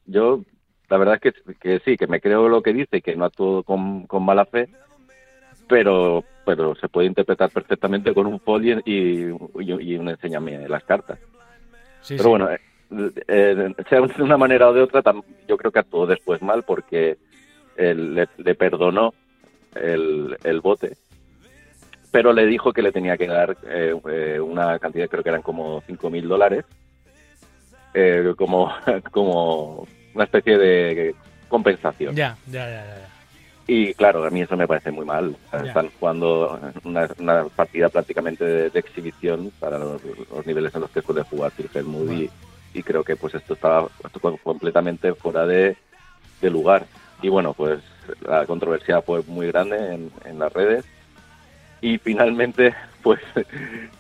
Yo, 0.07 0.41
la 0.89 0.97
verdad 0.97 1.19
es 1.21 1.33
que, 1.33 1.53
que 1.59 1.79
sí, 1.79 1.97
que 1.97 2.07
me 2.07 2.19
creo 2.19 2.49
lo 2.49 2.61
que 2.63 2.73
dice, 2.73 3.01
que 3.01 3.15
no 3.15 3.25
actúo 3.25 3.63
con, 3.63 4.07
con 4.07 4.23
mala 4.23 4.45
fe, 4.45 4.69
pero 5.67 6.23
pero 6.45 6.75
se 6.75 6.87
puede 6.87 7.07
interpretar 7.07 7.49
perfectamente 7.49 8.13
con 8.13 8.25
un 8.25 8.39
folio 8.39 8.79
y, 8.85 9.25
y, 9.25 9.33
y 9.59 9.97
un 9.97 10.07
enséñame 10.07 10.67
las 10.69 10.81
cartas. 10.85 11.19
sí, 12.01 12.15
Pero 12.15 12.23
sí. 12.23 12.29
bueno, 12.29 12.49
eh, 12.49 12.59
eh, 13.27 13.73
sea 13.89 13.99
de 13.99 14.23
una 14.23 14.37
manera 14.37 14.69
o 14.69 14.73
de 14.73 14.81
otra, 14.81 15.03
yo 15.45 15.57
creo 15.57 15.71
que 15.73 15.79
actuó 15.79 16.07
después 16.07 16.41
mal 16.41 16.63
porque 16.63 17.17
él 17.75 18.15
le, 18.15 18.29
le 18.37 18.55
perdonó 18.55 19.13
el, 19.75 20.37
el 20.45 20.61
bote, 20.61 20.95
pero 22.11 22.31
le 22.31 22.45
dijo 22.45 22.71
que 22.71 22.81
le 22.81 22.91
tenía 22.93 23.17
que 23.17 23.27
dar 23.27 23.57
eh, 23.67 23.93
eh, 24.09 24.39
una 24.39 24.79
cantidad, 24.79 25.09
creo 25.09 25.23
que 25.23 25.29
eran 25.29 25.41
como 25.41 25.81
5 25.85 26.09
mil 26.09 26.27
dólares, 26.27 26.65
eh, 27.93 28.33
como, 28.37 28.71
como 29.11 29.85
una 30.17 30.25
especie 30.25 30.57
de 30.57 31.15
compensación. 31.47 32.15
ya, 32.15 32.35
ya, 32.47 32.67
ya, 32.67 32.85
ya. 32.85 33.09
Y 33.67 33.93
claro, 33.93 34.25
a 34.25 34.29
mí 34.29 34.41
eso 34.41 34.57
me 34.57 34.67
parece 34.67 34.91
muy 34.91 35.05
mal. 35.05 35.35
Ya. 35.51 35.59
Están 35.59 35.89
jugando 35.99 36.59
una, 36.83 37.07
una 37.19 37.43
partida 37.45 37.89
prácticamente 37.89 38.43
de, 38.43 38.69
de 38.69 38.79
exhibición 38.79 39.51
para 39.59 39.77
los, 39.77 40.01
los 40.33 40.45
niveles 40.47 40.73
en 40.73 40.81
los 40.81 40.89
que 40.89 41.01
suele 41.01 41.21
jugar 41.23 41.51
Phil 41.51 41.69
Hellmuth 41.73 42.11
y, 42.11 42.29
y 42.73 42.81
creo 42.83 43.03
que 43.03 43.15
pues 43.15 43.35
esto 43.35 43.53
estaba 43.53 43.87
esto 44.03 44.19
completamente 44.19 45.13
fuera 45.13 45.45
de, 45.45 45.75
de 46.41 46.49
lugar. 46.49 46.85
Y 47.21 47.29
bueno, 47.29 47.53
pues 47.53 47.79
la 48.21 48.45
controversia 48.45 49.01
fue 49.01 49.21
muy 49.27 49.47
grande 49.47 49.93
en, 49.93 50.11
en 50.25 50.39
las 50.39 50.51
redes 50.51 50.85
y 51.81 51.97
finalmente 51.99 52.73
pues 53.03 53.19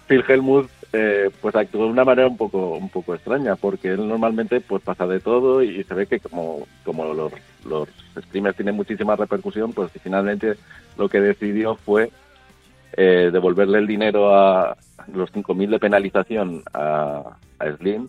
Phil 0.07 0.23
Hellmuth 0.27 0.69
eh, 0.93 1.29
pues 1.41 1.55
actuó 1.55 1.85
de 1.85 1.91
una 1.91 2.05
manera 2.05 2.27
un 2.27 2.37
poco 2.37 2.75
un 2.77 2.89
poco 2.89 3.13
extraña 3.13 3.55
porque 3.55 3.89
él 3.89 4.07
normalmente 4.07 4.61
pues 4.61 4.81
pasa 4.81 5.05
de 5.05 5.19
todo 5.19 5.61
y 5.61 5.83
se 5.83 5.93
ve 5.93 6.07
que 6.07 6.19
como 6.19 6.65
como 6.85 7.13
los, 7.13 7.33
los 7.65 7.89
streamers 8.17 8.55
tienen 8.55 8.75
muchísima 8.75 9.15
repercusión 9.15 9.73
pues 9.73 9.91
finalmente 10.01 10.55
lo 10.97 11.09
que 11.09 11.19
decidió 11.19 11.75
fue 11.75 12.09
eh, 12.93 13.29
devolverle 13.31 13.79
el 13.79 13.87
dinero 13.87 14.33
a 14.33 14.77
los 15.13 15.31
5.000 15.31 15.69
de 15.71 15.79
penalización 15.79 16.63
a, 16.73 17.37
a 17.59 17.71
Slim 17.77 18.07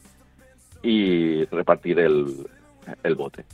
y 0.83 1.45
repartir 1.47 1.99
el, 1.99 2.47
el 3.03 3.14
bote. 3.14 3.45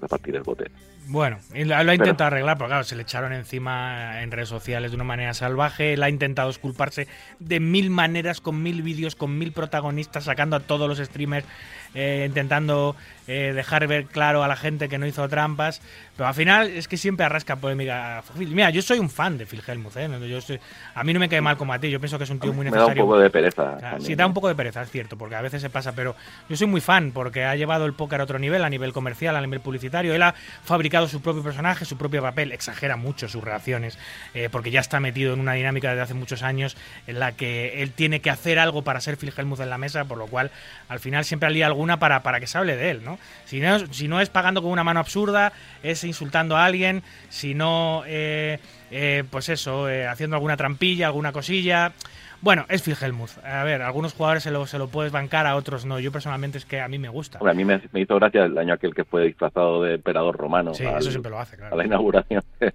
Repartir 0.00 0.36
el 0.36 0.42
bote 0.42 0.70
Bueno, 1.06 1.38
lo, 1.54 1.76
ha 1.76 1.94
intentado 1.94 2.28
arreglar, 2.28 2.56
pero 2.56 2.68
claro, 2.68 2.84
se 2.84 2.96
le 2.96 3.02
echaron 3.02 3.32
encima 3.32 4.22
en 4.22 4.30
redes 4.30 4.48
sociales 4.48 4.90
de 4.90 4.94
una 4.94 5.04
manera 5.04 5.34
salvaje. 5.34 5.92
Él 5.92 6.02
ha 6.02 6.08
intentado 6.08 6.48
disculparse 6.48 7.08
de 7.40 7.60
mil 7.60 7.90
maneras, 7.90 8.40
con 8.40 8.62
mil 8.62 8.82
vídeos, 8.82 9.14
con 9.14 9.36
mil 9.36 9.52
protagonistas, 9.52 10.24
sacando 10.24 10.56
a 10.56 10.60
todos 10.60 10.88
los 10.88 10.98
streamers, 10.98 11.46
eh, 11.94 12.24
intentando 12.26 12.96
eh, 13.26 13.52
dejar 13.54 13.86
ver 13.86 14.06
claro 14.06 14.42
a 14.44 14.48
la 14.48 14.56
gente 14.56 14.88
que 14.88 14.98
no 14.98 15.06
hizo 15.06 15.28
trampas. 15.28 15.80
Pero 16.16 16.28
al 16.28 16.34
final 16.34 16.68
es 16.70 16.86
que 16.88 16.96
siempre 16.96 17.26
arrasca 17.26 17.56
polémica. 17.56 18.22
Mira, 18.36 18.70
yo 18.70 18.82
soy 18.82 18.98
un 18.98 19.10
fan 19.10 19.36
de 19.38 19.46
Phil 19.46 19.62
Hellmuth, 19.66 19.96
¿eh? 19.96 20.08
Yo 20.28 20.40
soy- 20.40 20.60
a 20.94 21.02
mí 21.04 21.12
no 21.12 21.18
me 21.20 21.28
cae 21.28 21.40
mal 21.40 21.56
como 21.56 21.72
a 21.72 21.78
ti, 21.78 21.90
yo 21.90 21.98
pienso 22.00 22.18
que 22.18 22.24
es 22.24 22.30
un 22.30 22.38
tío 22.38 22.52
muy 22.52 22.64
me 22.66 22.70
da 22.70 22.76
un 22.78 22.80
necesario. 22.82 23.04
poco 23.04 23.18
de 23.18 23.30
pereza 23.30 23.62
O 23.62 23.80
sea, 23.80 23.90
también, 23.90 24.06
sí, 24.06 24.14
da 24.14 24.26
un 24.26 24.34
poco 24.34 24.48
de 24.48 24.54
pereza, 24.54 24.82
es 24.82 24.90
cierto, 24.90 25.16
porque 25.18 25.34
a 25.34 25.40
veces 25.42 25.60
se 25.60 25.70
pasa, 25.70 25.92
pero 25.92 26.14
yo 26.48 26.56
soy 26.56 26.66
muy 26.68 26.80
fan 26.80 27.10
porque 27.12 27.44
ha 27.44 27.56
llevado 27.56 27.86
el 27.86 27.94
póker 27.94 28.20
a 28.20 28.24
otro 28.24 28.38
nivel, 28.38 28.62
a 28.64 28.70
nivel 28.70 28.92
comercial, 28.92 29.34
a 29.36 29.40
nivel 29.40 29.60
publicitario. 29.60 30.14
Él 30.14 30.22
ha 30.22 30.34
fabricado 30.64 31.08
su 31.08 31.20
propio 31.20 31.42
personaje, 31.42 31.84
su 31.84 31.96
propio 31.98 32.22
papel, 32.22 32.52
exagera 32.52 32.96
mucho 32.96 33.28
sus 33.28 33.42
reacciones, 33.42 33.98
eh, 34.34 34.48
porque 34.52 34.70
ya 34.70 34.80
está 34.80 35.00
metido 35.00 35.34
en 35.34 35.40
una 35.40 35.54
dinámica 35.54 35.88
desde 35.90 36.02
hace 36.02 36.14
muchos 36.14 36.42
años 36.42 36.76
en 37.06 37.18
la 37.18 37.32
que 37.32 37.82
él 37.82 37.90
tiene 37.92 38.20
que 38.20 38.30
hacer 38.30 38.58
algo 38.58 38.82
para 38.82 39.00
ser 39.00 39.16
Phil 39.16 39.32
Hellmuth 39.36 39.60
en 39.60 39.70
la 39.70 39.78
mesa, 39.78 40.04
por 40.04 40.18
lo 40.18 40.26
cual 40.28 40.50
al 40.88 41.00
final 41.00 41.24
siempre 41.24 41.48
alía 41.48 41.66
alguna 41.66 41.98
para, 41.98 42.22
para 42.22 42.38
que 42.38 42.46
se 42.46 42.56
hable 42.58 42.76
de 42.76 42.90
él, 42.90 43.04
¿no? 43.04 43.13
Si 43.44 43.60
no, 43.60 43.78
si 43.92 44.08
no 44.08 44.20
es 44.20 44.28
pagando 44.30 44.62
con 44.62 44.70
una 44.70 44.84
mano 44.84 45.00
absurda, 45.00 45.52
es 45.82 46.04
insultando 46.04 46.56
a 46.56 46.64
alguien, 46.64 47.02
si 47.28 47.54
no, 47.54 48.02
eh, 48.06 48.58
eh, 48.90 49.24
pues 49.30 49.48
eso, 49.48 49.88
eh, 49.88 50.06
haciendo 50.06 50.36
alguna 50.36 50.56
trampilla, 50.56 51.06
alguna 51.06 51.32
cosilla. 51.32 51.92
Bueno, 52.40 52.66
es 52.68 52.82
Phil 52.82 52.96
Hellmuth. 53.00 53.38
A 53.42 53.64
ver, 53.64 53.80
algunos 53.80 54.12
jugadores 54.12 54.42
se 54.42 54.50
lo, 54.50 54.66
se 54.66 54.76
lo 54.78 54.88
puedes 54.88 55.10
bancar, 55.12 55.46
a 55.46 55.56
otros 55.56 55.86
no. 55.86 55.98
Yo 55.98 56.12
personalmente 56.12 56.58
es 56.58 56.66
que 56.66 56.78
a 56.80 56.88
mí 56.88 56.98
me 56.98 57.08
gusta. 57.08 57.38
Hombre, 57.38 57.52
a 57.52 57.54
mí 57.54 57.64
me, 57.64 57.80
me 57.92 58.00
hizo 58.02 58.16
gracia 58.16 58.44
el 58.44 58.58
año 58.58 58.74
aquel 58.74 58.94
que 58.94 59.04
fue 59.04 59.24
disfrazado 59.24 59.82
de 59.82 59.94
emperador 59.94 60.36
romano 60.36 60.74
Sí, 60.74 60.84
al- 60.84 60.98
eso 60.98 61.10
siempre 61.10 61.30
lo 61.30 61.38
hace, 61.40 61.56
claro. 61.56 61.74
a 61.74 61.78
la 61.78 61.86
inauguración 61.86 62.42
de, 62.60 62.74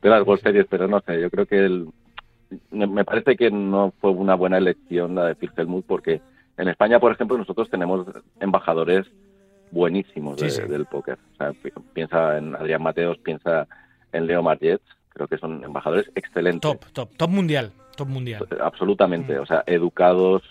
de 0.00 0.08
las 0.08 0.26
World 0.26 0.42
Series, 0.42 0.66
pero 0.70 0.88
no 0.88 1.00
sé, 1.06 1.20
yo 1.20 1.28
creo 1.30 1.44
que 1.44 1.58
el- 1.58 1.88
me 2.70 3.04
parece 3.04 3.36
que 3.36 3.50
no 3.50 3.92
fue 4.00 4.10
una 4.12 4.34
buena 4.34 4.56
elección 4.58 5.14
la 5.14 5.26
de 5.26 5.34
Phil 5.34 5.50
Hellmuth 5.56 5.84
porque 5.86 6.20
en 6.56 6.68
España, 6.68 6.98
por 7.00 7.12
ejemplo, 7.12 7.36
nosotros 7.38 7.68
tenemos 7.70 8.06
embajadores 8.40 9.06
buenísimos 9.72 10.38
Sí, 10.38 10.44
de- 10.44 10.50
sí. 10.52 10.62
del 10.62 10.86
póker. 10.86 11.18
O 11.32 11.36
sea, 11.36 11.52
pi- 11.52 11.72
piensa 11.92 12.38
en 12.38 12.54
Adrián 12.54 12.82
Mateos, 12.82 13.18
piensa 13.18 13.66
en 14.12 14.26
Leo 14.28 14.42
Marget, 14.42 14.80
creo 15.08 15.26
que 15.26 15.38
son 15.38 15.64
embajadores 15.64 16.08
excelentes. 16.14 16.60
Top, 16.60 16.84
top, 16.92 17.10
top 17.16 17.30
mundial. 17.30 17.72
Top 17.96 18.08
mundial. 18.08 18.46
Absolutamente, 18.62 19.38
o 19.38 19.44
sea, 19.46 19.64
educados, 19.66 20.42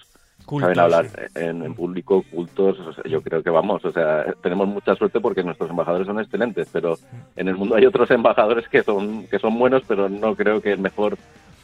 Cultos, 0.45 0.65
saben 0.75 0.79
hablar 0.79 1.05
sí. 1.07 1.39
en, 1.39 1.63
en 1.63 1.73
público, 1.75 2.23
cultos, 2.31 2.79
o 2.79 2.93
sea, 2.93 3.03
yo 3.05 3.21
creo 3.21 3.41
que 3.43 3.49
vamos, 3.51 3.85
o 3.85 3.91
sea, 3.91 4.25
tenemos 4.41 4.67
mucha 4.67 4.95
suerte 4.95 5.19
porque 5.19 5.43
nuestros 5.43 5.69
embajadores 5.69 6.07
son 6.07 6.19
excelentes, 6.19 6.67
pero 6.73 6.97
en 7.35 7.47
el 7.47 7.55
mundo 7.55 7.75
hay 7.75 7.85
otros 7.85 8.09
embajadores 8.11 8.67
que 8.67 8.81
son 8.83 9.27
que 9.27 9.37
son 9.39 9.57
buenos, 9.57 9.83
pero 9.87 10.09
no 10.09 10.35
creo 10.35 10.59
que 10.61 10.71
el 10.73 10.79
mejor 10.79 11.15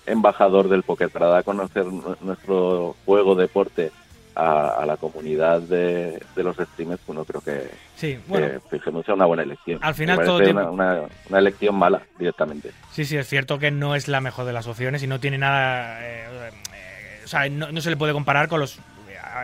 embajador 0.06 0.70
del 0.70 0.84
póker 0.84 1.10
para 1.10 1.28
dar 1.28 1.40
a 1.40 1.44
conocer 1.44 1.86
nu- 1.86 2.16
nuestro 2.22 2.96
juego, 3.06 3.36
deporte 3.36 3.92
a, 4.38 4.82
a 4.82 4.86
la 4.86 4.98
comunidad 4.98 5.62
de, 5.62 6.22
de 6.36 6.44
los 6.44 6.56
streamers, 6.56 7.02
bueno, 7.08 7.26
creo 7.26 7.42
que, 7.42 7.70
Sí, 7.96 8.20
bueno. 8.28 8.48
que 8.48 8.60
Fijemos 8.78 9.06
sea 9.06 9.16
una 9.16 9.26
buena 9.26 9.44
elección. 9.44 9.80
Al 9.82 9.96
final 9.96 10.24
todo 10.24 10.40
tiempo- 10.42 10.62
una, 10.70 10.70
una, 10.94 11.02
una 11.30 11.40
elección 11.40 11.76
mala 11.76 12.02
directamente. 12.20 12.72
Sí, 12.92 13.04
sí, 13.06 13.18
es 13.18 13.28
cierto 13.28 13.58
que 13.60 13.72
no 13.72 13.96
es 13.96 14.08
la 14.08 14.22
mejor 14.22 14.46
de 14.46 14.54
las 14.54 14.68
opciones 14.68 15.02
y 15.04 15.08
no 15.08 15.20
tiene 15.20 15.38
nada. 15.38 16.00
eh, 16.06 16.26
eh, 16.74 17.22
o 17.26 17.28
sea, 17.28 17.50
no, 17.50 17.72
no 17.72 17.82
se 17.82 17.90
le 17.90 17.98
puede 17.98 18.14
comparar 18.14 18.48
con 18.48 18.60
los 18.60 18.78
eh, 18.78 18.80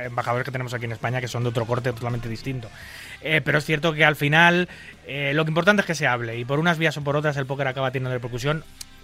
embajadores 0.06 0.46
que 0.46 0.52
tenemos 0.52 0.74
aquí 0.74 0.86
en 0.86 0.92
España, 0.92 1.20
que 1.20 1.28
son 1.28 1.44
de 1.44 1.50
otro 1.50 1.66
corte 1.66 1.92
totalmente 1.92 2.30
distinto. 2.30 2.70
Eh, 3.22 3.42
pero 3.44 3.58
es 3.58 3.66
cierto 3.66 3.94
que 3.94 4.06
al 4.06 4.16
final 4.16 4.70
eh, 5.08 5.32
lo 5.34 5.44
que 5.46 5.50
importante 5.52 5.82
es 5.82 5.86
que 5.88 5.96
se 5.96 6.08
hable 6.08 6.38
y 6.38 6.46
por 6.46 6.60
unas 6.60 6.78
vías 6.78 6.96
o 6.98 7.04
por 7.04 7.16
otras 7.16 7.36
el 7.38 7.46
póker 7.46 7.68
acaba 7.68 7.90
teniendo 7.92 8.14
repercusión. 8.14 8.64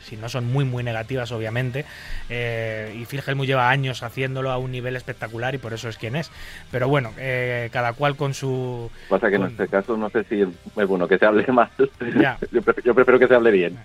Si 0.09 0.17
no 0.17 0.29
son 0.29 0.45
muy, 0.51 0.65
muy 0.65 0.83
negativas, 0.83 1.31
obviamente. 1.31 1.85
Eh, 2.29 2.95
y 2.99 3.05
Phil 3.05 3.21
Hellmuth 3.25 3.45
lleva 3.45 3.69
años 3.69 4.03
haciéndolo 4.03 4.51
a 4.51 4.57
un 4.57 4.71
nivel 4.71 4.95
espectacular 4.95 5.55
y 5.55 5.57
por 5.57 5.73
eso 5.73 5.89
es 5.89 5.97
quien 5.97 6.15
es. 6.15 6.31
Pero 6.71 6.87
bueno, 6.87 7.13
eh, 7.17 7.69
cada 7.71 7.93
cual 7.93 8.15
con 8.15 8.33
su. 8.33 8.89
Pasa 9.07 9.29
que 9.29 9.35
en 9.35 9.43
este 9.43 9.67
caso 9.67 9.95
no 9.97 10.09
sé 10.09 10.23
si 10.25 10.41
es 10.41 10.87
bueno 10.87 11.07
que 11.07 11.17
se 11.17 11.25
hable 11.25 11.45
más. 11.47 11.69
Ya. 12.19 12.37
yo, 12.51 12.61
prefiero, 12.61 12.87
yo 12.87 12.95
prefiero 12.95 13.19
que 13.19 13.27
se 13.27 13.35
hable 13.35 13.51
bien. 13.51 13.77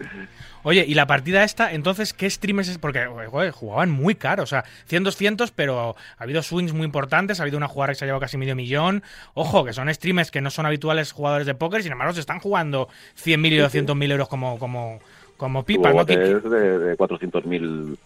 Oye, 0.66 0.82
y 0.88 0.94
la 0.94 1.06
partida 1.06 1.44
esta, 1.44 1.72
entonces, 1.72 2.14
¿qué 2.14 2.28
streamers 2.28 2.68
es? 2.68 2.78
Porque 2.78 3.04
joder, 3.04 3.50
jugaban 3.50 3.90
muy 3.90 4.14
caro, 4.14 4.44
o 4.44 4.46
sea, 4.46 4.64
100, 4.86 5.04
200, 5.04 5.50
pero 5.50 5.94
ha 6.16 6.22
habido 6.22 6.42
swings 6.42 6.72
muy 6.72 6.86
importantes, 6.86 7.38
ha 7.38 7.42
habido 7.42 7.58
una 7.58 7.68
jugada 7.68 7.92
que 7.92 7.96
se 7.96 8.06
ha 8.06 8.06
llevado 8.06 8.22
casi 8.22 8.38
medio 8.38 8.56
millón. 8.56 9.02
Ojo, 9.34 9.66
que 9.66 9.74
son 9.74 9.92
streamers 9.92 10.30
que 10.30 10.40
no 10.40 10.48
son 10.48 10.64
habituales 10.64 11.12
jugadores 11.12 11.46
de 11.46 11.54
póker, 11.54 11.82
sin 11.82 11.92
embargo, 11.92 12.14
se 12.14 12.20
están 12.20 12.40
jugando 12.40 12.88
100.000 13.22 13.52
y 13.52 13.58
200.000 13.58 14.10
euros 14.12 14.28
como, 14.30 14.58
como, 14.58 15.00
como 15.44 15.64
Tuvo 15.64 15.88
¿no? 15.88 15.94
Botes 15.94 16.42
de, 16.44 16.78
de 16.78 16.96
400 16.96 17.44
mil 17.46 17.96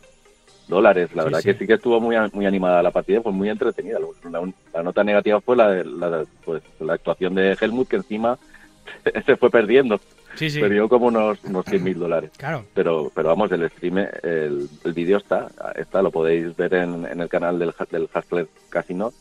dólares. 0.66 1.10
La 1.14 1.22
Sí, 1.22 1.26
verdad 1.26 1.40
sí. 1.40 1.44
que 1.52 1.58
sí 1.58 1.66
que 1.66 1.74
estuvo 1.74 2.00
muy, 2.00 2.16
muy 2.32 2.46
animada 2.46 2.82
la 2.82 2.90
partida, 2.90 3.20
fue 3.22 3.32
muy 3.32 3.48
entretenida. 3.48 3.98
La, 4.30 4.42
la 4.74 4.82
nota 4.82 5.02
negativa 5.04 5.40
fue 5.40 5.56
la, 5.56 5.70
de- 5.70 5.84
la, 5.84 6.24
pues, 6.44 6.62
la 6.80 6.94
actuación 6.94 7.34
de 7.34 7.56
Helmut, 7.60 7.88
que 7.88 7.96
encima 7.96 8.38
se 9.26 9.36
fue 9.36 9.50
perdiendo. 9.50 10.00
Sí, 10.34 10.50
sí. 10.50 10.60
Perdió 10.60 10.88
como 10.88 11.06
unos, 11.06 11.38
unos 11.44 11.64
100 11.64 11.82
mil 11.82 11.98
dólares. 11.98 12.30
Claro. 12.36 12.64
Pero, 12.74 13.10
pero 13.14 13.28
vamos, 13.28 13.50
el 13.50 13.68
stream, 13.70 13.98
el, 14.22 14.68
el 14.84 14.92
vídeo 14.92 15.16
está, 15.18 15.48
está, 15.74 16.00
lo 16.02 16.10
podéis 16.12 16.54
ver 16.56 16.74
en, 16.74 17.06
en 17.06 17.20
el 17.20 17.28
canal 17.28 17.58
del, 17.58 17.72
del 17.90 18.08
Hustler 18.14 18.46
Casino 18.68 19.12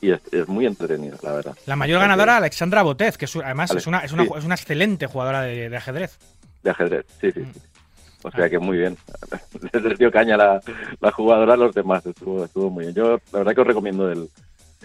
y 0.00 0.10
es, 0.10 0.20
es 0.32 0.48
muy 0.48 0.66
entretenido, 0.66 1.16
la 1.22 1.32
verdad. 1.32 1.56
La 1.66 1.76
mayor 1.76 2.00
ganadora, 2.00 2.38
Alexandra 2.38 2.82
Botez, 2.82 3.16
que 3.16 3.26
es, 3.26 3.36
además 3.36 3.70
Ale- 3.70 3.78
es 3.80 3.86
una, 3.86 3.98
es, 4.00 4.12
una, 4.12 4.24
sí. 4.24 4.30
es 4.36 4.44
una 4.44 4.54
excelente 4.56 5.06
jugadora 5.06 5.42
de, 5.42 5.68
de 5.70 5.76
ajedrez. 5.76 6.18
De 6.64 6.70
ajedrez, 6.70 7.06
sí, 7.20 7.30
sí. 7.30 7.44
Sí. 7.44 7.60
O 8.24 8.30
sea 8.30 8.48
que 8.48 8.58
muy 8.58 8.78
bien. 8.78 8.96
Les 9.84 9.98
dio 9.98 10.10
caña 10.10 10.36
la, 10.36 10.60
la 11.00 11.12
jugadora 11.12 11.54
a 11.54 11.56
los 11.58 11.74
demás. 11.74 12.04
Estuvo, 12.06 12.44
estuvo 12.44 12.70
muy 12.70 12.84
bien. 12.84 12.94
Yo 12.94 13.20
la 13.32 13.38
verdad 13.38 13.54
que 13.54 13.60
os 13.60 13.66
recomiendo 13.66 14.10
el, 14.10 14.30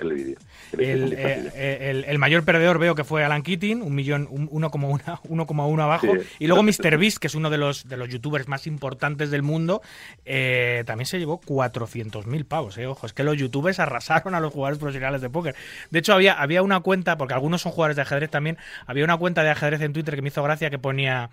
el 0.01 0.13
vídeo. 0.13 0.37
El, 0.77 1.03
vistacillo. 1.05 1.51
eh, 1.55 1.89
el- 1.89 2.05
el 2.05 2.17
mayor 2.19 2.43
perdedor 2.43 2.77
veo 2.79 2.95
que 2.95 3.03
fue 3.03 3.23
Alan 3.23 3.41
Keating, 3.41 3.81
un 3.81 3.95
millón, 3.95 4.27
un 4.29 4.49
1,1 4.49 5.19
1,1 5.23 5.79
abajo. 5.83 6.07
Sí. 6.13 6.27
Y 6.39 6.47
luego 6.47 6.63
MrBeast, 6.63 7.17
que 7.17 7.27
es 7.27 7.35
uno 7.35 7.49
de 7.49 7.57
los, 7.57 7.87
de 7.87 7.97
los 7.97 8.09
youtubers 8.09 8.47
más 8.47 8.67
importantes 8.67 9.31
del 9.31 9.41
mundo, 9.43 9.81
eh, 10.25 10.83
también 10.85 11.05
se 11.05 11.19
llevó 11.19 11.39
400.000 11.41 12.45
pavos. 12.45 12.77
Eh. 12.77 12.85
Ojo, 12.87 13.05
es 13.05 13.13
que 13.13 13.23
los 13.23 13.35
youtubers 13.37 13.79
arrasaron 13.79 14.35
a 14.35 14.39
los 14.39 14.53
jugadores 14.53 14.79
profesionales 14.79 15.21
de 15.21 15.29
póker. 15.29 15.55
De 15.89 15.99
hecho, 15.99 16.13
había, 16.13 16.33
había 16.33 16.61
una 16.61 16.79
cuenta, 16.81 17.17
porque 17.17 17.33
algunos 17.33 17.61
son 17.61 17.71
jugadores 17.71 17.95
de 17.95 18.01
ajedrez 18.03 18.29
también, 18.29 18.57
había 18.85 19.03
una 19.03 19.17
cuenta 19.17 19.43
de 19.43 19.49
ajedrez 19.49 19.81
en 19.81 19.93
Twitter 19.93 20.15
que 20.15 20.21
me 20.21 20.27
hizo 20.29 20.43
gracia 20.43 20.69
que 20.69 20.79
ponía 20.79 21.29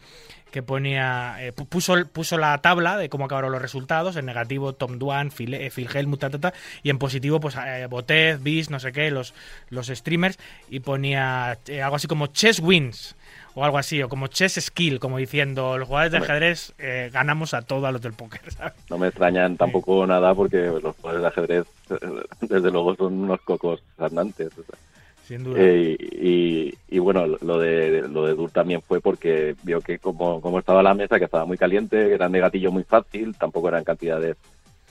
que 0.56 0.62
ponía 0.62 1.36
eh, 1.40 1.52
pu- 1.54 1.66
puso, 1.68 1.94
puso 2.14 2.38
la 2.38 2.56
tabla 2.62 2.96
de 2.96 3.10
cómo 3.10 3.26
acabaron 3.26 3.52
los 3.52 3.60
resultados 3.60 4.16
en 4.16 4.24
negativo 4.24 4.72
Tom 4.72 4.98
Duan, 4.98 5.30
Phil, 5.30 5.52
eh, 5.52 5.70
Phil 5.70 5.86
Hellmuth, 5.94 6.20
ta, 6.20 6.30
ta, 6.30 6.38
ta, 6.38 6.54
y 6.82 6.88
en 6.88 6.96
positivo 6.98 7.40
pues 7.40 7.56
eh, 7.62 7.86
Botez, 7.90 8.42
Beast, 8.42 8.70
no 8.70 8.80
sé 8.80 8.90
qué, 8.90 9.10
los, 9.10 9.34
los 9.68 9.88
streamers 9.88 10.38
y 10.70 10.80
ponía 10.80 11.58
eh, 11.66 11.82
algo 11.82 11.96
así 11.96 12.06
como 12.08 12.28
chess 12.28 12.58
wins 12.60 13.14
o 13.54 13.64
algo 13.66 13.76
así, 13.76 14.02
o 14.02 14.08
como 14.08 14.28
chess 14.28 14.54
skill, 14.54 14.98
como 14.98 15.18
diciendo 15.18 15.76
los 15.76 15.88
jugadores 15.88 16.12
de 16.12 16.18
ajedrez 16.18 16.72
eh, 16.78 17.10
ganamos 17.12 17.52
a 17.52 17.60
todos 17.60 17.84
a 17.84 17.92
los 17.92 18.00
del 18.00 18.14
póker, 18.14 18.40
¿sabes? 18.50 18.72
No 18.88 18.96
me 18.96 19.08
extrañan 19.08 19.58
tampoco 19.58 20.06
nada 20.06 20.34
porque 20.34 20.56
los 20.82 20.96
jugadores 20.96 21.20
de 21.20 21.28
ajedrez, 21.28 21.66
desde 22.40 22.70
luego, 22.70 22.96
son 22.96 23.12
unos 23.12 23.42
cocos 23.42 23.82
andantes. 23.98 24.48
o 24.58 24.62
sea. 24.62 24.78
Sin 25.26 25.42
duda. 25.42 25.58
Eh, 25.60 26.72
y, 26.88 26.98
bueno, 27.00 27.26
lo 27.26 27.58
de 27.58 28.02
lo 28.08 28.26
de 28.26 28.34
Dur 28.34 28.52
también 28.52 28.80
fue 28.80 29.00
porque 29.00 29.56
vio 29.64 29.80
que 29.80 29.98
como, 29.98 30.40
como 30.40 30.60
estaba 30.60 30.84
la 30.84 30.94
mesa, 30.94 31.18
que 31.18 31.24
estaba 31.24 31.44
muy 31.44 31.58
caliente, 31.58 31.96
que 31.96 32.14
eran 32.14 32.30
de 32.30 32.38
gatillo 32.38 32.70
muy 32.70 32.84
fácil, 32.84 33.36
tampoco 33.36 33.68
eran 33.68 33.82
cantidades 33.82 34.36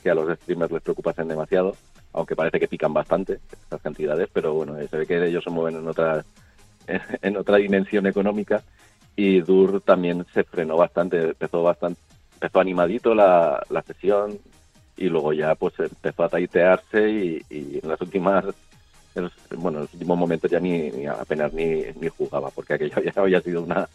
que 0.04 0.10
a 0.10 0.16
los 0.16 0.38
streamers 0.40 0.74
les 0.74 0.82
preocupasen 0.82 1.30
demasiado, 1.30 1.78
aunque 2.12 2.36
parece 2.36 2.60
que 2.60 2.68
pican 2.68 2.94
bastante 2.94 3.40
estas 3.50 3.82
cantidades, 3.82 4.28
pero 4.34 4.54
bueno, 4.54 4.78
eh, 4.78 4.90
se 4.90 4.98
ve 4.98 5.06
que 5.08 5.26
ellos 5.26 5.44
se 5.44 5.50
mueven 5.50 5.80
en 5.80 5.88
otra, 5.88 6.26
en 7.22 7.38
otra 7.38 7.56
dimensión 7.56 8.06
económica 8.06 8.62
y 9.16 9.40
Dur 9.40 9.80
también 9.80 10.26
se 10.34 10.44
frenó 10.44 10.76
bastante, 10.76 11.30
empezó 11.30 11.64
bastante, 11.64 12.02
empezó 12.34 12.60
animadito 12.60 13.16
la, 13.16 13.64
la 13.70 13.82
sesión 13.84 14.38
y 14.98 15.08
luego 15.08 15.32
ya 15.32 15.56
pues 15.56 15.80
empezó 15.80 16.24
a 16.26 16.30
taitearse 16.30 17.10
y 17.50 17.80
en 17.82 17.90
las 17.90 18.02
últimas 18.02 18.46
en 19.16 19.24
los, 19.24 19.34
bueno, 19.57 19.80
en 19.80 19.84
los 19.86 19.93
últimos 19.93 20.18
momentos 20.18 20.51
ya 20.51 20.59
ni, 20.59 20.91
ni 20.91 21.05
apenas 21.07 21.51
ni, 21.53 21.84
ni 21.99 22.09
jugaba, 22.09 22.49
porque 22.51 22.74
aquello 22.74 23.01
ya 23.16 23.22
había 23.22 23.41
sido 23.41 23.61
una, 23.63 23.88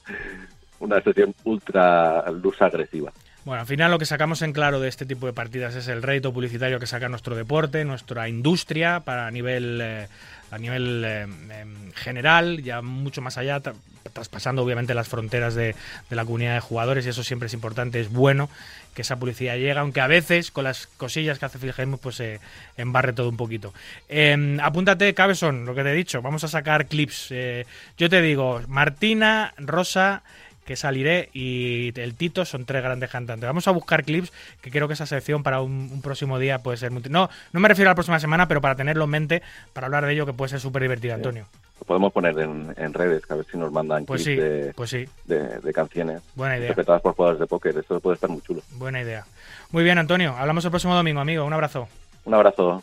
una 0.80 1.00
sesión 1.02 1.34
ultra 1.44 2.30
luz 2.30 2.60
agresiva. 2.62 3.12
Bueno, 3.44 3.62
al 3.62 3.66
final 3.66 3.90
lo 3.90 3.98
que 3.98 4.04
sacamos 4.04 4.42
en 4.42 4.52
claro 4.52 4.80
de 4.80 4.88
este 4.88 5.06
tipo 5.06 5.26
de 5.26 5.32
partidas 5.32 5.74
es 5.74 5.88
el 5.88 6.02
rédito 6.02 6.30
publicitario 6.32 6.78
que 6.78 6.86
saca 6.86 7.08
nuestro 7.08 7.34
deporte, 7.34 7.84
nuestra 7.86 8.28
industria, 8.28 9.00
para 9.00 9.26
a 9.26 9.30
nivel, 9.30 9.80
eh, 9.82 10.08
a 10.50 10.58
nivel 10.58 11.02
eh, 11.06 11.22
em, 11.22 11.90
general, 11.92 12.62
ya 12.62 12.82
mucho 12.82 13.22
más 13.22 13.38
allá, 13.38 13.60
tra- 13.62 13.74
traspasando 14.12 14.62
obviamente 14.62 14.92
las 14.92 15.08
fronteras 15.08 15.54
de, 15.54 15.74
de 16.10 16.16
la 16.16 16.26
comunidad 16.26 16.54
de 16.54 16.60
jugadores, 16.60 17.06
y 17.06 17.08
eso 17.08 17.24
siempre 17.24 17.46
es 17.46 17.54
importante, 17.54 17.98
es 17.98 18.12
bueno 18.12 18.50
que 18.95 19.03
esa 19.03 19.16
publicidad 19.16 19.55
llegue, 19.55 19.78
aunque 19.78 20.01
a 20.01 20.07
veces 20.07 20.51
con 20.51 20.64
las 20.64 20.86
cosillas 20.86 21.38
que 21.38 21.47
hace 21.47 21.59
Phil 21.59 21.74
Hellmuth, 21.76 22.01
pues 22.01 22.16
se 22.16 22.41
embarre 22.76 23.12
todo 23.12 23.28
un 23.28 23.36
poquito. 23.36 23.72
Eh, 24.09 24.59
apúntate, 24.62 25.14
Cabezón, 25.14 25.64
lo 25.64 25.74
que 25.74 25.82
te 25.82 25.91
he 25.91 25.95
dicho, 25.95 26.22
vamos 26.22 26.45
a 26.45 26.49
sacar 26.49 26.86
clips. 26.86 27.28
Eh, 27.30 27.66
yo 27.97 28.09
te 28.09 28.20
digo, 28.20 28.61
Martina, 28.68 29.55
Rosa 29.59 30.22
que 30.64 30.76
saliré 30.76 31.30
y 31.32 31.93
el 31.99 32.14
Tito 32.14 32.45
son 32.45 32.64
tres 32.64 32.80
grandes 32.80 33.11
cantantes. 33.11 33.45
Vamos 33.45 33.66
a 33.66 33.72
buscar 33.72 34.05
clips 34.05 34.32
que 34.61 34.70
creo 34.70 34.86
que 34.86 34.95
esa 34.95 35.05
sección 35.05 35.43
para 35.43 35.61
un, 35.62 35.91
un 35.93 36.01
próximo 36.01 36.38
día 36.38 36.61
puede 36.61 36.76
ser 36.76 36.93
muy... 36.93 37.03
No, 37.11 37.28
no 37.53 37.59
me 37.59 37.66
refiero 37.66 37.91
a 37.91 37.93
la 37.93 37.97
próxima 37.97 38.20
semana, 38.20 38.47
pero 38.47 38.61
para 38.61 38.76
tenerlo 38.76 39.03
en 39.05 39.11
mente, 39.11 39.43
para 39.72 39.86
hablar 39.86 40.07
de 40.07 40.12
ello 40.12 40.26
que 40.26 40.32
puede 40.32 40.51
ser 40.51 40.61
súper 40.61 40.82
divertido, 40.82 41.14
Antonio. 41.14 41.49
Lo 41.81 41.87
podemos 41.87 42.12
poner 42.12 42.39
en, 42.39 42.74
en 42.76 42.93
redes, 42.95 43.22
a 43.31 43.35
ver 43.37 43.47
si 43.51 43.57
nos 43.57 43.72
mandan 43.72 44.05
Pues 44.05 44.22
clips 44.22 44.37
sí, 44.37 44.43
de, 44.43 44.72
pues 44.74 44.91
sí, 44.91 45.09
de, 45.24 45.59
de 45.61 45.73
canciones 45.73 46.20
buena 46.35 46.57
idea, 46.57 46.66
interpretadas 46.69 47.01
por 47.02 47.15
jugadores 47.15 47.40
de 47.40 47.47
póker. 47.47 47.77
Eso 47.78 47.98
puede 48.01 48.15
estar 48.15 48.28
muy 48.31 48.43
chulo. 48.43 48.62
buena 48.77 49.01
idea. 49.01 49.24
Muy 49.70 49.82
bien, 49.82 49.98
Antonio, 49.98 50.35
hablamos 50.36 50.65
el 50.65 50.70
próximo 50.70 50.94
domingo, 50.94 51.20
amigo. 51.20 51.44
Un 51.44 51.52
abrazo. 51.52 51.89
Un 52.24 52.35
abrazo. 52.35 52.82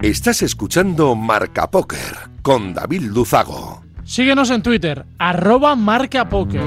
Estás 0.00 0.42
escuchando 0.42 1.14
Marca 1.14 1.70
Póker 1.70 1.98
con 2.42 2.74
David 2.74 3.02
Luzago. 3.02 3.84
Síguenos 4.04 4.50
en 4.50 4.62
Twitter, 4.62 5.06
arroba 5.18 5.76
marcapoker. 5.76 6.62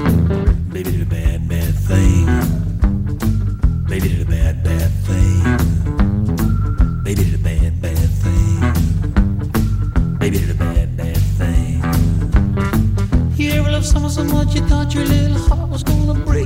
Your 14.96 15.04
little 15.04 15.38
heart 15.48 15.68
was 15.70 15.82
gonna 15.82 16.14
break 16.24 16.45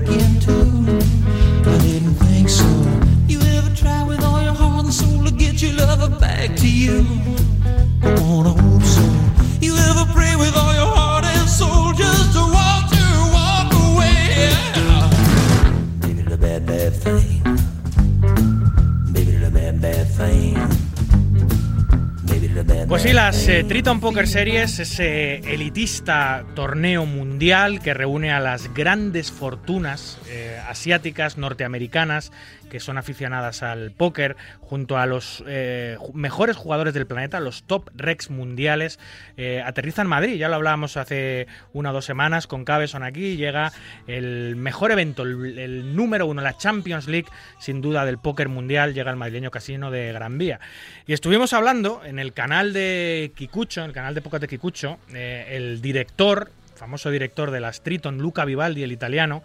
Pues 23.01 23.09
sí, 23.09 23.17
las 23.17 23.49
eh, 23.49 23.65
Triton 23.65 23.99
Poker 23.99 24.29
Series, 24.29 24.79
ese 24.79 25.37
elitista 25.55 26.45
torneo 26.55 27.07
mundial 27.07 27.81
que 27.81 27.95
reúne 27.95 28.31
a 28.31 28.41
las 28.41 28.75
grandes 28.75 29.33
fortunas 29.33 30.19
eh, 30.29 30.61
asiáticas, 30.69 31.39
norteamericanas, 31.39 32.31
que 32.71 32.81
son 32.81 32.97
aficionadas 32.97 33.63
al 33.63 33.91
póker, 33.91 34.37
junto 34.61 34.97
a 34.97 35.05
los 35.05 35.45
eh, 35.47 35.99
mejores 36.15 36.57
jugadores 36.57 36.95
del 36.95 37.07
planeta, 37.07 37.41
los 37.41 37.65
top 37.65 37.91
Rex 37.95 38.31
mundiales, 38.31 38.99
eh, 39.37 39.63
aterriza 39.65 40.01
en 40.03 40.09
Madrid. 40.09 40.37
Ya 40.37 40.49
lo 40.49 40.55
hablábamos 40.55 40.97
hace 40.97 41.47
una 41.75 41.91
o 41.91 41.93
dos 41.93 42.07
semanas 42.07 42.47
con 42.47 42.65
Cabezón 42.65 43.03
aquí. 43.03 43.37
Llega 43.37 43.73
el 44.07 44.57
mejor 44.57 44.93
evento, 44.93 45.25
el, 45.25 45.95
número 45.95 46.27
uno, 46.27 46.41
la 46.41 46.57
Champions 46.57 47.09
League, 47.09 47.29
sin 47.59 47.83
duda, 47.83 48.07
del 48.07 48.19
póker 48.19 48.49
mundial. 48.49 48.95
Llega 48.95 49.11
el 49.11 49.17
madrileño 49.17 49.51
casino 49.51 49.91
de 49.91 50.13
Gran 50.13 50.39
Vía. 50.39 50.61
Y 51.07 51.13
estuvimos 51.13 51.53
hablando 51.53 52.03
en 52.05 52.19
el 52.19 52.33
canal 52.33 52.73
de 52.73 53.33
Kikucho, 53.35 53.81
en 53.81 53.89
el 53.89 53.93
canal 53.93 54.15
de 54.15 54.23
póker 54.23 54.41
de 54.41 54.49
Kikucho, 54.49 54.99
eh, 55.13 55.49
el 55.51 55.83
director, 55.83 56.51
famoso 56.77 57.11
director 57.11 57.51
de 57.51 57.61
las 57.61 57.83
Triton, 57.83 58.19
Luca 58.19 58.45
Vivaldi, 58.45 58.83
el 58.83 58.93
italiano, 58.93 59.43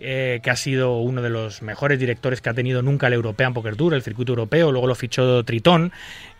eh, 0.00 0.40
que 0.42 0.50
ha 0.50 0.56
sido 0.56 0.96
uno 0.98 1.22
de 1.22 1.30
los 1.30 1.62
mejores 1.62 1.98
directores 1.98 2.40
que 2.40 2.48
ha 2.50 2.54
tenido 2.54 2.82
nunca 2.82 3.06
el 3.06 3.12
European 3.12 3.52
Poker 3.54 3.76
Tour, 3.76 3.94
el 3.94 4.02
circuito 4.02 4.32
europeo, 4.32 4.72
luego 4.72 4.86
lo 4.86 4.94
fichó 4.94 5.44
Tritón, 5.44 5.92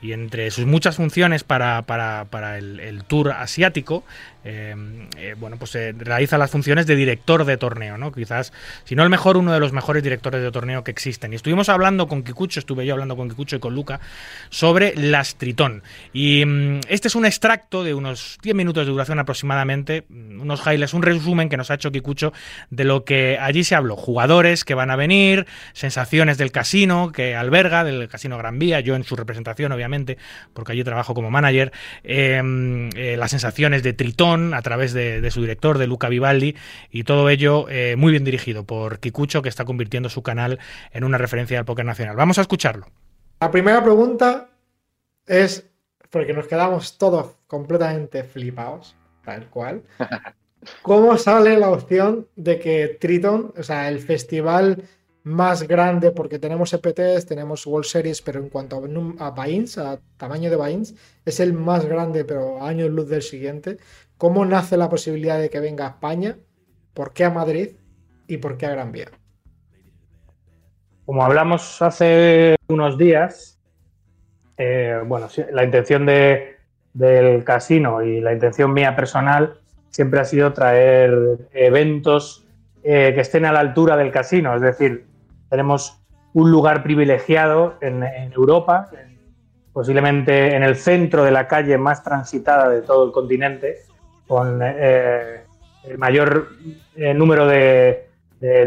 y 0.03 0.13
entre 0.13 0.51
sus 0.51 0.65
muchas 0.65 0.97
funciones 0.97 1.45
para, 1.45 1.83
para- 1.83 2.25
para 2.31 2.57
el, 2.57 3.05
tour 3.07 3.33
asiático, 3.33 4.03
eh, 4.45 4.75
eh, 5.19 5.35
bueno, 5.39 5.59
pues 5.59 5.77
realiza 5.99 6.39
las 6.39 6.51
funciones 6.51 6.87
de 6.87 6.97
director 6.97 7.45
de 7.45 7.59
torneo, 7.59 7.99
¿no? 7.99 8.11
Quizás, 8.11 8.53
si 8.85 8.95
no 8.95 9.03
el 9.03 9.11
mejor, 9.11 9.37
uno 9.37 9.53
de 9.53 9.61
los 9.61 9.73
mejores 9.73 10.03
directores 10.03 10.43
de 10.43 10.51
torneo 10.51 10.83
que 10.85 10.91
existen. 10.91 11.35
Y 11.35 11.37
estuvimos 11.37 11.69
hablando 11.69 12.09
con 12.09 12.23
Kikucho, 12.23 12.61
estuve 12.61 12.87
yo 12.87 12.95
hablando 12.95 13.15
con 13.15 13.29
Kikucho 13.29 13.57
y 13.57 13.59
con 13.61 13.75
Luca, 13.75 14.01
sobre 14.49 14.95
las 14.97 15.35
Tritón. 15.35 15.83
Y 16.15 16.45
mm, 16.47 16.81
este 16.89 17.09
es 17.09 17.15
un 17.15 17.27
extracto 17.27 17.85
de 17.85 17.93
unos 17.93 18.39
10 18.43 18.55
minutos 18.57 18.87
de 18.87 18.93
duración 18.93 19.19
aproximadamente, 19.19 20.05
mm, 20.09 20.41
unos 20.41 20.61
highlights, 20.67 20.95
un 20.95 21.03
resumen 21.03 21.51
que 21.51 21.59
nos 21.59 21.71
ha 21.71 21.75
hecho 21.75 21.93
Kikucho 21.93 22.33
de 22.71 22.85
lo 22.85 23.05
que 23.05 23.39
allí 23.51 23.65
se 23.65 23.75
habló. 23.75 23.97
Jugadores 23.97 24.65
que 24.65 24.75
van 24.75 24.91
a 24.91 24.97
venir, 24.97 25.47
sensaciones 25.73 26.39
del 26.39 26.53
casino 26.53 27.13
que 27.13 27.37
alberga, 27.37 27.85
del 27.85 28.09
casino 28.09 28.39
Gran 28.39 28.59
Vía, 28.59 28.81
yo 28.81 28.95
en 28.97 29.05
su 29.05 29.17
representación, 29.17 29.73
obviamente, 29.73 30.19
porque 30.55 30.73
allí 30.73 30.85
trabajo 30.85 31.15
como 31.15 31.31
manager, 31.31 31.73
eh, 32.03 32.91
eh, 32.95 33.17
las 33.19 33.31
sensaciones 33.31 33.83
de 33.83 33.93
Tritón 33.93 34.55
a 34.55 34.63
través 34.63 34.93
de, 34.93 35.21
de 35.21 35.31
su 35.31 35.43
director, 35.43 35.79
de 35.79 35.87
Luca 35.87 36.09
Vivaldi, 36.09 36.57
y 36.91 37.05
todo 37.05 37.29
ello 37.29 37.67
eh, 37.69 37.97
muy 37.97 38.13
bien 38.13 38.25
dirigido 38.25 38.65
por 38.65 39.01
Kikucho, 39.01 39.43
que 39.43 39.49
está 39.49 39.65
convirtiendo 39.65 40.09
su 40.09 40.23
canal 40.23 40.59
en 40.93 41.05
una 41.05 41.19
referencia 41.19 41.59
al 41.59 41.65
póker 41.65 41.85
nacional. 41.85 42.17
Vamos 42.17 42.39
a 42.39 42.43
escucharlo. 42.43 42.87
La 43.41 43.51
primera 43.51 43.83
pregunta 43.83 44.49
es, 45.27 45.67
porque 46.11 46.33
nos 46.33 46.47
quedamos 46.47 46.99
todos 46.99 47.37
completamente 47.47 48.25
flipados, 48.25 48.97
tal 49.25 49.47
cual. 49.49 49.83
¿Cómo 50.83 51.17
sale 51.17 51.57
la 51.59 51.71
opción 51.71 52.29
de 52.37 52.59
que 52.59 52.99
Triton, 53.01 53.53
o 53.57 53.63
sea, 53.63 53.89
el 53.89 53.99
festival 54.01 54.85
más 55.23 55.67
grande, 55.67 56.11
porque 56.11 56.39
tenemos 56.39 56.73
EPTs, 56.73 57.27
tenemos 57.27 57.67
World 57.67 57.87
Series, 57.87 58.23
pero 58.23 58.41
en 58.41 58.49
cuanto 58.49 58.77
a, 58.77 58.81
num- 58.81 59.17
a 59.21 59.99
tamaño 60.17 60.51
de 60.51 60.57
buy-ins, 60.57 60.95
es 61.25 61.41
el 61.41 61.53
más 61.53 61.85
grande, 61.87 62.25
pero 62.25 62.63
a 62.63 62.69
años 62.69 62.91
luz 62.91 63.09
del 63.09 63.23
siguiente. 63.23 63.79
¿Cómo 64.19 64.45
nace 64.45 64.77
la 64.77 64.89
posibilidad 64.89 65.39
de 65.39 65.51
que 65.51 65.61
venga 65.61 65.87
a 65.87 65.91
España? 65.91 66.37
¿Por 66.95 67.13
qué 67.13 67.25
a 67.25 67.31
Madrid? 67.31 67.71
¿Y 68.27 68.37
por 68.39 68.57
qué 68.57 68.67
a 68.67 68.71
Gran 68.71 68.93
Vía? 68.93 69.11
Como 71.07 71.25
hablamos 71.25 71.81
hace 71.83 72.57
unos 72.69 72.97
días, 72.97 73.59
eh, 74.57 75.01
bueno, 75.07 75.29
la 75.53 75.65
intención 75.65 76.07
de- 76.07 76.57
del 76.93 77.45
casino 77.45 78.03
y 78.03 78.21
la 78.21 78.33
intención 78.33 78.73
mía 78.73 78.95
personal 78.97 79.60
siempre 79.91 80.21
ha 80.21 80.25
sido 80.25 80.53
traer 80.53 81.39
eventos 81.53 82.47
eh, 82.83 83.13
que 83.15 83.21
estén 83.21 83.45
a 83.45 83.53
la 83.53 83.61
altura 83.61 83.97
del 83.97 84.11
casino. 84.11 84.55
Es 84.55 84.63
decir, 84.63 85.05
tenemos 85.49 86.01
un 86.33 86.51
lugar 86.51 86.83
privilegiado 86.83 87.75
en, 87.81 88.03
Europa, 88.33 88.89
en- 88.93 89.19
posiblemente 89.73 90.55
en 90.55 90.63
el 90.63 90.77
centro 90.77 91.25
de 91.25 91.31
la 91.33 91.47
calle 91.47 91.77
más 91.77 92.03
transitada 92.03 92.69
de 92.69 92.83
todo 92.83 93.05
el 93.07 93.13
continente, 93.13 93.79
con 94.27 94.61
eh, 94.63 95.43
el 95.85 95.99
mayor 95.99 96.49
eh, 96.97 97.13
número 97.15 97.47
de, 97.47 98.07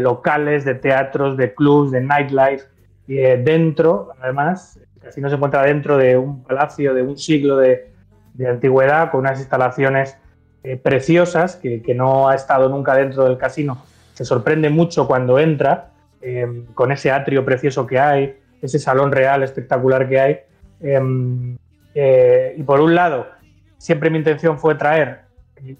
locales, 0.00 0.64
de 0.64 0.74
teatros, 0.74 1.36
de 1.36 1.54
clubs, 1.54 1.90
de 1.90 2.00
nightlife. 2.02 2.66
Y 3.06 3.16
dentro, 3.16 4.10
además, 4.20 4.78
el 4.96 5.02
casino 5.02 5.28
se 5.28 5.34
encuentra 5.36 5.62
dentro 5.62 5.96
de 5.96 6.16
un 6.16 6.42
palacio 6.44 6.94
de 6.94 7.02
un 7.02 7.18
siglo 7.18 7.56
de 7.56 7.90
antigüedad, 8.48 9.10
con 9.10 9.20
unas 9.20 9.38
instalaciones 9.38 10.16
eh, 10.64 10.78
preciosas, 10.78 11.56
que, 11.56 11.94
no 11.94 12.28
ha 12.30 12.34
estado 12.34 12.70
nunca 12.70 12.96
dentro 12.96 13.24
del 13.24 13.36
casino. 13.36 13.84
Se 14.14 14.24
sorprende 14.24 14.70
mucho 14.70 15.06
cuando 15.06 15.38
entra, 15.38 15.90
eh, 16.22 16.64
con 16.72 16.90
ese 16.90 17.10
atrio 17.10 17.44
precioso 17.44 17.86
que 17.86 17.98
hay, 17.98 18.38
ese 18.62 18.78
salón 18.78 19.12
real 19.12 19.42
espectacular 19.42 20.08
que 20.08 20.18
hay. 20.18 20.38
Eh, 20.80 21.56
eh, 21.94 22.54
y 22.56 22.62
por 22.62 22.80
un 22.80 22.94
lado, 22.94 23.26
siempre 23.76 24.08
mi 24.08 24.16
intención 24.16 24.58
fue 24.58 24.74
traer 24.74 25.20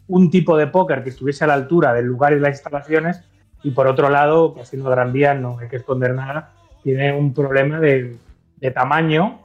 un 0.06 0.30
tipo 0.30 0.56
de 0.56 0.66
póker 0.66 1.02
que 1.02 1.08
estuviese 1.08 1.44
a 1.44 1.46
la 1.46 1.54
altura 1.54 1.94
del 1.94 2.04
lugar 2.04 2.34
y 2.34 2.40
las 2.40 2.50
instalaciones, 2.50 3.22
y 3.62 3.70
por 3.70 3.86
otro 3.86 4.10
lado, 4.10 4.54
Casino 4.54 4.84
Gran 4.90 5.12
Vía, 5.12 5.32
no 5.32 5.58
hay 5.58 5.68
que 5.68 5.76
esconder 5.76 6.12
nada, 6.12 6.52
tiene 6.82 7.12
un 7.12 7.32
problema 7.32 7.80
de, 7.80 8.18
tamaño, 8.74 9.40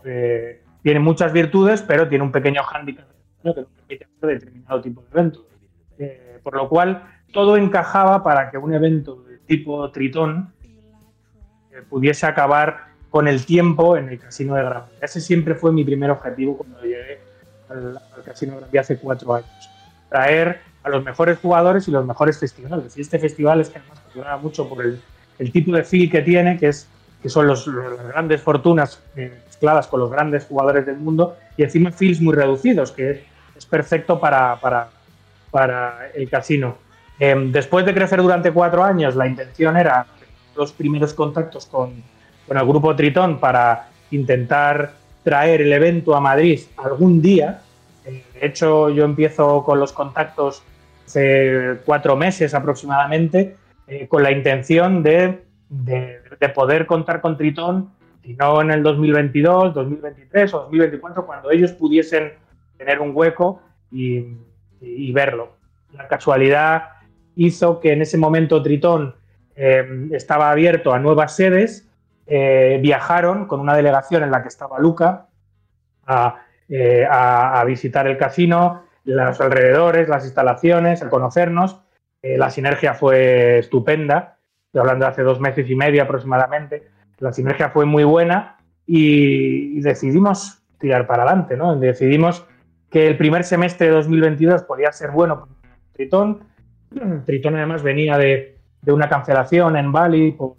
tiene 0.82 0.99
muchas 0.99 1.34
virtudes, 1.34 1.82
pero 1.82 2.07
tiene 2.07 2.24
un 2.24 2.32
pequeño 2.32 2.64
hándicap 2.64 3.06
que 3.41 3.48
no 3.49 3.53
permite 3.53 4.06
hacer 4.18 4.30
determinado 4.40 4.82
tipo 4.82 5.02
de 5.02 5.07
eventos. 5.11 5.44
Eh, 5.98 6.40
por 6.44 6.56
lo 6.56 6.70
cual, 6.70 7.03
todo 7.34 7.57
encajaba 7.57 8.24
para 8.24 8.49
que 8.49 8.57
un 8.57 8.74
evento 8.74 9.24
de 9.24 9.38
tipo 9.40 9.90
Tritón 9.91 10.53
eh, 11.72 11.82
pudiese 11.90 12.26
acabar 12.26 12.90
con 13.10 13.28
el 13.28 13.45
tiempo 13.45 13.98
en 13.98 14.10
el 14.10 14.20
Casino 14.20 14.56
de 14.56 14.64
Gran 14.64 14.84
Vía. 14.86 14.99
Ese 15.02 15.20
siempre 15.22 15.56
fue 15.56 15.72
mi 15.72 15.84
primer 15.84 16.11
objetivo 16.11 16.57
cuando 16.57 16.82
llegué 16.82 17.20
al, 17.70 17.98
al 17.98 18.24
Casino 18.24 18.53
de 18.53 18.60
Gran 18.60 18.72
Vía 18.72 18.82
hace 18.82 18.98
cuatro 18.98 19.34
años. 19.36 19.49
Traer 20.10 20.61
a 20.84 20.90
los 20.90 21.03
mejores 21.03 21.38
jugadores 21.40 21.88
y 21.88 21.91
los 21.91 22.06
mejores 22.06 22.40
festivales. 22.40 22.98
Y 22.98 23.02
este 23.02 23.20
festival 23.20 23.61
es 23.61 23.70
que 23.70 23.80
además 23.80 23.99
funciona 24.02 24.38
mucho 24.38 24.70
por 24.70 24.84
el, 24.86 25.02
el 25.40 25.52
tipo 25.52 25.72
de 25.74 25.84
feel 25.84 26.10
que 26.10 26.22
tiene, 26.22 26.57
que 26.57 26.68
es 26.70 26.88
que 27.22 27.30
son 27.30 27.48
los, 27.48 27.68
los- 27.68 27.98
las 27.98 28.07
grandes 28.07 28.41
fortunas 28.41 29.03
eh, 29.18 29.41
mezcladas 29.45 29.88
con 29.88 29.99
los 29.99 30.10
grandes 30.10 30.45
jugadores 30.45 30.86
del 30.86 30.98
mundo 30.98 31.36
y 31.57 31.64
encima 31.64 31.91
feels 31.91 32.22
muy 32.22 32.34
reducidos, 32.34 32.94
que 32.94 33.26
es, 33.60 33.65
perfecto 33.65 34.19
para, 34.19 34.56
para, 34.60 34.90
para 35.52 36.10
el 36.15 36.30
casino. 36.30 36.77
Eh, 37.19 37.36
después 37.52 37.86
de 37.86 37.94
crecer 37.94 38.22
durante 38.22 38.52
cuatro 38.52 38.84
años, 38.84 39.15
la 39.15 39.27
intención 39.27 39.77
era 39.77 40.06
los 40.56 40.72
primeros 40.73 41.14
contactos 41.14 41.65
con, 41.65 42.02
con 42.48 42.57
el 42.57 42.65
grupo 42.65 42.95
Tritón 42.95 43.40
para 43.40 43.88
intentar 44.11 44.94
traer 45.23 45.61
el 45.61 45.72
evento 45.73 46.15
a 46.15 46.19
Madrid 46.22 46.61
algún 46.77 47.22
día. 47.22 47.61
Eh, 48.06 48.23
de 48.34 48.45
hecho, 48.48 48.90
yo 48.90 49.03
empiezo 49.06 49.64
con 49.64 49.80
los 49.80 49.91
contactos 49.94 50.64
hace 51.06 51.77
cuatro 51.86 52.15
meses 52.15 52.53
aproximadamente, 52.53 53.56
eh, 53.88 54.07
con 54.07 54.23
la 54.23 54.31
intención 54.31 55.02
de, 55.03 55.44
de- 55.69 56.19
de 56.40 56.49
poder 56.49 56.86
contar 56.86 57.19
con 57.19 57.36
Tritón, 57.38 57.90
si 58.23 58.34
no 58.36 58.61
en 58.61 58.72
el 58.72 58.84
2022, 58.84 59.73
2023 59.73 60.53
o 60.53 60.60
2024, 60.60 61.26
cuando 61.26 61.52
ellos 61.52 61.72
pudiesen 61.72 62.31
tener 62.80 63.02
un 63.02 63.12
hueco 63.14 63.62
y, 63.92 64.26
y 64.82 65.12
verlo. 65.12 65.58
La 65.94 66.08
casualidad 66.08 66.90
hizo 67.36 67.80
que 67.80 67.92
en 67.94 68.02
ese 68.02 68.18
momento 68.18 68.64
Tritón 68.64 69.16
eh, 69.56 70.08
estaba 70.12 70.50
abierto 70.50 70.94
a 70.94 71.00
nuevas 71.00 71.36
sedes, 71.36 71.88
eh, 72.26 72.80
viajaron 72.82 73.46
con 73.48 73.60
una 73.60 73.76
delegación 73.76 74.24
en 74.24 74.32
la 74.32 74.42
que 74.42 74.48
estaba 74.48 74.80
Luca 74.80 75.28
a, 76.08 76.38
eh, 76.70 77.06
a- 77.10 77.60
a 77.60 77.66
visitar 77.66 78.08
el 78.08 78.18
casino, 78.18 78.84
los 79.04 79.42
alrededores, 79.42 80.08
las 80.08 80.24
instalaciones, 80.24 81.02
a 81.04 81.10
conocernos. 81.10 81.82
Eh, 82.22 82.38
la 82.38 82.50
sinergia 82.50 82.94
fue 82.94 83.60
estupenda, 83.60 84.38
estoy 84.68 84.80
hablando 84.82 85.06
de 85.06 85.12
hace 85.12 85.24
dos 85.24 85.40
meses 85.42 85.70
y 85.70 85.76
medio 85.76 86.04
aproximadamente. 86.04 86.88
La 87.18 87.34
sinergia 87.34 87.70
fue 87.70 87.86
muy 87.86 88.04
buena 88.06 88.58
y, 88.86 89.78
y 89.78 89.82
decidimos 89.82 90.62
tirar 90.80 91.08
para 91.08 91.24
adelante, 91.24 91.58
¿no? 91.58 91.76
Decidimos 91.76 92.46
que 92.90 93.07
el 93.07 93.18
primer 93.18 93.44
semestre 93.44 93.88
de 93.88 93.94
2022 93.94 94.64
podía 94.64 94.91
ser 94.91 95.11
bueno 95.11 95.41
para 95.41 95.52
Tritón. 95.94 96.40
Tritón 97.26 97.56
además 97.56 97.84
venía 97.84 98.18
de, 98.18 98.57
de 98.82 98.91
una 98.91 99.07
cancelación 99.10 99.76
en 99.78 99.91
Bali 99.91 100.32
por 100.32 100.56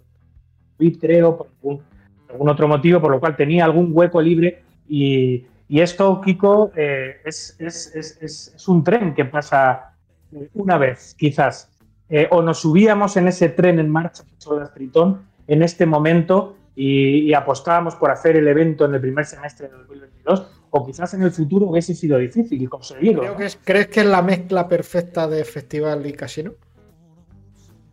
COVID, 0.77 0.99
creo, 0.99 1.37
por 1.37 1.47
algún, 1.47 1.81
algún 2.29 2.49
otro 2.49 2.67
motivo, 2.67 2.99
por 3.01 3.11
lo 3.11 3.19
cual 3.19 3.35
tenía 3.35 3.65
algún 3.65 3.89
hueco 3.91 4.21
libre 4.21 4.63
y, 4.87 5.45
y 5.67 5.79
esto, 5.81 6.19
Kiko, 6.21 6.71
eh, 6.75 7.17
es, 7.25 7.55
es- 7.59 7.95
es- 7.95 8.17
es- 8.21 8.67
un 8.67 8.83
tren 8.83 9.13
que 9.13 9.25
pasa 9.25 9.93
eh, 10.33 10.49
una 10.53 10.77
vez, 10.77 11.15
quizás. 11.17 11.69
Eh, 12.09 12.27
o 12.31 12.41
nos 12.41 12.59
subíamos 12.59 13.15
en 13.17 13.27
ese 13.29 13.49
tren 13.49 13.79
en 13.79 13.89
marcha 13.89 14.23
las 14.57 14.73
Tritón 14.73 15.21
en 15.47 15.63
este 15.63 15.85
momento 15.85 16.57
y, 16.75 17.19
y 17.29 17.33
apostábamos 17.33 17.95
por 17.95 18.11
hacer 18.11 18.35
el 18.35 18.47
evento 18.47 18.85
en 18.85 18.95
el 18.95 19.01
primer 19.01 19.25
semestre 19.25 19.67
de 19.69 19.73
2022, 19.77 20.60
o 20.71 20.85
quizás 20.85 21.13
en 21.13 21.23
el 21.23 21.31
futuro 21.31 21.67
hubiese 21.67 21.93
sido 21.93 22.17
difícil 22.17 22.67
conseguirlo. 22.69 23.21
Creo 23.21 23.37
que 23.37 23.45
es, 23.45 23.59
¿Crees 23.63 23.87
que 23.87 23.99
es 23.99 24.05
la 24.05 24.21
mezcla 24.21 24.67
perfecta 24.67 25.27
de 25.27 25.43
festival 25.45 26.05
y 26.07 26.13
casino? 26.13 26.53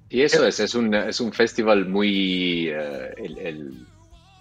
Y 0.08 0.22
eso 0.22 0.46
es, 0.46 0.58
es 0.58 0.74
un, 0.74 0.94
es 0.94 1.20
un 1.20 1.32
festival 1.32 1.86
muy... 1.86 2.68
eh, 2.68 3.14
el, 3.18 3.38
el 3.38 3.86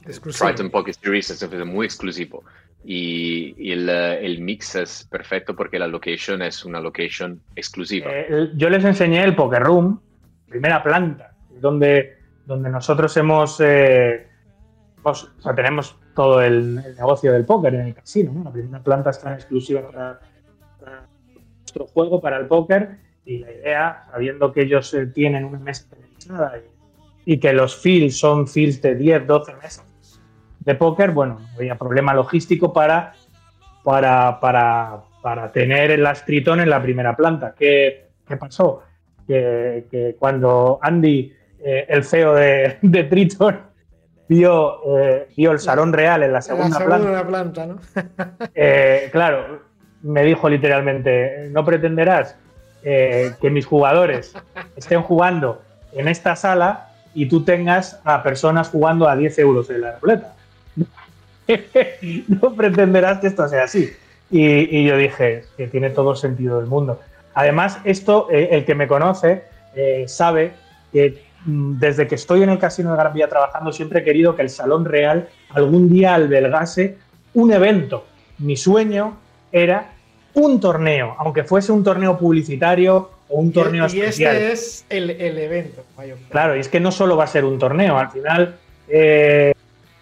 Exclusivo. 0.05 0.47
Triton 0.47 0.69
Poker 0.69 0.93
Series 0.93 1.29
es 1.31 1.41
un 1.41 1.49
festival 1.49 1.73
muy 1.73 1.85
exclusivo. 1.85 2.43
Y, 2.85 3.53
y 3.57 3.73
el, 3.73 3.89
eh, 3.89 4.25
el 4.25 4.39
mix 4.39 4.75
es 4.75 5.05
perfecto 5.11 5.53
porque 5.53 5.77
la 5.77 5.87
location 5.87 6.41
es 6.41 6.63
una 6.63 6.79
location 6.79 7.41
exclusiva. 7.55 8.09
Eh, 8.09 8.51
yo 8.55 8.69
les 8.69 8.85
enseñé 8.85 9.23
el 9.25 9.35
Poker 9.35 9.63
Room, 9.63 9.99
primera 10.47 10.81
planta, 10.81 11.33
donde, 11.59 12.19
donde 12.45 12.69
nosotros 12.69 13.17
hemos, 13.17 13.59
eh, 13.59 14.26
hemos- 15.07 15.23
o 15.37 15.41
sea, 15.41 15.55
tenemos 15.55 15.95
todo 16.15 16.41
el, 16.41 16.81
el 16.85 16.95
negocio 16.95 17.31
del 17.31 17.45
póker 17.45 17.75
en 17.75 17.81
el 17.87 17.93
casino. 17.93 18.31
¿no? 18.33 18.43
La 18.45 18.51
primera 18.51 18.83
planta 18.83 19.09
está 19.11 19.29
en 19.29 19.35
exclusiva 19.35 19.81
para, 19.81 20.19
para 20.79 21.05
nuestro 21.59 21.87
juego, 21.87 22.19
para 22.21 22.37
el 22.37 22.47
póker, 22.47 22.97
y 23.25 23.39
la 23.39 23.51
idea, 23.51 24.05
sabiendo 24.11 24.51
que 24.53 24.61
ellos 24.61 24.93
eh, 24.93 25.07
tienen 25.07 25.43
una 25.45 25.59
mesa 25.59 25.85
televisada 25.89 26.53
y, 27.25 27.33
y 27.33 27.39
que 27.39 27.51
los 27.53 27.75
fields 27.75 28.17
son 28.17 28.47
fields 28.47 28.81
de 28.81 28.95
10, 28.95 29.27
12 29.27 29.53
mesas 29.61 29.85
de 30.59 30.75
póker, 30.75 31.11
bueno, 31.11 31.39
no 31.39 31.47
había 31.57 31.75
problema 31.75 32.13
logístico 32.13 32.73
para, 32.73 33.13
para, 33.83 34.39
para, 34.39 35.01
para 35.21 35.51
tener 35.51 35.91
el 35.91 36.05
Astritón 36.05 36.59
en 36.61 36.69
la 36.69 36.81
primera 36.81 37.15
planta. 37.15 37.53
¿Qué, 37.57 38.07
qué 38.27 38.37
pasó? 38.37 38.83
Que, 39.25 39.87
que 39.91 40.15
cuando 40.19 40.79
Andy, 40.81 41.33
eh, 41.59 41.85
el 41.89 42.03
CEO 42.03 42.33
de, 42.33 42.77
de 42.81 43.03
Triton, 43.05 43.61
vio, 44.27 44.99
eh, 44.99 45.27
vio 45.35 45.51
el 45.51 45.59
salón 45.59 45.93
real 45.93 46.23
en 46.23 46.33
la 46.33 46.41
segunda, 46.41 46.79
planta, 46.79 47.27
planta, 47.27 47.65
¿no? 47.65 47.79
eh, 48.55 49.09
claro, 49.11 49.61
me 50.01 50.23
dijo 50.23 50.49
literalmente, 50.49 51.49
no 51.51 51.63
pretenderás 51.65 52.35
eh, 52.83 53.33
que 53.41 53.49
mis 53.49 53.65
jugadores 53.65 54.33
estén 54.75 55.01
jugando 55.01 55.61
en 55.93 56.07
esta 56.07 56.35
sala 56.35 56.89
y 57.13 57.27
tú 57.27 57.43
tengas 57.43 57.99
a 58.03 58.21
personas 58.21 58.69
jugando 58.69 59.07
a 59.07 59.15
10 59.15 59.39
euros 59.39 59.69
en 59.69 59.81
la 59.81 59.97
ruleta. 59.99 60.33
no 62.27 62.53
pretenderás 62.53 63.19
que 63.19 63.27
esto 63.27 63.47
sea 63.47 63.63
así. 63.63 63.91
Y, 64.29 64.77
y 64.77 64.85
yo 64.85 64.97
dije 64.97 65.45
que 65.55 65.67
tiene 65.67 65.89
todo 65.89 66.11
el 66.11 66.17
sentido 66.17 66.59
del 66.59 66.67
mundo. 66.67 66.99
Además, 67.33 67.79
esto, 67.85 68.27
el 68.29 68.65
que 68.65 68.75
me 68.75 68.87
conoce 68.87 69.43
sabe 70.07 70.51
que 70.91 71.26
desde 71.49 72.07
que 72.07 72.15
estoy 72.15 72.43
en 72.43 72.49
el 72.49 72.59
Casino 72.59 72.91
de 72.91 72.97
Gran 72.97 73.13
Vía 73.13 73.29
trabajando 73.29 73.71
siempre 73.71 73.99
he 73.99 74.03
querido 74.03 74.35
que 74.35 74.41
el 74.41 74.49
Salón 74.49 74.83
Real 74.83 75.29
algún 75.51 75.89
día 75.89 76.13
albergase 76.13 76.97
un 77.33 77.53
evento. 77.53 78.05
Mi 78.39 78.57
sueño 78.57 79.17
era 79.51 79.93
un 80.33 80.59
torneo, 80.59 81.15
aunque 81.17 81.43
fuese 81.45 81.71
un 81.71 81.83
torneo 81.83 82.17
publicitario 82.17 83.09
o 83.29 83.39
un 83.39 83.51
torneo 83.53 83.87
y, 83.87 83.97
y 83.97 84.01
especial. 84.01 84.35
este 84.35 84.51
es 84.51 84.85
el, 84.89 85.09
el 85.09 85.37
evento. 85.37 85.83
mayor. 85.97 86.17
Claro, 86.29 86.55
y 86.55 86.59
es 86.59 86.67
que 86.67 86.79
no 86.81 86.91
solo 86.91 87.15
va 87.15 87.23
a 87.23 87.27
ser 87.27 87.45
un 87.45 87.57
torneo, 87.57 87.97
al 87.97 88.09
final 88.11 88.55
eh, 88.89 89.53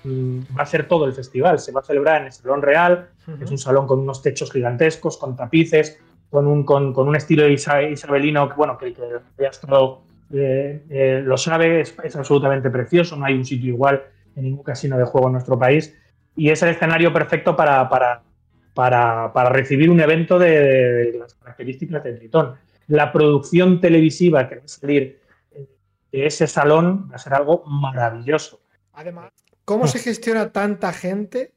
mm, 0.03 0.39
va 0.57 0.63
a 0.63 0.65
ser 0.65 0.88
todo 0.88 1.05
el 1.05 1.13
festival. 1.13 1.59
Se 1.59 1.72
va 1.72 1.81
a 1.81 1.84
celebrar 1.84 2.22
en 2.22 2.27
el 2.27 2.34
Salón 2.34 2.61
Real, 2.61 3.07
que 3.38 3.43
es 3.45 3.51
un 3.51 3.57
salón 3.59 3.85
con 3.88 3.99
unos 3.99 4.22
techos 4.22 4.51
gigantescos, 4.51 5.17
con 5.17 5.35
tapices, 5.35 5.99
con 6.30 6.47
un, 6.47 6.63
con, 6.65 6.91
con 6.91 7.07
un 7.07 7.15
estilo 7.15 7.47
isa- 7.47 7.84
isabelino 7.84 8.49
que, 8.49 8.55
bueno, 8.55 8.77
que 8.77 8.93
estado 9.38 10.01
eh, 10.34 10.84
eh, 10.89 11.22
lo 11.23 11.38
sabe, 11.38 11.81
es, 11.81 12.15
absolutamente 12.15 12.69
precioso, 12.69 13.15
no 13.15 13.26
hay 13.26 13.35
un 13.35 13.45
sitio 13.45 13.73
igual 13.73 14.03
en 14.35 14.43
ningún 14.43 14.64
casino 14.64 14.97
de 14.97 15.06
juego 15.06 15.27
en 15.27 15.34
nuestro 15.34 15.57
país. 15.57 15.95
Y 16.35 16.49
es 16.49 16.61
el 16.64 16.69
escenario 16.69 17.14
perfecto 17.14 17.56
para, 17.56 17.88
para, 17.88 18.23
para, 18.73 19.31
para 19.31 19.49
recibir 19.49 19.89
un 19.89 19.99
evento 19.99 20.38
de, 20.38 20.49
de 20.49 21.19
las 21.19 21.34
características 21.35 22.03
de 22.03 22.14
Tritón. 22.14 22.56
La 22.88 23.11
producción 23.11 23.80
televisiva 23.80 24.47
que 24.47 24.57
va 24.57 24.65
a 24.65 24.68
salir 24.68 25.19
de 26.11 26.26
ese 26.26 26.47
salón 26.47 27.10
va 27.11 27.15
a 27.15 27.19
ser 27.19 27.34
algo 27.34 27.64
maravilloso. 27.65 28.61
Además, 28.93 29.31
¿cómo 29.64 29.88
se 29.88 29.99
gestiona 29.99 30.52
tanta 30.52 30.91
gente 30.93 31.53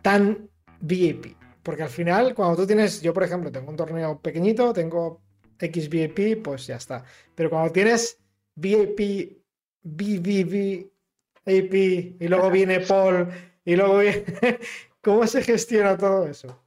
tan 0.00 0.48
VIP? 0.80 1.36
Porque 1.62 1.84
al 1.84 1.88
final, 1.88 2.34
cuando 2.34 2.56
tú 2.56 2.66
tienes, 2.66 3.00
yo 3.02 3.14
por 3.14 3.22
ejemplo, 3.22 3.52
tengo 3.52 3.70
un 3.70 3.76
torneo 3.76 4.18
pequeñito, 4.20 4.72
tengo 4.72 5.20
X 5.58 5.88
VIP, 5.88 6.42
pues 6.42 6.66
ya 6.66 6.76
está. 6.76 7.04
Pero 7.34 7.50
cuando 7.50 7.72
tienes 7.72 8.18
VIP, 8.54 9.38
BVV, 9.82 10.90
AP, 11.46 11.74
y 12.20 12.28
luego 12.28 12.50
viene 12.50 12.80
Paul, 12.80 13.28
y 13.64 13.76
luego 13.76 13.98
viene... 13.98 14.24
¿Cómo 15.02 15.26
se 15.26 15.42
gestiona 15.42 15.96
todo 15.98 16.28
eso? 16.28 16.62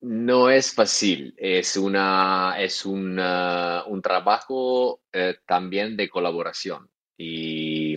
No 0.00 0.50
es 0.50 0.74
fácil, 0.74 1.32
es 1.36 1.76
una, 1.76 2.56
es 2.58 2.84
un, 2.84 3.16
ah, 3.20 3.84
un 3.86 4.02
trabajo 4.02 5.00
eh, 5.12 5.36
también 5.46 5.96
de 5.96 6.10
colaboración 6.10 6.90
y 7.16 7.96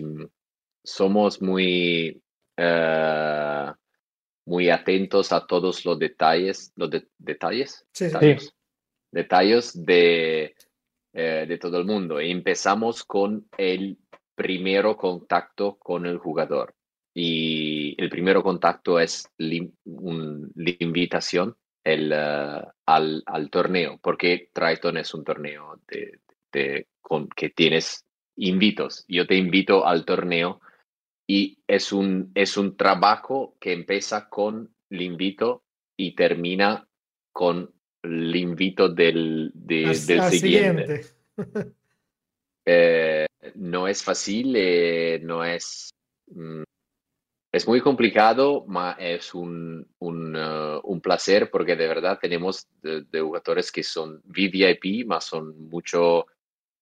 somos 0.84 1.42
muy, 1.42 2.22
eh, 2.56 3.72
muy 4.46 4.70
atentos 4.70 5.32
a 5.32 5.46
todos 5.46 5.84
los 5.84 5.98
detalles, 5.98 6.72
los 6.76 6.88
de- 6.90 7.06
detalles, 7.18 7.84
Sí, 7.92 8.06
sí. 8.08 8.12
detalles, 8.14 8.54
detalles 9.10 9.84
de, 9.84 10.54
eh, 11.12 11.44
de 11.48 11.58
todo 11.58 11.78
el 11.78 11.84
mundo. 11.84 12.20
Y 12.20 12.30
empezamos 12.30 13.04
con 13.04 13.48
el 13.58 13.98
primero 14.34 14.96
contacto 14.96 15.76
con 15.76 16.06
el 16.06 16.18
jugador. 16.18 16.74
Y 17.12 17.94
el 18.00 18.08
primero 18.10 18.42
contacto 18.42 19.00
es 19.00 19.28
la 19.38 19.66
un- 19.84 20.52
la 20.54 20.72
invitación 20.78 21.56
el, 21.82 22.12
eh, 22.12 22.62
al, 22.86 23.22
al 23.26 23.50
torneo, 23.50 23.98
porque 24.02 24.50
Triton 24.52 24.98
es 24.98 25.14
un 25.14 25.24
torneo 25.24 25.80
de, 25.88 26.20
de- 26.52 26.86
con, 27.00 27.28
que 27.28 27.50
tienes 27.50 28.04
invitos. 28.36 29.04
Yo 29.08 29.26
te 29.26 29.36
invito 29.36 29.86
al 29.86 30.04
torneo 30.04 30.60
y 31.26 31.58
es 31.66 31.92
un, 31.92 32.30
es 32.34 32.56
un 32.56 32.76
trabajo 32.76 33.56
que 33.60 33.72
empieza 33.72 34.28
con 34.28 34.74
el 34.90 35.02
invito 35.02 35.64
y 35.96 36.14
termina 36.14 36.86
con 37.32 37.72
el 38.02 38.36
invito 38.36 38.88
del, 38.88 39.50
de- 39.54 39.82
del 40.06 40.22
siguiente. 40.22 41.02
siguiente. 41.02 41.16
Eh, 42.68 43.26
no 43.54 43.86
es 43.86 44.02
fácil, 44.02 44.54
eh, 44.56 45.20
no 45.22 45.44
es... 45.44 45.90
mm, 46.32 46.64
es 47.52 47.68
muy 47.68 47.80
complicado, 47.80 48.66
pero 48.66 48.96
es 48.98 49.32
un, 49.34 49.86
un, 50.00 50.34
eh, 50.36 50.80
un 50.82 51.00
placer 51.00 51.48
porque 51.48 51.76
de 51.76 51.86
verdad 51.86 52.18
tenemos 52.20 52.66
de, 52.82 53.02
de 53.04 53.20
jugadores 53.20 53.70
que 53.70 53.84
son 53.84 54.20
VVIP, 54.24 55.06
más 55.06 55.26
son 55.26 55.68
mucho 55.68 56.26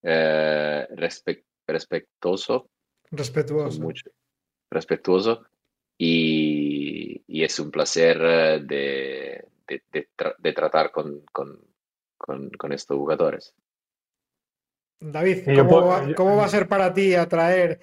eh, 0.02 0.86
respect- 0.92 1.44
respetuoso, 1.66 2.70
Respetuoso. 3.10 3.80
mucho 3.82 4.10
respetuoso 4.74 5.44
y, 5.98 7.22
y 7.26 7.44
es 7.44 7.58
un 7.60 7.70
placer 7.70 8.18
eh, 8.22 8.60
de, 8.64 9.46
de, 9.68 9.82
de 9.92 10.08
tra- 10.16 10.36
de 10.38 10.52
tratar 10.52 10.90
con, 10.92 11.20
con, 11.32 11.60
con, 12.18 12.50
con 12.50 12.72
estos 12.72 12.96
jugadores. 12.98 13.54
David, 15.00 15.54
¿cómo, 15.54 15.68
puedo- 15.70 15.86
va, 15.88 16.08
yo- 16.08 16.14
cómo 16.16 16.36
va 16.36 16.44
a 16.46 16.48
ser 16.48 16.68
para 16.68 16.92
ti 16.94 17.14
atraer 17.14 17.80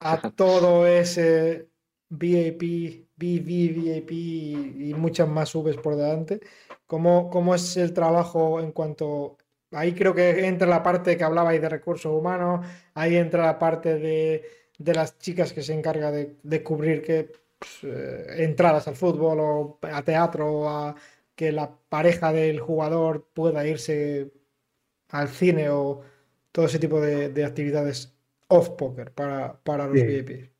a 0.00 0.20
todo 0.36 0.86
ese 0.86 1.68
VIP, 2.10 3.08
BV, 3.16 3.70
VIP 3.72 4.12
y 4.90 4.94
muchas 4.94 5.28
más 5.28 5.52
Vs 5.54 5.78
por 5.78 5.96
delante? 5.96 6.40
¿Cómo, 6.86 7.30
cómo 7.30 7.54
es 7.54 7.76
el 7.76 7.92
trabajo 7.92 8.60
en 8.60 8.72
cuanto... 8.72 9.38
Ahí 9.72 9.94
creo 9.94 10.14
que 10.14 10.46
entra 10.46 10.68
la 10.68 10.82
parte 10.82 11.16
que 11.16 11.24
hablabais 11.24 11.60
de 11.60 11.68
recursos 11.68 12.12
humanos, 12.12 12.64
ahí 12.94 13.16
entra 13.16 13.44
la 13.46 13.58
parte 13.58 13.98
de, 13.98 14.44
de 14.78 14.94
las 14.94 15.18
chicas 15.18 15.52
que 15.52 15.62
se 15.62 15.74
encarga 15.74 16.10
de, 16.10 16.36
de 16.42 16.62
cubrir 16.62 17.02
que, 17.02 17.32
pues, 17.58 17.78
eh, 17.84 18.44
entradas 18.44 18.88
al 18.88 18.96
fútbol 18.96 19.38
o 19.40 19.78
a 19.82 20.02
teatro 20.02 20.52
o 20.52 20.68
a 20.68 20.94
que 21.34 21.52
la 21.52 21.70
pareja 21.88 22.32
del 22.32 22.60
jugador 22.60 23.26
pueda 23.34 23.66
irse 23.66 24.32
al 25.10 25.28
cine 25.28 25.68
o 25.70 26.00
todo 26.52 26.66
ese 26.66 26.78
tipo 26.78 27.00
de, 27.00 27.28
de 27.28 27.44
actividades 27.44 28.14
off-poker 28.48 29.12
para, 29.12 29.54
para 29.62 29.86
los 29.86 29.98
Sí. 29.98 30.06
VIPs. 30.06 30.50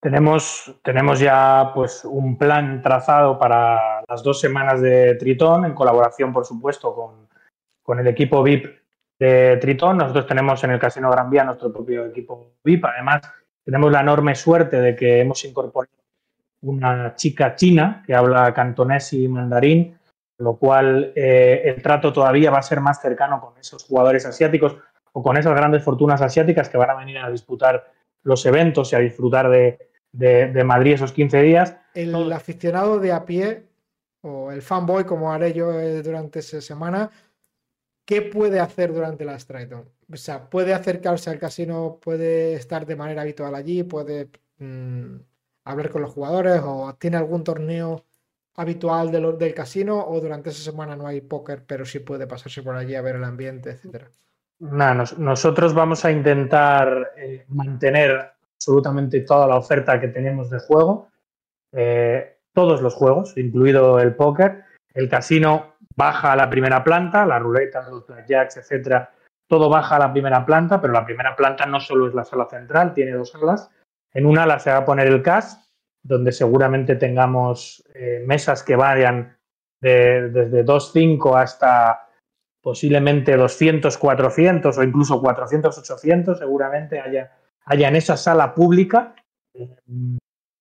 Tenemos, 0.00 0.78
tenemos 0.84 1.18
ya 1.18 1.72
pues 1.74 2.04
un 2.04 2.36
plan 2.36 2.82
trazado 2.82 3.38
para 3.38 4.02
las 4.06 4.22
dos 4.22 4.38
semanas 4.40 4.80
de 4.80 5.14
Tritón, 5.16 5.64
en 5.64 5.74
colaboración, 5.74 6.32
por 6.32 6.44
supuesto, 6.44 6.94
con, 6.94 7.28
con 7.82 7.98
el 7.98 8.06
equipo 8.06 8.42
VIP 8.42 8.66
de 9.18 9.56
Tritón. 9.60 9.98
Nosotros 9.98 10.26
tenemos 10.26 10.62
en 10.64 10.70
el 10.70 10.78
Casino 10.78 11.10
Gran 11.10 11.30
Vía 11.30 11.44
nuestro 11.44 11.72
propio 11.72 12.06
equipo 12.06 12.52
VIP. 12.62 12.84
Además, 12.84 13.22
tenemos 13.64 13.90
la 13.90 14.00
enorme 14.00 14.34
suerte 14.34 14.80
de 14.80 14.94
que 14.94 15.20
hemos 15.20 15.44
incorporado 15.44 15.92
una 16.62 17.14
chica 17.14 17.54
china 17.54 18.02
que 18.06 18.14
habla 18.14 18.52
cantonés 18.54 19.12
y 19.12 19.28
mandarín, 19.28 19.98
lo 20.38 20.56
cual 20.56 21.12
eh, 21.14 21.62
el 21.64 21.82
trato 21.82 22.12
todavía 22.12 22.50
va 22.50 22.58
a 22.58 22.62
ser 22.62 22.80
más 22.80 23.00
cercano 23.00 23.40
con 23.40 23.58
esos 23.58 23.84
jugadores 23.84 24.26
asiáticos 24.26 24.76
o 25.12 25.22
con 25.22 25.36
esas 25.36 25.54
grandes 25.54 25.82
fortunas 25.82 26.20
asiáticas 26.20 26.68
que 26.68 26.76
van 26.76 26.90
a 26.90 26.94
venir 26.94 27.18
a 27.18 27.30
disputar 27.30 27.92
los 28.22 28.44
eventos 28.44 28.92
y 28.92 28.96
a 28.96 28.98
disfrutar 28.98 29.48
de, 29.48 29.78
de, 30.12 30.48
de 30.48 30.64
Madrid 30.64 30.94
esos 30.94 31.12
15 31.12 31.42
días. 31.42 31.76
El 31.94 32.32
aficionado 32.32 32.98
de 32.98 33.12
a 33.12 33.24
pie, 33.24 33.66
o 34.22 34.50
el 34.50 34.60
fanboy, 34.60 35.04
como 35.04 35.32
haré 35.32 35.52
yo 35.52 35.72
eh, 35.80 36.02
durante 36.02 36.40
esa 36.40 36.60
semana, 36.60 37.10
¿qué 38.06 38.22
puede 38.22 38.60
hacer 38.60 38.94
durante 38.94 39.24
la 39.26 39.38
Triton? 39.38 39.84
O 40.12 40.16
sea, 40.16 40.48
puede 40.50 40.74
acercarse 40.74 41.30
al 41.30 41.38
casino, 41.40 41.98
puede 42.02 42.54
estar 42.54 42.86
de 42.86 42.96
manera 42.96 43.22
habitual 43.22 43.54
allí, 43.54 43.82
puede 43.84 44.30
mm, 44.58 45.16
hablar 45.64 45.90
con 45.90 46.02
los 46.02 46.12
jugadores 46.14 46.62
o 46.64 46.94
tiene 46.98 47.18
algún 47.18 47.44
torneo 47.44 48.04
habitual 48.56 49.12
de 49.12 49.20
del 49.38 49.54
casino 49.54 50.06
o 50.06 50.20
durante 50.20 50.50
esa 50.50 50.62
semana 50.62 50.96
no 50.96 51.06
hay 51.06 51.20
póker, 51.20 51.64
pero 51.66 51.84
sí 51.84 51.98
puede 52.00 52.26
pasarse 52.26 52.62
por 52.62 52.76
allí 52.76 52.94
a 52.94 53.02
ver 53.02 53.16
el 53.16 53.24
ambiente, 53.24 53.70
etcétera. 53.70 54.10
Nos- 54.58 55.18
nosotros 55.18 55.74
vamos 55.74 56.04
a 56.04 56.12
intentar 56.12 57.12
eh, 57.18 57.44
mantener 57.48 58.32
absolutamente 58.54 59.20
toda 59.20 59.46
la 59.46 59.56
oferta 59.56 60.00
que 60.00 60.08
tenemos 60.08 60.48
de 60.48 60.60
juego, 60.60 61.08
eh, 61.72 62.38
todos 62.54 62.82
los 62.82 62.94
juegos, 62.94 63.36
incluido 63.36 64.00
el 64.00 64.14
póker. 64.14 64.64
El 64.96 65.08
casino 65.08 65.74
baja 65.94 66.32
a 66.32 66.36
la 66.36 66.48
primera 66.48 66.82
planta, 66.82 67.26
la 67.26 67.38
ruleta, 67.38 67.88
los 67.88 68.06
blackjacks, 68.06 68.56
etcétera, 68.56 69.12
todo 69.48 69.68
baja 69.68 69.96
a 69.96 69.98
la 69.98 70.12
primera 70.12 70.44
planta, 70.44 70.80
pero 70.80 70.92
la 70.92 71.04
primera 71.04 71.36
planta 71.36 71.66
no 71.66 71.80
solo 71.80 72.08
es 72.08 72.14
la 72.14 72.24
sala 72.24 72.46
central, 72.46 72.94
tiene 72.94 73.12
dos 73.12 73.30
salas. 73.30 73.70
En 74.12 74.26
una 74.26 74.44
ala 74.44 74.58
se 74.58 74.70
va 74.70 74.78
a 74.78 74.84
poner 74.84 75.06
el 75.06 75.22
CAS, 75.22 75.70
donde 76.02 76.32
seguramente 76.32 76.96
tengamos 76.96 77.84
eh, 77.94 78.22
mesas 78.26 78.62
que 78.62 78.74
vayan 78.74 79.36
de- 79.80 80.30
desde 80.30 80.64
2.5 80.64 81.36
hasta 81.36 82.08
posiblemente 82.62 83.36
200, 83.36 83.98
400 83.98 84.78
o 84.78 84.82
incluso 84.82 85.20
400, 85.20 85.78
800, 85.78 86.38
seguramente 86.38 87.00
haya, 87.00 87.32
haya 87.66 87.88
en 87.88 87.96
esa 87.96 88.16
sala 88.16 88.54
pública 88.54 89.14
eh, 89.54 89.76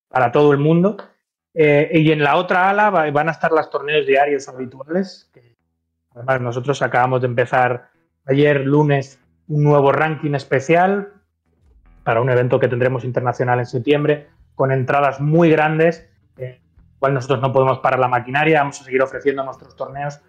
para 0.09 0.31
todo 0.31 0.51
el 0.51 0.59
mundo. 0.59 0.97
Eh, 1.57 1.89
y 1.93 2.11
en 2.11 2.21
la 2.21 2.35
otra 2.35 2.69
ala 2.69 2.89
va- 2.89 3.09
van 3.11 3.29
a 3.29 3.31
estar 3.31 3.51
los 3.51 3.69
torneos 3.69 4.05
diarios 4.05 4.47
habituales. 4.49 5.29
que 5.33 5.55
además, 6.13 6.41
nosotros 6.41 6.81
acabamos 6.81 7.21
de 7.21 7.27
empezar 7.27 7.89
ayer, 8.25 8.61
lunes, 8.65 9.19
un 9.47 9.63
nuevo 9.63 9.91
ranking 9.91 10.33
especial 10.33 11.13
para 12.03 12.19
un 12.21 12.29
evento 12.29 12.59
que 12.59 12.67
tendremos 12.67 13.03
internacional 13.05 13.59
en 13.59 13.65
septiembre, 13.65 14.27
con 14.53 14.71
entradas 14.71 15.19
muy 15.21 15.49
grandes, 15.49 16.09
eh, 16.37 16.59
cual 16.99 17.13
nosotros 17.13 17.41
no 17.41 17.51
podemos 17.53 17.79
parar 17.79 17.99
la 17.99 18.07
maquinaria, 18.07 18.59
vamos 18.59 18.81
a 18.81 18.83
seguir 18.83 19.01
ofreciendo 19.01 19.43
nuestros 19.43 19.75
torneos 19.75 20.19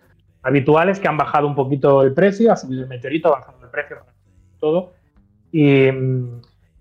habituales 0.43 1.01
que 1.01 1.09
han 1.09 1.17
bajado 1.17 1.47
un 1.47 1.55
poquito 1.55 2.03
el 2.03 2.15
precio, 2.15 2.53
ha 2.53 2.57
subido 2.57 2.83
el 2.83 2.89
meteorito, 2.89 3.29
ha 3.35 3.39
bajado 3.41 3.59
el 3.65 3.71
precio, 3.71 3.99
todo, 4.61 4.93
y, 5.53 5.89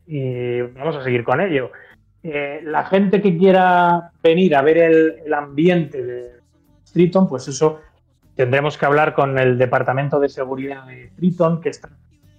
y 0.08 0.62
vamos 0.62 0.96
a 0.98 1.04
seguir 1.04 1.24
con 1.24 1.42
ello. 1.42 1.72
Eh, 2.28 2.62
la 2.64 2.84
gente 2.86 3.22
que 3.22 3.38
quiera 3.38 4.10
venir 4.24 4.56
a 4.56 4.64
ver 4.64 4.80
el, 4.80 5.32
ambiente 5.32 6.04
de 6.04 6.32
Triton, 6.92 7.30
pues 7.30 7.48
eso 7.48 7.82
tendremos 8.36 8.80
que 8.80 8.86
hablar 8.88 9.14
con 9.14 9.38
el 9.38 9.60
Departamento 9.60 10.20
de 10.20 10.28
Seguridad 10.28 10.88
de 10.88 11.12
Triton, 11.16 11.62
que 11.62 11.70
está 11.70 11.92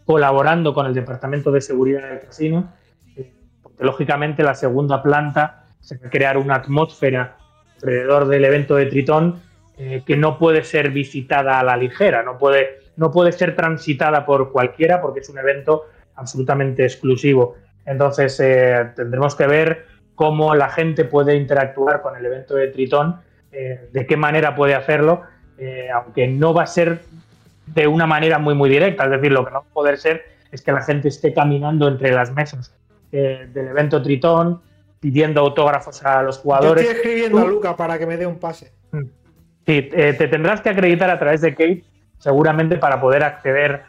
colaborando 0.05 0.75
con 0.75 0.87
el 0.87 0.95
Departamento 0.95 1.53
de 1.53 1.61
Seguridad 1.61 2.09
del 2.09 2.19
casino, 2.19 2.73
eh, 3.17 3.33
porque 3.63 3.85
lógicamente 3.85 4.43
la 4.43 4.57
segunda 4.57 5.01
planta 5.05 5.67
se 5.79 5.97
va 5.99 6.09
a 6.09 6.11
crear 6.11 6.37
una 6.37 6.57
atmósfera 6.57 7.37
alrededor 7.77 8.27
del 8.27 8.45
evento 8.45 8.75
de 8.75 8.87
Tritón 8.87 9.41
eh, 9.79 10.03
que 10.05 10.17
no 10.17 10.37
puede 10.37 10.65
ser 10.65 10.91
visitada 10.91 11.61
a 11.61 11.63
la 11.63 11.77
ligera, 11.77 12.25
no 12.25 12.39
puede, 12.39 12.81
no 12.97 13.13
puede 13.13 13.31
ser 13.31 13.55
transitada 13.55 14.27
por 14.27 14.51
cualquiera 14.51 15.01
porque 15.01 15.21
es 15.21 15.29
un 15.29 15.39
evento 15.39 15.85
absolutamente 16.17 16.83
exclusivo. 16.83 17.55
Entonces 17.87 18.39
eh, 18.41 18.91
tendremos 18.97 19.35
que 19.35 19.47
ver 19.47 19.87
cómo 20.15 20.55
la 20.55 20.69
gente 20.69 21.05
puede 21.05 21.37
interactuar 21.37 22.03
con 22.03 22.17
el 22.17 22.27
evento 22.27 22.55
de 22.55 22.69
Tritón, 22.69 23.21
eh, 23.53 23.89
de 23.93 24.07
qué 24.07 24.17
manera 24.17 24.55
puede 24.55 24.75
hacerlo, 24.75 25.23
eh, 25.59 25.89
aunque 25.95 26.27
no 26.27 26.53
va 26.53 26.65
a 26.65 26.67
ser 26.67 27.01
de 27.67 27.87
una 27.87 28.07
manera 28.07 28.39
muy 28.39 28.55
muy 28.55 28.69
directa, 28.69 29.05
es 29.05 29.11
decir, 29.11 29.33
lo 29.33 29.45
que 29.45 29.51
no 29.53 29.61
va 29.63 29.67
a 29.71 29.73
poder 29.75 29.99
ser 29.99 30.25
es 30.53 30.63
que 30.63 30.73
la 30.73 30.83
gente 30.83 31.09
esté 31.09 31.33
caminando 31.33 31.89
entre 31.89 32.13
las 32.13 32.33
mesas 32.33 32.75
del 33.11 33.57
evento 33.69 34.03
Tritón, 34.03 34.61
pidiendo 35.01 35.41
autógrafos 35.41 36.05
a 36.05 36.23
los 36.23 36.37
Yo 36.37 36.43
jugadores. 36.43 36.83
estoy 36.85 36.97
escribiendo 36.97 37.39
a 37.41 37.45
Luca 37.47 37.77
para 37.77 37.99
que 37.99 38.07
me 38.07 38.17
dé 38.17 38.27
un 38.27 38.39
pase. 38.39 38.73
Sí, 39.67 39.89
eh, 39.93 40.15
te 40.17 40.29
tendrás 40.29 40.61
que 40.61 40.69
acreditar 40.71 41.11
a 41.11 41.19
través 41.19 41.41
de 41.41 41.53
Kate, 41.53 41.85
seguramente 42.19 42.77
para 42.77 43.01
poder 43.01 43.23
acceder 43.25 43.83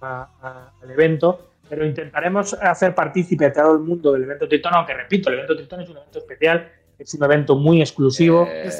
a- 0.00 0.28
a- 0.42 0.70
al 0.82 0.90
evento, 0.90 1.50
pero 1.68 1.86
intentaremos 1.86 2.54
hacer 2.54 2.94
partícipe 2.94 3.46
a 3.46 3.52
todo 3.52 3.72
el 3.74 3.80
mundo 3.80 4.12
del 4.12 4.24
evento 4.24 4.48
Tritón, 4.48 4.74
aunque 4.74 4.94
repito, 4.94 5.28
el 5.30 5.36
evento 5.36 5.56
Tritón 5.56 5.80
es 5.80 5.88
un 5.88 5.96
evento 5.98 6.18
especial, 6.18 6.70
es 6.98 7.14
un 7.14 7.24
evento 7.24 7.56
muy 7.56 7.80
exclusivo. 7.80 8.46
Eh, 8.50 8.70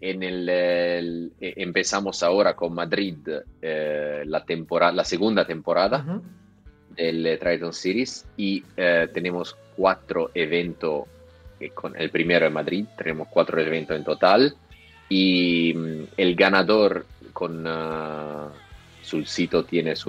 en 0.00 0.22
el, 0.22 0.48
el- 0.48 1.32
eh, 1.40 1.54
empezamos 1.56 2.22
ahora 2.22 2.54
con 2.54 2.74
Madrid 2.74 3.16
eh, 3.62 4.22
la, 4.26 4.44
temporada, 4.44 4.92
la 4.92 5.04
segunda 5.04 5.46
temporada 5.46 6.04
del 6.94 7.26
eh, 7.26 7.38
Triton 7.38 7.72
Series 7.72 8.26
y 8.36 8.62
eh, 8.76 9.08
tenemos 9.14 9.56
cuatro 9.76 10.30
eventos, 10.34 11.04
eh, 11.58 11.70
con 11.70 11.96
el 11.96 12.10
primero 12.10 12.46
en 12.46 12.52
Madrid, 12.52 12.84
tenemos 12.98 13.28
cuatro 13.30 13.58
eventos 13.60 13.96
en 13.96 14.04
total 14.04 14.54
y 15.08 15.72
mm, 15.74 16.02
el 16.18 16.34
ganador 16.36 17.06
con 17.32 17.64
ah, 17.66 18.48
sul 19.04 19.26
sitio 19.26 19.64
tienes 19.64 20.02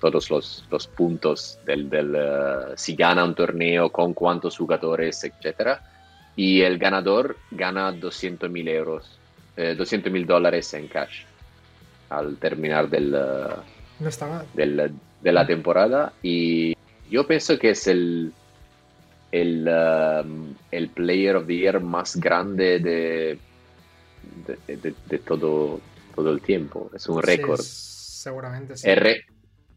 todos 0.00 0.30
los, 0.30 0.64
los 0.70 0.86
puntos 0.88 1.58
del, 1.64 1.88
del 1.88 2.16
ah, 2.16 2.72
si 2.76 2.94
gana 2.96 3.24
un 3.24 3.34
torneo, 3.34 3.90
con 3.90 4.12
cuántos 4.14 4.56
jugadores, 4.56 5.22
etcétera 5.24 5.80
y 6.36 6.60
el 6.62 6.78
ganador 6.78 7.36
gana 7.50 7.92
200 7.92 8.50
mil 8.50 8.68
euros, 8.68 9.18
200 9.56 10.12
mil 10.12 10.26
dólares 10.26 10.72
en 10.74 10.88
cash 10.88 11.24
al 12.08 12.36
terminar 12.38 12.88
del, 12.88 13.14
ah, 13.14 13.62
No 14.00 14.08
está 14.08 14.26
mal. 14.26 14.46
del- 14.54 14.92
de 15.20 15.32
la 15.32 15.46
temporada 15.46 16.12
y 16.22 16.72
yo 17.10 17.26
pienso 17.26 17.58
que 17.58 17.70
es 17.70 17.86
el 17.86 18.32
el, 19.32 19.68
um, 19.68 20.54
el 20.72 20.88
player 20.88 21.36
of 21.36 21.46
the 21.46 21.56
year 21.56 21.78
más 21.80 22.16
grande 22.16 22.80
de, 22.80 23.38
de, 24.66 24.76
de- 24.76 24.94
de 25.06 25.18
todo, 25.18 25.78
todo 26.16 26.30
el 26.32 26.40
tiempo. 26.40 26.90
Es 26.92 27.06
un 27.08 27.20
Sí, 27.22 27.26
récord. 27.26 27.60
Seguramente 28.20 28.76
sí. 28.76 28.88
El, 28.88 28.96
re- 28.96 29.24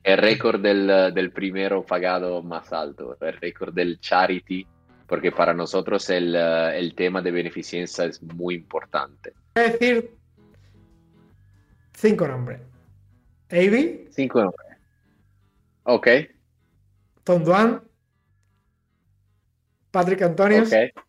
el 0.03 0.17
récord 0.17 0.61
del, 0.61 1.13
del 1.13 1.31
primero 1.31 1.83
pagado 1.85 2.43
más 2.43 2.73
alto, 2.73 3.17
el 3.21 3.33
récord 3.37 3.73
del 3.73 3.99
charity, 3.99 4.67
porque 5.07 5.31
para 5.31 5.53
nosotros 5.53 6.09
el, 6.09 6.35
uh, 6.35 6.69
el 6.73 6.93
tema 6.93 7.21
de 7.21 7.31
beneficencia 7.31 8.05
es 8.05 8.21
muy 8.21 8.55
importante. 8.55 9.33
Voy 9.55 9.63
a 9.63 9.69
decir 9.69 10.11
cinco 11.93 12.27
nombres. 12.27 12.59
Avi, 13.49 14.07
Cinco 14.11 14.41
nombres. 14.41 14.67
Ok, 15.83 16.07
Tom 17.23 17.43
Duan, 17.43 17.81
Patrick 19.91 20.21
Antonios, 20.21 20.67
ok. 20.73 21.01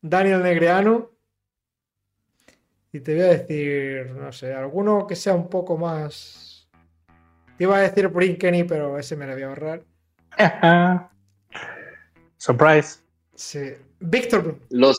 Daniel 0.00 0.42
Negreanu. 0.42 1.11
Y 2.92 3.00
te 3.00 3.14
voy 3.14 3.22
a 3.22 3.28
decir, 3.38 4.10
no 4.10 4.30
sé, 4.32 4.52
alguno 4.52 5.06
que 5.06 5.16
sea 5.16 5.34
un 5.34 5.48
poco 5.48 5.78
más. 5.78 6.68
Te 7.56 7.64
iba 7.64 7.76
a 7.76 7.80
decir 7.80 8.08
Brin 8.08 8.36
Kenny, 8.36 8.64
pero 8.64 8.98
ese 8.98 9.16
me 9.16 9.26
lo 9.26 9.32
voy 9.32 9.42
a 9.42 9.48
ahorrar. 9.48 9.82
Surprise. 12.36 13.00
Sí. 13.34 13.72
Víctor 14.00 14.42
Blum. 14.42 14.58
Los. 14.70 14.98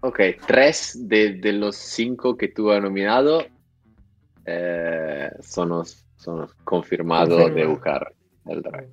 Ok, 0.00 0.20
tres 0.46 0.98
de, 1.08 1.34
de 1.34 1.52
los 1.52 1.76
cinco 1.76 2.36
que 2.36 2.48
tú 2.48 2.72
has 2.72 2.82
nominado 2.82 3.44
eh, 4.46 5.30
son, 5.40 5.68
los- 5.68 6.04
son 6.16 6.40
los 6.40 6.54
confirmados 6.64 7.54
de 7.54 7.66
buscar 7.66 8.12
el 8.46 8.62
drag. 8.62 8.88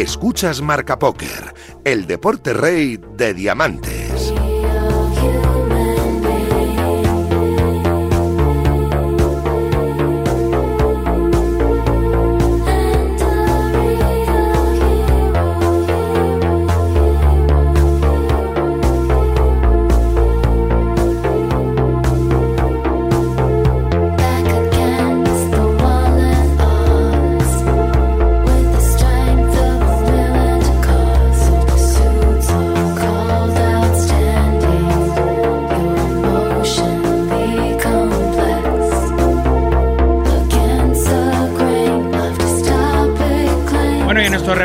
Escuchas 0.00 0.62
Marca 0.62 0.96
Póker, 0.96 1.52
el 1.82 2.06
deporte 2.06 2.52
rey 2.52 3.00
de 3.16 3.34
diamantes. 3.34 4.07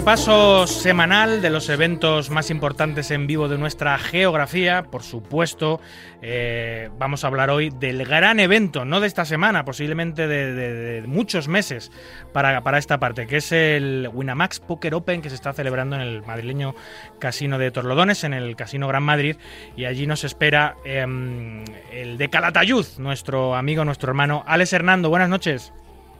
Repaso 0.03 0.67
semanal 0.67 1.41
de 1.41 1.49
los 1.49 1.69
eventos 1.69 2.29
más 2.29 2.49
importantes 2.49 3.09
en 3.09 3.25
vivo 3.25 3.47
de 3.47 3.57
nuestra 3.57 3.97
geografía. 3.97 4.83
Por 4.83 5.01
supuesto, 5.01 5.79
eh, 6.21 6.89
vamos 6.99 7.23
a 7.23 7.27
hablar 7.27 7.49
hoy 7.49 7.69
del 7.69 8.03
gran 8.05 8.41
evento, 8.41 8.83
no 8.83 8.99
de 8.99 9.07
esta 9.07 9.23
semana, 9.23 9.63
posiblemente 9.63 10.27
de, 10.27 11.03
muchos 11.07 11.47
meses 11.47 11.89
para, 12.33 12.61
para 12.63 12.79
esta 12.79 12.99
parte, 12.99 13.27
que 13.27 13.37
es 13.37 13.53
el 13.53 14.09
Winamax 14.13 14.59
Poker 14.59 14.93
Open 14.93 15.21
que 15.21 15.29
se 15.29 15.35
está 15.35 15.53
celebrando 15.53 15.95
en 15.95 16.01
el 16.01 16.21
madrileño 16.21 16.75
Casino 17.17 17.57
de 17.57 17.71
Torlodones, 17.71 18.25
en 18.25 18.33
el 18.33 18.57
Casino 18.57 18.89
Gran 18.89 19.03
Madrid. 19.03 19.37
Y 19.77 19.85
allí 19.85 20.05
nos 20.05 20.25
espera 20.25 20.75
em, 20.83 21.63
el 21.93 22.17
de 22.17 22.29
Calatayud, 22.29 22.85
nuestro 22.97 23.55
amigo, 23.55 23.85
nuestro 23.85 24.09
hermano 24.09 24.43
Alex 24.47 24.73
Hernando. 24.73 25.07
Buenas 25.07 25.29
noches. 25.29 25.71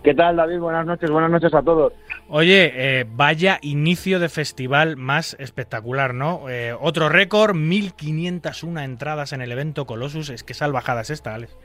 ¿Qué 0.03 0.13
tal, 0.13 0.35
David? 0.35 0.59
Buenas 0.59 0.85
noches, 0.85 1.09
buenas 1.09 1.31
noches 1.31 1.53
a 1.53 1.61
todos. 1.61 1.93
Oye, 2.27 2.73
eh, 2.75 3.05
vaya 3.09 3.59
inicio 3.61 4.19
de 4.19 4.27
festival 4.27 4.97
más 4.97 5.38
espectacular, 5.39 6.13
¿no? 6.13 6.49
Eh, 6.49 6.75
otro 6.77 7.07
récord, 7.07 7.55
1.501 7.55 8.84
entradas 8.84 9.31
en 9.31 9.41
el 9.41 9.51
evento 9.53 9.85
Colossus. 9.85 10.30
Es 10.30 10.43
que 10.43 10.53
salvajada 10.53 11.01
es 11.01 11.09
esta, 11.09 11.34
Alex. 11.34 11.57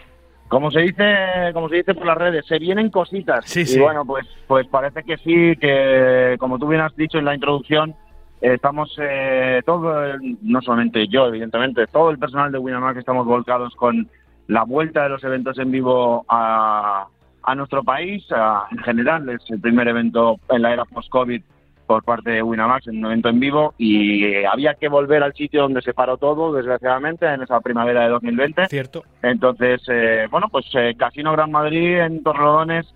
Como 0.46 0.70
se 0.70 0.80
dice, 0.80 1.04
como 1.52 1.68
se 1.68 1.76
dice 1.76 1.94
por 1.94 2.06
las 2.06 2.16
redes, 2.16 2.46
se 2.46 2.60
vienen 2.60 2.90
cositas. 2.90 3.44
Sí, 3.44 3.62
y 3.62 3.66
sí. 3.66 3.80
bueno, 3.80 4.04
pues, 4.04 4.24
pues 4.46 4.68
parece 4.68 5.02
que 5.02 5.16
sí, 5.18 5.56
que 5.60 6.36
como 6.38 6.60
tú 6.60 6.68
bien 6.68 6.80
has 6.80 6.94
dicho 6.94 7.18
en 7.18 7.24
la 7.24 7.34
introducción, 7.34 7.96
eh, 8.40 8.54
estamos 8.54 8.96
eh, 9.02 9.62
todo, 9.66 10.16
no 10.42 10.62
solamente 10.62 11.08
yo, 11.08 11.26
evidentemente, 11.26 11.88
todo 11.88 12.10
el 12.10 12.18
personal 12.18 12.52
de 12.52 12.58
Winamax 12.58 12.98
estamos 12.98 13.26
volcados 13.26 13.74
con 13.74 14.08
la 14.46 14.62
vuelta 14.62 15.02
de 15.02 15.08
los 15.08 15.24
eventos 15.24 15.58
en 15.58 15.72
vivo 15.72 16.24
a, 16.28 17.08
a 17.42 17.54
nuestro 17.54 17.82
país. 17.82 18.24
a- 18.30 18.64
en 18.70 18.78
general, 18.78 19.28
es 19.30 19.50
el 19.50 19.60
primer 19.60 19.88
evento 19.88 20.38
en 20.50 20.62
la 20.62 20.72
era 20.72 20.84
post-COVID 20.84 21.42
por 21.86 22.04
parte 22.04 22.30
de 22.32 22.42
Winamax 22.42 22.86
en 22.88 22.98
un 22.98 23.06
evento 23.06 23.30
en 23.30 23.40
vivo 23.40 23.74
y 23.78 24.24
eh, 24.24 24.46
había 24.46 24.74
que 24.74 24.88
volver 24.88 25.22
al 25.22 25.32
sitio 25.32 25.62
donde 25.62 25.80
se 25.80 25.94
paró 25.94 26.18
todo, 26.18 26.52
desgraciadamente, 26.52 27.24
en 27.26 27.40
esa 27.42 27.60
primavera 27.60 28.02
de 28.02 28.10
2020. 28.10 28.66
Cierto. 28.66 29.04
Entonces, 29.22 29.80
eh, 29.88 30.26
bueno, 30.30 30.48
pues 30.50 30.66
eh, 30.74 30.94
Casino 30.98 31.32
Gran 31.32 31.50
Madrid 31.50 31.98
en 32.00 32.22
Torrelodones, 32.22 32.92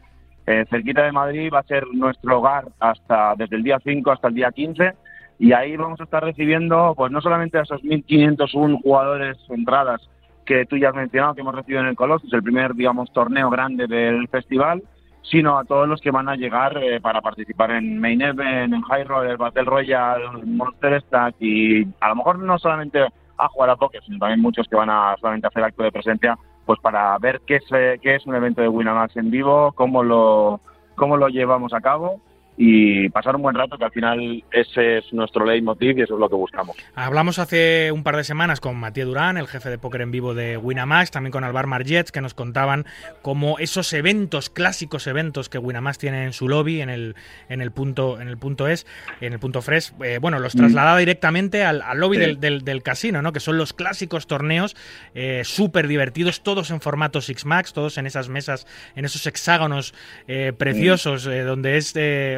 eh, 0.47 0.67
cerquita 0.69 1.05
de 1.05 1.13
Madrid, 1.13 1.51
va 1.55 1.61
a 1.61 1.63
ser 1.63 1.87
nuestro 1.95 2.39
hogar 2.41 2.67
hasta 2.81 3.35
desde 3.39 3.57
el 3.57 3.63
día 3.63 3.79
5 3.83 4.11
hasta 4.11 4.29
el 4.29 4.35
día 4.35 4.51
15 4.53 4.93
y 5.39 5.53
ahí 5.55 5.75
vamos 5.77 5.99
a 6.01 6.05
estar 6.05 6.23
recibiendo, 6.23 6.93
pues 6.95 7.11
no 7.11 7.21
solamente 7.23 7.57
a 7.59 7.63
esos 7.63 7.83
1.501 7.83 8.79
jugadores 8.83 9.39
entradas 9.49 10.03
que 10.45 10.67
tú 10.67 10.77
ya 10.77 10.91
has 10.91 10.95
mencionado, 10.95 11.35
que 11.35 11.41
hemos 11.41 11.55
recibido 11.55 11.81
en 11.81 11.89
el 11.89 11.97
Colossus, 11.97 12.33
el 12.33 12.43
primer, 12.43 12.75
digamos, 12.75 13.13
torneo 13.13 13.51
grande 13.51 13.87
del 13.87 14.29
festival, 14.29 14.83
sino 15.23 15.59
a 15.59 15.65
todos 15.65 15.89
los 15.89 16.01
que 16.01 16.11
van 16.11 16.29
a 16.29 16.37
llegar 16.37 16.77
eh, 16.83 17.01
para 17.01 17.21
participar 17.21 17.71
en 17.71 18.01
Main 18.01 18.21
Event, 18.23 18.75
en 18.75 18.83
High 18.83 19.05
Roller, 19.05 19.37
Battle 19.37 19.65
Royale, 19.65 20.45
Monster 20.45 21.01
Stack 21.03 21.37
y 21.41 21.87
a 22.01 22.09
lo 22.09 22.17
mejor 22.17 22.39
no 22.41 22.59
solamente 22.59 23.07
a 23.39 23.49
jugar 23.49 23.71
a 23.71 23.77
póker, 23.77 24.03
sino 24.05 24.19
también 24.19 24.41
muchos 24.41 24.67
que 24.69 24.77
van 24.77 24.91
a 24.91 25.17
solamente 25.21 25.47
hacer 25.47 25.65
acto 25.65 25.85
de 25.85 25.93
presencia, 25.93 26.37
pues 26.67 26.81
para 26.81 27.17
ver 27.19 27.41
qué 27.47 27.57
es, 27.57 27.65
eh, 27.73 27.99
qué 28.03 28.17
es 28.17 28.27
un 28.27 28.35
evento 28.35 28.63
de 28.63 28.69
Winamax 28.69 29.17
en 29.17 29.31
vivo, 29.31 29.73
cómo 29.73 30.03
lo, 30.03 30.61
cómo 30.97 31.17
lo 31.17 31.29
llevamos 31.29 31.73
a 31.73 31.81
cabo 31.81 32.21
y 32.57 33.09
pasar 33.09 33.35
un 33.37 33.43
buen 33.43 33.55
rato, 33.57 33.79
que 33.79 33.85
al 33.85 33.91
final 33.93 34.45
ese 34.53 34.99
es 34.99 35.13
nuestro 35.13 35.45
leitmotiv 35.47 35.99
y 35.99 36.03
eso 36.03 36.15
es 36.15 36.21
lo 36.21 36.29
que 36.29 36.35
buscamos. 36.37 36.77
Hablamos 36.95 37.39
hace 37.39 37.91
un 37.93 38.03
par 38.03 38.17
de 38.17 38.25
semanas 38.25 38.61
con 38.61 38.77
Matías 38.77 39.07
Durán, 39.07 39.37
el 39.39 39.49
jefe 39.49 39.71
de 39.71 39.79
póker 39.79 40.03
en 40.03 40.11
vivo 40.11 40.35
de 40.35 40.57
Winamax, 40.59 41.11
también 41.11 41.33
con 41.33 41.45
Alvar 41.45 41.67
Margets, 41.67 42.13
que 42.13 42.21
nos 42.21 42.35
contaban 42.35 42.85
cómo 43.23 43.59
esos 43.59 43.93
eventos, 43.95 44.51
clásicos 44.51 45.07
eventos 45.07 45.49
que 45.49 45.59
Winamax 45.59 45.99
tiene 45.99 46.25
en 46.25 46.33
su 46.33 46.49
lobby, 46.49 46.83
en 46.83 46.91
el, 46.91 47.17
en 47.49 47.63
el 47.63 47.71
punto, 47.73 48.21
en 48.21 48.29
el 48.29 48.37
punto 48.37 48.69
es, 48.69 48.87
en 49.21 49.33
el 49.33 49.39
punto 49.39 49.63
fresh, 49.63 49.93
eh, 50.05 50.19
bueno, 50.21 50.39
los 50.39 50.55
Mm. 50.55 50.59
trasladaba 50.59 50.99
directamente 50.99 51.65
al, 51.65 51.81
al 51.83 51.99
lobby 51.99 52.17
Sí. 52.17 52.21
del, 52.21 52.41
del- 52.41 52.65
del 52.65 52.83
casino, 52.83 53.23
¿no? 53.23 53.33
Que 53.33 53.41
son 53.41 53.57
los 53.57 53.73
clásicos 53.73 54.27
torneos 54.27 54.77
eh, 55.15 55.43
súper 55.45 55.89
divertidos, 55.89 56.43
todos 56.43 56.71
en 56.71 56.81
formato 56.81 57.21
Six 57.23 57.47
Max, 57.47 57.73
todos 57.73 57.97
en 57.99 58.07
esas 58.07 58.29
mesas, 58.29 58.67
en 58.95 59.05
esos 59.07 59.27
hexágonos 59.27 59.95
eh, 60.29 60.53
preciosos, 60.57 61.27
eh, 61.27 61.41
donde 61.43 61.77
es 61.79 61.93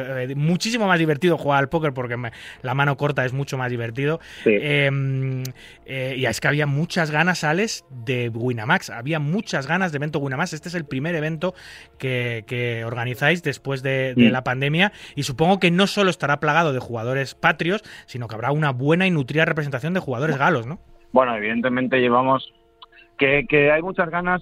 eh, 0.05 0.27
eh, 0.31 0.35
muchísimo 0.35 0.87
más 0.87 0.99
divertido 0.99 1.37
jugar 1.37 1.59
al 1.59 1.69
póker 1.69 1.93
porque 1.93 2.17
me- 2.17 2.31
la 2.61 2.73
mano 2.73 2.95
corta 2.97 3.25
es 3.25 3.33
mucho 3.33 3.57
más 3.57 3.69
divertido. 3.71 4.19
Eh, 4.45 5.43
eh, 5.85 6.15
y 6.17 6.25
es 6.25 6.39
que 6.41 6.47
había 6.47 6.65
muchas 6.67 7.11
ganas, 7.11 7.43
Alex, 7.43 7.85
de 7.89 8.29
Winamax. 8.29 8.89
Había 8.89 9.19
muchas 9.19 9.67
ganas 9.67 9.91
de 9.91 9.97
evento 9.97 10.19
Winamax. 10.19 10.53
Este 10.53 10.69
es 10.69 10.75
el 10.75 10.85
primer 10.85 11.15
evento 11.15 11.53
que, 11.97 12.43
que 12.47 12.85
organizáis 12.85 13.43
después 13.43 13.83
de, 13.83 14.13
de 14.15 14.29
Mm. 14.29 14.31
la 14.31 14.43
pandemia. 14.43 14.91
Y 15.15 15.23
supongo 15.23 15.59
que 15.59 15.71
no 15.71 15.87
solo 15.87 16.09
estará 16.09 16.39
plagado 16.39 16.73
de 16.73 16.79
jugadores 16.79 17.35
patrios, 17.35 17.81
sino 18.05 18.27
que 18.27 18.35
habrá 18.35 18.51
una 18.51 18.71
buena 18.71 19.07
y 19.07 19.11
nutrida 19.11 19.45
representación 19.45 19.93
de 19.93 19.99
jugadores 19.99 20.37
galos, 20.37 20.65
¿no? 20.65 20.79
Bueno, 21.11 21.35
evidentemente 21.35 21.99
llevamos 21.99 22.51
que, 23.17 23.45
que 23.47 23.71
hay 23.71 23.81
muchas 23.81 24.09
ganas, 24.09 24.41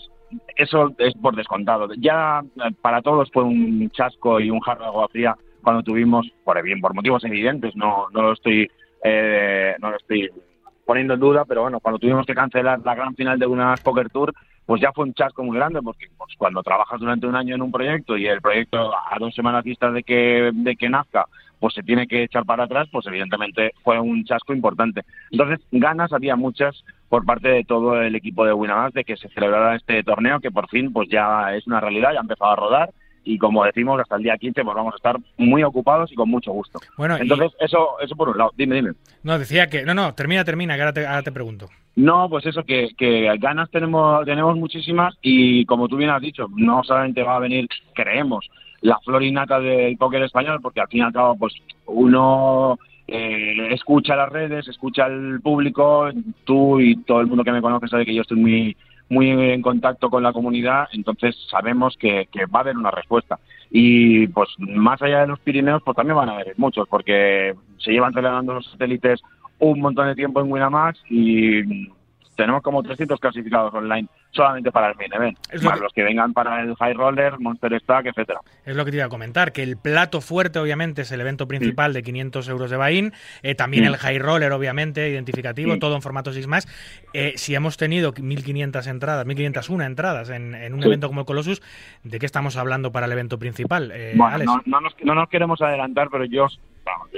eso 0.55 0.93
es 0.97 1.13
por 1.21 1.35
descontado. 1.35 1.87
Ya 1.97 2.41
para 2.81 3.01
todos 3.01 3.29
fue 3.31 3.43
un 3.43 3.89
chasco 3.91 4.39
y 4.39 4.49
un 4.49 4.59
jarro 4.61 4.81
de 4.81 4.87
agua 4.87 5.07
fría 5.09 5.35
cuando 5.63 5.81
tuvimos, 5.81 6.31
por 6.43 6.61
bien, 6.61 6.81
por 6.81 6.93
motivos 6.93 7.23
evidentes, 7.23 7.75
no, 7.75 8.07
no 8.11 8.21
lo 8.21 8.33
estoy 8.33 8.69
eh, 9.03 9.75
no 9.79 9.91
lo 9.91 9.97
estoy 9.97 10.29
poniendo 10.85 11.13
en 11.13 11.19
duda, 11.19 11.45
pero 11.45 11.61
bueno, 11.61 11.79
cuando 11.79 11.99
tuvimos 11.99 12.25
que 12.25 12.35
cancelar 12.35 12.79
la 12.83 12.95
gran 12.95 13.15
final 13.15 13.39
de 13.39 13.47
una 13.47 13.75
Poker 13.83 14.09
Tour, 14.09 14.33
pues 14.65 14.81
ya 14.81 14.91
fue 14.93 15.05
un 15.05 15.13
chasco 15.13 15.43
muy 15.43 15.57
grande, 15.57 15.81
porque 15.81 16.07
pues, 16.17 16.33
cuando 16.37 16.63
trabajas 16.63 16.99
durante 16.99 17.27
un 17.27 17.35
año 17.35 17.55
en 17.55 17.61
un 17.61 17.71
proyecto 17.71 18.17
y 18.17 18.27
el 18.27 18.41
proyecto 18.41 18.93
a 18.93 19.17
dos 19.19 19.33
semanas 19.35 19.63
vista 19.63 19.91
de 19.91 20.03
que, 20.03 20.51
de 20.53 20.75
que 20.75 20.89
nazca, 20.89 21.25
pues 21.59 21.73
se 21.73 21.83
tiene 21.83 22.07
que 22.07 22.23
echar 22.23 22.45
para 22.45 22.65
atrás, 22.65 22.87
pues 22.91 23.05
evidentemente 23.07 23.71
fue 23.83 23.99
un 23.99 24.23
chasco 24.25 24.53
importante. 24.53 25.01
Entonces, 25.31 25.65
ganas 25.71 26.11
había 26.11 26.35
muchas 26.35 26.83
por 27.09 27.25
parte 27.25 27.49
de 27.49 27.63
todo 27.63 28.01
el 28.01 28.15
equipo 28.15 28.45
de 28.45 28.53
Winamax 28.53 28.93
de 28.93 29.03
que 29.03 29.17
se 29.17 29.29
celebrara 29.29 29.75
este 29.75 30.03
torneo, 30.03 30.39
que 30.39 30.51
por 30.51 30.67
fin 30.69 30.91
pues 30.91 31.09
ya 31.09 31.55
es 31.55 31.65
una 31.67 31.79
realidad, 31.79 32.11
ya 32.13 32.19
ha 32.19 32.21
empezado 32.21 32.51
a 32.51 32.55
rodar 32.55 32.89
y 33.25 33.37
como 33.37 33.63
decimos, 33.63 33.99
hasta 33.99 34.15
el 34.17 34.23
día 34.23 34.37
15 34.37 34.63
pues 34.63 34.75
vamos 34.75 34.93
a 34.93 34.97
estar 34.97 35.17
muy 35.37 35.63
ocupados 35.63 36.11
y 36.11 36.15
con 36.15 36.29
mucho 36.29 36.51
gusto. 36.51 36.79
Bueno, 36.97 37.17
y- 37.17 37.21
Entonces, 37.21 37.51
eso, 37.59 37.99
eso 38.01 38.15
por 38.15 38.29
un 38.29 38.37
lado. 38.37 38.51
Dime, 38.57 38.75
dime. 38.75 38.91
No, 39.23 39.37
decía 39.39 39.67
que. 39.67 39.83
No, 39.83 39.93
no, 39.93 40.13
termina, 40.13 40.43
termina, 40.43 40.75
que 40.75 40.81
ahora 40.81 40.93
te, 40.93 41.05
ahora 41.07 41.23
te 41.23 41.31
pregunto. 41.31 41.67
No, 41.95 42.27
pues 42.29 42.45
eso, 42.47 42.63
que, 42.63 42.89
que 42.97 43.29
ganas 43.37 43.69
tenemos, 43.69 44.25
tenemos 44.25 44.57
muchísimas 44.57 45.15
y 45.21 45.63
como 45.65 45.87
tú 45.87 45.95
bien 45.97 46.09
has 46.09 46.21
dicho, 46.21 46.47
no 46.55 46.83
solamente 46.83 47.21
va 47.21 47.35
a 47.35 47.39
venir, 47.39 47.67
creemos, 47.93 48.49
la 48.81 48.97
flor 49.05 49.21
innata 49.23 49.59
del 49.59 49.95
póker 49.97 50.23
español, 50.23 50.59
porque 50.61 50.81
al 50.81 50.87
fin 50.87 51.01
y 51.01 51.03
al 51.03 51.13
cabo, 51.13 51.35
pues 51.37 51.53
uno 51.85 52.79
eh, 53.07 53.73
escucha 53.73 54.15
las 54.15 54.29
redes, 54.29 54.67
escucha 54.67 55.05
al 55.05 55.39
público, 55.41 56.09
tú 56.45 56.79
y 56.79 56.95
todo 57.03 57.21
el 57.21 57.27
mundo 57.27 57.43
que 57.43 57.51
me 57.51 57.61
conoce 57.61 57.87
sabe 57.87 58.05
que 58.05 58.15
yo 58.15 58.21
estoy 58.23 58.37
muy 58.39 58.77
muy 59.13 59.29
en 59.29 59.61
contacto 59.61 60.09
con 60.09 60.23
la 60.23 60.33
comunidad, 60.33 60.87
entonces 60.91 61.35
sabemos 61.49 61.95
que, 61.97 62.27
que 62.31 62.45
va 62.45 62.59
a 62.59 62.61
haber 62.61 62.77
una 62.77 62.91
respuesta. 62.91 63.39
Y 63.71 64.27
pues 64.27 64.49
más 64.59 65.01
allá 65.01 65.21
de 65.21 65.27
los 65.27 65.39
Pirineos, 65.39 65.81
pues 65.83 65.95
también 65.95 66.17
van 66.17 66.29
a 66.29 66.33
haber 66.33 66.53
muchos, 66.57 66.87
porque 66.87 67.55
se 67.77 67.91
llevan 67.91 68.13
celebrando 68.13 68.53
los 68.53 68.69
satélites 68.71 69.21
un 69.59 69.79
montón 69.79 70.07
de 70.07 70.15
tiempo 70.15 70.41
en 70.41 70.51
Winamax 70.51 70.99
y 71.09 71.87
tenemos 72.35 72.61
como 72.61 72.81
300 72.83 73.19
clasificados 73.19 73.73
online 73.73 74.07
solamente 74.31 74.71
para 74.71 74.89
el 74.89 74.95
main 74.95 75.13
event, 75.13 75.37
Es 75.51 75.61
lo 75.63 75.69
más 75.69 75.77
que- 75.79 75.83
los 75.83 75.93
que 75.93 76.03
vengan 76.03 76.33
para 76.33 76.61
el 76.61 76.75
High 76.75 76.93
Roller, 76.93 77.39
Monster 77.39 77.79
Stack, 77.79 78.07
etcétera. 78.07 78.39
Es 78.65 78.75
lo 78.75 78.83
que 78.83 78.91
te 78.91 78.97
iba 78.97 79.05
a 79.05 79.09
comentar, 79.09 79.51
que 79.51 79.61
el 79.61 79.77
plato 79.77 80.21
fuerte, 80.21 80.57
obviamente, 80.59 81.03
es 81.03 81.11
el 81.11 81.21
evento 81.21 81.47
principal 81.47 81.93
de 81.93 82.01
500 82.03 82.47
euros 82.49 82.71
de 82.71 82.77
Bain. 82.77 83.13
eh, 83.43 83.53
también 83.55 83.85
el 83.85 83.97
high 83.97 84.17
roller, 84.19 84.51
obviamente, 84.51 85.07
identificativo, 85.09 85.77
todo 85.77 85.95
en 85.95 86.01
formato 86.01 86.33
6 86.33 86.47
más. 86.47 86.67
Eh, 87.13 87.33
si 87.35 87.53
hemos 87.55 87.77
tenido 87.77 88.13
1.500 88.13 88.87
entradas, 88.87 89.25
1.501 89.27 89.85
entradas 89.85 90.29
en, 90.29 90.55
en 90.55 90.73
un 90.73 90.83
evento 90.83 91.07
como 91.07 91.21
el 91.21 91.25
Colossus, 91.27 91.61
¿de 92.03 92.19
qué 92.19 92.25
estamos 92.25 92.57
hablando 92.57 92.91
para 92.91 93.05
el 93.05 93.11
evento 93.11 93.37
principal? 93.37 93.91
Eh, 93.93 94.13
Bueno, 94.15 94.33
Alex? 94.35 94.45
no, 94.47 94.61
no 94.65 94.81
nos, 94.81 94.95
no 95.03 95.13
nos 95.15 95.29
queremos 95.29 95.61
adelantar, 95.61 96.07
pero 96.11 96.25
yo 96.25 96.47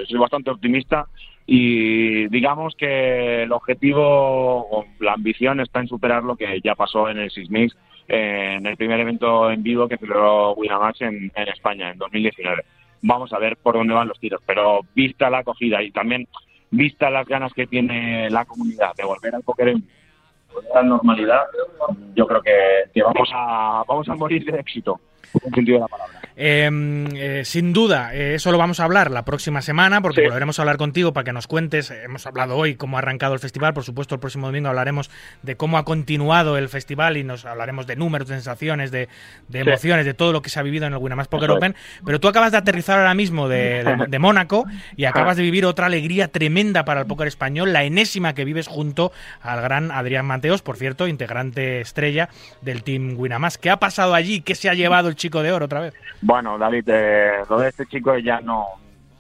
soy 0.07 0.19
bastante 0.19 0.49
optimista 0.51 1.07
y 1.45 2.27
digamos 2.27 2.76
que 2.76 3.43
el 3.43 3.51
objetivo 3.51 4.01
o 4.03 4.85
la 4.99 5.13
ambición 5.13 5.59
está 5.59 5.80
en 5.80 5.88
superar 5.88 6.23
lo 6.23 6.35
que 6.35 6.59
ya 6.63 6.76
pasó 6.76 7.09
en 7.09 7.19
el 7.19 7.31
Sismix, 7.31 7.76
en 8.07 8.65
el 8.65 8.77
primer 8.77 8.99
evento 8.99 9.51
en 9.51 9.63
vivo 9.63 9.88
que 9.88 9.97
celebró 9.97 10.53
Winamax 10.53 11.01
en, 11.01 11.31
en 11.35 11.47
España 11.47 11.91
en 11.91 11.97
2019. 11.97 12.63
Vamos 13.01 13.34
a 13.34 13.39
ver 13.39 13.57
por 13.57 13.76
dónde 13.76 13.93
van 13.93 14.07
los 14.07 14.19
tiros, 14.19 14.41
pero 14.45 14.81
vista 14.95 15.30
la 15.30 15.39
acogida 15.39 15.84
y 15.84 15.91
también 15.91 16.27
vista 16.72 17.09
las 17.09 17.27
ganas 17.27 17.53
que 17.53 17.67
tiene 17.67 18.30
la 18.30 18.45
comunidad 18.45 18.93
de 18.95 19.03
volver 19.03 19.35
al 19.35 19.43
póker 19.43 19.69
en 19.69 19.88
la 20.73 20.84
normalidad, 20.84 21.43
yo 22.15 22.26
creo 22.27 22.41
que, 22.41 22.51
que 22.93 23.03
vamos 23.03 23.30
a 23.34 23.84
vamos 23.88 24.07
a 24.09 24.15
morir 24.15 24.45
de 24.45 24.59
éxito. 24.59 24.99
Buen 25.34 25.53
sentido 25.53 25.77
de 25.77 25.81
la 25.81 25.88
palabra. 25.88 26.19
Eh, 26.38 26.69
eh, 27.15 27.41
sin 27.45 27.72
duda, 27.72 28.14
eh, 28.14 28.35
eso 28.35 28.52
lo 28.52 28.57
vamos 28.57 28.80
a 28.81 28.84
hablar 28.84 29.10
la 29.10 29.23
próxima 29.23 29.61
semana, 29.61 30.02
porque 30.02 30.22
Sí. 30.22 30.27
volveremos 30.27 30.60
a 30.60 30.64
hablar 30.64 30.76
contigo 30.77 31.14
para 31.14 31.23
que 31.23 31.31
nos 31.34 31.47
cuentes. 31.47 31.91
Hemos 31.91 32.26
hablado 32.27 32.57
hoy 32.57 32.76
cómo 32.76 32.97
ha 32.97 32.99
arrancado 32.99 33.34
el 33.34 33.39
festival. 33.39 33.73
Por 33.73 33.84
supuesto, 33.85 34.15
el 34.15 34.19
próximo 34.19 34.47
domingo 34.47 34.68
hablaremos 34.68 35.10
de 35.43 35.56
cómo 35.56 35.77
ha 35.77 35.85
continuado 35.85 36.57
el 36.57 36.68
festival 36.68 37.15
y 37.15 37.23
nos 37.23 37.45
hablaremos 37.45 37.88
de 37.88 37.95
números, 37.95 38.27
de 38.27 38.35
sensaciones, 38.35 38.91
de, 38.91 39.07
de 39.47 39.64
Sí. 39.64 39.69
emociones, 39.69 40.06
de 40.06 40.14
todo 40.14 40.34
lo 40.34 40.41
que 40.41 40.49
se 40.49 40.60
ha 40.60 40.64
vivido 40.64 40.85
en 40.85 40.93
el 40.93 40.99
Winamax 40.99 41.30
Poker. 41.30 41.52
Open. 41.52 41.76
Pero 42.06 42.19
tú 42.19 42.27
acabas 42.27 42.52
de 42.52 42.57
aterrizar 42.57 42.99
ahora 42.99 43.14
mismo 43.14 43.47
de, 43.47 43.84
de- 43.85 44.06
de 44.10 44.19
Mónaco 44.19 44.65
y 44.97 45.06
acabas 45.06 45.38
de 45.38 45.43
vivir 45.43 45.65
otra 45.65 45.85
alegría 45.85 46.27
tremenda 46.27 46.84
para 46.84 47.02
el 47.02 47.07
póker 47.07 47.27
español, 47.27 47.72
la 47.72 47.84
enésima 47.85 48.34
que 48.34 48.43
vives 48.43 48.68
junto 48.68 49.14
al 49.41 49.61
gran 49.61 49.89
Adrián 49.91 50.26
Mateos, 50.26 50.61
por 50.61 50.76
cierto, 50.76 51.07
integrante 51.07 51.80
estrella 51.80 52.27
del 52.61 52.84
Team 52.84 53.14
Winamax. 53.18 53.57
¿Qué 53.57 53.69
ha 53.69 53.77
pasado 53.77 54.14
allí? 54.15 54.41
¿Qué 54.41 54.53
se 54.56 54.69
ha 54.69 54.73
llevado 54.73 55.07
el 55.07 55.14
chico 55.15 55.41
de 55.41 55.51
oro 55.51 55.65
otra 55.65 55.81
vez? 55.81 55.93
Bueno, 56.21 56.57
David, 56.57 56.85
eh, 56.87 57.43
lo 57.49 57.59
de 57.59 57.69
este 57.69 57.85
chico 57.85 58.17
ya 58.17 58.39
no, 58.41 58.65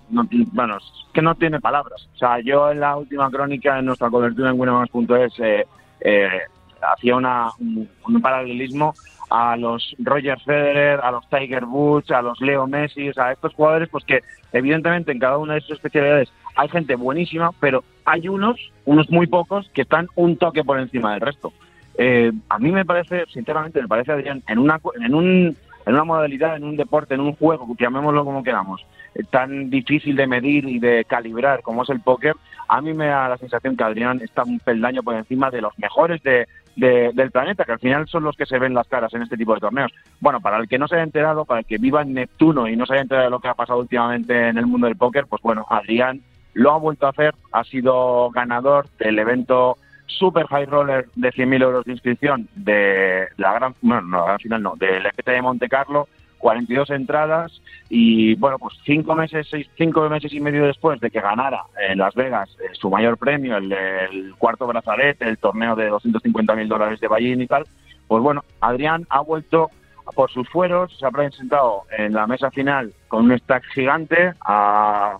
bueno, 0.09 0.77
es 0.77 0.83
que 1.13 1.21
no 1.21 1.35
tiene 1.35 1.59
palabras. 1.59 2.07
O 2.15 2.17
sea, 2.17 2.39
yo 2.39 2.71
en 2.71 2.79
la 2.79 2.95
última 2.95 3.29
crónica 3.29 3.79
en 3.79 3.85
nuestra 3.85 4.09
cobertura 4.09 4.49
en 4.49 4.59
winamax.es 4.59 5.39
eh, 5.39 5.65
eh, 6.01 6.41
hacía 6.81 7.15
una, 7.15 7.49
un, 7.59 8.21
paralelismo 8.21 8.93
a 9.29 9.57
los 9.57 9.95
Roger 9.99 10.39
Federer, 10.41 10.99
a 11.01 11.11
los 11.11 11.27
Tiger 11.29 11.65
Woods, 11.65 12.11
a 12.11 12.21
los 12.21 12.39
Leo 12.41 12.67
Messi, 12.67 13.09
o 13.09 13.13
sea, 13.13 13.31
estos 13.31 13.53
jugadores, 13.53 13.89
pues 13.89 14.05
que 14.05 14.19
evidentemente 14.53 15.11
en 15.11 15.19
cada 15.19 15.37
una 15.37 15.55
de 15.55 15.61
sus 15.61 15.71
especialidades 15.71 16.31
hay 16.55 16.69
gente 16.69 16.95
buenísima, 16.95 17.51
pero 17.59 17.83
hay 18.05 18.27
unos, 18.27 18.57
unos 18.85 19.09
muy 19.09 19.27
pocos, 19.27 19.69
que 19.73 19.81
están 19.81 20.07
un 20.15 20.37
toque 20.37 20.63
por 20.63 20.79
encima 20.79 21.13
del 21.13 21.21
resto. 21.21 21.51
Eh, 21.97 22.31
a 22.49 22.59
mí 22.59 22.71
me 22.71 22.85
parece, 22.85 23.25
sinceramente, 23.33 23.81
me 23.81 23.87
parece, 23.87 24.11
Adrián, 24.11 24.43
en 24.47 24.59
una, 24.59 24.79
en 25.03 25.15
un, 25.15 25.57
en 25.85 25.93
una 25.93 26.03
modalidad, 26.03 26.55
en 26.55 26.63
un 26.63 26.75
deporte, 26.77 27.13
en 27.13 27.21
un 27.21 27.35
juego, 27.35 27.67
llamémoslo 27.77 28.25
como 28.25 28.43
queramos, 28.43 28.85
eh, 29.13 29.23
tan 29.29 29.69
difícil 29.69 30.15
de 30.15 30.27
medir 30.27 30.67
y 30.67 30.79
de 30.79 31.05
calibrar 31.05 31.61
como 31.61 31.83
es 31.83 31.89
el 31.89 32.01
póker, 32.01 32.35
a 32.67 32.81
mí 32.81 32.93
me 32.93 33.07
da 33.07 33.29
la 33.29 33.37
sensación 33.37 33.75
que 33.77 33.83
Adrián 33.83 34.21
está 34.21 34.43
un 34.43 34.59
peldaño 34.59 35.03
por 35.03 35.15
encima 35.15 35.51
de 35.51 35.61
los 35.61 35.77
mejores 35.77 36.23
de, 36.23 36.47
de- 36.75 37.11
del 37.13 37.29
planeta, 37.31 37.63
que 37.63 37.73
al 37.73 37.79
final 37.79 38.07
son 38.07 38.23
los 38.23 38.35
que 38.35 38.45
se 38.47 38.57
ven 38.57 38.73
las 38.73 38.87
caras 38.87 39.13
en 39.13 39.21
este 39.21 39.37
tipo 39.37 39.53
de 39.53 39.59
torneos. 39.59 39.91
Bueno, 40.19 40.41
para 40.41 40.57
el 40.57 40.67
que 40.67 40.79
no 40.79 40.87
se 40.87 40.95
haya 40.95 41.03
enterado, 41.03 41.45
para 41.45 41.59
el 41.59 41.65
que 41.67 41.77
viva 41.77 42.01
en 42.01 42.13
Neptuno 42.13 42.67
y 42.67 42.75
no 42.75 42.85
se 42.87 42.93
haya 42.93 43.03
enterado 43.03 43.25
de 43.25 43.31
lo 43.31 43.39
que 43.39 43.47
ha 43.49 43.53
pasado 43.53 43.79
últimamente 43.79 44.49
en 44.49 44.57
el 44.57 44.65
mundo 44.65 44.87
del 44.87 44.97
póker, 44.97 45.25
pues 45.29 45.41
bueno, 45.43 45.65
Adrián 45.69 46.21
lo 46.53 46.71
ha 46.71 46.77
vuelto 46.79 47.05
a 47.05 47.09
hacer, 47.11 47.35
ha 47.51 47.63
sido 47.65 48.31
ganador 48.31 48.87
del 48.97 49.19
evento 49.19 49.77
Super 50.07 50.47
High 50.47 50.65
Roller 50.65 51.07
de 51.15 51.31
100.000 51.31 51.61
euros 51.63 51.85
de 51.85 51.91
inscripción 51.91 52.47
de 52.55 53.27
la 53.37 53.53
gran, 53.53 53.75
bueno, 53.81 54.01
no, 54.01 54.19
la 54.19 54.25
gran 54.25 54.39
final 54.39 54.63
no, 54.63 54.75
del 54.75 55.05
FT 55.05 55.31
de 55.31 55.41
Monte 55.41 55.69
Carlo, 55.69 56.07
42 56.37 56.91
entradas 56.91 57.61
y 57.89 58.35
bueno, 58.35 58.59
pues 58.59 58.75
cinco 58.85 59.15
meses, 59.15 59.47
seis, 59.49 59.67
cinco 59.77 60.07
meses 60.09 60.31
y 60.33 60.39
medio 60.39 60.65
después 60.65 60.99
de 60.99 61.09
que 61.09 61.19
ganara 61.19 61.63
en 61.89 61.97
Las 61.97 62.13
Vegas 62.13 62.49
eh, 62.59 62.69
su 62.73 62.89
mayor 62.89 63.17
premio, 63.17 63.57
el, 63.57 64.35
cuarto 64.37 64.67
brazalete, 64.67 65.27
el 65.27 65.37
torneo 65.37 65.75
de 65.75 65.91
250.000 65.91 66.67
dólares 66.67 66.99
de 66.99 67.07
Ballín 67.07 67.41
y 67.41 67.47
tal, 67.47 67.65
pues 68.07 68.21
bueno, 68.21 68.43
Adrián 68.61 69.07
ha 69.09 69.21
vuelto 69.21 69.71
por 70.13 70.29
sus 70.29 70.47
fueros, 70.49 70.95
se 70.99 71.05
ha 71.05 71.11
presentado 71.11 71.83
en 71.97 72.13
la 72.13 72.27
mesa 72.27 72.51
final 72.51 72.93
con 73.07 73.25
un 73.25 73.39
stack 73.39 73.63
gigante, 73.73 74.33
ha, 74.41 75.17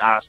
ha- 0.00 0.20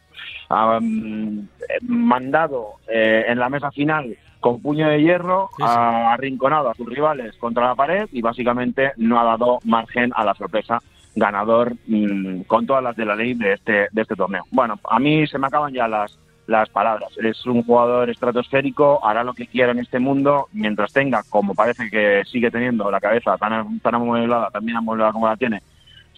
ha, 0.49 0.79
mm, 0.81 1.47
mandado 1.83 2.73
eh, 2.87 3.25
en 3.27 3.39
la 3.39 3.49
mesa 3.49 3.71
final 3.71 4.15
con 4.39 4.61
puño 4.61 4.87
de 4.89 5.01
hierro, 5.01 5.49
ha 5.63 6.13
arrinconado 6.13 6.69
a 6.69 6.75
sus 6.75 6.87
rivales 6.87 7.35
contra 7.37 7.65
la 7.67 7.75
pared 7.75 8.07
y 8.11 8.21
básicamente 8.21 8.91
no 8.97 9.19
ha 9.19 9.23
dado 9.23 9.59
margen 9.63 10.11
a 10.15 10.23
la 10.23 10.35
sorpresa 10.35 10.79
ganador 11.15 11.73
mm, 11.87 12.41
con 12.41 12.67
todas 12.67 12.83
las 12.83 12.95
de 12.95 13.05
la 13.05 13.15
ley 13.15 13.33
de 13.33 13.53
este, 13.53 13.87
de 13.91 14.01
este 14.01 14.15
torneo. 14.15 14.43
Bueno, 14.51 14.79
a 14.89 14.99
mí 14.99 15.25
se 15.27 15.39
me 15.39 15.47
acaban 15.47 15.73
ya 15.73 15.87
las, 15.87 16.19
las 16.45 16.69
palabras. 16.69 17.09
Es 17.17 17.43
un 17.47 17.63
jugador 17.63 18.09
estratosférico, 18.09 19.03
hará 19.03 19.23
lo 19.23 19.33
que 19.33 19.47
quiera 19.47 19.71
en 19.71 19.79
este 19.79 19.97
mundo, 19.97 20.47
mientras 20.53 20.93
tenga, 20.93 21.23
como 21.29 21.55
parece 21.55 21.89
que 21.89 22.21
sigue 22.25 22.51
teniendo 22.51 22.91
la 22.91 22.99
cabeza 22.99 23.37
tan, 23.37 23.79
tan 23.79 23.95
amueblada, 23.95 24.51
tan 24.51 24.63
bien 24.63 24.77
amueblada 24.77 25.11
como 25.11 25.27
la 25.27 25.37
tiene, 25.37 25.61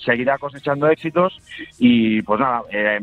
seguirá 0.03 0.37
cosechando 0.37 0.89
éxitos 0.89 1.37
y 1.79 2.21
pues 2.21 2.39
nada, 2.39 2.61
eh, 2.71 2.99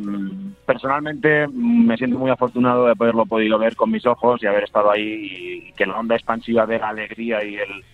personalmente 0.64 1.46
me 1.48 1.96
siento 1.96 2.18
muy 2.18 2.30
afortunado 2.30 2.86
de 2.86 2.92
haberlo 2.92 3.26
podido 3.26 3.58
ver 3.58 3.76
con 3.76 3.90
mis 3.90 4.06
ojos 4.06 4.42
y 4.42 4.46
haber 4.46 4.64
estado 4.64 4.90
ahí 4.90 5.64
y 5.68 5.72
que 5.72 5.86
la 5.86 5.98
onda 5.98 6.14
expansiva 6.14 6.66
de 6.66 6.78
la 6.78 6.88
alegría 6.90 7.44
y 7.44 7.56
el 7.56 7.84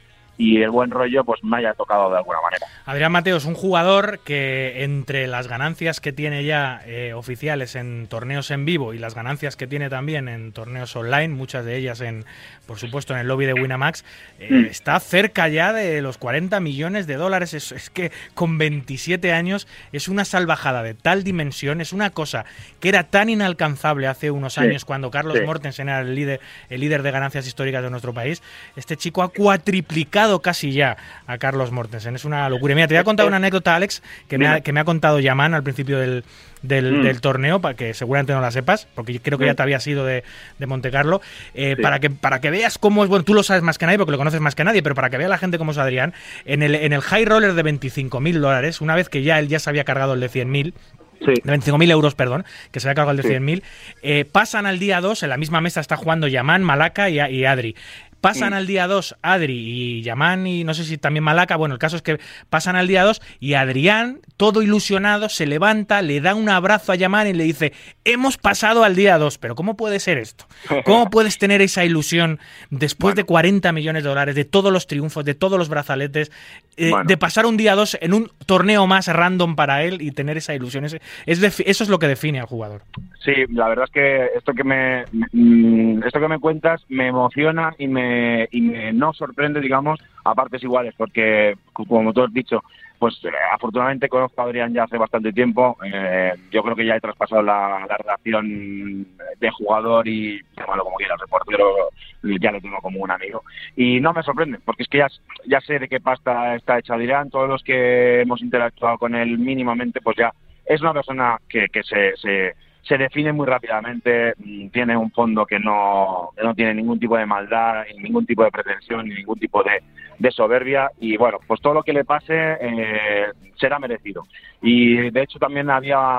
y 0.41 0.63
el 0.63 0.71
buen 0.71 0.91
rollo 0.91 1.23
pues 1.23 1.45
me 1.45 1.59
haya 1.59 1.75
tocado 1.75 2.11
de 2.11 2.17
alguna 2.17 2.39
manera. 2.43 2.67
Adrián 2.87 3.13
Mateo 3.13 3.37
es 3.37 3.45
un 3.45 3.55
jugador 3.55 4.21
que 4.21 4.83
entre 4.85 5.27
las 5.27 5.49
ganancias 5.49 6.01
que 6.01 6.13
tiene 6.13 6.45
ya 6.45 6.81
eh, 6.87 7.13
oficiales 7.15 7.77
en 7.77 8.07
torneos 8.09 8.51
en 8.51 8.65
vivo 8.65 8.95
y 8.95 8.99
las 8.99 9.15
ganancias 9.15 9.57
que 9.57 9.67
tiene 9.67 9.91
también 9.91 10.29
en 10.29 10.53
torneos 10.53 10.97
online, 10.97 11.29
muchas 11.29 11.67
de 11.67 11.77
ellas 11.77 12.01
en, 12.01 12.25
por 12.67 12.79
supuesto, 12.79 13.13
en 13.13 13.21
el 13.21 13.29
lobby 13.29 13.45
de 13.45 13.53
Winamax, 13.53 14.05
eh, 14.39 14.49
Mm. 14.51 14.65
está 14.67 14.99
cerca 15.01 15.47
ya 15.49 15.73
de 15.75 16.01
los 16.01 16.17
40 16.17 16.59
millones 16.61 17.07
de 17.07 17.17
dólares. 17.17 17.53
Es, 17.53 17.73
es 17.73 17.91
que 17.91 18.11
con 18.35 18.57
27 18.57 19.33
años 19.33 19.69
es 19.93 20.09
una 20.09 20.25
salvajada 20.25 20.83
de 20.83 20.95
tal 20.95 21.23
dimensión, 21.23 21.81
es 21.83 21.93
una 21.93 22.11
cosa 22.11 22.47
que 22.81 22.89
era 22.89 23.05
tan 23.05 23.29
inalcanzable 23.29 24.07
hace 24.07 24.31
unos 24.31 24.55
Sí, 24.55 24.61
años 24.61 24.85
cuando 24.87 25.11
Carlos 25.11 25.37
sí. 25.39 25.45
Mortensen 25.45 25.89
era 25.91 26.01
el 26.01 26.15
líder, 26.15 26.41
el 26.71 26.81
líder 26.81 27.03
de 27.03 27.11
ganancias 27.11 27.47
históricas 27.47 27.83
de 27.83 27.91
nuestro 27.91 28.15
país. 28.15 28.43
Este 28.75 28.97
chico 28.97 29.23
ha 29.23 29.29
cuatriplicado 29.29 30.30
casi 30.39 30.71
ya 30.71 30.97
a 31.27 31.37
Carlos 31.39 31.73
Mortensen. 31.73 32.15
Es 32.15 32.25
una 32.25 32.49
locura. 32.49 32.77
Mira, 32.77 32.87
te 32.87 32.95
voy 32.95 33.01
a 33.01 33.05
contar 33.05 33.27
una 33.27 33.39
anécdota, 33.39 33.75
Alex, 33.75 34.01
que 34.29 34.39
me 34.39 34.47
ha, 34.47 34.61
que 34.61 34.73
me 34.73 34.79
ha 34.79 34.85
contado 34.85 35.19
Yaman 35.19 35.53
al 35.55 35.65
principio 35.65 35.99
del, 35.99 36.23
del, 36.63 36.93
Mm. 37.01 37.03
del 37.03 37.21
torneo, 37.21 37.61
para 37.61 37.75
que 37.75 37.93
seguramente 37.93 38.33
no 38.33 38.41
la 38.41 38.53
sepas, 38.53 38.87
porque 38.95 39.15
yo 39.15 39.21
creo 39.21 39.37
que 39.39 39.47
ya 39.47 39.55
Mm. 39.55 39.57
te 39.57 39.63
había 39.63 39.81
sido 39.81 40.05
de, 40.07 40.23
de 40.59 40.67
Monte 40.67 40.93
Carlo. 40.93 41.21
Eh, 41.55 41.75
Sí. 41.77 41.83
para, 41.83 41.99
que, 41.99 42.11
para 42.11 42.41
que 42.41 42.51
veas 42.51 42.79
cómo 42.79 43.03
es, 43.03 43.09
bueno, 43.11 43.25
tú 43.25 43.35
lo 43.35 43.43
sabes 43.43 43.63
más 43.65 43.77
que 43.79 43.87
nadie, 43.87 43.99
porque 43.99 44.13
lo 44.13 44.19
conoces 44.19 44.41
más 44.41 44.55
que 44.55 44.63
nadie, 44.63 44.83
pero 44.83 44.95
para 44.95 45.11
que 45.11 45.17
vea 45.19 45.29
la 45.29 45.39
gente 45.39 45.59
cómo 45.59 45.73
es 45.73 45.79
Adrián, 45.79 46.15
en 46.45 46.63
el, 46.63 46.75
en 46.77 46.93
el 46.93 47.01
high 47.01 47.25
roller 47.25 47.55
de 47.55 47.63
25.000 47.65 48.39
dólares, 48.41 48.81
una 48.81 48.95
vez 48.95 49.09
que 49.09 49.23
ya 49.23 49.39
él 49.41 49.49
ya 49.49 49.59
se 49.59 49.69
había 49.69 49.85
cargado 49.85 50.15
el 50.15 50.21
de 50.21 50.29
100.000, 50.29 50.75
de 51.21 51.35
25.000 51.43 51.91
euros, 51.91 52.15
perdón, 52.15 52.45
que 52.73 52.81
se 52.81 52.89
había 52.89 52.95
cargado 52.95 53.11
el 53.13 53.17
de 53.19 53.23
Sí. 53.25 53.29
100.000, 53.29 53.63
eh, 54.03 54.25
pasan 54.25 54.65
al 54.67 54.79
día 54.79 55.01
2, 55.03 55.23
en 55.23 55.29
la 55.29 55.37
misma 55.37 55.61
mesa 55.61 55.81
está 55.81 55.97
jugando 55.97 56.27
Yaman, 56.29 56.63
Malaca 56.63 57.11
y, 57.11 57.21
y 57.21 57.45
Adri. 57.45 57.77
Pasan 58.21 58.53
al 58.53 58.67
día 58.67 58.87
2 58.87 59.17
Adri 59.23 59.55
y 59.55 60.03
Yaman 60.03 60.47
y 60.47 60.65
no 60.65 60.75
sé 60.75 60.85
si 60.85 60.99
también 60.99 61.25
Malaca, 61.25 61.57
bueno, 61.57 61.75
el 61.75 61.79
caso 61.79 61.97
es 61.97 62.03
que 62.03 62.19
pasan 62.49 62.77
al 62.77 62.87
día 62.87 63.05
2 63.05 63.21
y 63.41 63.55
Adrián, 63.55 64.21
todo 64.37 64.63
ilusionado, 64.63 65.29
se 65.29 65.47
levanta, 65.47 66.03
le 66.03 66.21
da 66.21 66.35
un 66.35 66.49
abrazo 66.49 66.93
a 66.93 66.97
Yaman 66.97 67.29
y 67.29 67.33
le 67.33 67.45
dice, 67.45 67.73
hemos 68.05 68.37
pasado 68.37 68.85
al 68.85 68.97
día 68.97 69.19
2, 69.19 69.39
pero 69.39 69.55
¿cómo 69.55 69.77
puede 69.77 70.01
ser 70.01 70.19
esto? 70.19 70.47
¿Cómo 70.85 71.11
puedes 71.11 71.39
tener 71.39 71.63
esa 71.63 71.85
ilusión 71.85 72.39
después 72.71 73.15
de 73.15 73.25
40 73.25 73.73
millones 73.73 74.03
de 74.03 74.09
dólares, 74.09 74.35
de 74.35 74.45
todos 74.45 74.73
los 74.73 74.87
triunfos, 74.87 75.25
de 75.25 75.35
todos 75.35 75.59
los 75.59 75.69
brazaletes, 75.69 76.31
eh, 76.77 76.91
Bueno. 76.91 77.07
de 77.07 77.17
pasar 77.17 77.47
un 77.47 77.57
día 77.57 77.75
2 77.75 77.99
en 78.01 78.15
un 78.15 78.31
torneo 78.47 78.87
más 78.87 79.07
random 79.09 79.57
para 79.57 79.83
él 79.83 80.03
y 80.03 80.11
tener 80.13 80.37
esa 80.37 80.55
ilusión? 80.55 80.85
Es, 80.85 80.97
es 81.27 81.61
eso 81.61 81.85
es 81.85 81.91
lo 81.91 81.99
que 81.99 82.09
define 82.09 82.41
al 82.41 82.47
jugador. 82.47 82.83
Sí, 83.25 83.33
la 83.51 83.69
verdad 83.69 83.85
es 83.85 83.91
que 83.91 84.27
esto 84.37 84.53
que 84.55 84.65
me 84.65 85.05
mm, 85.33 86.03
esto 86.07 86.21
que 86.21 86.29
me 86.29 86.39
cuentas 86.39 86.83
me 86.89 87.09
emociona 87.09 87.75
y 87.79 87.87
me, 87.87 88.10
y 88.51 88.61
me 88.61 88.93
no 88.93 89.13
sorprende, 89.13 89.61
digamos, 89.61 90.01
a 90.25 90.35
partes 90.35 90.63
iguales, 90.63 90.95
porque 90.97 91.57
como 91.73 92.13
tú 92.13 92.23
has 92.23 92.33
dicho, 92.33 92.63
pues 93.01 93.19
eh, 93.25 93.31
afortunadamente 93.53 94.11
conozco 94.11 94.43
a 94.43 94.45
Adrián 94.45 94.75
ya 94.75 94.85
hace 94.85 94.99
bastante 94.99 95.33
tiempo. 95.33 95.79
eh, 95.85 96.35
yo 96.51 96.63
creo 96.63 96.77
que 96.77 96.85
ya 96.85 96.97
he 96.97 97.01
traspasado 97.01 97.43
la, 97.43 97.87
la 97.89 97.97
relación 97.97 99.07
de 99.39 99.51
jugador 99.51 100.07
y 100.07 100.39
llámalo 100.55 100.85
como 100.85 100.97
quieras, 100.97 101.19
reportero, 101.19 101.89
ya 102.23 102.53
lo 102.53 102.61
tengo 102.61 102.79
como 102.83 103.01
un 103.01 103.11
amigo. 103.11 103.43
Y 103.75 104.01
no 104.01 104.13
me 104.13 104.23
sorprende, 104.23 104.59
porque 104.65 104.83
es 104.83 104.89
que 104.89 104.99
ya, 104.99 105.09
ya 105.47 105.61
sé 105.63 105.79
de 105.79 105.89
qué 105.89 106.01
pasta 106.01 106.55
está 106.57 106.79
hecha 106.79 106.95
Adrián, 106.95 107.31
todos 107.31 107.49
los 107.49 107.63
que 107.63 108.21
hemos 108.21 108.43
interactuado 108.43 108.99
con 108.99 109.15
él 109.15 109.39
mínimamente, 109.39 110.03
pues 110.03 110.19
ya 110.19 110.33
es 110.67 110.83
una 110.83 110.93
persona 110.93 111.39
que, 111.49 111.69
que 111.73 111.83
se, 111.83 112.15
se, 112.17 112.55
se 112.83 112.99
define 112.99 113.33
muy 113.33 113.47
rápidamente, 113.47 114.35
mm, 114.39 114.69
tiene 114.69 114.97
un 114.97 115.11
fondo 115.11 115.47
que 115.47 115.59
no, 115.59 116.31
que 116.37 116.43
no 116.43 116.55
tiene 116.55 116.75
ningún 116.75 116.99
tipo 116.99 117.17
de 117.17 117.27
maldad, 117.27 117.85
ni 117.95 118.03
ningún 118.03 118.27
tipo 118.27 118.45
de 118.45 118.51
pretensión, 118.51 119.07
ni 119.09 119.15
ningún 119.15 119.39
tipo 119.39 119.63
de, 119.63 119.83
de 120.19 120.31
soberbia 120.31 120.91
y 121.01 121.17
bueno, 121.17 121.39
pues 121.47 121.61
todo 121.61 121.75
lo 121.75 121.83
que 121.83 121.93
le 121.93 122.05
pase 122.05 122.57
eh, 122.61 123.27
será 123.59 123.79
merecido. 123.79 124.25
Y 124.63 125.11
de 125.11 125.23
hecho 125.23 125.39
también 125.39 125.71
había 125.71 126.19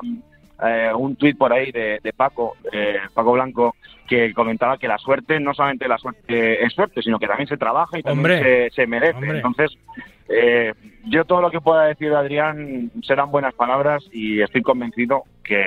eh, 0.65 0.91
un 0.95 1.15
tuit 1.15 1.37
por 1.37 1.51
ahí 1.51 1.71
de, 1.71 1.99
de 2.03 2.13
Paco, 2.13 2.55
eh, 2.71 2.97
Paco 3.13 3.31
Blanco, 3.33 3.75
que 4.07 4.33
comentaba 4.33 4.77
que 4.77 4.87
la 4.87 4.97
suerte, 4.97 5.39
no 5.39 5.53
solamente 5.53 5.87
la 5.87 5.97
suerte 5.97 6.63
es 6.63 6.73
suerte, 6.73 7.01
sino 7.01 7.17
que 7.17 7.27
también 7.27 7.47
se 7.47 7.57
trabaja 7.57 7.97
y 7.97 8.03
también 8.03 8.19
Hombre, 8.37 8.69
se, 8.69 8.75
se 8.75 8.87
merece. 8.87 9.15
hombre. 9.17 9.37
Entonces, 9.37 9.77
eh, 10.27 10.73
yo 11.05 11.25
todo 11.25 11.41
lo 11.41 11.49
que 11.51 11.61
pueda 11.61 11.85
decir 11.85 12.09
de 12.09 12.17
Adrián 12.17 12.91
serán 13.03 13.31
buenas 13.31 13.53
palabras 13.53 14.03
y 14.11 14.41
estoy 14.41 14.61
convencido 14.61 15.23
que 15.43 15.63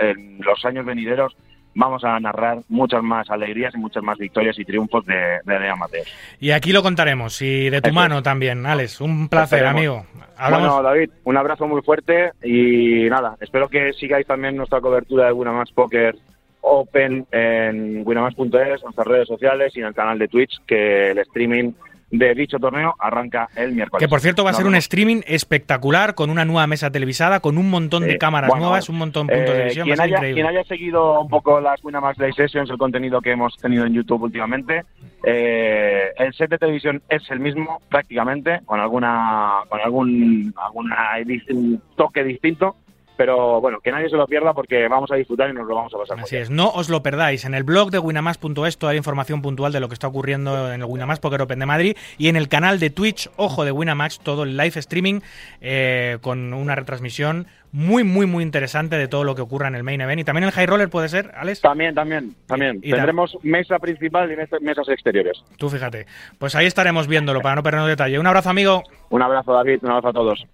en 0.00 0.40
los 0.40 0.64
años 0.64 0.84
venideros 0.84 1.36
vamos 1.74 2.04
a 2.04 2.18
narrar 2.20 2.58
muchas 2.68 3.02
más 3.02 3.30
alegrías 3.30 3.74
y 3.74 3.78
muchas 3.78 4.02
más 4.02 4.18
victorias 4.18 4.58
y 4.58 4.64
triunfos 4.64 5.04
de, 5.06 5.40
de 5.44 5.60
Lea 5.60 5.76
Mateos. 5.76 6.06
Y 6.40 6.50
aquí 6.50 6.72
lo 6.72 6.82
contaremos, 6.82 7.40
y 7.42 7.70
de 7.70 7.80
tu 7.80 7.88
Eso 7.90 7.94
mano 7.94 8.22
también, 8.22 8.64
Alex. 8.66 9.00
Un 9.00 9.28
placer, 9.28 9.64
Esperemos. 9.64 9.78
amigo. 9.78 10.06
Hablamos. 10.36 10.68
Bueno, 10.68 10.82
David, 10.82 11.10
un 11.24 11.36
abrazo 11.36 11.66
muy 11.68 11.82
fuerte 11.82 12.32
y 12.42 13.08
nada, 13.08 13.36
espero 13.40 13.68
que 13.68 13.92
sigáis 13.92 14.26
también 14.26 14.56
nuestra 14.56 14.80
cobertura 14.80 15.26
de 15.26 15.32
Winamax 15.32 15.72
Poker 15.72 16.16
Open 16.60 17.26
en 17.30 18.02
winamax.es, 18.06 18.52
en 18.54 18.84
nuestras 18.84 19.06
redes 19.06 19.28
sociales 19.28 19.76
y 19.76 19.80
en 19.80 19.86
el 19.86 19.94
canal 19.94 20.18
de 20.18 20.28
Twitch, 20.28 20.60
que 20.66 21.10
el 21.10 21.18
streaming 21.18 21.72
de 22.10 22.34
dicho 22.34 22.58
torneo 22.58 22.94
arranca 22.98 23.48
el 23.56 23.72
miércoles. 23.72 24.04
Que 24.04 24.08
por 24.08 24.20
cierto 24.20 24.44
va 24.44 24.50
a 24.50 24.54
ser 24.54 24.66
un 24.66 24.74
streaming 24.76 25.22
espectacular 25.26 26.14
con 26.14 26.30
una 26.30 26.44
nueva 26.44 26.66
mesa 26.66 26.90
televisada, 26.90 27.40
con 27.40 27.58
un 27.58 27.70
montón 27.70 28.04
de 28.04 28.18
cámaras 28.18 28.48
Bueno, 28.50 28.66
nuevas, 28.66 28.88
un 28.88 28.96
montón 28.98 29.26
de 29.26 29.34
puntos 29.36 29.54
de 29.54 29.60
Eh, 29.62 29.64
visión. 29.64 29.84
quien, 29.86 29.98
va 29.98 30.04
a 30.04 30.06
ser 30.06 30.14
haya, 30.14 30.16
increíble. 30.18 30.42
quien 30.42 30.56
haya 30.56 30.64
seguido 30.68 31.20
un 31.20 31.28
poco 31.28 31.60
las 31.60 31.82
Winamax 31.84 32.18
Day 32.18 32.32
Sessions, 32.32 32.70
el 32.70 32.78
contenido 32.78 33.20
que 33.20 33.32
hemos 33.32 33.56
tenido 33.56 33.84
en 33.84 33.94
YouTube 33.94 34.22
últimamente, 34.22 34.84
eh, 35.24 36.10
el 36.18 36.32
set 36.34 36.50
de 36.50 36.58
televisión 36.58 37.02
es 37.08 37.22
el 37.30 37.40
mismo 37.40 37.80
prácticamente, 37.88 38.60
con 38.64 38.78
alguna 38.80 39.60
con 39.68 39.80
algún 39.80 40.54
alguna 40.62 41.18
edi- 41.18 41.42
un 41.50 41.80
toque 41.96 42.22
distinto, 42.22 42.76
pero 43.16 43.60
bueno, 43.60 43.80
que 43.80 43.90
nadie 43.92 44.08
se 44.08 44.16
lo 44.16 44.26
pierda 44.26 44.52
porque 44.54 44.88
vamos 44.88 45.10
a 45.12 45.16
disfrutar 45.16 45.50
y 45.50 45.52
nos 45.52 45.66
lo 45.66 45.74
vamos 45.74 45.92
a 45.94 45.98
pasar 45.98 46.18
Así 46.20 46.36
es, 46.36 46.50
no 46.50 46.70
os 46.70 46.88
lo 46.88 47.02
perdáis. 47.02 47.44
En 47.44 47.54
el 47.54 47.62
blog 47.64 47.90
de 47.90 47.98
Winamax.es 47.98 48.78
toda 48.78 48.92
la 48.92 48.96
información 48.98 49.42
puntual 49.42 49.72
de 49.72 49.80
lo 49.80 49.88
que 49.88 49.94
está 49.94 50.06
ocurriendo 50.08 50.72
en 50.72 50.80
el 50.80 50.86
Winamax 50.86 51.20
Poker 51.20 51.42
Open 51.42 51.58
de 51.58 51.66
Madrid 51.66 51.96
y 52.18 52.28
en 52.28 52.36
el 52.36 52.48
canal 52.48 52.78
de 52.80 52.90
Twitch, 52.90 53.30
ojo 53.36 53.64
de 53.64 53.72
Winamax, 53.72 54.20
todo 54.20 54.42
el 54.42 54.56
live 54.56 54.78
streaming 54.80 55.20
eh, 55.60 56.18
con 56.20 56.52
una 56.54 56.74
retransmisión 56.74 57.46
muy, 57.72 58.04
muy, 58.04 58.24
muy 58.26 58.44
interesante 58.44 58.96
de 58.96 59.08
todo 59.08 59.24
lo 59.24 59.34
que 59.34 59.42
ocurra 59.42 59.66
en 59.66 59.74
el 59.74 59.82
main 59.82 60.00
event. 60.00 60.20
Y 60.20 60.24
también 60.24 60.44
el 60.44 60.52
High 60.52 60.66
Roller 60.66 60.88
puede 60.88 61.08
ser, 61.08 61.32
Alex. 61.36 61.60
También, 61.60 61.92
también, 61.94 62.34
también. 62.46 62.76
Y- 62.82 62.88
y 62.88 62.92
tam- 62.92 62.96
Tendremos 62.96 63.36
mesa 63.42 63.80
principal 63.80 64.30
y 64.30 64.36
mes- 64.36 64.48
mesas 64.60 64.88
exteriores. 64.88 65.42
Tú 65.58 65.68
fíjate. 65.68 66.06
Pues 66.38 66.54
ahí 66.54 66.66
estaremos 66.66 67.08
viéndolo 67.08 67.40
para 67.40 67.56
no 67.56 67.62
perdernos 67.64 67.88
detalle. 67.88 68.18
Un 68.20 68.26
abrazo, 68.28 68.50
amigo. 68.50 68.84
Un 69.10 69.22
abrazo, 69.22 69.52
David, 69.52 69.80
un 69.82 69.90
abrazo 69.90 70.08
a 70.08 70.12
todos. 70.12 70.46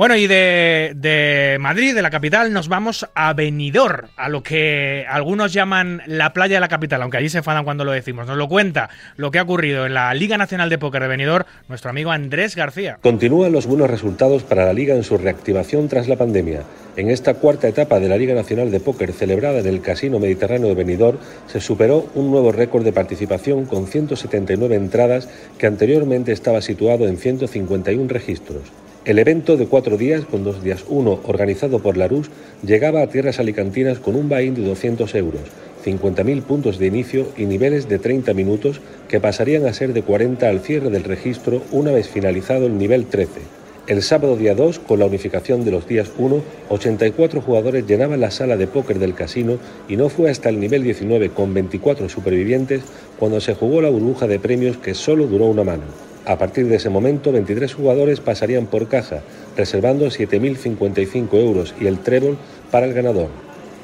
Bueno, 0.00 0.16
y 0.16 0.26
de, 0.26 0.92
de 0.96 1.58
Madrid, 1.60 1.94
de 1.94 2.00
la 2.00 2.08
capital, 2.08 2.54
nos 2.54 2.68
vamos 2.68 3.06
a 3.14 3.34
Benidorm, 3.34 4.08
a 4.16 4.30
lo 4.30 4.42
que 4.42 5.04
algunos 5.06 5.52
llaman 5.52 6.00
la 6.06 6.32
playa 6.32 6.56
de 6.56 6.60
la 6.60 6.68
capital, 6.68 7.02
aunque 7.02 7.18
allí 7.18 7.28
se 7.28 7.36
enfadan 7.36 7.64
cuando 7.64 7.84
lo 7.84 7.92
decimos. 7.92 8.26
Nos 8.26 8.38
lo 8.38 8.48
cuenta 8.48 8.88
lo 9.18 9.30
que 9.30 9.38
ha 9.38 9.42
ocurrido 9.42 9.84
en 9.84 9.92
la 9.92 10.14
Liga 10.14 10.38
Nacional 10.38 10.70
de 10.70 10.78
Póker 10.78 11.02
de 11.02 11.08
Benidorm 11.08 11.44
nuestro 11.68 11.90
amigo 11.90 12.12
Andrés 12.12 12.56
García. 12.56 12.96
Continúan 13.02 13.52
los 13.52 13.66
buenos 13.66 13.90
resultados 13.90 14.42
para 14.42 14.64
la 14.64 14.72
Liga 14.72 14.94
en 14.94 15.04
su 15.04 15.18
reactivación 15.18 15.86
tras 15.88 16.08
la 16.08 16.16
pandemia. 16.16 16.62
En 16.96 17.10
esta 17.10 17.34
cuarta 17.34 17.68
etapa 17.68 18.00
de 18.00 18.08
la 18.08 18.16
Liga 18.16 18.34
Nacional 18.34 18.70
de 18.70 18.80
Póker 18.80 19.12
celebrada 19.12 19.58
en 19.58 19.66
el 19.66 19.82
Casino 19.82 20.18
Mediterráneo 20.18 20.68
de 20.68 20.76
Benidorm 20.76 21.18
se 21.46 21.60
superó 21.60 22.08
un 22.14 22.30
nuevo 22.30 22.52
récord 22.52 22.84
de 22.84 22.94
participación 22.94 23.66
con 23.66 23.86
179 23.86 24.76
entradas 24.76 25.28
que 25.58 25.66
anteriormente 25.66 26.32
estaba 26.32 26.62
situado 26.62 27.06
en 27.06 27.18
151 27.18 28.08
registros. 28.08 28.62
El 29.06 29.18
evento 29.18 29.56
de 29.56 29.66
cuatro 29.66 29.96
días, 29.96 30.26
con 30.26 30.44
dos 30.44 30.62
días 30.62 30.84
uno 30.86 31.20
organizado 31.24 31.78
por 31.78 31.96
la 31.96 32.06
RUS, 32.06 32.30
llegaba 32.62 33.00
a 33.00 33.06
tierras 33.06 33.40
alicantinas 33.40 33.98
con 33.98 34.14
un 34.14 34.28
buy-in 34.28 34.54
de 34.54 34.60
200 34.60 35.14
euros, 35.14 35.40
50.000 35.82 36.42
puntos 36.42 36.78
de 36.78 36.88
inicio 36.88 37.28
y 37.34 37.46
niveles 37.46 37.88
de 37.88 37.98
30 37.98 38.34
minutos 38.34 38.82
que 39.08 39.18
pasarían 39.18 39.64
a 39.64 39.72
ser 39.72 39.94
de 39.94 40.02
40 40.02 40.46
al 40.46 40.60
cierre 40.60 40.90
del 40.90 41.04
registro 41.04 41.62
una 41.72 41.92
vez 41.92 42.08
finalizado 42.08 42.66
el 42.66 42.76
nivel 42.76 43.06
13. 43.06 43.40
El 43.86 44.02
sábado 44.02 44.36
día 44.36 44.54
2, 44.54 44.80
con 44.80 44.98
la 44.98 45.06
unificación 45.06 45.64
de 45.64 45.70
los 45.70 45.88
días 45.88 46.12
1, 46.18 46.42
84 46.68 47.40
jugadores 47.40 47.86
llenaban 47.86 48.20
la 48.20 48.30
sala 48.30 48.58
de 48.58 48.66
póker 48.66 48.98
del 48.98 49.14
casino 49.14 49.56
y 49.88 49.96
no 49.96 50.10
fue 50.10 50.28
hasta 50.28 50.50
el 50.50 50.60
nivel 50.60 50.82
19 50.82 51.30
con 51.30 51.54
24 51.54 52.10
supervivientes 52.10 52.82
cuando 53.18 53.40
se 53.40 53.54
jugó 53.54 53.80
la 53.80 53.88
burbuja 53.88 54.26
de 54.26 54.38
premios 54.38 54.76
que 54.76 54.92
solo 54.92 55.26
duró 55.26 55.46
una 55.46 55.64
mano. 55.64 56.09
A 56.26 56.38
partir 56.38 56.66
de 56.68 56.76
ese 56.76 56.90
momento, 56.90 57.32
23 57.32 57.72
jugadores 57.72 58.20
pasarían 58.20 58.66
por 58.66 58.88
caja, 58.88 59.22
reservando 59.56 60.06
7.055 60.06 61.34
euros 61.34 61.74
y 61.80 61.86
el 61.86 61.98
trébol 61.98 62.36
para 62.70 62.86
el 62.86 62.92
ganador. 62.92 63.28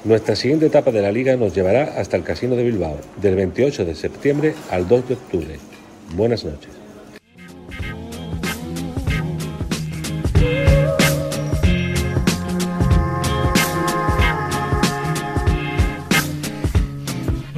Nuestra 0.04 0.36
siguiente 0.36 0.66
etapa 0.66 0.92
de 0.92 1.02
la 1.02 1.10
liga 1.10 1.36
nos 1.36 1.54
llevará 1.54 1.94
hasta 1.98 2.16
el 2.16 2.22
Casino 2.22 2.54
de 2.54 2.64
Bilbao, 2.64 2.98
del 3.20 3.34
28 3.34 3.84
de 3.84 3.94
septiembre 3.94 4.54
al 4.70 4.86
2 4.86 5.08
de 5.08 5.14
octubre. 5.14 5.58
Buenas 6.14 6.44
noches. 6.44 6.76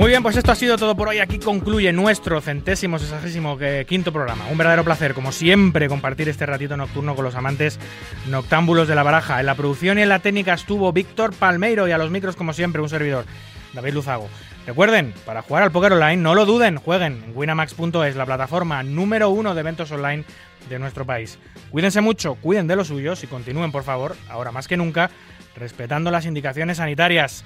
Muy 0.09 0.13
bien, 0.13 0.23
pues 0.23 0.39
esto 0.39 0.53
ha 0.53 0.55
sido 0.55 0.79
todo 0.79 0.97
por 0.97 1.09
hoy. 1.09 1.19
Aquí 1.19 1.39
concluye 1.39 1.93
nuestro 1.93 2.41
centésimo, 2.41 2.99
sesagésimo 2.99 3.59
eh, 3.61 3.85
quinto 3.87 4.11
programa. 4.11 4.47
Un 4.51 4.57
verdadero 4.57 4.83
placer, 4.83 5.13
como 5.13 5.33
siempre, 5.33 5.87
compartir 5.87 6.31
este 6.31 6.47
ratito 6.47 6.79
nocturno 6.79 7.15
con 7.15 7.27
los 7.27 7.35
amantes 7.35 7.79
noctámbulos 8.27 8.89
de 8.89 8.95
la 8.95 9.03
baraja. 9.03 9.39
En 9.39 9.45
la 9.45 9.55
producción 9.55 9.99
y 9.99 10.03
en 10.03 10.09
la 10.09 10.21
técnica 10.21 10.55
estuvo 10.55 10.95
Víctor 10.95 11.35
Palmeiro 11.35 11.87
y 11.87 11.91
a 11.91 11.99
los 11.99 12.11
micros, 12.11 12.37
como 12.37 12.55
siempre, 12.55 12.81
un 12.81 12.89
servidor, 12.89 13.27
David 13.75 13.93
Luzago. 13.93 14.31
Recuerden, 14.67 15.13
para 15.27 15.43
jugar 15.43 15.65
al 15.65 15.73
póker 15.73 15.93
online, 15.93 16.17
no 16.17 16.35
lo 16.35 16.47
duden, 16.47 16.79
jueguen 16.79 17.23
en 17.27 17.37
winamax.es, 17.37 18.17
la 18.17 18.25
plataforma 18.25 18.83
número 18.83 19.29
uno 19.29 19.55
de 19.55 19.61
eventos 19.61 19.93
online 19.93 20.25
de 20.71 20.79
nuestro 20.79 21.05
país. 21.05 21.39
Cuídense 21.71 22.01
mucho, 22.01 22.37
cuiden 22.37 22.67
de 22.67 22.77
los 22.77 22.89
suyos 22.89 23.23
y 23.25 23.27
continúen, 23.27 23.73
por 23.73 23.83
favor, 23.83 24.17
ahora 24.31 24.53
más 24.53 24.69
que 24.69 24.79
nunca, 24.79 25.11
respetando 25.55 26.11
las 26.11 26.25
indicaciones 26.25 26.79
sanitarias. 26.79 27.45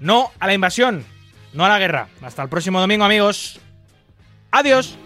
No 0.00 0.32
a 0.40 0.46
la 0.46 0.54
invasión, 0.54 1.04
no 1.54 1.64
a 1.64 1.68
la 1.68 1.78
guerra. 1.78 2.08
Hasta 2.20 2.42
el 2.42 2.48
próximo 2.48 2.80
domingo, 2.80 3.04
amigos. 3.04 3.58
Adiós. 4.50 4.98